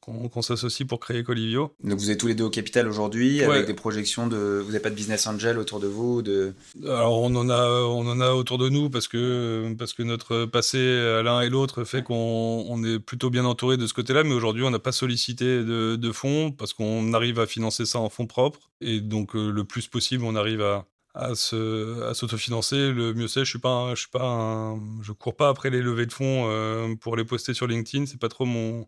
qu'on 0.06 0.42
s'associe 0.42 0.88
pour 0.88 1.00
créer 1.00 1.24
Colivio. 1.24 1.74
Donc 1.84 2.00
vous 2.00 2.12
êtes 2.12 2.20
tous 2.20 2.28
les 2.28 2.36
deux 2.36 2.44
au 2.44 2.50
capital 2.50 2.88
aujourd'hui 2.88 3.42
avec 3.44 3.66
des 3.66 3.74
projections 3.74 4.28
de 4.28 4.62
vous 4.64 4.68
n'avez 4.68 4.82
pas 4.82 4.90
de 4.90 4.96
business 4.96 5.26
angel 5.28 5.58
autour 5.58 5.80
de 5.80 5.88
vous 5.88 6.22
de 6.22 6.54
Alors 6.86 7.22
on 7.22 7.36
en 7.36 7.50
a 7.50 7.70
on 7.70 8.08
en 8.08 8.22
a 8.22 8.32
autour 8.32 8.58
de 8.58 8.70
nous 8.70 8.90
parce 8.90 9.08
que 9.08 9.74
parce 9.78 9.94
que 9.94 10.04
notre 10.04 10.46
passé 10.46 10.78
à 10.78 11.24
l'un 11.24 11.42
et 11.42 11.50
l'autre 11.50 11.84
fait 11.84 12.04
qu'on 12.04 12.66
on 12.70 12.84
est 12.84 13.00
plutôt 13.00 13.30
bien 13.30 13.46
entouré 13.46 13.78
de 13.78 13.88
ce 13.88 13.94
côté-là 13.94 14.24
mais 14.24 14.34
aujourd'hui 14.34 14.64
on 14.64 14.72
n'a 14.72 14.80
pas 14.80 14.92
sollicité 14.92 15.46
de, 15.64 15.96
de 15.96 16.12
fonds 16.12 16.52
parce 16.52 16.74
qu'on 16.74 17.14
arrive 17.14 17.40
à 17.40 17.48
financer 17.48 17.86
ça 17.86 18.00
en 18.00 18.10
fonds 18.10 18.28
propres. 18.28 18.72
Et 18.82 19.00
donc 19.00 19.36
euh, 19.36 19.52
le 19.52 19.64
plus 19.64 19.88
possible 19.88 20.24
on 20.26 20.36
arrive 20.36 20.62
à 20.62 20.86
à 21.16 21.34
s'autofinancer. 22.14 22.92
Le 22.92 23.14
mieux 23.14 23.28
c'est 23.28 23.46
je 23.46 23.50
suis 23.50 23.60
pas 23.60 23.96
je 23.96 24.02
suis 24.02 24.10
pas 24.10 24.76
je 25.02 25.12
cours 25.14 25.36
pas 25.36 25.50
après 25.50 25.70
les 25.70 25.82
levées 25.82 26.06
de 26.06 26.14
fonds 26.14 26.46
euh, 26.50 26.94
pour 26.96 27.16
les 27.16 27.24
poster 27.24 27.54
sur 27.54 27.68
LinkedIn. 27.68 28.06
C'est 28.06 28.20
pas 28.20 28.30
trop 28.30 28.46
mon 28.46 28.88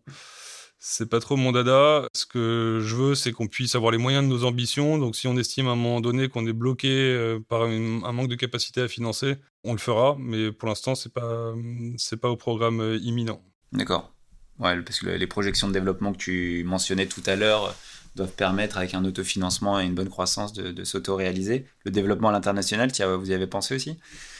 c'est 0.78 1.08
pas 1.08 1.20
trop 1.20 1.36
mon 1.36 1.52
dada. 1.52 2.06
Ce 2.14 2.24
que 2.26 2.80
je 2.82 2.94
veux, 2.94 3.14
c'est 3.14 3.32
qu'on 3.32 3.48
puisse 3.48 3.74
avoir 3.74 3.90
les 3.90 3.98
moyens 3.98 4.24
de 4.24 4.28
nos 4.28 4.44
ambitions. 4.44 4.98
Donc, 4.98 5.16
si 5.16 5.26
on 5.26 5.36
estime 5.36 5.66
à 5.66 5.72
un 5.72 5.76
moment 5.76 6.00
donné 6.00 6.28
qu'on 6.28 6.46
est 6.46 6.52
bloqué 6.52 6.88
euh, 6.88 7.40
par 7.48 7.62
un 7.62 8.12
manque 8.12 8.28
de 8.28 8.36
capacité 8.36 8.80
à 8.80 8.88
financer, 8.88 9.36
on 9.64 9.72
le 9.72 9.78
fera. 9.78 10.16
Mais 10.18 10.52
pour 10.52 10.68
l'instant, 10.68 10.94
c'est 10.94 11.12
pas, 11.12 11.52
c'est 11.96 12.18
pas 12.18 12.30
au 12.30 12.36
programme 12.36 12.80
euh, 12.80 12.98
imminent. 13.02 13.42
D'accord. 13.72 14.12
Ouais, 14.58 14.80
parce 14.82 15.00
que 15.00 15.06
les 15.08 15.26
projections 15.26 15.68
de 15.68 15.72
développement 15.72 16.12
que 16.12 16.18
tu 16.18 16.64
mentionnais 16.64 17.06
tout 17.06 17.22
à 17.26 17.36
l'heure 17.36 17.74
doivent 18.16 18.32
permettre, 18.32 18.78
avec 18.78 18.94
un 18.94 19.04
autofinancement 19.04 19.78
et 19.80 19.84
une 19.84 19.94
bonne 19.94 20.08
croissance, 20.08 20.52
de, 20.52 20.72
de 20.72 20.84
s'auto-réaliser. 20.84 21.66
Le 21.84 21.90
développement 21.90 22.30
à 22.30 22.32
l'international, 22.32 22.90
vous 22.90 23.30
y 23.30 23.34
avez 23.34 23.46
pensé 23.46 23.76
aussi? 23.76 23.98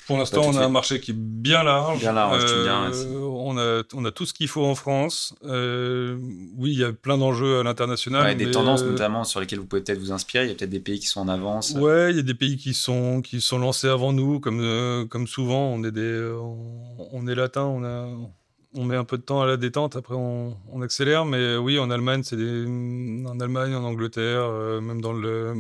Pour 0.09 0.16
l'instant, 0.16 0.40
on 0.46 0.56
a 0.56 0.64
un 0.64 0.70
marché 0.70 1.00
qui 1.00 1.11
est 1.11 1.16
bien 1.16 1.62
large. 1.62 2.00
Bien 2.00 2.14
large, 2.14 2.42
euh, 2.42 3.20
on, 3.20 3.59
a, 3.59 3.82
on 3.92 4.04
a 4.06 4.11
tout 4.11 4.24
ce 4.24 4.32
qu'il 4.32 4.48
faut 4.48 4.64
en 4.64 4.74
France. 4.74 5.34
Euh, 5.44 6.16
oui, 6.56 6.72
il 6.72 6.78
y 6.78 6.84
a 6.84 6.94
plein 6.94 7.18
d'enjeux 7.18 7.61
à 7.61 7.62
l'international. 7.62 8.24
Ouais, 8.24 8.34
des 8.34 8.50
tendances 8.50 8.80
euh, 8.80 8.90
notamment 8.90 9.24
sur 9.24 9.38
lesquelles 9.38 9.59
vous 9.59 9.66
pouvez 9.66 9.82
peut-être 9.82 9.98
vous 9.98 10.11
inspirer. 10.11 10.44
Il 10.44 10.48
y 10.48 10.52
a 10.52 10.54
peut-être 10.54 10.70
des 10.70 10.80
pays 10.80 10.98
qui 10.98 11.09
sont 11.09 11.20
en 11.20 11.28
avance. 11.28 11.72
Ouais, 11.72 12.11
il 12.11 12.16
y 12.16 12.20
a 12.20 12.22
des 12.22 12.32
pays 12.32 12.56
qui 12.56 12.72
sont, 12.72 13.20
qui 13.20 13.42
sont 13.42 13.59
lancés 13.59 13.88
avant 13.88 14.14
nous, 14.14 14.40
comme, 14.40 15.06
comme 15.11 15.26
souvent. 15.26 15.66
On 15.74 15.84
est, 15.84 15.92
des, 15.92 16.32
on, 16.40 16.56
on 17.12 17.26
est 17.26 17.34
latin, 17.34 17.64
on 17.64 17.84
a, 17.84 18.09
on 18.75 18.85
met 18.85 18.97
un 18.97 19.05
peu 19.05 19.16
de 19.16 19.23
temps 19.23 19.41
à 19.41 19.47
la 19.47 19.57
détente, 19.57 19.97
après 19.97 20.14
on, 20.14 20.55
accélère. 20.83 21.25
Mais 21.25 21.57
oui, 21.57 21.79
en 21.79 21.91
Allemagne, 21.91 22.23
c'est 22.23 22.37
en 22.37 23.41
Allemagne, 23.41 23.75
en 23.75 23.85
Angleterre, 23.85 24.43
euh, 24.43 24.81
même 24.81 25.01
dans 25.01 25.12
le 25.12 25.55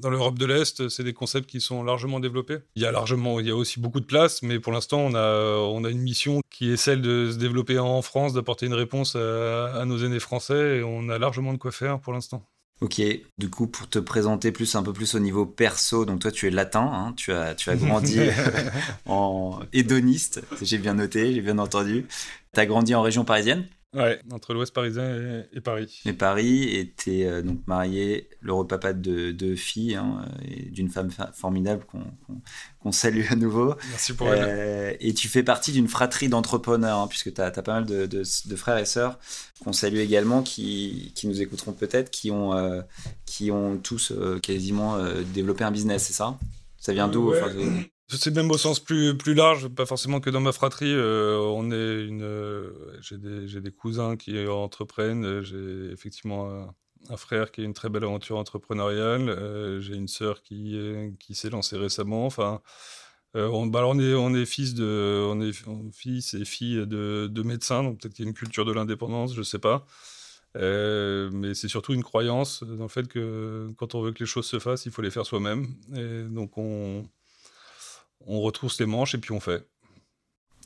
dans 0.00 0.10
l'Europe 0.10 0.38
de 0.38 0.46
l'Est, 0.46 0.88
c'est 0.88 1.04
des 1.04 1.12
concepts 1.12 1.48
qui 1.48 1.60
sont 1.60 1.82
largement 1.82 2.20
développés. 2.20 2.58
Il 2.74 2.82
y 2.82 2.86
a 2.86 2.92
largement, 2.92 3.40
il 3.40 3.46
y 3.46 3.50
a 3.50 3.56
aussi 3.56 3.80
beaucoup 3.80 4.00
de 4.00 4.06
place, 4.06 4.42
mais 4.42 4.58
pour 4.58 4.72
l'instant, 4.72 5.00
on 5.00 5.14
a 5.14 5.58
on 5.58 5.84
a 5.84 5.90
une 5.90 6.00
mission 6.02 6.40
qui 6.50 6.70
est 6.70 6.76
celle 6.76 7.02
de 7.02 7.30
se 7.32 7.38
développer 7.38 7.78
en 7.78 8.02
France, 8.02 8.32
d'apporter 8.32 8.66
une 8.66 8.74
réponse 8.74 9.16
à, 9.16 9.84
nos 9.86 9.98
aînés 9.98 10.20
français, 10.20 10.78
et 10.78 10.82
on 10.82 11.08
a 11.08 11.18
largement 11.18 11.52
de 11.52 11.58
quoi 11.58 11.72
faire 11.72 12.00
pour 12.00 12.12
l'instant. 12.12 12.46
Ok, 12.80 13.00
du 13.38 13.48
coup, 13.50 13.66
pour 13.66 13.88
te 13.88 13.98
présenter 13.98 14.52
plus 14.52 14.74
un 14.74 14.82
peu 14.82 14.92
plus 14.92 15.14
au 15.14 15.18
niveau 15.20 15.46
perso, 15.46 16.04
donc 16.04 16.20
toi 16.20 16.30
tu 16.30 16.46
es 16.48 16.50
latin, 16.50 16.82
hein, 16.92 17.12
tu, 17.16 17.32
as, 17.32 17.54
tu 17.54 17.70
as 17.70 17.76
grandi 17.76 18.18
en 19.06 19.60
hédoniste, 19.72 20.42
j'ai 20.60 20.78
bien 20.78 20.94
noté, 20.94 21.32
j'ai 21.32 21.40
bien 21.40 21.58
entendu. 21.58 22.06
Tu 22.52 22.60
as 22.60 22.66
grandi 22.66 22.94
en 22.94 23.02
région 23.02 23.24
parisienne? 23.24 23.68
Ouais, 23.94 24.20
entre 24.32 24.54
l'Ouest 24.54 24.74
parisien 24.74 25.44
et, 25.52 25.60
Paris. 25.60 26.00
Et 26.04 26.12
Paris, 26.12 26.64
et 26.64 26.92
tu 26.96 27.18
es 27.18 27.26
euh, 27.26 27.42
donc 27.42 27.60
marié, 27.66 28.28
le 28.40 28.66
papa 28.66 28.92
de 28.92 29.30
deux 29.30 29.54
filles, 29.54 29.94
hein, 29.94 30.24
et 30.48 30.62
d'une 30.62 30.88
femme 30.88 31.10
formidable 31.32 31.84
qu'on 32.80 32.92
salue 32.92 33.24
à 33.30 33.36
nouveau. 33.36 33.74
Merci 33.90 34.14
pour 34.14 34.28
elle. 34.28 34.44
Euh, 34.44 34.96
et 34.98 35.14
tu 35.14 35.28
fais 35.28 35.44
partie 35.44 35.70
d'une 35.70 35.86
fratrie 35.86 36.28
d'entrepreneurs, 36.28 36.98
hein, 36.98 37.06
puisque 37.08 37.32
tu 37.32 37.40
as, 37.40 37.50
pas 37.50 37.72
mal 37.72 37.86
de, 37.86 38.06
de, 38.06 38.56
frères 38.56 38.78
et 38.78 38.84
sœurs 38.84 39.18
qu'on 39.62 39.72
salue 39.72 39.98
également, 39.98 40.42
qui, 40.42 41.12
qui 41.14 41.28
nous 41.28 41.40
écouteront 41.40 41.72
peut-être, 41.72 42.10
qui, 42.10 42.32
ont 42.32 42.54
euh, 42.54 42.82
qui 43.26 43.52
ont 43.52 43.78
tous 43.78 44.12
quasiment 44.42 44.98
développé 45.32 45.62
un 45.62 45.70
business, 45.70 46.04
c'est 46.04 46.12
ça? 46.14 46.36
Ça 46.78 46.92
vient 46.92 47.08
d'où 47.08 47.32
c'est 48.08 48.34
même 48.34 48.50
au 48.50 48.58
sens 48.58 48.80
plus, 48.80 49.16
plus 49.16 49.34
large, 49.34 49.68
pas 49.68 49.86
forcément 49.86 50.20
que 50.20 50.30
dans 50.30 50.40
ma 50.40 50.52
fratrie. 50.52 50.92
Euh, 50.92 51.38
on 51.38 51.70
est 51.70 52.04
une, 52.06 52.22
euh, 52.22 52.70
j'ai 53.00 53.18
des, 53.18 53.60
des, 53.60 53.72
cousins 53.72 54.16
qui 54.16 54.46
entreprennent. 54.46 55.42
J'ai 55.42 55.90
effectivement 55.92 56.74
un, 57.10 57.16
frère 57.16 57.50
qui 57.50 57.62
a 57.62 57.64
une 57.64 57.74
très 57.74 57.88
belle 57.88 58.04
aventure 58.04 58.36
entrepreneuriale. 58.36 59.28
Euh, 59.28 59.80
j'ai 59.80 59.94
une 59.94 60.08
sœur 60.08 60.42
qui, 60.42 60.78
qui 61.18 61.34
s'est 61.34 61.50
lancée 61.50 61.76
récemment. 61.76 62.26
Enfin, 62.26 62.60
on, 63.34 63.66
bah 63.66 63.84
on, 63.86 63.98
est, 63.98 64.14
on 64.14 64.34
est 64.34 64.46
fils 64.46 64.74
de, 64.74 65.26
on 65.28 65.40
est 65.40 65.52
fils 65.92 66.34
et 66.34 66.44
filles 66.44 66.86
de, 66.86 67.28
de 67.30 67.42
médecins, 67.42 67.82
donc 67.82 68.00
peut-être 68.00 68.14
qu'il 68.14 68.24
y 68.24 68.28
a 68.28 68.30
une 68.30 68.34
culture 68.34 68.64
de 68.64 68.72
l'indépendance, 68.72 69.34
je 69.34 69.42
sais 69.42 69.58
pas. 69.58 69.86
mais 70.54 71.54
c'est 71.54 71.68
surtout 71.68 71.94
une 71.94 72.04
croyance 72.04 72.62
dans 72.62 72.84
le 72.84 72.88
fait 72.88 73.08
que 73.08 73.72
quand 73.76 73.94
on 73.96 74.02
veut 74.02 74.12
que 74.12 74.20
les 74.20 74.26
choses 74.26 74.46
se 74.46 74.58
fassent, 74.60 74.86
il 74.86 74.92
faut 74.92 75.02
les 75.02 75.10
faire 75.10 75.26
soi-même. 75.26 75.66
Et 75.96 76.22
donc 76.24 76.56
on 76.58 77.08
on 78.26 78.40
retrousse 78.40 78.80
les 78.80 78.86
manches 78.86 79.14
et 79.14 79.18
puis 79.18 79.32
on 79.32 79.40
fait. 79.40 79.66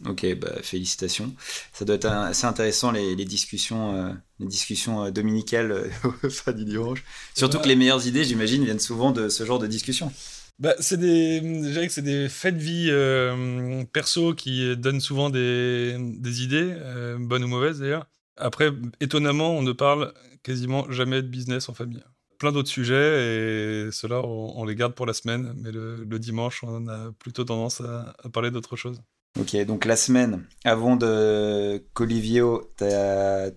Ok, 0.06 0.26
bah, 0.36 0.52
félicitations. 0.62 1.34
Ça 1.72 1.84
doit 1.84 1.96
être 1.96 2.06
assez 2.06 2.46
intéressant 2.46 2.92
les, 2.92 3.16
discussions, 3.24 3.96
euh, 3.96 4.12
les 4.38 4.46
discussions 4.46 5.04
euh, 5.04 5.10
dominicales 5.10 5.72
euh, 5.72 6.28
fin 6.30 6.52
du 6.52 6.64
dimanche. 6.64 7.02
Surtout 7.34 7.58
que 7.58 7.66
les 7.66 7.74
meilleures 7.74 8.06
idées, 8.06 8.24
j'imagine, 8.24 8.64
viennent 8.64 8.78
souvent 8.78 9.10
de 9.10 9.28
ce 9.28 9.44
genre 9.44 9.58
de 9.58 9.66
discussions. 9.66 10.12
Bah, 10.60 10.74
c'est 10.78 10.98
des, 10.98 11.40
que 11.42 11.92
c'est 11.92 12.02
des 12.02 12.28
faits 12.28 12.56
de 12.56 12.60
vie 12.60 13.86
perso 13.92 14.34
qui 14.34 14.76
donnent 14.76 15.00
souvent 15.00 15.30
des, 15.30 15.96
des 15.98 16.42
idées, 16.42 16.74
bonnes 17.20 17.44
ou 17.44 17.48
mauvaises 17.48 17.78
d'ailleurs. 17.78 18.06
Après, 18.36 18.70
étonnamment, 19.00 19.56
on 19.56 19.62
ne 19.62 19.72
parle 19.72 20.12
quasiment 20.42 20.90
jamais 20.90 21.22
de 21.22 21.28
business 21.28 21.68
en 21.68 21.74
famille 21.74 22.02
plein 22.38 22.52
d'autres 22.52 22.68
sujets 22.68 23.86
et 23.86 23.92
ceux-là, 23.92 24.22
on, 24.24 24.64
les 24.64 24.74
garde 24.74 24.94
pour 24.94 25.06
la 25.06 25.12
semaine. 25.12 25.54
Mais 25.62 25.70
le, 25.72 26.18
dimanche, 26.18 26.62
on 26.64 26.88
a 26.88 27.12
plutôt 27.18 27.44
tendance 27.44 27.80
à, 27.80 28.14
parler 28.32 28.50
d'autre 28.50 28.76
chose. 28.76 29.00
Ok, 29.38 29.54
donc 29.66 29.84
la 29.84 29.94
semaine 29.94 30.46
avant 30.64 30.96
de 30.96 31.84
Colivio, 31.92 32.72
tu 32.76 32.84
as, 32.84 33.52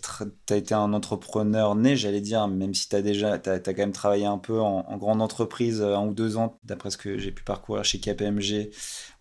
été 0.51 0.75
un 0.75 0.93
entrepreneur 0.93 1.73
né, 1.75 1.95
j'allais 1.95 2.21
dire, 2.21 2.47
même 2.47 2.73
si 2.75 2.87
tu 2.89 2.95
as 2.95 3.01
déjà 3.01 3.33
as, 3.33 3.59
quand 3.59 3.77
même 3.77 3.93
travaillé 3.93 4.25
un 4.25 4.37
peu 4.37 4.59
en, 4.59 4.97
grande 4.97 5.21
entreprise 5.21 5.81
un 5.81 6.05
ou 6.05 6.13
deux 6.13 6.37
ans, 6.37 6.59
d'après 6.63 6.91
ce 6.91 6.97
que 6.97 7.17
j'ai 7.17 7.31
pu 7.31 7.43
parcourir 7.43 7.83
chez 7.83 7.99
KPMG 7.99 8.69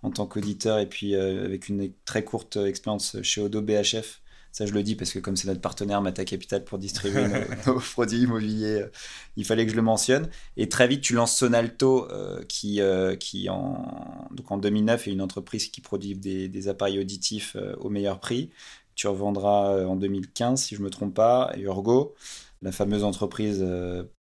en 0.03 0.11
tant 0.11 0.27
qu'auditeur 0.27 0.81
et 0.81 0.87
puis 0.87 1.15
euh, 1.15 1.45
avec 1.45 1.69
une 1.69 1.93
très 2.05 2.25
courte 2.25 2.57
expérience 2.57 3.17
chez 3.23 3.41
Odo 3.41 3.63
BHF 3.63 4.20
ça, 4.53 4.67
je 4.67 4.73
le 4.73 4.83
dis 4.83 4.97
parce 4.97 5.13
que 5.13 5.21
comme 5.21 5.37
c'est 5.37 5.47
notre 5.47 5.61
partenaire 5.61 6.03
Mata 6.03 6.25
Capital 6.25 6.65
pour 6.65 6.79
distribuer 6.79 7.25
nos, 7.67 7.79
produits 7.79 8.23
immobiliers, 8.23 8.83
euh, 8.83 8.91
il 9.37 9.45
fallait 9.45 9.65
que 9.65 9.71
je 9.71 9.77
le 9.77 9.83
mentionne. 9.83 10.29
Et 10.57 10.69
très 10.69 10.89
vite, 10.89 11.03
tu 11.03 11.15
lances 11.15 11.37
Sonalto, 11.37 12.11
euh, 12.11 12.43
qui, 12.49 12.81
euh, 12.81 13.15
qui 13.15 13.49
en, 13.49 14.29
donc 14.33 14.51
en 14.51 14.59
2009 14.59 15.07
est 15.07 15.13
une 15.13 15.23
entreprise 15.23 15.69
qui 15.69 15.81
produit 15.81 16.17
des, 16.17 16.69
appareils 16.69 16.99
auditifs 16.99 17.57
au 17.79 17.89
meilleur 17.89 18.21
prix. 18.21 18.51
Tu 18.95 19.07
revendras 19.07 19.87
en 19.87 19.97
2015, 19.97 20.63
si 20.63 20.75
je 20.75 20.81
ne 20.81 20.85
me 20.85 20.91
trompe 20.91 21.15
pas, 21.15 21.53
et 21.57 21.61
Urgo. 21.61 22.15
La 22.63 22.73
fameuse 22.73 23.05
entreprise 23.05 23.65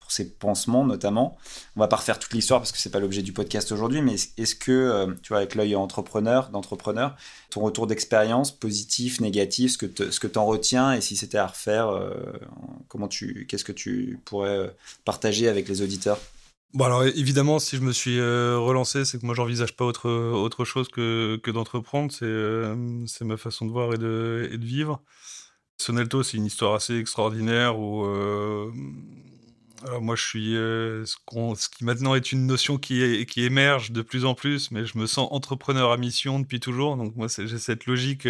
pour 0.00 0.12
ses 0.12 0.34
pansements 0.34 0.84
notamment. 0.84 1.36
On 1.76 1.80
va 1.80 1.88
pas 1.88 1.96
refaire 1.96 2.18
toute 2.18 2.32
l'histoire 2.32 2.60
parce 2.60 2.72
que 2.72 2.78
c'est 2.78 2.90
pas 2.90 3.00
l'objet 3.00 3.22
du 3.22 3.32
podcast 3.32 3.72
aujourd'hui, 3.72 4.00
mais 4.00 4.14
est-ce 4.14 4.54
que, 4.54 5.12
tu 5.22 5.28
vois, 5.28 5.38
avec 5.38 5.54
l'œil 5.54 5.74
entrepreneur, 5.74 6.50
d'entrepreneur, 6.50 7.16
ton 7.50 7.62
retour 7.62 7.86
d'expérience, 7.86 8.52
positif, 8.52 9.20
négatif, 9.20 9.72
ce 9.72 9.78
que 9.78 10.10
ce 10.10 10.20
que 10.20 10.28
t'en 10.28 10.46
retiens 10.46 10.92
et 10.92 11.00
si 11.00 11.16
c'était 11.16 11.38
à 11.38 11.48
refaire, 11.48 11.92
comment 12.88 13.08
tu, 13.08 13.46
qu'est-ce 13.48 13.64
que 13.64 13.72
tu 13.72 14.20
pourrais 14.24 14.74
partager 15.04 15.48
avec 15.48 15.68
les 15.68 15.82
auditeurs? 15.82 16.18
Bon 16.74 16.84
alors 16.84 17.04
évidemment, 17.04 17.58
si 17.58 17.76
je 17.76 17.80
me 17.80 17.92
suis 17.92 18.18
euh, 18.18 18.58
relancé, 18.58 19.06
c'est 19.06 19.18
que 19.18 19.24
moi 19.24 19.34
j'envisage 19.34 19.74
pas 19.74 19.86
autre 19.86 20.10
autre 20.10 20.66
chose 20.66 20.88
que 20.88 21.40
que 21.42 21.50
d'entreprendre. 21.50 22.12
C'est 22.12 22.26
euh, 22.26 23.06
c'est 23.06 23.24
ma 23.24 23.38
façon 23.38 23.64
de 23.64 23.70
voir 23.70 23.94
et 23.94 23.98
de 23.98 24.50
et 24.52 24.58
de 24.58 24.64
vivre. 24.64 25.02
Sonelto, 25.78 26.22
c'est 26.22 26.36
une 26.36 26.46
histoire 26.46 26.74
assez 26.74 26.96
extraordinaire 26.98 27.78
où 27.78 28.04
euh, 28.04 28.70
alors 29.86 30.02
moi 30.02 30.16
je 30.16 30.24
suis 30.24 30.52
ce, 30.54 31.04
ce, 31.56 31.68
qui 31.68 31.84
maintenant 31.84 32.14
est 32.14 32.32
une 32.32 32.46
notion 32.46 32.78
qui 32.78 33.24
qui 33.26 33.44
émerge 33.44 33.92
de 33.92 34.02
plus 34.02 34.24
en 34.24 34.34
plus, 34.34 34.70
mais 34.70 34.84
je 34.84 34.98
me 34.98 35.06
sens 35.06 35.28
entrepreneur 35.30 35.92
à 35.92 35.96
mission 35.96 36.40
depuis 36.40 36.60
toujours. 36.60 36.96
Donc 36.96 37.14
moi 37.16 37.28
j'ai 37.28 37.58
cette 37.58 37.86
logique 37.86 38.26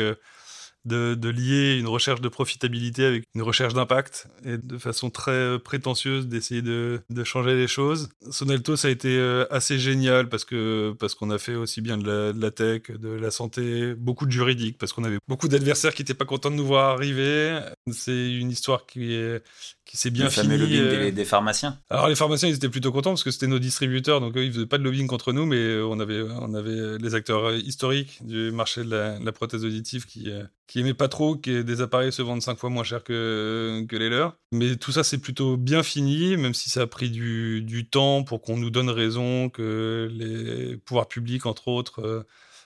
de, 0.88 1.28
lier 1.28 1.76
une 1.78 1.86
recherche 1.86 2.20
de 2.20 2.28
profitabilité 2.28 3.04
avec 3.04 3.24
une 3.34 3.42
recherche 3.42 3.74
d'impact 3.74 4.28
et 4.44 4.58
de 4.58 4.78
façon 4.78 5.10
très 5.10 5.30
euh, 5.30 5.58
prétentieuse 5.58 6.26
d'essayer 6.26 6.62
de, 6.62 7.00
changer 7.24 7.54
les 7.54 7.66
choses. 7.66 8.08
Sonelto, 8.30 8.76
ça 8.76 8.88
a 8.88 8.90
été 8.90 9.16
euh, 9.18 9.44
assez 9.50 9.78
génial 9.78 10.28
parce 10.28 10.44
que 10.44 10.94
parce 10.98 11.14
qu'on 11.14 11.30
a 11.30 11.38
fait 11.38 11.54
aussi 11.54 11.80
bien 11.80 11.98
de 11.98 12.32
la, 12.34 12.50
tech, 12.50 12.90
de 12.90 13.08
la 13.10 13.30
santé, 13.30 13.94
beaucoup 13.94 14.24
de 14.24 14.30
juridique 14.30 14.78
parce 14.78 14.92
qu'on 14.92 15.04
avait 15.04 15.18
beaucoup 15.28 15.48
d'adversaires 15.48 15.94
qui 15.94 16.02
n'étaient 16.02 16.14
pas 16.14 16.24
contents 16.24 16.50
de 16.50 16.56
nous 16.56 16.66
voir 16.66 16.94
arriver. 16.94 17.60
C'est 17.90 18.32
une 18.32 18.50
histoire 18.50 18.86
qui 18.86 19.12
est 19.12 19.42
qui 19.84 19.96
s'est 19.96 20.10
bien 20.10 20.30
fini. 20.30 20.48
Le 20.48 20.56
lobbying 20.58 20.82
euh. 20.82 21.10
des, 21.10 21.24
pharmaciens. 21.24 21.78
Alors 21.90 22.08
les 22.08 22.14
pharmaciens, 22.14 22.48
ils 22.48 22.54
étaient 22.54 22.68
plutôt 22.68 22.92
contents 22.92 23.10
parce 23.10 23.24
que 23.24 23.30
c'était 23.30 23.46
nos 23.46 23.58
distributeurs, 23.58 24.20
donc 24.20 24.36
eux, 24.36 24.44
ils 24.44 24.52
faisaient 24.52 24.66
pas 24.66 24.78
de 24.78 24.84
lobbying 24.84 25.06
contre 25.06 25.32
nous, 25.32 25.46
mais 25.46 25.80
on 25.80 25.98
avait 26.00 26.22
on 26.22 26.54
avait 26.54 26.98
les 26.98 27.14
acteurs 27.14 27.54
historiques 27.54 28.18
du 28.24 28.50
marché 28.52 28.84
de 28.84 28.90
la, 28.90 29.32
prothèse 29.32 29.64
auditive 29.64 30.06
qui 30.06 30.30
qui 30.68 30.80
aimaient 30.80 30.94
pas 30.94 31.08
trop 31.08 31.34
que 31.34 31.62
des 31.62 31.80
appareils 31.80 32.12
se 32.12 32.22
vendent 32.22 32.42
cinq 32.42 32.58
fois 32.58 32.68
moins 32.70 32.84
cher 32.84 33.02
que, 33.02 33.84
que 33.88 33.96
les 33.96 34.10
leurs. 34.10 34.36
Mais 34.52 34.76
tout 34.76 34.92
ça, 34.92 35.02
c'est 35.02 35.18
plutôt 35.18 35.56
bien 35.56 35.82
fini, 35.82 36.36
même 36.36 36.54
si 36.54 36.68
ça 36.70 36.82
a 36.82 36.86
pris 36.86 37.10
du, 37.10 37.62
du 37.62 37.88
temps 37.88 38.22
pour 38.22 38.42
qu'on 38.42 38.58
nous 38.58 38.70
donne 38.70 38.90
raison, 38.90 39.48
que 39.48 40.08
les 40.12 40.76
pouvoirs 40.76 41.08
publics, 41.08 41.46
entre 41.46 41.68
autres, 41.68 42.02
euh, 42.02 42.22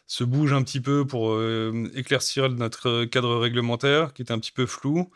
se 0.09 0.25
bougent 0.25 0.53
un 0.53 0.65
petit 0.65 0.81
peu 0.81 1.07
pour 1.07 1.31
euh, 1.31 1.91
éclaircir 1.95 2.51
notre 2.51 3.05
cadre 3.05 3.37
réglementaire, 3.37 4.13
qui 4.13 4.23
était 4.23 4.33
un 4.33 4.41
petit 4.41 4.53
peu 4.53 4.67
flou. 4.67 5.09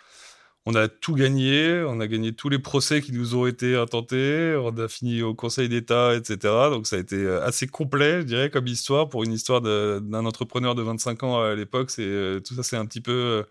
On 0.68 0.74
a 0.74 0.88
tout 0.88 1.14
gagné, 1.14 1.84
on 1.86 2.00
a 2.00 2.08
gagné 2.08 2.32
tous 2.32 2.48
les 2.48 2.58
procès 2.58 3.00
qui 3.00 3.12
nous 3.12 3.36
ont 3.36 3.46
été 3.46 3.76
intentés, 3.76 4.56
on 4.60 4.76
a 4.76 4.88
fini 4.88 5.22
au 5.22 5.32
Conseil 5.32 5.68
d'État, 5.68 6.16
etc. 6.16 6.38
Donc 6.70 6.88
ça 6.88 6.96
a 6.96 6.98
été 6.98 7.14
euh, 7.14 7.40
assez 7.44 7.68
complet, 7.68 8.22
je 8.22 8.26
dirais, 8.26 8.50
comme 8.50 8.66
histoire 8.66 9.08
pour 9.08 9.22
une 9.22 9.32
histoire 9.32 9.60
d'un 9.60 10.24
entrepreneur 10.24 10.74
de 10.74 10.82
25 10.82 11.22
ans 11.22 11.40
à 11.40 11.54
l'époque. 11.54 11.90
C'est 11.90 12.02
euh, 12.02 12.40
tout 12.40 12.54
ça, 12.54 12.64
c'est 12.64 12.76
un 12.76 12.84
petit 12.84 13.00
peu 13.00 13.12
euh, 13.12 13.44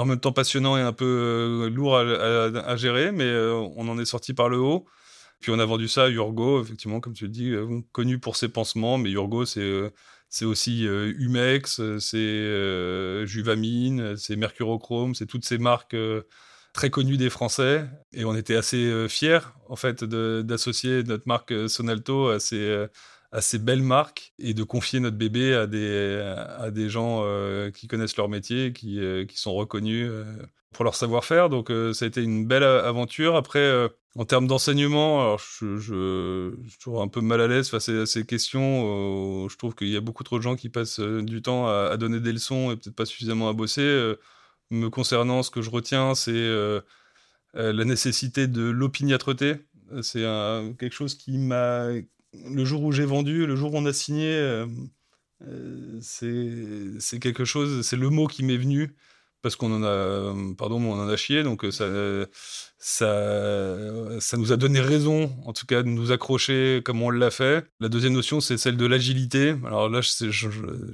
en 0.00 0.04
même 0.04 0.18
temps 0.18 0.32
passionnant 0.32 0.76
et 0.76 0.80
un 0.80 0.92
peu 0.92 1.70
lourd 1.72 1.96
à, 1.96 2.76
gérer, 2.76 3.12
mais 3.12 3.32
on 3.76 3.88
en 3.88 3.98
est 3.98 4.04
sorti 4.04 4.34
par 4.34 4.48
le 4.48 4.58
haut. 4.58 4.86
Puis 5.40 5.52
on 5.52 5.58
a 5.60 5.64
vendu 5.66 5.88
ça 5.88 6.04
à 6.04 6.08
Urgo, 6.08 6.62
effectivement, 6.62 7.00
comme 7.00 7.14
tu 7.14 7.24
le 7.24 7.30
dis, 7.30 7.54
connu 7.92 8.18
pour 8.18 8.36
ses 8.36 8.48
pansements, 8.48 8.98
mais 8.98 9.10
Urgo, 9.10 9.44
c'est 9.44 9.92
c'est 10.32 10.46
aussi 10.46 10.86
euh, 10.88 11.12
Humex, 11.18 11.78
euh, 11.78 11.98
c'est 11.98 12.16
euh, 12.16 13.26
Juvamine, 13.26 14.16
c'est 14.16 14.34
Mercurochrome, 14.34 15.14
c'est 15.14 15.26
toutes 15.26 15.44
ces 15.44 15.58
marques 15.58 15.94
très 16.72 16.88
connues 16.88 17.18
des 17.18 17.28
Français. 17.28 17.84
Et 18.14 18.24
on 18.24 18.34
était 18.34 18.56
assez 18.56 19.06
fiers, 19.10 19.40
en 19.68 19.76
fait, 19.76 20.04
d'associer 20.04 21.02
notre 21.02 21.24
marque 21.26 21.68
Sonalto 21.68 22.30
à 22.30 22.40
ces, 22.40 22.86
à 23.30 23.42
ces 23.42 23.58
belles 23.58 23.82
marques 23.82 24.32
et 24.38 24.54
de 24.54 24.62
confier 24.64 25.00
notre 25.00 25.18
bébé 25.18 25.54
à 25.54 25.66
des, 25.66 26.18
à 26.58 26.70
des 26.70 26.88
gens 26.88 27.22
qui 27.72 27.86
connaissent 27.86 28.16
leur 28.16 28.30
métier, 28.30 28.72
qui, 28.72 28.98
qui 29.28 29.38
sont 29.38 29.52
reconnus 29.52 30.10
pour 30.72 30.84
leur 30.84 30.94
savoir-faire. 30.94 31.50
Donc 31.50 31.70
ça 31.92 32.06
a 32.06 32.08
été 32.08 32.22
une 32.22 32.46
belle 32.46 32.64
aventure. 32.64 33.36
Après, 33.36 33.70
en 34.14 34.26
termes 34.26 34.46
d'enseignement, 34.46 35.38
je, 35.38 36.52
suis 36.68 36.78
toujours 36.78 37.00
un 37.02 37.08
peu 37.08 37.22
mal 37.22 37.40
à 37.40 37.48
l'aise 37.48 37.70
face 37.70 37.88
à 37.88 38.04
ces 38.04 38.26
questions. 38.26 39.44
Euh, 39.44 39.48
je 39.48 39.56
trouve 39.56 39.74
qu'il 39.74 39.88
y 39.88 39.96
a 39.96 40.00
beaucoup 40.02 40.22
trop 40.22 40.36
de 40.36 40.42
gens 40.42 40.54
qui 40.54 40.68
passent 40.68 41.00
euh, 41.00 41.22
du 41.22 41.40
temps 41.40 41.66
à, 41.66 41.96
donner 41.96 42.20
des 42.20 42.32
leçons 42.32 42.72
et 42.72 42.76
peut-être 42.76 42.94
pas 42.94 43.06
suffisamment 43.06 43.48
à 43.48 43.54
bosser. 43.54 43.80
Euh, 43.80 44.16
me 44.70 44.88
concernant, 44.90 45.42
ce 45.42 45.50
que 45.50 45.62
je 45.62 45.70
retiens, 45.70 46.14
c'est 46.14 46.50
la 47.54 47.84
nécessité 47.84 48.46
de 48.46 48.62
l'opiniâtreté. 48.62 49.56
C'est 50.02 50.24
quelque 50.78 50.94
chose 50.94 51.14
qui 51.14 51.36
m'a... 51.36 51.88
Le 52.32 52.64
jour 52.64 52.82
où 52.82 52.92
j'ai 52.92 53.04
vendu, 53.04 53.46
le 53.46 53.54
jour 53.54 53.74
où 53.74 53.76
on 53.76 53.84
a 53.84 53.92
signé, 53.92 54.64
c'est 56.00 57.20
quelque 57.20 57.44
chose, 57.44 57.86
c'est 57.86 57.96
le 57.96 58.08
mot 58.08 58.26
qui 58.26 58.42
m'est 58.44 58.56
venu 58.56 58.94
parce 59.42 59.56
qu'on 59.56 59.72
en 59.72 59.82
a, 59.82 60.34
pardon, 60.56 60.80
on 60.82 60.94
en 60.94 61.08
a 61.08 61.16
chié, 61.16 61.42
donc 61.42 61.66
ça, 61.70 61.86
ça, 62.78 64.20
ça 64.20 64.36
nous 64.36 64.52
a 64.52 64.56
donné 64.56 64.80
raison, 64.80 65.36
en 65.44 65.52
tout 65.52 65.66
cas, 65.66 65.82
de 65.82 65.88
nous 65.88 66.12
accrocher 66.12 66.80
comme 66.84 67.02
on 67.02 67.10
l'a 67.10 67.30
fait. 67.30 67.64
La 67.80 67.88
deuxième 67.88 68.12
notion, 68.12 68.40
c'est 68.40 68.56
celle 68.56 68.76
de 68.76 68.86
l'agilité. 68.86 69.54
Alors 69.66 69.88
là, 69.88 70.00
j'ai 70.00 70.30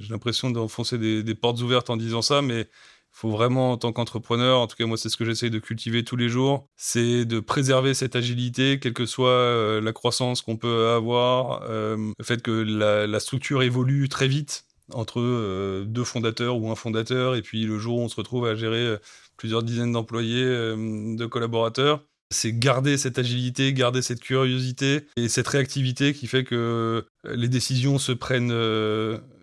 l'impression 0.09 0.49
d'enfoncer 0.49 0.97
des, 0.97 1.23
des, 1.23 1.35
portes 1.35 1.61
ouvertes 1.61 1.89
en 1.89 1.97
disant 1.97 2.23
ça, 2.23 2.41
mais 2.41 2.61
il 2.61 2.67
faut 3.11 3.29
vraiment, 3.29 3.73
en 3.73 3.77
tant 3.77 3.93
qu'entrepreneur, 3.93 4.59
en 4.59 4.67
tout 4.67 4.75
cas, 4.75 4.85
moi, 4.85 4.97
c'est 4.97 5.09
ce 5.09 5.17
que 5.17 5.25
j'essaye 5.25 5.51
de 5.51 5.59
cultiver 5.59 6.03
tous 6.03 6.15
les 6.15 6.29
jours, 6.29 6.67
c'est 6.75 7.25
de 7.25 7.39
préserver 7.39 7.93
cette 7.93 8.15
agilité, 8.15 8.79
quelle 8.79 8.93
que 8.93 9.05
soit 9.05 9.29
euh, 9.29 9.81
la 9.81 9.93
croissance 9.93 10.41
qu'on 10.41 10.57
peut 10.57 10.89
avoir, 10.89 11.63
euh, 11.69 11.97
le 12.17 12.25
fait 12.25 12.41
que 12.41 12.51
la 12.51 13.19
structure 13.19 13.61
évolue 13.61 14.09
très 14.09 14.27
vite 14.27 14.65
entre 14.93 15.19
euh, 15.19 15.85
deux 15.85 16.03
fondateurs 16.03 16.57
ou 16.57 16.71
un 16.71 16.75
fondateur, 16.75 17.35
et 17.35 17.41
puis 17.41 17.65
le 17.65 17.77
jour 17.77 17.99
où 17.99 18.01
on 18.01 18.09
se 18.09 18.15
retrouve 18.15 18.45
à 18.45 18.55
gérer 18.55 18.85
euh, 18.85 18.97
plusieurs 19.37 19.63
dizaines 19.63 19.91
d'employés, 19.91 20.43
euh, 20.43 21.15
de 21.15 21.25
collaborateurs, 21.25 22.03
c'est 22.31 22.53
garder 22.53 22.97
cette 22.97 23.17
agilité, 23.17 23.73
garder 23.73 24.01
cette 24.01 24.19
curiosité 24.19 25.05
et 25.15 25.27
cette 25.27 25.47
réactivité 25.47 26.13
qui 26.13 26.27
fait 26.27 26.43
que 26.43 27.05
les 27.25 27.47
décisions 27.47 27.97
se 27.97 28.11
prennent 28.11 28.53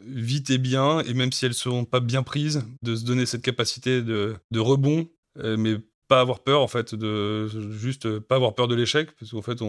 vite 0.06 0.50
et 0.50 0.58
bien, 0.58 1.00
et 1.00 1.12
même 1.12 1.32
si 1.32 1.46
elles 1.46 1.50
ne 1.50 1.56
seront 1.56 1.84
pas 1.84 1.98
bien 1.98 2.22
prises, 2.22 2.64
de 2.82 2.94
se 2.94 3.04
donner 3.04 3.26
cette 3.26 3.42
capacité 3.42 4.02
de, 4.02 4.36
rebond, 4.54 5.08
mais 5.36 5.78
pas 6.06 6.20
avoir 6.20 6.38
peur 6.38 6.62
en 6.62 6.68
fait 6.68 6.94
de 6.94 7.48
juste 7.72 8.20
pas 8.20 8.36
avoir 8.36 8.54
peur 8.54 8.68
de 8.68 8.76
l'échec 8.76 9.10
parce 9.18 9.32
qu'en 9.32 9.42
fait 9.42 9.60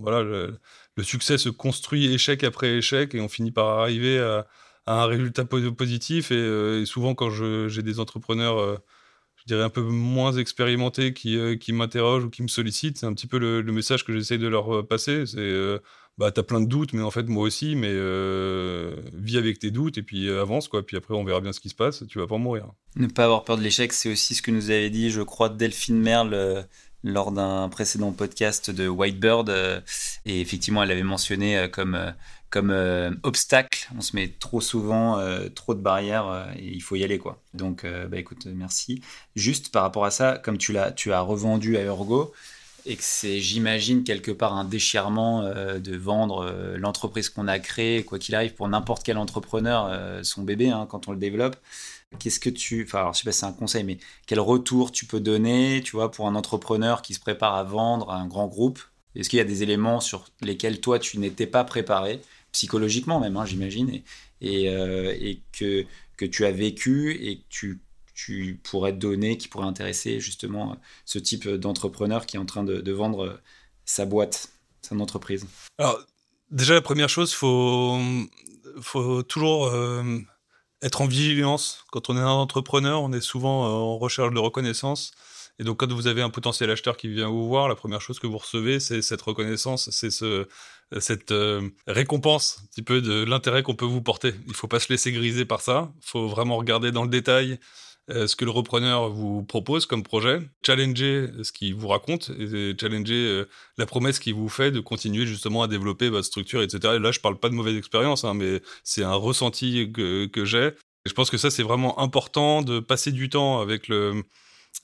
voilà 0.00 0.24
le, 0.24 0.58
succès 1.04 1.38
se 1.38 1.48
construit 1.48 2.12
échec 2.12 2.42
après 2.42 2.78
échec 2.78 3.14
et 3.14 3.20
on 3.20 3.28
finit 3.28 3.52
par 3.52 3.78
arriver 3.78 4.18
à, 4.18 4.48
un 4.86 5.06
résultat 5.06 5.44
positif. 5.44 6.28
Euh, 6.32 6.82
et, 6.82 6.86
souvent, 6.86 7.14
quand 7.14 7.30
j'ai 7.30 7.82
des 7.82 8.00
entrepreneurs, 8.00 8.58
euh, 8.58 8.76
je 9.36 9.44
dirais 9.46 9.64
un 9.64 9.70
peu 9.70 9.82
moins 9.82 10.32
expérimentés, 10.32 11.12
qui, 11.12 11.36
euh, 11.36 11.56
qui 11.56 11.72
m'interrogent 11.72 12.24
ou 12.24 12.30
qui 12.30 12.42
me 12.42 12.48
sollicitent, 12.48 12.98
c'est 12.98 13.06
un 13.06 13.12
petit 13.12 13.26
peu 13.26 13.38
le, 13.38 13.62
message 13.72 14.04
que 14.04 14.12
j'essaie 14.12 14.38
de 14.38 14.48
leur 14.48 14.86
passer. 14.86 15.26
C'est 15.26 15.80
bah, 16.18 16.30
t'as 16.30 16.42
plein 16.42 16.62
de 16.62 16.66
doutes, 16.66 16.94
mais 16.94 17.02
en 17.02 17.10
fait, 17.10 17.24
moi 17.24 17.42
aussi, 17.42 17.76
mais 17.76 17.92
vis 19.12 19.36
avec 19.36 19.58
tes 19.58 19.70
doutes 19.70 19.98
et 19.98 20.02
puis 20.02 20.30
avance, 20.30 20.66
quoi. 20.66 20.84
Puis 20.84 20.96
après, 20.96 21.12
on 21.12 21.24
verra 21.24 21.40
bien 21.40 21.52
ce 21.52 21.60
qui 21.60 21.68
se 21.68 21.74
passe, 21.74 22.04
tu 22.08 22.18
vas 22.18 22.26
pas 22.26 22.38
mourir. 22.38 22.72
Ne 22.96 23.06
pas 23.06 23.24
avoir 23.24 23.44
peur 23.44 23.58
de 23.58 23.62
l'échec, 23.62 23.92
c'est 23.92 24.10
aussi 24.10 24.34
ce 24.34 24.40
que 24.40 24.50
nous 24.50 24.70
avait 24.70 24.88
dit, 24.88 25.10
je 25.10 25.20
crois, 25.20 25.50
Delphine 25.50 26.00
Merle 26.00 26.66
lors 27.04 27.32
d'un 27.32 27.68
précédent 27.68 28.12
podcast 28.12 28.70
de 28.70 28.88
Whitebird. 28.88 29.50
et 30.24 30.40
effectivement, 30.40 30.82
elle 30.82 30.90
avait 30.90 31.02
mentionné 31.02 31.68
comme 31.70 32.14
comme 32.50 32.70
euh, 32.70 33.10
obstacle. 33.22 33.88
On 33.96 34.00
se 34.00 34.14
met 34.14 34.28
trop 34.28 34.60
souvent 34.60 35.18
euh, 35.18 35.48
trop 35.48 35.74
de 35.74 35.80
barrières 35.80 36.28
euh, 36.28 36.44
et 36.56 36.68
il 36.68 36.82
faut 36.82 36.96
y 36.96 37.04
aller 37.04 37.18
quoi. 37.18 37.40
Donc 37.54 37.86
bah 38.10 38.18
écoute, 38.18 38.46
merci. 38.46 39.00
Juste 39.34 39.70
par 39.70 39.82
rapport 39.82 40.04
à 40.04 40.10
ça, 40.10 40.38
comme 40.38 40.58
tu 40.58 40.72
l'as 40.72 40.92
tu 40.92 41.12
as 41.12 41.20
revendu 41.20 41.76
à 41.76 41.84
Urgo 41.84 42.32
et 42.84 42.96
que 42.96 43.02
c'est 43.02 43.40
j'imagine 43.40 44.04
quelque 44.04 44.30
part 44.30 44.54
un 44.54 44.64
déchirement 44.64 45.42
de 45.42 45.96
vendre 45.96 46.76
l'entreprise 46.76 47.30
qu'on 47.30 47.48
a 47.48 47.58
créée 47.58 48.04
quoi 48.04 48.18
qu'il 48.18 48.34
arrive 48.34 48.54
pour 48.54 48.68
n'importe 48.68 49.02
quel 49.04 49.16
entrepreneur 49.16 50.22
son 50.22 50.42
bébé 50.42 50.70
hein, 50.70 50.86
quand 50.88 51.08
on 51.08 51.12
le 51.12 51.18
développe. 51.18 51.56
Qu'est-ce 52.18 52.40
que 52.40 52.50
tu, 52.50 52.84
enfin, 52.84 53.00
alors, 53.00 53.14
je 53.14 53.20
sais 53.20 53.24
pas 53.24 53.32
si 53.32 53.40
c'est 53.40 53.46
un 53.46 53.52
conseil, 53.52 53.84
mais 53.84 53.98
quel 54.26 54.40
retour 54.40 54.92
tu 54.92 55.06
peux 55.06 55.20
donner, 55.20 55.82
tu 55.84 55.92
vois, 55.92 56.10
pour 56.10 56.28
un 56.28 56.34
entrepreneur 56.34 57.02
qui 57.02 57.14
se 57.14 57.20
prépare 57.20 57.54
à 57.54 57.64
vendre 57.64 58.10
à 58.10 58.16
un 58.16 58.26
grand 58.26 58.46
groupe? 58.46 58.80
Est-ce 59.16 59.28
qu'il 59.28 59.38
y 59.38 59.40
a 59.40 59.44
des 59.44 59.62
éléments 59.62 60.00
sur 60.00 60.26
lesquels 60.40 60.80
toi 60.80 60.98
tu 60.98 61.18
n'étais 61.18 61.46
pas 61.46 61.64
préparé? 61.64 62.20
Psychologiquement 62.56 63.20
même, 63.20 63.36
hein, 63.36 63.44
j'imagine, 63.44 64.00
et, 64.40 64.70
euh, 64.70 65.14
et, 65.20 65.42
que, 65.52 65.84
que 66.16 66.24
tu 66.24 66.46
as 66.46 66.52
vécu 66.52 67.12
et 67.12 67.40
que 67.40 67.44
tu, 67.50 67.80
tu 68.14 68.58
pourrais 68.64 68.94
donner, 68.94 69.36
qui 69.36 69.46
pourrait 69.48 69.66
intéresser 69.66 70.20
justement 70.20 70.78
ce 71.04 71.18
type 71.18 71.46
d'entrepreneur 71.46 72.24
qui 72.24 72.36
est 72.36 72.38
en 72.38 72.46
train 72.46 72.64
de, 72.64 72.92
vendre 72.92 73.38
sa 73.84 74.06
boîte, 74.06 74.48
son 74.80 75.00
entreprise 75.00 75.46
Alors, 75.76 76.00
déjà, 76.50 76.72
la 76.72 76.80
première 76.80 77.10
chose, 77.10 77.30
il 77.32 77.36
faut, 77.36 78.00
faut 78.80 79.22
toujours 79.22 79.66
euh, 79.66 80.18
être 80.80 81.02
en 81.02 81.06
vigilance. 81.06 81.84
Quand 81.92 82.08
on 82.08 82.16
est 82.16 82.20
un 82.20 82.26
entrepreneur, 82.26 83.02
on 83.02 83.12
est 83.12 83.20
souvent 83.20 83.66
en 83.66 83.98
recherche 83.98 84.32
de 84.32 84.38
reconnaissance. 84.38 85.12
Et 85.58 85.64
donc, 85.64 85.80
quand 85.80 85.92
vous 85.92 86.06
avez 86.06 86.22
un 86.22 86.30
potentiel 86.30 86.70
acheteur 86.70 86.96
qui 86.96 87.08
vient 87.08 87.28
vous 87.28 87.48
voir, 87.48 87.68
la 87.68 87.74
première 87.74 88.00
chose 88.00 88.18
que 88.18 88.26
vous 88.26 88.38
recevez, 88.38 88.80
c'est 88.80 89.02
cette 89.02 89.22
reconnaissance, 89.22 89.90
c'est 89.90 90.10
ce, 90.10 90.46
cette 90.98 91.32
euh, 91.32 91.68
récompense 91.86 92.60
un 92.62 92.66
petit 92.66 92.82
peu 92.82 93.00
de 93.00 93.24
l'intérêt 93.24 93.62
qu'on 93.62 93.74
peut 93.74 93.84
vous 93.84 94.02
porter. 94.02 94.34
Il 94.46 94.54
faut 94.54 94.68
pas 94.68 94.80
se 94.80 94.88
laisser 94.88 95.12
griser 95.12 95.44
par 95.44 95.60
ça. 95.60 95.92
Il 96.02 96.08
faut 96.08 96.28
vraiment 96.28 96.56
regarder 96.56 96.92
dans 96.92 97.02
le 97.02 97.08
détail 97.08 97.58
euh, 98.08 98.28
ce 98.28 98.36
que 98.36 98.44
le 98.44 98.52
repreneur 98.52 99.10
vous 99.10 99.42
propose 99.42 99.84
comme 99.84 100.04
projet, 100.04 100.38
challenger 100.64 101.28
ce 101.42 101.50
qu'il 101.50 101.74
vous 101.74 101.88
raconte 101.88 102.30
et 102.38 102.76
challenger 102.80 103.14
euh, 103.14 103.48
la 103.78 103.86
promesse 103.86 104.20
qu'il 104.20 104.34
vous 104.34 104.48
fait 104.48 104.70
de 104.70 104.78
continuer 104.78 105.26
justement 105.26 105.64
à 105.64 105.68
développer 105.68 106.08
votre 106.08 106.26
structure, 106.26 106.62
etc. 106.62 106.94
Et 106.96 106.98
là, 107.00 107.10
je 107.10 107.18
parle 107.18 107.36
pas 107.36 107.48
de 107.48 107.54
mauvaise 107.54 107.76
expérience, 107.76 108.24
hein, 108.24 108.34
mais 108.34 108.62
c'est 108.84 109.02
un 109.02 109.14
ressenti 109.14 109.90
que, 109.92 110.26
que 110.26 110.44
j'ai. 110.44 110.70
Je 111.04 111.12
pense 111.14 111.30
que 111.30 111.36
ça, 111.36 111.50
c'est 111.50 111.64
vraiment 111.64 111.98
important 111.98 112.62
de 112.62 112.78
passer 112.78 113.10
du 113.10 113.28
temps 113.28 113.60
avec 113.60 113.88
le, 113.88 114.22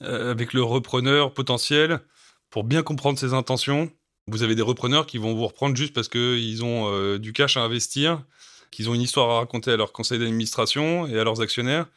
euh, 0.01 0.31
avec 0.31 0.53
le 0.53 0.63
repreneur 0.63 1.33
potentiel 1.33 2.01
pour 2.49 2.63
bien 2.63 2.83
comprendre 2.83 3.17
ses 3.17 3.33
intentions. 3.33 3.91
Vous 4.27 4.43
avez 4.43 4.55
des 4.55 4.61
repreneurs 4.61 5.05
qui 5.05 5.17
vont 5.17 5.33
vous 5.33 5.47
reprendre 5.47 5.75
juste 5.75 5.93
parce 5.93 6.07
qu'ils 6.07 6.63
ont 6.63 6.89
euh, 6.93 7.19
du 7.19 7.33
cash 7.33 7.57
à 7.57 7.61
investir, 7.61 8.23
qu'ils 8.71 8.89
ont 8.89 8.93
une 8.93 9.01
histoire 9.01 9.29
à 9.29 9.39
raconter 9.39 9.71
à 9.71 9.77
leur 9.77 9.91
conseil 9.91 10.17
d'administration 10.17 11.07
et 11.07 11.19
à 11.19 11.23
leurs 11.23 11.41
actionnaires, 11.41 11.87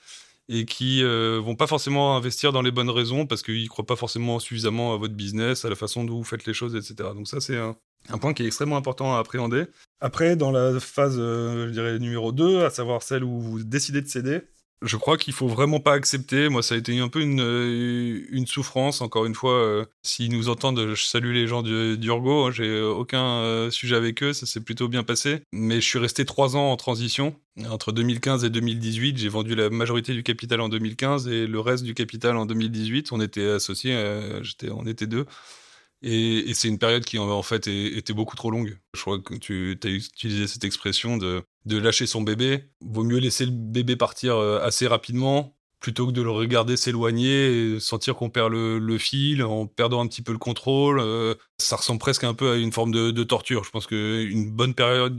et 0.48 0.64
qui 0.64 1.04
euh, 1.04 1.40
vont 1.42 1.54
pas 1.54 1.68
forcément 1.68 2.16
investir 2.16 2.52
dans 2.52 2.62
les 2.62 2.72
bonnes 2.72 2.90
raisons 2.90 3.26
parce 3.26 3.42
qu'ils 3.42 3.68
croient 3.68 3.86
pas 3.86 3.96
forcément 3.96 4.40
suffisamment 4.40 4.92
à 4.92 4.96
votre 4.96 5.14
business, 5.14 5.64
à 5.64 5.70
la 5.70 5.76
façon 5.76 6.04
dont 6.04 6.16
vous 6.16 6.24
faites 6.24 6.46
les 6.46 6.54
choses, 6.54 6.74
etc. 6.74 7.10
Donc 7.14 7.28
ça, 7.28 7.40
c'est 7.40 7.56
un, 7.56 7.76
un, 8.08 8.18
point 8.18 8.34
qui 8.34 8.42
est 8.42 8.46
extrêmement 8.46 8.76
important 8.76 9.14
à 9.14 9.18
appréhender. 9.20 9.64
Après, 10.00 10.34
dans 10.34 10.50
la 10.50 10.80
phase, 10.80 11.16
je 11.16 11.70
dirais, 11.70 11.98
numéro 12.00 12.32
2, 12.32 12.64
à 12.64 12.70
savoir 12.70 13.02
celle 13.02 13.22
où 13.22 13.40
vous 13.40 13.62
décidez 13.62 14.02
de 14.02 14.08
céder, 14.08 14.42
je 14.82 14.96
crois 14.96 15.16
qu'il 15.16 15.32
faut 15.32 15.48
vraiment 15.48 15.80
pas 15.80 15.94
accepter. 15.94 16.48
Moi, 16.48 16.62
ça 16.62 16.74
a 16.74 16.78
été 16.78 16.98
un 16.98 17.08
peu 17.08 17.20
une, 17.20 17.40
euh, 17.40 18.46
souffrance. 18.46 19.00
Encore 19.00 19.24
une 19.24 19.34
fois, 19.34 19.54
euh, 19.54 19.84
s'ils 20.02 20.30
nous 20.30 20.48
entendent, 20.48 20.94
je 20.94 21.04
salue 21.04 21.32
les 21.32 21.46
gens 21.46 21.62
d'Urgo. 21.62 22.44
Hein, 22.44 22.50
j'ai 22.50 22.80
aucun 22.82 23.24
euh, 23.40 23.70
sujet 23.70 23.96
avec 23.96 24.22
eux. 24.22 24.32
Ça 24.32 24.46
s'est 24.46 24.60
plutôt 24.60 24.88
bien 24.88 25.02
passé. 25.02 25.42
Mais 25.52 25.80
je 25.80 25.86
suis 25.86 25.98
resté 25.98 26.24
trois 26.24 26.56
ans 26.56 26.70
en 26.72 26.76
transition. 26.76 27.34
Entre 27.70 27.90
2015 27.90 28.44
et 28.44 28.50
2018, 28.50 29.16
j'ai 29.16 29.28
vendu 29.30 29.54
la 29.54 29.70
majorité 29.70 30.12
du 30.12 30.22
capital 30.22 30.60
en 30.60 30.68
2015 30.68 31.26
et 31.28 31.46
le 31.46 31.60
reste 31.60 31.84
du 31.84 31.94
capital 31.94 32.36
en 32.36 32.44
2018. 32.44 33.12
On 33.12 33.20
était 33.20 33.48
associés. 33.48 33.96
j'étais, 34.42 34.70
on 34.70 34.86
était 34.86 35.06
deux. 35.06 35.24
Et, 36.02 36.52
c'est 36.54 36.68
une 36.68 36.78
période 36.78 37.04
qui 37.04 37.18
en 37.18 37.42
fait 37.42 37.66
était 37.66 38.12
beaucoup 38.12 38.36
trop 38.36 38.50
longue. 38.50 38.78
Je 38.94 39.00
crois 39.00 39.18
que 39.18 39.34
tu 39.34 39.78
as 39.82 39.88
utilisé 39.88 40.46
cette 40.46 40.64
expression 40.64 41.16
de, 41.16 41.42
de 41.64 41.78
lâcher 41.78 42.06
son 42.06 42.22
bébé. 42.22 42.64
Vaut 42.80 43.04
mieux 43.04 43.18
laisser 43.18 43.46
le 43.46 43.52
bébé 43.52 43.96
partir 43.96 44.36
euh, 44.36 44.60
assez 44.62 44.86
rapidement 44.86 45.54
plutôt 45.80 46.06
que 46.06 46.12
de 46.12 46.22
le 46.22 46.30
regarder 46.30 46.76
s'éloigner 46.76 47.74
et 47.74 47.80
sentir 47.80 48.16
qu'on 48.16 48.30
perd 48.30 48.50
le, 48.50 48.98
fil 48.98 49.42
en 49.42 49.66
perdant 49.66 50.00
un 50.00 50.06
petit 50.06 50.22
peu 50.22 50.32
le 50.32 50.38
contrôle. 50.38 50.98
Euh, 51.00 51.34
ça 51.58 51.76
ressemble 51.76 52.00
presque 52.00 52.24
un 52.24 52.34
peu 52.34 52.52
à 52.52 52.56
une 52.56 52.72
forme 52.72 52.92
de, 52.92 53.22
torture. 53.24 53.62
Je 53.62 53.70
pense 53.70 53.86
qu'une 53.86 54.50
bonne 54.50 54.74
période 54.74 55.16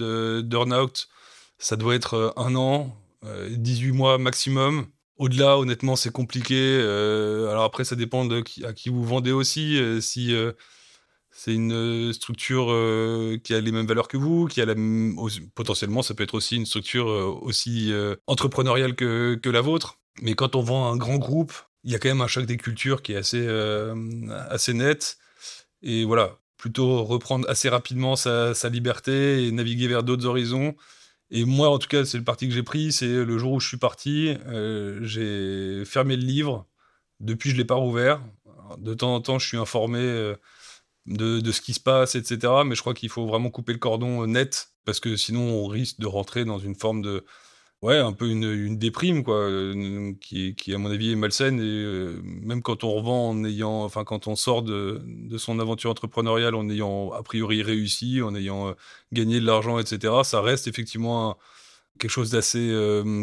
d'earn-out, 0.48 1.08
ça 1.60 1.76
doit 1.76 1.96
être 1.96 2.14
euh, 2.16 2.32
un 2.38 2.56
an, 2.56 2.96
18 3.50 3.92
mois 3.92 4.18
maximum. 4.18 4.88
Au-delà, 5.18 5.58
honnêtement, 5.58 5.96
c'est 5.96 6.12
compliqué. 6.12 6.56
Euh, 6.56 7.50
alors 7.50 7.64
après, 7.64 7.84
ça 7.84 7.96
dépend 7.96 8.26
de 8.26 8.44
à 8.64 8.74
qui 8.74 8.90
vous 8.90 9.04
vendez 9.04 9.32
aussi. 9.32 9.78
Euh, 9.80 10.00
si 10.00 10.34
euh, 10.34 10.52
c'est 11.32 11.54
une 11.54 12.14
structure 12.14 12.68
qui 13.44 13.54
a 13.54 13.62
les 13.62 13.72
mêmes 13.72 13.86
valeurs 13.86 14.08
que 14.08 14.18
vous, 14.18 14.48
qui 14.48 14.62
a 14.62 14.66
la 14.66 14.76
potentiellement, 15.56 16.02
ça 16.02 16.16
peut 16.16 16.24
être 16.24 16.34
aussi 16.34 16.56
une 16.56 16.66
structure 16.66 17.06
aussi 17.44 17.94
entrepreneuriale 18.26 18.96
que, 18.96 19.36
que, 19.36 19.50
la 19.50 19.62
vôtre. 19.62 20.00
Mais 20.24 20.34
quand 20.34 20.56
on 20.56 20.62
vend 20.62 20.92
un 20.92 20.98
grand 20.98 21.18
groupe, 21.18 21.54
il 21.84 21.92
y 21.92 21.96
a 21.96 22.00
quand 22.00 22.10
même 22.10 22.22
un 22.22 22.28
choc 22.28 22.48
des 22.48 22.58
cultures 22.58 23.04
qui 23.04 23.14
est 23.14 23.18
assez, 23.18 23.48
assez 24.50 24.74
net. 24.74 25.18
Et 25.84 26.06
voilà, 26.06 26.40
plutôt 26.58 27.04
reprendre 27.04 27.48
assez 27.48 27.70
rapidement 27.70 28.16
sa, 28.16 28.56
sa 28.56 28.70
liberté 28.70 29.46
et 29.46 29.52
naviguer 29.52 29.88
vers 29.88 30.02
d'autres 30.02 30.26
horizons 30.26 30.76
et 31.30 31.46
moi, 31.46 31.70
en 31.70 31.78
tout 31.78 31.88
cas, 31.88 32.06
c'est 32.06 32.18
le 32.18 32.24
parti 32.24 32.48
que 32.48 32.54
j'ai 32.54 32.64
pris. 32.64 32.92
C'est 32.92 33.26
le 33.26 33.38
jour 33.38 33.54
où 33.54 33.60
je 33.60 33.68
suis 33.68 33.78
parti, 33.78 34.36
euh, 34.48 35.00
j'ai 35.02 35.84
fermé 35.86 36.16
le 36.16 36.24
livre. 36.24 36.68
Depuis, 37.20 37.50
je 37.52 37.58
l'ai 37.58 37.66
pas 37.66 37.76
rouvert. 37.76 38.22
De 38.78 38.94
temps 38.94 39.16
en 39.16 39.22
temps, 39.22 39.40
je 39.40 39.48
suis 39.48 39.58
informé 39.58 40.00
euh, 40.00 40.36
de, 41.06 41.40
de, 41.40 41.52
ce 41.52 41.62
qui 41.62 41.74
se 41.74 41.80
passe, 41.80 42.16
etc. 42.16 42.54
Mais 42.66 42.76
je 42.76 42.82
crois 42.82 42.94
qu'il 42.94 43.10
faut 43.10 43.26
vraiment 43.28 43.50
couper 43.50 43.74
le 43.74 43.80
cordon 43.80 44.24
euh, 44.24 44.28
net 44.28 44.70
parce 44.86 45.00
que 45.00 45.16
sinon, 45.18 45.42
on 45.42 45.68
risque 45.68 46.00
de 46.00 46.08
rentrer 46.08 46.46
dans 46.46 46.60
une 46.60 46.76
forme 46.76 47.02
de 47.02 47.26
ouais, 47.82 47.98
un 47.98 48.14
peu 48.14 48.28
une, 48.30 48.78
déprime, 48.78 49.24
quoi, 49.24 49.36
euh, 49.36 50.14
qui, 50.20 50.56
à 50.74 50.78
mon 50.78 50.92
avis, 50.92 51.12
est 51.12 51.16
malsaine. 51.16 51.60
Et 51.60 51.64
euh, 51.64 52.20
même 52.24 52.62
quand 52.62 52.84
on 52.84 52.94
revend 52.94 53.30
en 53.30 53.44
ayant, 53.44 53.84
enfin, 53.84 54.04
quand 54.04 54.28
on 54.28 54.36
sort 54.36 54.64
de, 54.64 55.02
de, 55.06 55.38
son 55.38 55.60
aventure 55.60 55.92
entrepreneuriale 55.92 56.56
en 56.56 56.70
ayant 56.70 57.12
a 57.12 57.24
priori 57.24 57.64
réussi, 57.64 58.22
en 58.22 58.36
ayant 58.36 58.70
euh, 58.70 58.74
gagné 59.14 59.40
de 59.40 59.46
l'argent, 59.46 59.80
etc., 59.80 60.14
ça 60.24 60.42
reste 60.42 60.68
effectivement 60.68 61.38
quelque 62.00 62.12
chose 62.12 62.30
d'assez 62.30 62.72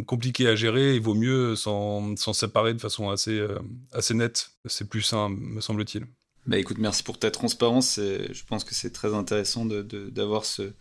compliqué 0.06 0.48
à 0.48 0.56
gérer. 0.56 0.97
Il 0.97 1.01
vaut 1.01 1.14
mieux 1.14 1.55
s'en 1.55 2.16
séparer 2.16 2.74
de 2.74 2.81
façon 2.81 3.09
assez, 3.10 3.40
assez 3.93 4.14
nette. 4.14 4.51
C'est 4.66 4.89
plus 4.89 5.02
sain, 5.02 5.28
me 5.28 5.60
semble-t-il. 5.60 6.06
Bah 6.47 6.59
écoute, 6.59 6.78
merci 6.78 7.05
pour 7.05 7.18
ta 7.18 7.31
transparence. 7.31 8.01
Je 8.01 8.44
pense 8.44 8.64
que 8.64 8.74
c'est 8.74 8.93
très 8.93 9.14
intéressant 9.14 9.64
d'avoir 9.64 10.40
de, 10.40 10.47
ce, 10.47 10.72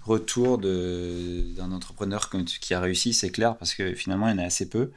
retour 0.00 0.58
d'un 0.58 1.72
entrepreneur 1.72 2.30
qui 2.30 2.74
a 2.74 2.80
réussi, 2.80 3.12
c'est 3.12 3.30
clair, 3.30 3.56
parce 3.56 3.74
que 3.74 3.94
finalement, 3.94 4.28
il 4.28 4.32
y 4.32 4.34
en 4.34 4.38
a 4.38 4.44
assez 4.44 4.68
peu, 4.68 4.90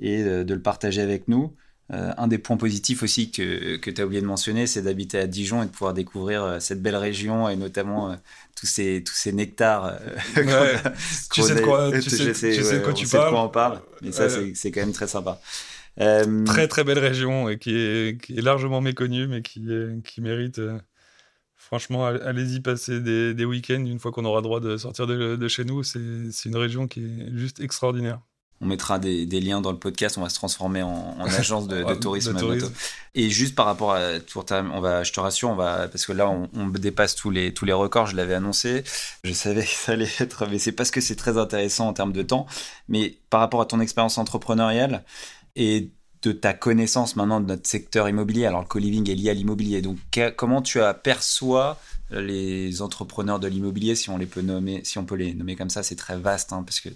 et 0.00 0.22
de, 0.22 0.54
le 0.54 0.62
partager 0.62 1.00
avec 1.00 1.28
nous. 1.28 1.54
Euh, 1.92 2.12
un 2.16 2.26
des 2.26 2.38
points 2.38 2.56
positifs 2.56 3.04
aussi 3.04 3.30
que, 3.30 3.76
que 3.76 3.92
tu 3.92 4.00
as 4.00 4.06
oublié 4.06 4.20
de 4.20 4.26
mentionner, 4.26 4.66
c'est 4.66 4.82
d'habiter 4.82 5.20
à 5.20 5.28
Dijon 5.28 5.62
et 5.62 5.66
de 5.66 5.70
pouvoir 5.70 5.94
découvrir 5.94 6.42
euh, 6.42 6.58
cette 6.58 6.82
belle 6.82 6.96
région 6.96 7.48
et 7.48 7.54
notamment 7.54 8.10
euh, 8.10 8.16
tous, 8.56 8.66
ces, 8.66 9.04
tous 9.06 9.14
ces 9.14 9.30
nectars. 9.32 9.96
tu 11.32 11.42
sais 11.42 11.54
de 11.54 11.60
quoi 11.60 11.92
tu 11.92 12.10
sais, 12.10 12.32
tu 12.32 12.64
sais 12.64 12.82
quoi 12.82 12.92
tu 12.92 13.06
parles. 13.06 13.26
De 13.26 13.30
quoi 13.30 13.44
on 13.44 13.48
parle. 13.48 13.82
Et 14.04 14.10
ça, 14.10 14.26
c'est 14.28 14.72
quand 14.72 14.80
même 14.80 14.92
très 14.92 15.06
sympa. 15.06 15.40
Très 15.96 16.66
très 16.66 16.82
belle 16.82 16.98
région 16.98 17.48
et 17.48 17.56
qui 17.56 17.76
est, 17.76 18.20
qui 18.20 18.36
est 18.36 18.42
largement 18.42 18.80
méconnue, 18.80 19.28
mais 19.28 19.42
qui, 19.42 19.64
qui 20.04 20.20
mérite 20.20 20.60
Franchement, 21.66 22.06
allez-y 22.06 22.60
passer 22.60 23.00
des, 23.00 23.44
week-ends 23.44 23.84
une 23.84 23.98
fois 23.98 24.12
qu'on 24.12 24.24
aura 24.24 24.40
droit 24.40 24.60
de 24.60 24.76
sortir 24.76 25.08
de, 25.08 25.48
chez 25.48 25.64
nous. 25.64 25.82
C'est 25.82 25.98
une 26.44 26.56
région 26.56 26.86
qui 26.86 27.00
est 27.00 27.36
juste 27.36 27.58
extraordinaire. 27.58 28.20
On 28.60 28.66
mettra 28.66 29.00
des, 29.00 29.26
liens 29.40 29.60
dans 29.60 29.72
le 29.72 29.78
podcast. 29.78 30.16
On 30.16 30.22
va 30.22 30.28
se 30.28 30.36
transformer 30.36 30.84
en, 30.84 31.16
agence 31.24 31.66
de, 31.66 31.82
tourisme. 31.96 32.38
Et 33.16 33.30
juste 33.30 33.56
par 33.56 33.66
rapport 33.66 33.94
à 33.94 34.12
on 34.72 34.80
va, 34.80 35.02
je 35.02 35.12
te 35.12 35.18
rassure, 35.18 35.48
on 35.48 35.56
va 35.56 35.88
parce 35.88 36.06
que 36.06 36.12
là 36.12 36.30
on, 36.30 36.68
dépasse 36.68 37.16
tous 37.16 37.30
les 37.30 37.52
tous 37.52 37.64
les 37.64 37.72
records. 37.72 38.06
Je 38.06 38.14
l'avais 38.14 38.34
annoncé. 38.34 38.84
Je 39.24 39.32
savais 39.32 39.64
que 39.64 39.68
ça 39.68 39.92
allait 39.92 40.08
être, 40.20 40.46
mais 40.46 40.60
c'est 40.60 40.70
parce 40.70 40.92
que 40.92 41.00
c'est 41.00 41.16
très 41.16 41.36
intéressant 41.36 41.88
en 41.88 41.94
termes 41.94 42.12
de 42.12 42.22
temps. 42.22 42.46
Mais 42.88 43.18
par 43.28 43.40
rapport 43.40 43.60
à 43.60 43.66
ton 43.66 43.80
expérience 43.80 44.18
entrepreneuriale 44.18 45.04
et 45.56 45.90
de 46.28 46.32
ta 46.32 46.52
connaissance 46.52 47.16
maintenant 47.16 47.40
de 47.40 47.46
notre 47.46 47.66
secteur 47.66 48.08
immobilier. 48.08 48.46
Alors 48.46 48.60
le 48.60 48.66
co-living 48.66 49.08
est 49.10 49.14
lié 49.14 49.30
à 49.30 49.34
l'immobilier. 49.34 49.82
Donc 49.82 49.98
comment 50.36 50.62
tu 50.62 50.80
aperçois 50.80 51.78
les 52.10 52.82
entrepreneurs 52.82 53.40
de 53.40 53.48
l'immobilier, 53.48 53.96
si 53.96 54.10
on 54.10 54.16
les 54.16 54.26
peut 54.26 54.40
nommer, 54.40 54.82
si 54.84 54.98
on 54.98 55.04
peut 55.04 55.16
les 55.16 55.34
nommer 55.34 55.56
comme 55.56 55.70
ça, 55.70 55.82
c'est 55.82 55.96
très 55.96 56.16
vaste, 56.16 56.52
hein, 56.52 56.62
parce 56.64 56.80
que 56.80 56.88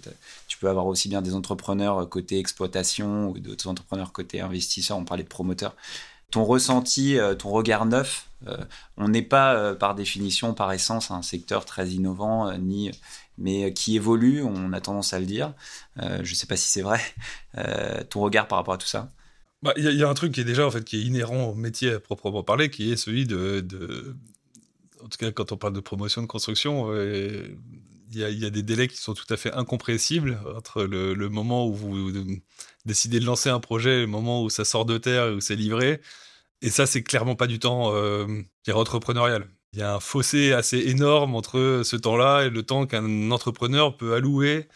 tu 0.47 0.57
peux 0.57 0.69
avoir 0.69 0.87
aussi 0.87 1.09
bien 1.09 1.21
des 1.21 1.35
entrepreneurs 1.35 2.07
côté 2.07 2.39
exploitation 2.39 3.29
ou 3.29 3.39
d'autres 3.39 3.67
entrepreneurs 3.67 4.13
côté 4.13 4.39
investisseurs. 4.41 4.97
On 4.97 5.05
parlait 5.05 5.23
de 5.23 5.29
promoteurs. 5.29 5.75
Ton 6.31 6.45
ressenti, 6.45 7.19
euh, 7.19 7.35
ton 7.35 7.49
regard 7.49 7.85
neuf, 7.85 8.29
euh, 8.47 8.57
on 8.95 9.09
n'est 9.09 9.21
pas 9.21 9.53
euh, 9.53 9.75
par 9.75 9.95
définition, 9.95 10.53
par 10.53 10.71
essence, 10.71 11.11
un 11.11 11.21
secteur 11.21 11.65
très 11.65 11.89
innovant, 11.89 12.57
ni 12.57 12.91
mais 13.37 13.73
qui 13.73 13.95
évolue, 13.95 14.43
on 14.43 14.71
a 14.71 14.81
tendance 14.81 15.13
à 15.13 15.19
le 15.19 15.25
dire. 15.25 15.53
je 15.97 16.19
ne 16.19 16.35
sais 16.35 16.45
pas 16.45 16.57
si 16.57 16.69
c'est 16.69 16.83
vrai. 16.83 17.01
ton 18.09 18.21
regard 18.21 18.47
par 18.47 18.59
rapport 18.59 18.75
à 18.75 18.77
tout 18.77 18.87
ça 18.87 19.09
bah, 19.63 19.73
il 19.77 19.83
y, 19.83 20.03
a 20.03 20.09
un 20.09 20.13
truc 20.15 20.33
qui 20.33 20.41
est 20.41 20.45
déjà 20.45 20.65
en 20.65 20.71
fait 20.71 20.83
qui 20.83 20.97
est 20.97 21.03
inhérent 21.03 21.49
au 21.49 21.55
métier 21.55 21.93
à 21.93 21.99
proprement 21.99 22.43
parler, 22.43 22.69
qui 22.71 22.91
est 22.91 22.95
celui 22.95 23.25
de, 23.25 23.63
en 25.03 25.07
tout 25.07 25.17
cas 25.17 25.31
quand 25.31 25.51
on 25.51 25.57
parle 25.57 25.73
de 25.73 25.79
promotion 25.79 26.21
de 26.21 26.27
construction, 26.27 26.87
euh, 26.89 27.47
il 28.13 28.19
y, 28.19 28.45
a 28.45 28.49
des 28.49 28.63
délais 28.63 28.87
qui 28.89 28.97
sont 28.97 29.13
tout 29.13 29.31
à 29.33 29.37
fait 29.37 29.53
incompressibles 29.53 30.37
entre 30.57 30.83
le, 30.83 31.29
moment 31.29 31.65
où 31.65 31.73
vous 31.73 32.11
décidez 32.85 33.21
de 33.21 33.25
lancer 33.25 33.49
un 33.49 33.61
projet 33.61 33.99
et 33.99 34.01
le 34.01 34.07
moment 34.07 34.43
où 34.43 34.49
ça 34.49 34.65
sort 34.65 34.85
de 34.85 34.97
terre 34.97 35.27
et 35.27 35.33
où 35.33 35.39
c'est 35.39 35.55
livré. 35.55 36.01
Et 36.61 36.69
ça, 36.69 36.85
c'est 36.85 37.03
clairement 37.03 37.35
pas 37.35 37.47
du 37.47 37.57
temps 37.57 37.93
euh, 37.95 38.27
entrepreneurial. 38.73 39.47
Il 39.73 39.79
y 39.79 39.81
a 39.81 39.95
un 39.95 39.99
fossé 40.01 40.51
assez 40.51 40.79
énorme 40.79 41.35
entre 41.35 41.83
ce 41.85 41.95
temps-là 41.95 42.43
et 42.43 42.49
le 42.49 42.63
temps 42.63 42.85
qu'un 42.85 43.31
entrepreneur 43.31 43.95
peut 43.95 44.13
allouer 44.13 44.67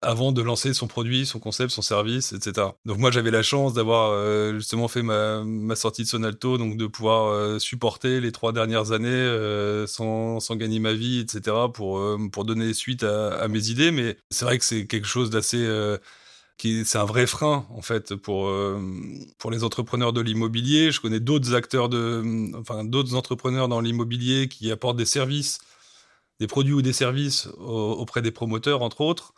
avant 0.00 0.30
de 0.30 0.42
lancer 0.42 0.74
son 0.74 0.86
produit, 0.86 1.26
son 1.26 1.40
concept, 1.40 1.72
son 1.72 1.82
service, 1.82 2.32
etc. 2.32 2.68
Donc 2.84 2.98
moi 2.98 3.10
j'avais 3.10 3.32
la 3.32 3.42
chance 3.42 3.74
d'avoir 3.74 4.12
euh, 4.12 4.54
justement 4.54 4.86
fait 4.86 5.02
ma, 5.02 5.44
sortie 5.74 6.02
de 6.02 6.08
Sonalto, 6.08 6.56
donc 6.56 6.76
de 6.76 6.86
pouvoir 6.86 7.26
euh, 7.26 7.58
supporter 7.58 8.20
les 8.20 8.30
trois 8.30 8.52
dernières 8.52 8.92
années 8.92 9.08
euh, 9.08 9.86
sans, 9.88 10.38
gagner 10.56 10.78
ma 10.78 10.92
vie, 10.92 11.18
etc. 11.20 11.56
pour, 11.74 12.00
pour 12.32 12.44
donner 12.44 12.74
suite 12.74 13.02
à, 13.02 13.48
mes 13.48 13.70
idées. 13.70 13.90
Mais 13.90 14.16
c'est 14.30 14.44
vrai 14.44 14.58
que 14.58 14.64
c'est 14.64 14.86
quelque 14.86 15.06
chose 15.06 15.30
d'assez 15.30 15.66
c'est 16.60 16.98
un 16.98 17.04
vrai 17.04 17.26
frein 17.26 17.66
en 17.70 17.82
fait 17.82 18.16
pour 18.16 18.52
pour 19.38 19.50
les 19.50 19.64
entrepreneurs 19.64 20.12
de 20.12 20.20
l'immobilier. 20.20 20.92
Je 20.92 21.00
connais 21.00 21.20
d'autres 21.20 21.54
acteurs 21.54 21.88
de, 21.88 22.52
enfin 22.56 22.84
d'autres 22.84 23.14
entrepreneurs 23.14 23.68
dans 23.68 23.80
l'immobilier 23.80 24.48
qui 24.48 24.70
apportent 24.70 24.96
des 24.96 25.04
services, 25.06 25.58
des 26.40 26.46
produits 26.46 26.74
ou 26.74 26.82
des 26.82 26.92
services 26.92 27.48
auprès 27.58 28.22
des 28.22 28.32
promoteurs 28.32 28.82
entre 28.82 29.00
autres. 29.02 29.34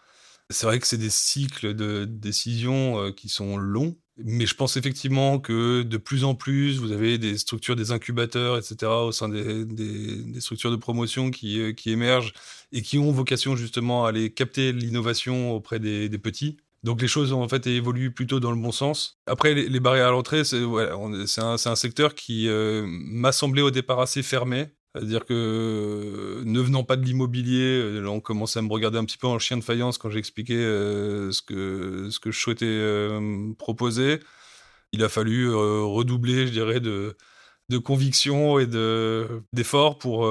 C'est 0.51 0.67
vrai 0.67 0.79
que 0.79 0.87
c'est 0.87 0.99
des 0.99 1.11
cycles 1.11 1.75
de 1.75 2.05
décision 2.05 3.13
qui 3.13 3.29
sont 3.29 3.57
longs 3.57 3.97
mais 4.25 4.47
je 4.47 4.55
pense 4.55 4.77
effectivement 4.77 5.39
que 5.39 5.83
de 5.83 5.97
plus 5.97 6.25
en 6.25 6.35
plus, 6.35 6.79
vous 6.79 6.93
avez 6.93 7.19
des 7.19 7.39
structures, 7.39 7.77
des 7.77 7.93
incubateurs, 7.93 8.59
etc., 8.59 8.91
au 8.91 9.13
sein 9.13 9.29
des, 9.29 10.41
structures 10.41 10.71
de 10.71 10.77
promotion 10.77 11.31
qui, 11.31 11.61
euh, 11.61 11.73
qui, 11.73 11.91
émergent 11.91 12.33
et 12.73 12.83
qui 12.83 12.99
ont 12.99 13.11
vocation 13.13 13.57
justement 13.57 14.05
à 14.05 14.11
aller 14.11 14.33
capter 14.33 14.73
l'innovation 14.73 15.53
auprès 15.53 15.79
des, 15.79 16.09
petits. 16.19 16.59
Donc 16.83 17.01
les 17.01 17.09
choses 17.09 17.33
ont 17.33 17.43
en 17.43 17.49
fait 17.49 17.67
évolué 17.67 18.11
plutôt 18.11 18.41
dans 18.41 18.51
le 18.51 18.61
bon 18.61 18.73
sens. 18.73 19.19
Après, 19.27 19.55
les, 19.55 19.81
barrières 19.81 20.09
à 20.09 20.11
l'entrée, 20.11 20.45
c'est 20.45 20.59
un, 20.59 21.57
un, 21.65 21.77
secteur 21.77 22.15
qui 22.15 22.49
euh, 22.49 22.85
m'a 22.87 23.33
semblé 23.33 23.63
au 23.63 23.71
départ 23.71 24.01
assez 24.01 24.23
fermé. 24.23 24.67
C'est-à-dire 24.95 25.25
que 25.25 25.35
euh, 25.35 26.43
ne 26.45 26.61
venant 26.61 26.83
pas 26.83 26.97
de 26.97 27.05
l'immobilier, 27.05 27.81
euh, 27.81 28.07
on 28.09 28.21
commençait 28.21 28.59
à 28.59 28.63
me 28.63 28.73
regarder 28.73 28.99
un 28.99 29.05
petit 29.05 29.19
peu 29.19 29.29
en 29.29 29.39
chien 29.39 29.57
de 29.57 29.63
faïence 29.63 29.99
quand 29.99 30.11
j'expliquais 30.11 30.55
euh, 30.55 31.31
ce, 31.31 31.43
que, 31.43 32.09
ce 32.11 32.19
que 32.19 32.33
je 32.33 32.39
souhaitais 32.41 33.55
proposer. 33.57 34.19
Il 34.93 35.05
a 35.05 35.09
fallu 35.09 35.49
redoubler, 35.55 36.49
je 36.49 36.53
dirais, 36.53 36.81
de, 36.81 37.17
de 37.69 37.79
conviction 37.79 38.59
et 38.59 38.67
d'efforts 38.67 39.99
pour, 39.99 40.29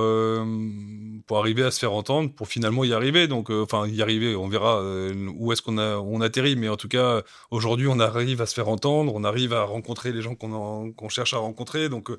pour 1.27 1.37
arriver 1.37 1.63
à 1.63 1.71
se 1.71 1.79
faire 1.79 1.93
entendre, 1.93 2.33
pour 2.35 2.49
finalement 2.49 2.83
y 2.83 2.91
arriver. 2.91 3.29
Donc, 3.29 3.49
enfin, 3.51 3.87
y 3.87 4.01
arriver, 4.01 4.35
on 4.35 4.49
verra 4.49 4.83
où 5.37 5.53
est-ce 5.53 5.61
qu'on 5.61 5.77
on 5.77 6.19
atterrit. 6.19 6.57
Mais 6.57 6.67
en 6.67 6.75
tout 6.75 6.89
cas, 6.89 7.23
aujourd'hui, 7.51 7.87
on 7.87 8.01
arrive 8.01 8.41
à 8.41 8.45
se 8.45 8.53
faire 8.53 8.67
entendre, 8.67 9.13
on 9.15 9.23
arrive 9.23 9.53
à 9.53 9.63
rencontrer 9.63 10.11
les 10.11 10.21
gens 10.21 10.35
qu'on 10.35 11.09
cherche 11.09 11.33
à 11.33 11.37
rencontrer. 11.37 11.87
Donc, 11.87 12.11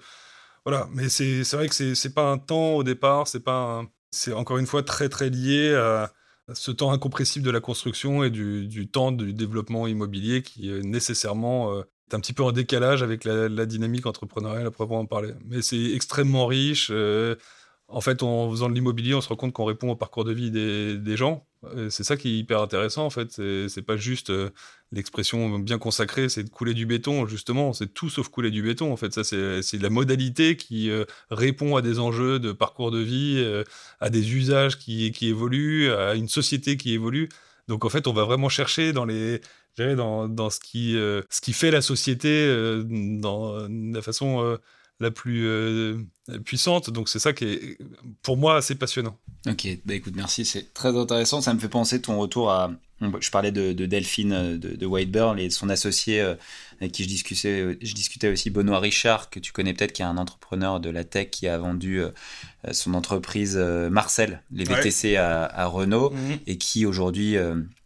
voilà, 0.65 0.89
mais 0.93 1.09
c'est 1.09 1.43
vrai 1.53 1.69
que 1.69 1.95
c'est 1.95 2.15
pas 2.15 2.31
un 2.31 2.39
temps 2.39 2.75
au 2.75 2.83
départ, 2.85 3.29
c'est 3.29 3.41
pas 3.41 3.85
c'est 4.11 4.33
encore 4.33 4.59
une 4.59 4.67
fois 4.67 4.83
très 4.83 5.09
très 5.09 5.31
lié 5.31 5.75
à, 5.75 6.13
ce 6.53 6.73
temps 6.73 6.91
incompressible 6.93 7.47
de 7.47 7.51
la 7.51 7.61
construction 7.61 8.25
et 8.25 8.31
du, 8.31 8.67
du, 8.67 8.89
temps 8.89 9.13
du 9.13 9.33
développement 9.33 9.87
immobilier 9.87 10.43
qui 10.43 10.69
est 10.71 10.83
nécessairement 10.83 11.73
euh, 11.73 11.83
est 12.11 12.15
un 12.15 12.21
petit 12.21 12.33
peu 12.33 12.43
en 12.43 12.53
décalage 12.53 13.03
avec 13.03 13.25
la, 13.25 13.67
dynamique 13.67 14.07
entrepreneuriale 14.07 14.67
à 14.67 14.71
proprement 14.71 15.07
parler. 15.07 15.33
Mais 15.47 15.63
c'est 15.63 15.93
extrêmement 15.95 16.47
riche. 16.47 16.91
Euh, 16.91 17.37
en 17.89 18.01
fait, 18.01 18.23
en 18.23 18.51
faisant 18.51 18.69
de 18.69 18.75
l'immobilier, 18.75 19.15
on 19.15 19.21
se 19.21 19.29
rend 19.29 19.37
compte 19.37 19.53
qu'on 19.53 19.65
répond 19.65 19.91
au 19.91 19.97
parcours 19.97 20.25
de 20.25 20.33
vie 20.33 20.51
des 20.51 21.17
gens. 21.17 21.47
C'est 21.91 22.05
ça 22.05 22.17
qui 22.17 22.29
est 22.29 22.39
hyper 22.39 22.63
intéressant, 22.63 23.05
en 23.05 23.11
fait. 23.11 23.33
C'est 23.69 23.83
pas 23.83 23.99
juste 23.99 24.31
euh, 24.31 24.49
l'expression 24.93 25.59
bien 25.59 25.79
consacrée, 25.79 26.31
c'est 26.31 26.43
de 26.43 26.49
couler 26.49 26.73
du 26.73 26.87
béton, 26.87 27.27
justement. 27.27 27.75
C'est 27.75 27.93
tout 27.93 28.09
sauf 28.09 28.29
couler 28.31 28.51
du 28.51 28.63
béton, 28.63 28.91
en 28.91 28.97
fait. 28.97 29.13
Ça, 29.13 29.25
c'est 29.25 29.79
la 29.79 29.91
modalité 29.91 30.57
qui 30.57 30.91
euh, 30.91 31.05
répond 31.31 31.77
à 31.77 31.83
des 31.83 31.99
enjeux 31.99 32.39
de 32.39 32.53
parcours 32.53 32.91
de 32.91 32.99
vie, 32.99 33.37
euh, 33.39 33.63
à 34.01 34.09
des 34.09 34.35
usages 34.35 34.79
qui, 34.79 35.13
évoluent, 35.21 35.93
à 35.93 36.15
une 36.15 36.29
société 36.29 36.79
qui 36.79 36.95
évolue. 36.95 37.29
Donc, 37.69 37.85
en 37.85 37.91
fait, 37.91 38.07
on 38.07 38.15
va 38.15 38.25
vraiment 38.25 38.49
chercher 38.49 38.95
dans 38.95 39.05
les, 39.05 39.43
dans 39.77 40.51
ce, 40.51 40.61
qui, 40.61 40.93
ce 40.95 41.41
qui 41.43 41.53
fait 41.53 41.71
la 41.71 41.83
société, 41.83 42.49
dans 42.89 43.69
la 43.69 44.03
façon 44.03 44.59
la 45.01 45.11
plus 45.11 45.47
euh, 45.47 45.99
puissante. 46.45 46.91
Donc 46.91 47.09
c'est 47.09 47.19
ça 47.19 47.33
qui 47.33 47.45
est 47.45 47.79
pour 48.23 48.37
moi 48.37 48.57
assez 48.57 48.75
passionnant. 48.75 49.19
Ok, 49.49 49.67
bah 49.85 49.95
écoute, 49.95 50.15
merci, 50.15 50.45
c'est 50.45 50.73
très 50.75 50.97
intéressant. 50.97 51.41
Ça 51.41 51.55
me 51.55 51.59
fait 51.59 51.69
penser 51.69 52.01
ton 52.01 52.19
retour 52.19 52.51
à. 52.51 52.71
Je 53.21 53.31
parlais 53.31 53.51
de, 53.51 53.73
Delphine 53.73 54.33
euh, 54.35 54.59
de, 54.59 54.77
de 54.77 55.39
et 55.39 55.49
son 55.49 55.71
associé 55.71 56.21
euh, 56.21 56.35
avec 56.83 56.93
qui 56.93 57.05
je 57.05 57.09
discutais, 57.09 57.79
je 57.81 57.95
discutais 57.95 58.29
aussi, 58.29 58.51
Benoît 58.51 58.79
Richard, 58.79 59.31
que 59.31 59.41
tu 59.41 59.53
connais 59.53 59.73
peut-être, 59.73 59.93
qui 59.93 60.03
est 60.03 60.05
un 60.05 60.19
entrepreneur 60.19 60.81
de 60.81 60.91
la 60.91 61.03
tech 61.05 61.31
qui 61.31 61.49
a 61.49 61.57
vendu 61.57 62.03
son 62.73 62.93
entreprise 62.93 63.57
Marcel, 63.57 64.43
les 64.51 64.65
VTC 64.65 65.17
à, 65.17 65.67
Renault, 65.67 66.11
mhm. 66.11 66.39
et 66.47 66.59
qui 66.59 66.85
aujourd'hui 66.85 67.37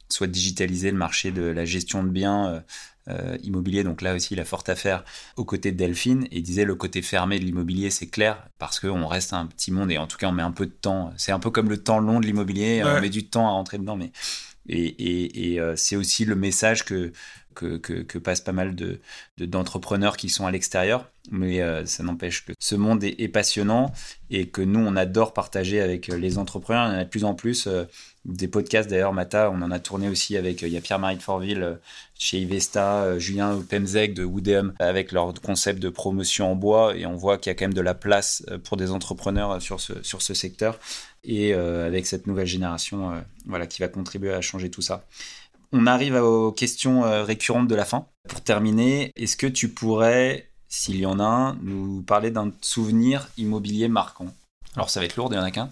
souhaite 0.08 0.30
digitaliser 0.30 0.90
le 0.92 0.96
marché 0.96 1.32
de 1.32 1.42
la 1.42 1.64
gestion 1.64 2.04
de 2.04 2.08
biens 2.08 2.62
euh, 3.08 3.36
immobilier. 3.42 3.84
Donc 3.84 4.02
là 4.02 4.14
aussi, 4.14 4.34
il 4.34 4.40
a 4.40 4.44
fort 4.44 4.64
à 4.66 4.74
faire 4.74 5.04
aux 5.36 5.44
côtés 5.44 5.72
de 5.72 5.76
Delphine. 5.76 6.24
Et 6.30 6.38
il 6.38 6.42
disait 6.42 6.64
le 6.64 6.74
côté 6.74 7.02
fermé 7.02 7.38
de 7.38 7.44
l'immobilier, 7.44 7.90
c'est 7.90 8.08
clair, 8.08 8.48
parce 8.58 8.80
qu'on 8.80 9.06
reste 9.06 9.32
un 9.32 9.46
petit 9.46 9.72
monde 9.72 9.90
et 9.90 9.98
en 9.98 10.06
tout 10.06 10.16
cas, 10.16 10.28
on 10.28 10.32
met 10.32 10.42
un 10.42 10.52
peu 10.52 10.66
de 10.66 10.72
temps. 10.72 11.12
C'est 11.16 11.32
un 11.32 11.38
peu 11.38 11.50
comme 11.50 11.68
le 11.68 11.82
temps 11.82 11.98
long 11.98 12.20
de 12.20 12.26
l'immobilier, 12.26 12.82
on 12.84 13.00
met 13.00 13.10
du 13.10 13.26
temps 13.26 13.46
à 13.46 13.50
rentrer 13.50 13.78
dedans. 13.78 13.96
Mais... 13.96 14.12
Et, 14.66 15.52
et, 15.52 15.60
euh, 15.60 15.76
c'est 15.76 15.96
aussi 15.96 16.24
le 16.24 16.36
message 16.36 16.84
que, 16.84 17.12
que, 17.54 18.18
passent 18.18 18.40
pas 18.40 18.52
mal 18.52 18.74
de, 18.74 19.00
d'entrepreneurs 19.38 20.16
qui 20.16 20.28
sont 20.28 20.46
à 20.46 20.50
l'extérieur. 20.50 21.08
Mais 21.30 21.62
euh, 21.62 21.86
ça 21.86 22.02
n'empêche 22.02 22.44
que 22.44 22.52
ce 22.58 22.74
monde 22.74 23.02
est, 23.02 23.28
passionnant 23.28 23.92
et 24.30 24.48
que 24.48 24.60
nous, 24.60 24.80
on 24.80 24.96
adore 24.96 25.32
partager 25.32 25.80
avec 25.80 26.08
les 26.08 26.38
entrepreneurs. 26.38 26.88
Il 26.88 26.92
y 26.92 26.96
en 26.96 27.00
a 27.00 27.04
de 27.04 27.08
plus 27.08 27.24
en 27.24 27.34
plus 27.34 27.68
des 28.24 28.48
podcasts 28.48 28.88
d'ailleurs, 28.88 29.12
Mata, 29.12 29.50
on 29.50 29.60
en 29.60 29.70
a 29.70 29.78
tourné 29.78 30.08
aussi 30.08 30.36
avec, 30.36 30.62
il 30.62 30.80
Pierre-Marie 30.80 31.16
de 31.16 31.22
Fortville 31.22 31.78
chez 32.18 32.38
Ivesta, 32.38 33.02
euh, 33.02 33.18
Julien 33.18 33.60
Pemzek 33.68 34.14
de 34.14 34.24
Woodem 34.24 34.72
avec 34.78 35.12
leur 35.12 35.34
concept 35.34 35.78
de 35.78 35.90
promotion 35.90 36.52
en 36.52 36.54
bois 36.54 36.96
et 36.96 37.04
on 37.04 37.16
voit 37.16 37.36
qu'il 37.36 37.50
y 37.50 37.52
a 37.52 37.54
quand 37.54 37.66
même 37.66 37.74
de 37.74 37.82
la 37.82 37.94
place 37.94 38.42
euh, 38.50 38.58
pour 38.58 38.78
des 38.78 38.90
entrepreneurs 38.92 39.52
euh, 39.52 39.60
sur 39.60 39.80
ce, 39.80 40.02
sur 40.02 40.22
ce 40.22 40.32
secteur 40.32 40.78
et 41.26 41.54
avec 41.54 42.04
cette 42.04 42.26
nouvelle 42.26 42.46
génération 42.46 43.24
voilà, 43.46 43.66
qui 43.66 43.80
va 43.80 43.88
contribuer 43.88 44.34
à 44.34 44.42
changer 44.42 44.70
tout 44.70 44.82
ça. 44.82 45.06
On 45.72 45.86
arrive 45.86 46.14
aux 46.14 46.52
questions 46.52 47.02
récurrentes 47.24 47.68
de 47.68 47.74
la 47.74 47.84
fin. 47.84 48.06
Pour 48.28 48.40
terminer, 48.40 49.12
est-ce 49.16 49.36
que 49.36 49.46
tu 49.46 49.68
pourrais, 49.68 50.50
s'il 50.68 50.96
y 50.96 51.06
en 51.06 51.20
a 51.20 51.24
un, 51.24 51.58
nous 51.62 52.02
parler 52.02 52.30
d'un 52.30 52.52
souvenir 52.60 53.28
immobilier 53.36 53.88
marquant? 53.88 54.32
Alors 54.76 54.90
ça 54.90 55.00
va 55.00 55.06
être 55.06 55.16
lourd, 55.16 55.28
il 55.30 55.36
n'y 55.36 55.42
en 55.42 55.44
a 55.44 55.50
qu'un. 55.50 55.70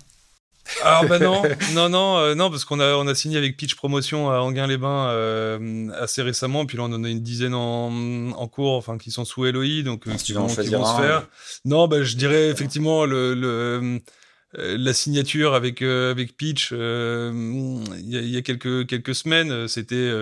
Alors 0.82 1.06
bah 1.06 1.18
non, 1.18 1.42
non, 1.74 1.88
non, 1.88 2.18
euh, 2.18 2.34
non, 2.34 2.50
parce 2.50 2.64
qu'on 2.64 2.80
a 2.80 2.94
on 2.94 3.06
a 3.06 3.14
signé 3.14 3.36
avec 3.36 3.56
Pitch 3.56 3.74
Promotion 3.74 4.30
à 4.30 4.38
Anguin-les-Bains 4.38 5.08
euh, 5.08 5.88
assez 6.00 6.22
récemment, 6.22 6.66
puis 6.66 6.76
là 6.76 6.84
on 6.84 6.92
en 6.92 7.04
a 7.04 7.08
une 7.08 7.20
dizaine 7.20 7.54
en, 7.54 8.30
en 8.32 8.48
cours, 8.48 8.74
enfin 8.76 8.96
qui 8.96 9.10
sont 9.10 9.24
sous 9.24 9.44
LOI, 9.44 9.82
donc 9.84 10.06
euh, 10.06 10.14
qui, 10.14 10.32
vont, 10.32 10.48
se 10.48 10.62
faire. 10.62 11.28
Non, 11.64 11.88
bah 11.88 12.02
je 12.02 12.16
dirais 12.16 12.48
effectivement 12.48 13.04
le, 13.04 13.34
le 13.34 14.00
la 14.54 14.92
signature 14.92 15.54
avec 15.54 15.82
avec 15.82 16.36
Pitch 16.36 16.72
il 16.72 17.94
y, 18.10 18.36
a 18.36 18.42
quelques 18.42 18.86
quelques 18.86 19.14
semaines, 19.14 19.66
c'était 19.68 20.12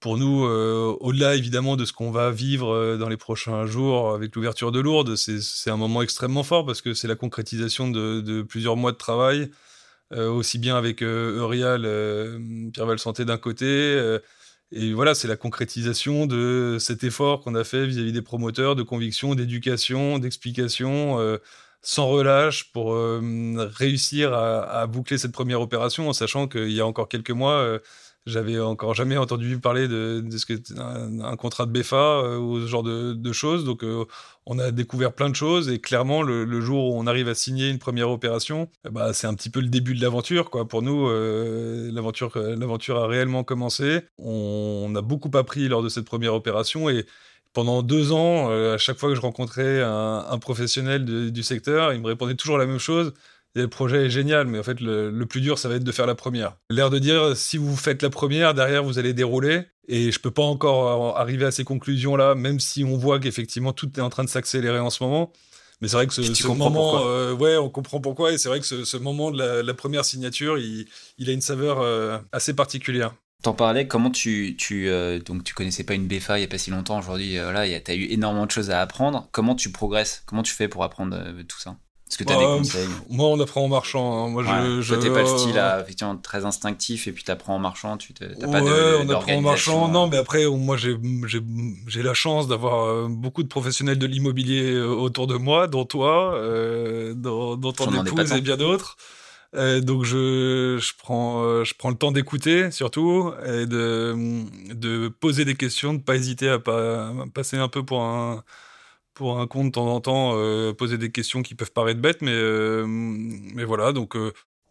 pour 0.00 0.18
nous, 0.18 0.44
au-delà 0.44 1.34
évidemment 1.34 1.76
de 1.76 1.84
ce 1.84 1.92
qu'on 1.92 2.10
va 2.10 2.30
vivre 2.30 2.96
dans 2.98 3.08
les 3.08 3.16
prochains 3.16 3.64
jours 3.66 4.14
avec 4.14 4.34
l'ouverture 4.36 4.70
de 4.70 4.80
Lourdes, 4.80 5.16
c'est 5.16 5.70
un 5.70 5.76
moment 5.78 6.02
extrêmement 6.02 6.42
fort 6.42 6.66
parce 6.66 6.82
que 6.82 6.92
c'est 6.92 7.08
la 7.08 7.16
concrétisation 7.16 7.88
de, 7.90 8.20
de, 8.20 8.42
plusieurs 8.42 8.76
mois 8.76 8.92
de 8.92 8.98
travail 8.98 9.50
euh, 10.12 10.28
aussi 10.30 10.58
bien 10.58 10.76
avec 10.76 11.02
euh, 11.02 11.38
Eurial, 11.38 11.84
euh, 11.86 12.38
Pierre 12.72 12.86
Valsanté 12.86 13.24
d'un 13.24 13.38
côté. 13.38 13.64
et 14.72 14.92
voilà, 14.92 15.14
c'est 15.14 15.28
la 15.28 15.36
concrétisation 15.36 16.26
de 16.26 16.76
cet 16.80 17.04
effort 17.04 17.40
qu'on 17.40 17.54
a 17.54 17.64
fait 17.64 17.86
vis-à-vis 17.86 18.12
des 18.12 18.22
promoteurs 18.22 18.76
de 18.76 18.82
conviction, 18.82 19.34
d'éducation, 19.34 20.18
d'explication 20.18 21.18
sans 21.84 22.08
relâche 22.08 22.72
pour 22.72 22.96
réussir 23.76 24.32
à, 24.34 24.86
boucler 24.86 25.18
cette 25.18 25.32
première 25.32 25.60
opération 25.60 26.08
en 26.08 26.12
sachant 26.12 26.48
qu'il 26.48 26.72
y 26.72 26.80
a 26.80 26.86
encore 26.86 27.08
quelques 27.08 27.30
mois, 27.30 27.78
j'avais 28.26 28.58
encore 28.58 28.94
jamais 28.94 29.18
entendu 29.18 29.58
parler 29.58 29.86
de, 29.86 30.24
ce 30.36 30.46
que 30.46 30.54
un, 30.78 31.36
contrat 31.36 31.66
de 31.66 31.72
BFA 31.72 31.96
euh, 31.96 32.38
ou 32.38 32.60
ce 32.60 32.66
genre 32.66 32.82
de, 32.82 33.32
choses. 33.32 33.64
Donc, 33.64 33.84
euh, 33.84 34.04
on 34.46 34.58
a 34.58 34.70
découvert 34.70 35.12
plein 35.12 35.28
de 35.28 35.34
choses 35.34 35.68
et 35.68 35.78
clairement, 35.78 36.22
le, 36.22 36.60
jour 36.60 36.94
où 36.94 36.98
on 36.98 37.06
arrive 37.06 37.28
à 37.28 37.34
signer 37.34 37.68
une 37.68 37.78
première 37.78 38.10
opération, 38.10 38.70
bah, 38.90 39.12
c'est 39.12 39.26
un 39.26 39.34
petit 39.34 39.50
peu 39.50 39.60
le 39.60 39.68
début 39.68 39.94
de 39.94 40.00
l'aventure. 40.00 40.50
Quoi. 40.50 40.66
Pour 40.66 40.80
nous, 40.80 41.06
euh, 41.08 41.90
l'aventure, 41.92 42.38
l'aventure 42.38 42.98
a 42.98 43.06
réellement 43.06 43.44
commencé. 43.44 44.00
On, 44.18 44.94
a 44.96 45.02
beaucoup 45.02 45.30
appris 45.36 45.68
lors 45.68 45.82
de 45.82 45.88
cette 45.88 46.06
première 46.06 46.34
opération 46.34 46.88
et 46.88 47.04
pendant 47.54 47.82
deux 47.82 48.12
ans, 48.12 48.50
à 48.50 48.76
chaque 48.78 48.98
fois 48.98 49.08
que 49.08 49.14
je 49.14 49.20
rencontrais 49.20 49.80
un, 49.82 50.38
professionnel 50.38 51.04
du 51.32 51.42
secteur, 51.42 51.94
il 51.94 52.00
me 52.00 52.08
répondait 52.08 52.34
toujours 52.34 52.58
la 52.58 52.66
même 52.66 52.78
chose 52.78 53.14
le 53.54 53.68
projet 53.68 54.06
est 54.06 54.10
génial, 54.10 54.46
mais 54.46 54.58
en 54.58 54.62
fait, 54.62 54.80
le, 54.80 55.24
plus 55.26 55.40
dur, 55.40 55.58
ça 55.58 55.68
va 55.68 55.76
être 55.76 55.84
de 55.84 55.92
faire 55.92 56.06
la 56.06 56.14
première. 56.14 56.56
L'air 56.70 56.90
de 56.90 56.98
dire, 56.98 57.36
si 57.36 57.56
vous 57.56 57.76
faites 57.76 58.02
la 58.02 58.10
première, 58.10 58.54
derrière, 58.54 58.82
vous 58.82 58.98
allez 58.98 59.14
dérouler. 59.14 59.62
Et 59.86 60.10
je 60.10 60.18
peux 60.18 60.30
pas 60.30 60.42
encore 60.42 61.18
arriver 61.18 61.44
à 61.44 61.50
ces 61.50 61.62
conclusions-là, 61.62 62.34
même 62.34 62.58
si 62.58 62.84
on 62.84 62.96
voit 62.96 63.20
qu'effectivement, 63.20 63.72
tout 63.72 63.90
est 63.96 64.00
en 64.00 64.10
train 64.10 64.24
de 64.24 64.28
s'accélérer 64.28 64.78
en 64.78 64.90
ce 64.90 65.02
moment. 65.04 65.32
Mais 65.80 65.88
c'est 65.88 65.96
vrai 65.96 66.06
que 66.06 66.14
ce, 66.14 66.46
moment, 66.46 67.06
euh, 67.06 67.34
ouais, 67.34 67.56
on 67.56 67.68
comprend 67.68 68.00
pourquoi. 68.00 68.32
Et 68.32 68.38
c'est 68.38 68.48
vrai 68.48 68.60
que 68.60 68.66
ce, 68.66 68.96
moment 68.96 69.30
de 69.30 69.42
la, 69.60 69.74
première 69.74 70.04
signature, 70.04 70.58
il, 70.58 70.88
a 71.28 71.32
une 71.32 71.42
saveur 71.42 71.80
euh, 71.80 72.18
assez 72.32 72.54
particulière. 72.54 73.14
T'en 73.44 73.52
parlais, 73.52 73.86
comment 73.86 74.10
tu, 74.10 74.56
tu 74.58 74.88
euh, 74.88 75.20
donc 75.20 75.44
tu 75.44 75.54
connaissais 75.54 75.84
pas 75.84 75.94
une 75.94 76.06
BFA 76.06 76.38
il 76.38 76.40
y 76.40 76.44
a 76.44 76.48
pas 76.48 76.58
si 76.58 76.70
longtemps, 76.70 76.98
aujourd'hui, 76.98 77.38
voilà, 77.38 77.68
tu 77.78 77.90
as 77.90 77.94
eu 77.94 78.04
énormément 78.10 78.46
de 78.46 78.50
choses 78.50 78.70
à 78.70 78.80
apprendre. 78.80 79.28
Comment 79.32 79.54
tu 79.54 79.70
progresses? 79.70 80.22
Comment 80.26 80.42
tu 80.42 80.54
fais 80.54 80.66
pour 80.66 80.82
apprendre 80.82 81.16
tout 81.46 81.60
ça? 81.60 81.76
Est-ce 82.10 82.18
que 82.18 82.24
tu 82.24 82.32
as 82.32 82.36
des 82.36 82.44
bah, 82.44 82.56
conseils? 82.58 82.88
Moi, 83.08 83.26
on 83.28 83.40
apprend 83.40 83.64
en 83.64 83.68
marchant. 83.68 84.26
Hein. 84.26 84.28
Moi, 84.28 84.44
je, 84.44 84.82
je... 84.82 84.94
Toi, 84.94 85.12
pas 85.12 85.22
le 85.22 85.26
style 85.38 85.62
effectivement, 85.80 86.16
très 86.16 86.44
instinctif 86.44 87.08
et 87.08 87.12
puis 87.12 87.24
tu 87.24 87.30
apprends 87.30 87.56
en 87.56 87.58
marchant. 87.58 87.96
Tu 87.96 88.12
t'as 88.14 88.28
pas 88.28 88.62
ouais, 88.62 89.04
on 89.04 89.08
apprend 89.08 89.34
en 89.34 89.40
marchant. 89.40 89.88
Non, 89.88 90.06
mais 90.06 90.18
après, 90.18 90.46
moi, 90.46 90.76
j'ai 90.76 92.02
la 92.02 92.14
chance 92.14 92.46
d'avoir 92.46 92.84
euh, 92.84 93.08
beaucoup 93.08 93.42
de 93.42 93.48
professionnels 93.48 93.98
de 93.98 94.06
l'immobilier 94.06 94.74
euh, 94.74 94.86
autour 94.86 95.26
de 95.26 95.36
moi, 95.36 95.66
dont 95.66 95.86
toi, 95.86 96.34
euh, 96.34 97.14
dont, 97.14 97.56
dont 97.56 97.72
ton 97.72 98.04
épouse 98.04 98.32
et 98.32 98.40
bien 98.40 98.56
d'autres. 98.56 98.96
Euh, 99.54 99.80
donc 99.80 100.04
je, 100.04 100.78
je 100.80 100.92
prends 100.98 101.44
euh, 101.44 101.62
je 101.64 101.74
prends 101.74 101.90
le 101.90 101.96
temps 101.96 102.10
d'écouter 102.10 102.72
surtout 102.72 103.32
et 103.46 103.66
de 103.66 104.14
de 104.74 105.08
poser 105.08 105.44
des 105.44 105.54
questions, 105.54 105.94
de 105.94 106.02
pas 106.02 106.16
hésiter 106.16 106.48
à, 106.48 106.58
pas, 106.58 107.12
passer 107.34 107.56
un 107.56 107.68
peu 107.68 107.84
pour 107.84 108.02
un 108.02 108.42
pour 109.14 109.40
un 109.40 109.46
con 109.46 109.64
de 109.66 109.70
temps 109.70 109.86
en 109.94 110.00
temps, 110.00 110.32
euh, 110.36 110.72
poser 110.74 110.98
des 110.98 111.12
questions 111.12 111.42
qui 111.42 111.54
peuvent 111.54 111.72
paraître 111.72 112.00
bêtes, 112.00 112.22
mais 112.22 112.34
mais 112.86 113.64
voilà 113.64 113.92
donc 113.92 114.16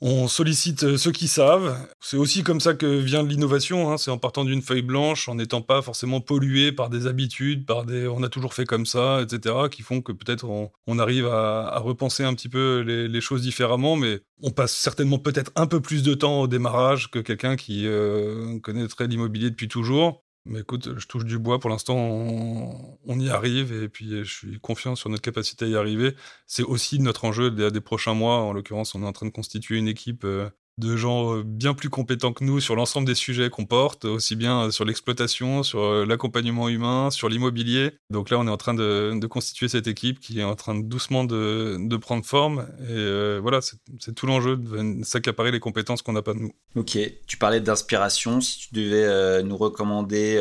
on 0.05 0.27
sollicite 0.27 0.83
euh, 0.83 0.97
ceux 0.97 1.13
qui 1.13 1.29
savent. 1.29 1.77
C'est 2.01 2.17
aussi 2.17 2.43
comme 2.43 2.59
ça 2.59 2.73
que 2.73 2.85
vient 2.85 3.23
l'innovation. 3.23 3.89
Hein. 3.89 3.97
C'est 3.97 4.11
en 4.11 4.17
partant 4.17 4.43
d'une 4.43 4.61
feuille 4.61 4.81
blanche, 4.81 5.29
en 5.29 5.35
n'étant 5.35 5.61
pas 5.61 5.81
forcément 5.81 6.19
pollué 6.19 6.73
par 6.73 6.89
des 6.89 7.07
habitudes, 7.07 7.65
par 7.65 7.85
des 7.85 8.05
on 8.09 8.21
a 8.21 8.27
toujours 8.27 8.53
fait 8.53 8.65
comme 8.65 8.85
ça, 8.85 9.21
etc., 9.21 9.55
qui 9.71 9.81
font 9.81 10.01
que 10.01 10.11
peut-être 10.11 10.45
on, 10.45 10.99
arrive 10.99 11.27
à, 11.27 11.79
repenser 11.79 12.23
un 12.25 12.33
petit 12.33 12.49
peu 12.49 12.81
les, 12.81 13.21
choses 13.21 13.43
différemment. 13.43 13.95
Mais 13.95 14.19
on 14.41 14.51
passe 14.51 14.75
certainement 14.75 15.19
peut-être 15.19 15.51
un 15.55 15.67
peu 15.67 15.79
plus 15.79 16.03
de 16.03 16.13
temps 16.13 16.41
au 16.41 16.47
démarrage 16.47 17.09
que 17.09 17.19
quelqu'un 17.19 17.55
qui 17.55 17.87
euh, 17.87 18.59
connaîtrait 18.59 19.07
l'immobilier 19.07 19.51
depuis 19.51 19.69
toujours. 19.69 20.21
Mais 20.45 20.59
écoute, 20.59 20.99
je 20.99 21.07
touche 21.07 21.23
du 21.23 21.39
bois. 21.39 21.59
Pour 21.59 21.69
l'instant, 21.69 21.95
on, 21.95 23.19
y 23.19 23.29
arrive 23.29 23.71
et 23.71 23.87
puis 23.87 24.23
je 24.25 24.33
suis 24.33 24.59
confiant 24.59 24.95
sur 24.95 25.09
notre 25.09 25.21
capacité 25.21 25.65
à 25.65 25.67
y 25.69 25.75
arriver. 25.75 26.15
C'est 26.47 26.63
aussi 26.63 26.99
notre 26.99 27.23
enjeu 27.25 27.49
des, 27.49 27.71
des 27.71 27.81
prochains 27.81 28.13
mois. 28.13 28.39
En 28.41 28.51
l'occurrence, 28.51 28.93
on 28.93 29.03
est 29.03 29.05
en 29.05 29.13
train 29.13 29.25
de 29.25 29.31
constituer 29.31 29.77
une 29.77 29.87
équipe 29.87 30.25
euh, 30.25 30.49
de 30.77 30.95
gens 30.95 31.35
euh, 31.35 31.43
bien 31.45 31.73
plus 31.73 31.89
compétents 31.89 32.33
que 32.33 32.43
nous 32.43 32.59
sur 32.59 32.75
l'ensemble 32.75 33.05
des 33.05 33.15
sujets 33.15 33.49
qu'on 33.49 33.65
porte, 33.65 34.05
aussi 34.05 34.35
bien 34.35 34.63
euh, 34.63 34.71
sur 34.71 34.85
l'exploitation, 34.85 35.63
sur 35.63 35.79
euh, 35.79 36.05
l'accompagnement 36.05 36.67
humain, 36.69 37.11
sur 37.11 37.29
l'immobilier. 37.29 37.91
Donc 38.09 38.29
là, 38.29 38.39
on 38.39 38.47
est 38.47 38.51
en 38.51 38.57
train 38.57 38.73
de, 38.73 39.19
constituer 39.29 39.67
cette 39.67 39.87
équipe 39.87 40.19
qui 40.19 40.39
est 40.39 40.43
en 40.43 40.55
train 40.55 40.75
doucement 40.75 41.23
de, 41.23 41.97
prendre 41.97 42.25
forme. 42.25 42.67
Et 42.89 43.39
voilà, 43.39 43.61
c'est 43.61 44.13
tout 44.13 44.27
l'enjeu 44.27 44.57
de 44.57 45.03
s'accaparer 45.03 45.51
les 45.51 45.59
compétences 45.59 46.01
qu'on 46.01 46.13
n'a 46.13 46.21
pas 46.21 46.33
de 46.33 46.39
nous. 46.39 46.51
Ok, 46.75 46.97
tu 47.25 47.37
parlais 47.37 47.61
d'inspiration. 47.61 48.41
Si 48.41 48.59
tu 48.59 48.73
devais 48.73 49.41
nous 49.43 49.55
recommander 49.55 50.39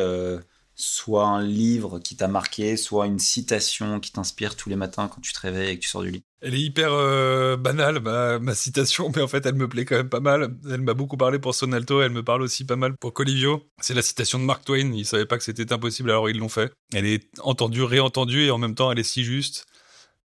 soit 0.75 1.27
un 1.27 1.43
livre 1.43 2.01
qui 2.01 2.17
t'a 2.17 2.29
marqué, 2.29 2.77
soit 2.77 3.07
une 3.07 3.21
citation 3.21 4.01
qui 4.01 4.11
t'inspire 4.13 4.57
tous 4.57 4.69
les 4.69 4.77
matins 4.77 5.09
quand 5.09 5.21
tu 5.21 5.33
te 5.33 5.41
réveilles 5.41 5.71
et 5.71 5.77
que 5.77 5.83
tu 5.83 5.89
sors 5.89 6.03
du 6.03 6.11
lit. 6.11 6.25
Elle 6.45 6.57
est 6.57 6.61
hyper 6.61 6.93
euh, 6.93 7.57
banale, 7.57 8.01
ma, 8.01 8.55
citation, 8.55 9.13
mais 9.15 9.23
en 9.23 9.29
fait, 9.29 9.47
elle 9.47 9.55
me 9.55 9.69
plaît 9.69 9.85
quand 9.85 9.95
même 9.95 10.09
pas 10.09 10.19
mal. 10.19 10.57
Elle 10.69 10.81
m'a 10.81 10.93
beaucoup 10.93 11.17
parlé 11.17 11.39
pour 11.39 11.55
Sonalto, 11.55 12.03
elle 12.03 12.11
me 12.11 12.25
parle 12.25 12.43
aussi 12.43 12.65
pas 12.65 12.75
mal 12.75 12.97
pour 12.99 13.13
Colivio. 13.13 13.63
C'est 13.81 13.95
la 13.95 14.03
citation 14.03 14.41
de 14.41 14.45
Mark 14.45 14.65
Twain, 14.65 14.93
ils 14.93 15.07
savaient 15.07 15.25
pas 15.27 15.39
que 15.39 15.45
c'était 15.45 15.73
impossible, 15.73 16.11
alors 16.11 16.29
ils 16.29 16.39
l'ont 16.39 16.49
fait. 16.49 16.73
Elle 16.93 17.07
est 17.07 17.29
entendue, 17.39 17.85
réentendue, 17.85 18.47
et 18.47 18.51
en 18.51 18.59
même 18.59 18.75
temps, 18.75 18.91
elle 18.91 18.99
est 18.99 19.05
si 19.05 19.23
juste 19.23 19.67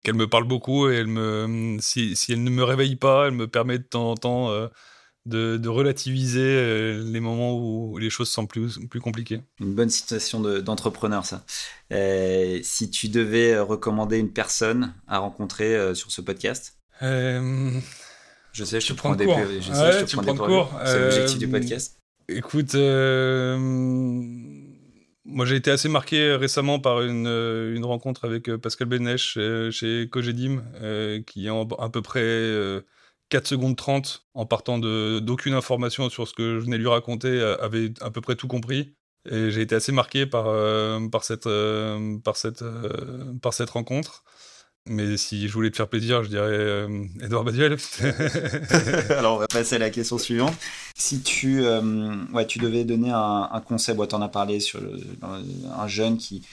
qu'elle 0.02 0.14
me 0.14 0.26
parle 0.26 0.44
beaucoup, 0.44 0.88
et 0.88 0.96
elle 0.96 1.06
me, 1.06 1.76
si, 1.80 2.16
elle 2.30 2.42
ne 2.42 2.50
me 2.50 2.64
réveille 2.64 2.96
pas, 2.96 3.26
elle 3.26 3.34
me 3.34 3.46
permet 3.46 3.78
de 3.78 3.84
temps 3.84 4.10
en 4.10 4.14
temps... 4.14 4.50
Euh, 4.50 4.68
de, 5.26 5.68
relativiser 5.68 6.40
euh, 6.40 7.02
les 7.04 7.20
moments 7.20 7.54
où 7.58 7.98
les 7.98 8.10
choses 8.10 8.28
sont 8.28 8.46
plus, 8.46 8.78
plus 8.88 9.00
compliquées. 9.00 9.40
Une 9.60 9.74
bonne 9.74 9.90
situation 9.90 10.40
d'entrepreneur, 10.40 11.26
ça. 11.26 11.44
Euh, 11.92 12.60
si 12.62 12.90
tu 12.90 13.08
devais 13.08 13.58
recommander 13.58 14.18
une 14.18 14.32
personne 14.32 14.94
à 15.08 15.18
rencontrer 15.18 15.74
euh, 15.76 15.94
sur 15.94 16.10
ce 16.10 16.20
podcast? 16.20 16.78
Je 17.02 17.80
sais, 18.64 18.80
je 18.80 18.88
te 18.88 18.92
prends 18.94 19.14
des 19.14 19.26
je 19.26 19.72
sais, 19.72 20.06
je 20.06 20.16
te 20.16 20.16
prends 20.16 20.68
C'est 20.84 21.00
l'objectif 21.00 21.38
du 21.38 21.48
podcast. 21.48 21.98
Écoute, 22.28 22.74
moi 25.24 25.44
j'ai 25.44 25.56
été 25.56 25.70
assez 25.70 25.88
marqué 25.88 26.34
récemment 26.34 26.78
par 26.80 27.02
une, 27.02 27.26
une 27.26 27.84
rencontre 27.84 28.24
avec 28.24 28.54
Pascal 28.56 28.88
Benech 28.88 29.20
chez, 29.20 29.68
chez 29.70 30.08
Cogedim, 30.10 30.62
qui 31.26 31.46
est 31.46 31.50
à 31.50 31.88
peu 31.90 32.02
près 32.02 32.82
4 33.30 33.46
secondes 33.46 33.76
30 33.76 34.26
en 34.34 34.46
partant 34.46 34.78
d'aucune 34.78 35.54
information 35.54 36.08
sur 36.10 36.28
ce 36.28 36.34
que 36.34 36.58
je 36.58 36.64
venais 36.64 36.78
lui 36.78 36.88
raconter, 36.88 37.28
euh, 37.28 37.56
avait 37.62 37.92
à 38.00 38.10
peu 38.10 38.20
près 38.20 38.36
tout 38.36 38.48
compris. 38.48 38.94
Et 39.28 39.50
j'ai 39.50 39.62
été 39.62 39.74
assez 39.74 39.90
marqué 39.90 40.24
par, 40.24 40.46
euh, 40.46 41.00
par, 41.08 41.24
cette, 41.24 41.48
euh, 41.48 42.16
par, 42.22 42.36
cette, 42.36 42.62
par 43.42 43.52
cette 43.52 43.70
rencontre. 43.70 44.22
Mais 44.88 45.16
si 45.16 45.48
je 45.48 45.52
voulais 45.52 45.72
te 45.72 45.76
faire 45.76 45.88
plaisir, 45.88 46.22
je 46.22 46.28
dirais 46.28 46.86
Edouard 47.20 47.42
Baduel. 47.42 47.76
Alors 49.10 49.34
on 49.34 49.38
va 49.38 49.48
passer 49.48 49.74
à 49.74 49.78
la 49.78 49.90
question 49.90 50.16
suivante. 50.16 50.54
Si 50.94 51.22
tu, 51.22 51.60
ouais, 52.32 52.46
tu 52.46 52.60
devais 52.60 52.84
donner 52.84 53.10
un, 53.10 53.62
conseil, 53.66 53.96
tu 53.96 54.14
en 54.14 54.22
as 54.22 54.28
parlé 54.28 54.60
sur 54.60 54.78
un 55.24 55.88
jeune 55.88 56.18
qui, 56.18 56.46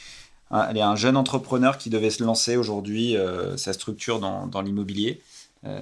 un, 0.49 0.75
un 0.75 0.95
jeune 0.95 1.15
entrepreneur 1.15 1.77
qui 1.77 1.91
devait 1.91 2.09
se 2.09 2.23
lancer 2.23 2.57
aujourd'hui 2.57 3.15
sa 3.55 3.71
structure 3.71 4.19
dans, 4.19 4.47
dans 4.47 4.63
l'immobilier. 4.63 5.21
Euh, 5.65 5.81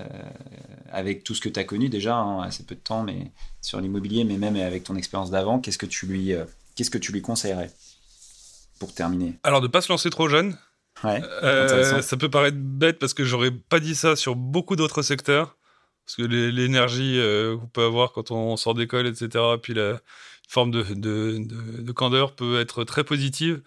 avec 0.92 1.24
tout 1.24 1.34
ce 1.34 1.42
que 1.42 1.50
tu 1.50 1.60
as 1.60 1.64
connu 1.64 1.90
déjà, 1.90 2.16
hein, 2.16 2.42
assez 2.44 2.64
peu 2.64 2.76
de 2.76 2.82
temps, 2.82 3.02
mais 3.02 3.32
sur 3.62 3.82
l'immobilier, 3.82 4.24
mais 4.26 4.38
même 4.38 4.56
avec 4.58 4.84
ton 4.84 4.96
expérience 4.96 5.32
d'avant, 5.32 5.60
qu'est-ce 5.60 5.78
que 5.78 5.88
tu 5.88 6.06
lui, 6.06 6.34
euh, 6.34 6.44
qu'est-ce 6.76 6.92
que 6.92 7.00
tu 7.00 7.12
lui 7.12 7.22
conseillerais 7.22 7.72
pour 8.78 8.94
terminer? 8.94 9.40
Alors 9.44 9.62
de 9.62 9.68
pas 9.68 9.82
se 9.82 9.92
lancer 9.92 10.10
trop 10.10 10.28
jeune. 10.28 10.56
Ouais, 11.04 11.22
euh, 11.44 12.02
ça 12.02 12.18
peut 12.18 12.30
paraître 12.30 12.58
bête 12.60 13.00
parce 13.00 13.14
que 13.14 13.24
j'aurais 13.24 13.50
pas 13.50 13.80
dit 13.80 13.96
ça 13.96 14.16
sur 14.16 14.36
beaucoup 14.36 14.76
d'autres 14.76 15.02
secteurs. 15.02 15.58
Parce 16.06 16.16
que 16.18 16.24
l'énergie 16.24 17.20
qu'on 17.58 17.68
peut 17.68 17.84
avoir 17.84 18.12
quand 18.12 18.32
on 18.32 18.58
sort 18.58 18.74
d'école, 18.74 19.08
etc., 19.08 19.30
puis 19.62 19.74
la 19.74 20.02
forme 20.50 20.72
de, 20.72 20.84
de, 20.84 21.38
de, 21.38 21.82
de, 21.82 21.92
candeur 21.92 22.36
peut 22.36 22.60
être 22.60 22.84
très 22.84 23.04
positive. 23.04 23.62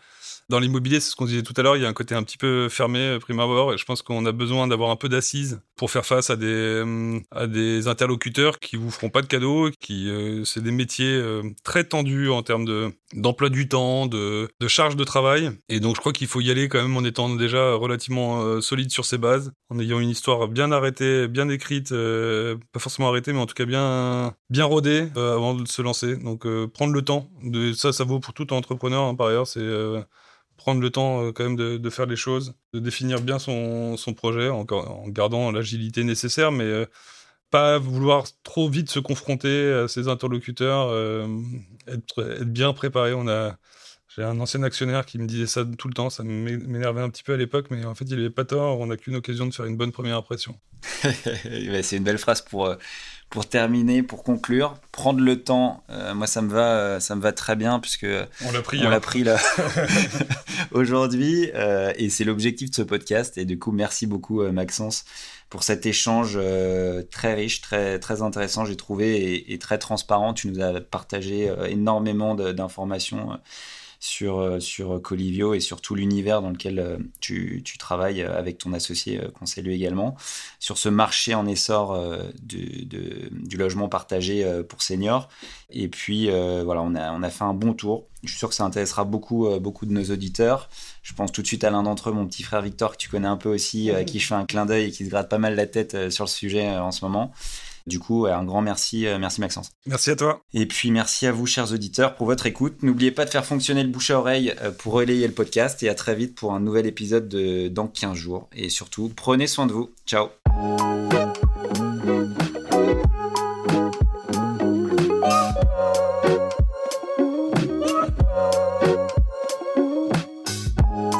Dans 0.50 0.58
l'immobilier, 0.58 1.00
c'est 1.00 1.10
ce 1.10 1.16
qu'on 1.16 1.24
disait 1.24 1.42
tout 1.42 1.54
à 1.56 1.62
l'heure, 1.62 1.76
il 1.76 1.82
y 1.82 1.86
a 1.86 1.88
un 1.88 1.94
côté 1.94 2.14
un 2.14 2.22
petit 2.22 2.36
peu 2.36 2.68
fermé, 2.68 2.98
euh, 2.98 3.18
prime 3.18 3.40
abord, 3.40 3.72
et 3.72 3.78
je 3.78 3.84
pense 3.86 4.02
qu'on 4.02 4.26
a 4.26 4.32
besoin 4.32 4.66
d'avoir 4.68 4.90
un 4.90 4.96
peu 4.96 5.08
d'assises 5.08 5.60
pour 5.74 5.90
faire 5.90 6.04
face 6.04 6.28
à 6.28 6.36
des, 6.36 6.46
euh, 6.46 7.18
à 7.30 7.46
des 7.46 7.88
interlocuteurs 7.88 8.58
qui 8.58 8.76
vous 8.76 8.90
feront 8.90 9.08
pas 9.08 9.22
de 9.22 9.26
cadeaux, 9.26 9.70
qui, 9.80 10.10
euh, 10.10 10.44
c'est 10.44 10.62
des 10.62 10.70
métiers 10.70 11.22
très 11.62 11.84
tendus 11.84 12.28
en 12.28 12.42
termes 12.42 12.64
de, 12.64 12.92
d'emploi 13.14 13.48
du 13.48 13.68
temps, 13.68 14.06
de, 14.06 14.48
de 14.60 14.68
charge 14.68 14.96
de 14.96 15.04
travail. 15.04 15.50
Et 15.68 15.80
donc, 15.80 15.96
je 15.96 16.00
crois 16.00 16.12
qu'il 16.12 16.26
faut 16.26 16.40
y 16.40 16.50
aller 16.50 16.68
quand 16.68 16.82
même 16.82 16.96
en 16.96 17.04
étant 17.04 17.34
déjà 17.34 17.74
relativement 17.74 18.60
solide 18.60 18.90
sur 18.90 19.04
ses 19.04 19.18
bases, 19.18 19.52
en 19.70 19.78
ayant 19.78 20.00
une 20.00 20.10
histoire 20.10 20.48
bien 20.48 20.72
arrêtée, 20.72 21.28
bien 21.28 21.48
écrite, 21.48 21.90
pas 21.90 22.80
forcément 22.80 23.08
arrêtée, 23.08 23.32
mais 23.32 23.40
en 23.40 23.46
tout 23.46 23.54
cas 23.54 23.64
bien, 23.64 24.34
bien 24.50 24.64
rodée 24.64 25.08
avant 25.16 25.54
de 25.54 25.66
se 25.66 25.82
lancer. 25.82 26.16
Donc, 26.16 26.46
prendre 26.72 26.92
le 26.92 27.02
temps. 27.02 27.30
Ça, 27.74 27.92
ça 27.92 28.04
vaut 28.04 28.20
pour 28.20 28.34
tout 28.34 28.52
entrepreneur, 28.52 29.04
hein, 29.04 29.14
par 29.14 29.28
ailleurs, 29.28 29.46
c'est 29.46 29.66
prendre 30.64 30.80
le 30.80 30.88
temps 30.88 31.22
euh, 31.22 31.32
quand 31.32 31.44
même 31.44 31.56
de, 31.56 31.90
faire 31.90 32.06
les 32.06 32.16
choses, 32.16 32.54
de 32.72 32.78
définir 32.78 33.20
bien 33.20 33.38
son, 33.38 33.96
projet 34.16 34.48
en, 34.48 34.64
en 34.70 35.08
gardant 35.08 35.52
l'agilité 35.52 36.04
nécessaire, 36.04 36.52
mais 36.52 36.64
euh, 36.64 36.86
pas 37.50 37.76
vouloir 37.78 38.24
trop 38.44 38.70
vite 38.70 38.90
se 38.90 38.98
confronter 38.98 39.70
à 39.74 39.88
ses 39.88 40.08
interlocuteurs, 40.08 40.88
euh, 40.88 41.28
être, 41.86 42.44
bien 42.44 42.72
préparé. 42.72 43.12
On 43.12 43.28
a, 43.28 43.58
j'ai 44.08 44.22
un 44.22 44.40
ancien 44.40 44.62
actionnaire 44.62 45.04
qui 45.04 45.18
me 45.18 45.26
disait 45.26 45.46
ça 45.46 45.66
tout 45.66 45.88
le 45.88 45.92
temps, 45.92 46.08
ça 46.08 46.24
m'énervait 46.24 47.02
un 47.02 47.10
petit 47.10 47.24
peu 47.24 47.34
à 47.34 47.36
l'époque, 47.36 47.66
mais 47.70 47.84
en 47.84 47.94
fait 47.94 48.06
il 48.06 48.16
n'avait 48.16 48.30
pas 48.30 48.46
tort, 48.46 48.80
on 48.80 48.86
n'a 48.86 48.96
qu'une 48.96 49.16
occasion 49.16 49.46
de 49.46 49.52
faire 49.52 49.66
une 49.66 49.76
bonne 49.76 49.92
première 49.92 50.16
impression. 50.16 50.58
c'est 51.02 51.96
une 51.96 52.04
belle 52.04 52.16
phrase 52.16 52.40
pour, 52.40 52.74
pour 53.34 53.48
terminer, 53.48 54.04
pour 54.04 54.22
conclure, 54.22 54.76
prendre 54.92 55.18
le 55.18 55.42
temps, 55.42 55.82
euh, 55.90 56.14
moi 56.14 56.28
ça 56.28 56.40
me 56.40 56.48
va, 56.48 56.76
euh, 56.76 57.00
ça 57.00 57.16
me 57.16 57.20
va 57.20 57.32
très 57.32 57.56
bien 57.56 57.80
puisque 57.80 58.06
on 58.44 58.52
l'a 58.52 58.62
pris, 58.62 58.78
on 58.86 58.88
l'a 58.88 58.96
hein. 58.96 59.00
pris 59.00 59.24
là 59.24 59.38
aujourd'hui 60.70 61.50
euh, 61.56 61.92
et 61.96 62.10
c'est 62.10 62.22
l'objectif 62.22 62.70
de 62.70 62.76
ce 62.76 62.82
podcast 62.82 63.36
et 63.36 63.44
du 63.44 63.58
coup 63.58 63.72
merci 63.72 64.06
beaucoup 64.06 64.40
Maxence 64.52 65.04
pour 65.50 65.64
cet 65.64 65.84
échange 65.84 66.38
très 67.10 67.34
riche, 67.34 67.60
très 67.60 67.98
très 67.98 68.22
intéressant 68.22 68.64
j'ai 68.66 68.76
trouvé 68.76 69.16
et, 69.16 69.52
et, 69.52 69.58
très 69.58 69.78
transparent. 69.78 70.32
Tu 70.32 70.46
nous 70.46 70.60
as 70.60 70.80
partagé 70.80 71.52
énormément 71.66 72.36
d'informations 72.36 73.36
sur, 74.04 74.38
euh, 74.38 74.60
sur 74.60 75.00
Colivio 75.00 75.54
et 75.54 75.60
sur 75.60 75.80
tout 75.80 75.94
l'univers 75.94 76.42
dans 76.42 76.50
lequel 76.50 76.78
euh, 76.78 76.98
tu, 77.20 77.62
tu, 77.64 77.78
travailles 77.78 78.20
avec 78.20 78.58
ton 78.58 78.74
associé 78.74 79.18
Conseil 79.38 79.66
également, 79.72 80.14
sur 80.60 80.76
ce 80.76 80.90
marché 80.90 81.34
en 81.34 81.46
essor 81.46 81.92
euh, 81.92 82.24
de, 82.42 83.30
du 83.30 83.56
logement 83.56 83.88
partagé 83.88 84.46
pour 84.68 84.82
seniors. 84.82 85.30
Et 85.70 85.88
puis 85.88 86.28
voilà, 86.28 86.82
on 86.82 86.94
a, 86.94 87.12
on 87.12 87.22
a 87.22 87.30
fait 87.30 87.44
un 87.44 87.54
bon 87.54 87.72
tour. 87.72 88.06
Je 88.22 88.30
suis 88.30 88.38
sûr 88.38 88.48
que 88.48 88.54
ça 88.54 88.64
intéressera 88.64 89.04
beaucoup, 89.04 89.48
beaucoup 89.58 89.86
de 89.86 89.92
nos 89.92 90.04
auditeurs. 90.04 90.68
Je 91.02 91.14
pense 91.14 91.32
tout 91.32 91.42
de 91.42 91.46
suite 91.46 91.64
à 91.64 91.70
l'un 91.70 91.82
d'entre 91.82 92.10
eux, 92.10 92.12
mon 92.12 92.26
petit 92.26 92.42
frère 92.42 92.62
Victor, 92.62 92.92
que 92.92 92.96
tu 92.96 93.08
connais 93.08 93.28
un 93.28 93.36
peu 93.36 93.48
aussi, 93.48 93.90
à 93.90 94.04
qui 94.04 94.18
je 94.18 94.26
fais 94.26 94.34
un 94.34 94.46
clin 94.46 94.66
d'œil 94.66 94.86
et 94.86 94.90
qui 94.90 95.04
se 95.04 95.10
gratte 95.10 95.28
pas 95.28 95.38
mal 95.38 95.56
la 95.56 95.66
tête 95.66 96.10
sur 96.10 96.24
le 96.24 96.30
sujet 96.30 96.68
en 96.68 96.92
ce 96.92 97.04
moment. 97.04 97.32
Du 97.86 97.98
coup, 97.98 98.26
un 98.26 98.44
grand 98.44 98.62
merci, 98.62 99.06
euh, 99.06 99.18
merci 99.18 99.42
Maxence. 99.42 99.70
Merci 99.86 100.10
à 100.10 100.16
toi. 100.16 100.42
Et 100.54 100.64
puis 100.64 100.90
merci 100.90 101.26
à 101.26 101.32
vous, 101.32 101.46
chers 101.46 101.70
auditeurs, 101.72 102.14
pour 102.14 102.26
votre 102.26 102.46
écoute. 102.46 102.82
N'oubliez 102.82 103.10
pas 103.10 103.26
de 103.26 103.30
faire 103.30 103.44
fonctionner 103.44 103.82
le 103.82 103.90
bouche 103.90 104.10
à 104.10 104.18
oreille 104.18 104.54
euh, 104.62 104.70
pour 104.70 104.94
relayer 104.94 105.26
le 105.26 105.34
podcast 105.34 105.82
et 105.82 105.90
à 105.90 105.94
très 105.94 106.14
vite 106.14 106.34
pour 106.34 106.54
un 106.54 106.60
nouvel 106.60 106.86
épisode 106.86 107.28
de 107.28 107.68
dans 107.68 107.86
15 107.86 108.16
jours. 108.16 108.48
Et 108.54 108.70
surtout, 108.70 109.12
prenez 109.14 109.46
soin 109.46 109.66
de 109.66 109.72
vous. 109.72 109.90
Ciao. 110.06 110.28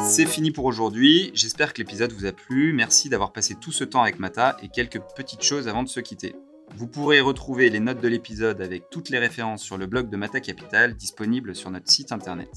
C'est 0.07 0.25
fini 0.25 0.49
pour 0.49 0.65
aujourd'hui. 0.65 1.29
J'espère 1.35 1.73
que 1.73 1.81
l'épisode 1.81 2.11
vous 2.13 2.25
a 2.25 2.31
plu. 2.31 2.73
Merci 2.73 3.09
d'avoir 3.09 3.33
passé 3.33 3.53
tout 3.53 3.71
ce 3.73 3.83
temps 3.83 4.01
avec 4.01 4.17
Mata 4.17 4.57
et 4.63 4.69
quelques 4.69 5.01
petites 5.15 5.43
choses 5.43 5.67
avant 5.67 5.83
de 5.83 5.89
se 5.89 5.99
quitter. 5.99 6.35
Vous 6.75 6.87
pourrez 6.87 7.21
retrouver 7.21 7.69
les 7.69 7.79
notes 7.79 8.01
de 8.01 8.07
l'épisode 8.07 8.61
avec 8.61 8.89
toutes 8.89 9.09
les 9.09 9.19
références 9.19 9.63
sur 9.63 9.77
le 9.77 9.85
blog 9.85 10.09
de 10.09 10.17
Mata 10.17 10.39
Capital 10.39 10.95
disponible 10.95 11.55
sur 11.55 11.71
notre 11.71 11.89
site 11.89 12.11
internet. 12.11 12.49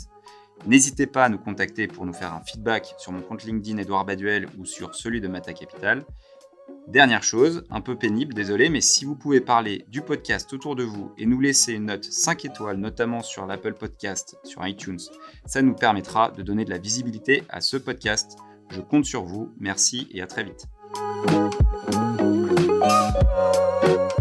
N'hésitez 0.66 1.06
pas 1.06 1.24
à 1.24 1.28
nous 1.28 1.38
contacter 1.38 1.86
pour 1.86 2.04
nous 2.04 2.12
faire 2.12 2.34
un 2.34 2.42
feedback 2.42 2.94
sur 2.98 3.12
mon 3.12 3.20
compte 3.20 3.44
LinkedIn 3.44 3.78
Edouard 3.78 4.04
Baduel 4.04 4.48
ou 4.58 4.64
sur 4.64 4.94
celui 4.94 5.20
de 5.20 5.28
Mata 5.28 5.52
Capital. 5.52 6.04
Dernière 6.88 7.22
chose, 7.22 7.64
un 7.70 7.82
peu 7.82 7.96
pénible, 7.96 8.32
désolé, 8.32 8.70
mais 8.70 8.80
si 8.80 9.04
vous 9.04 9.14
pouvez 9.14 9.42
parler 9.42 9.84
du 9.88 10.00
podcast 10.00 10.50
autour 10.54 10.74
de 10.74 10.84
vous 10.84 11.12
et 11.18 11.26
nous 11.26 11.38
laisser 11.38 11.74
une 11.74 11.84
note 11.86 12.04
5 12.04 12.46
étoiles, 12.46 12.78
notamment 12.78 13.22
sur 13.22 13.44
l'Apple 13.44 13.74
Podcast, 13.74 14.38
sur 14.42 14.66
iTunes, 14.66 14.98
ça 15.44 15.60
nous 15.60 15.74
permettra 15.74 16.30
de 16.30 16.42
donner 16.42 16.64
de 16.64 16.70
la 16.70 16.78
visibilité 16.78 17.44
à 17.50 17.60
ce 17.60 17.76
podcast. 17.76 18.38
Je 18.70 18.80
compte 18.80 19.04
sur 19.04 19.22
vous, 19.22 19.52
merci 19.60 20.08
et 20.12 20.22
à 20.22 20.26
très 20.26 20.44
vite. 20.44 20.66
Thank 22.80 24.12
you. 24.12 24.17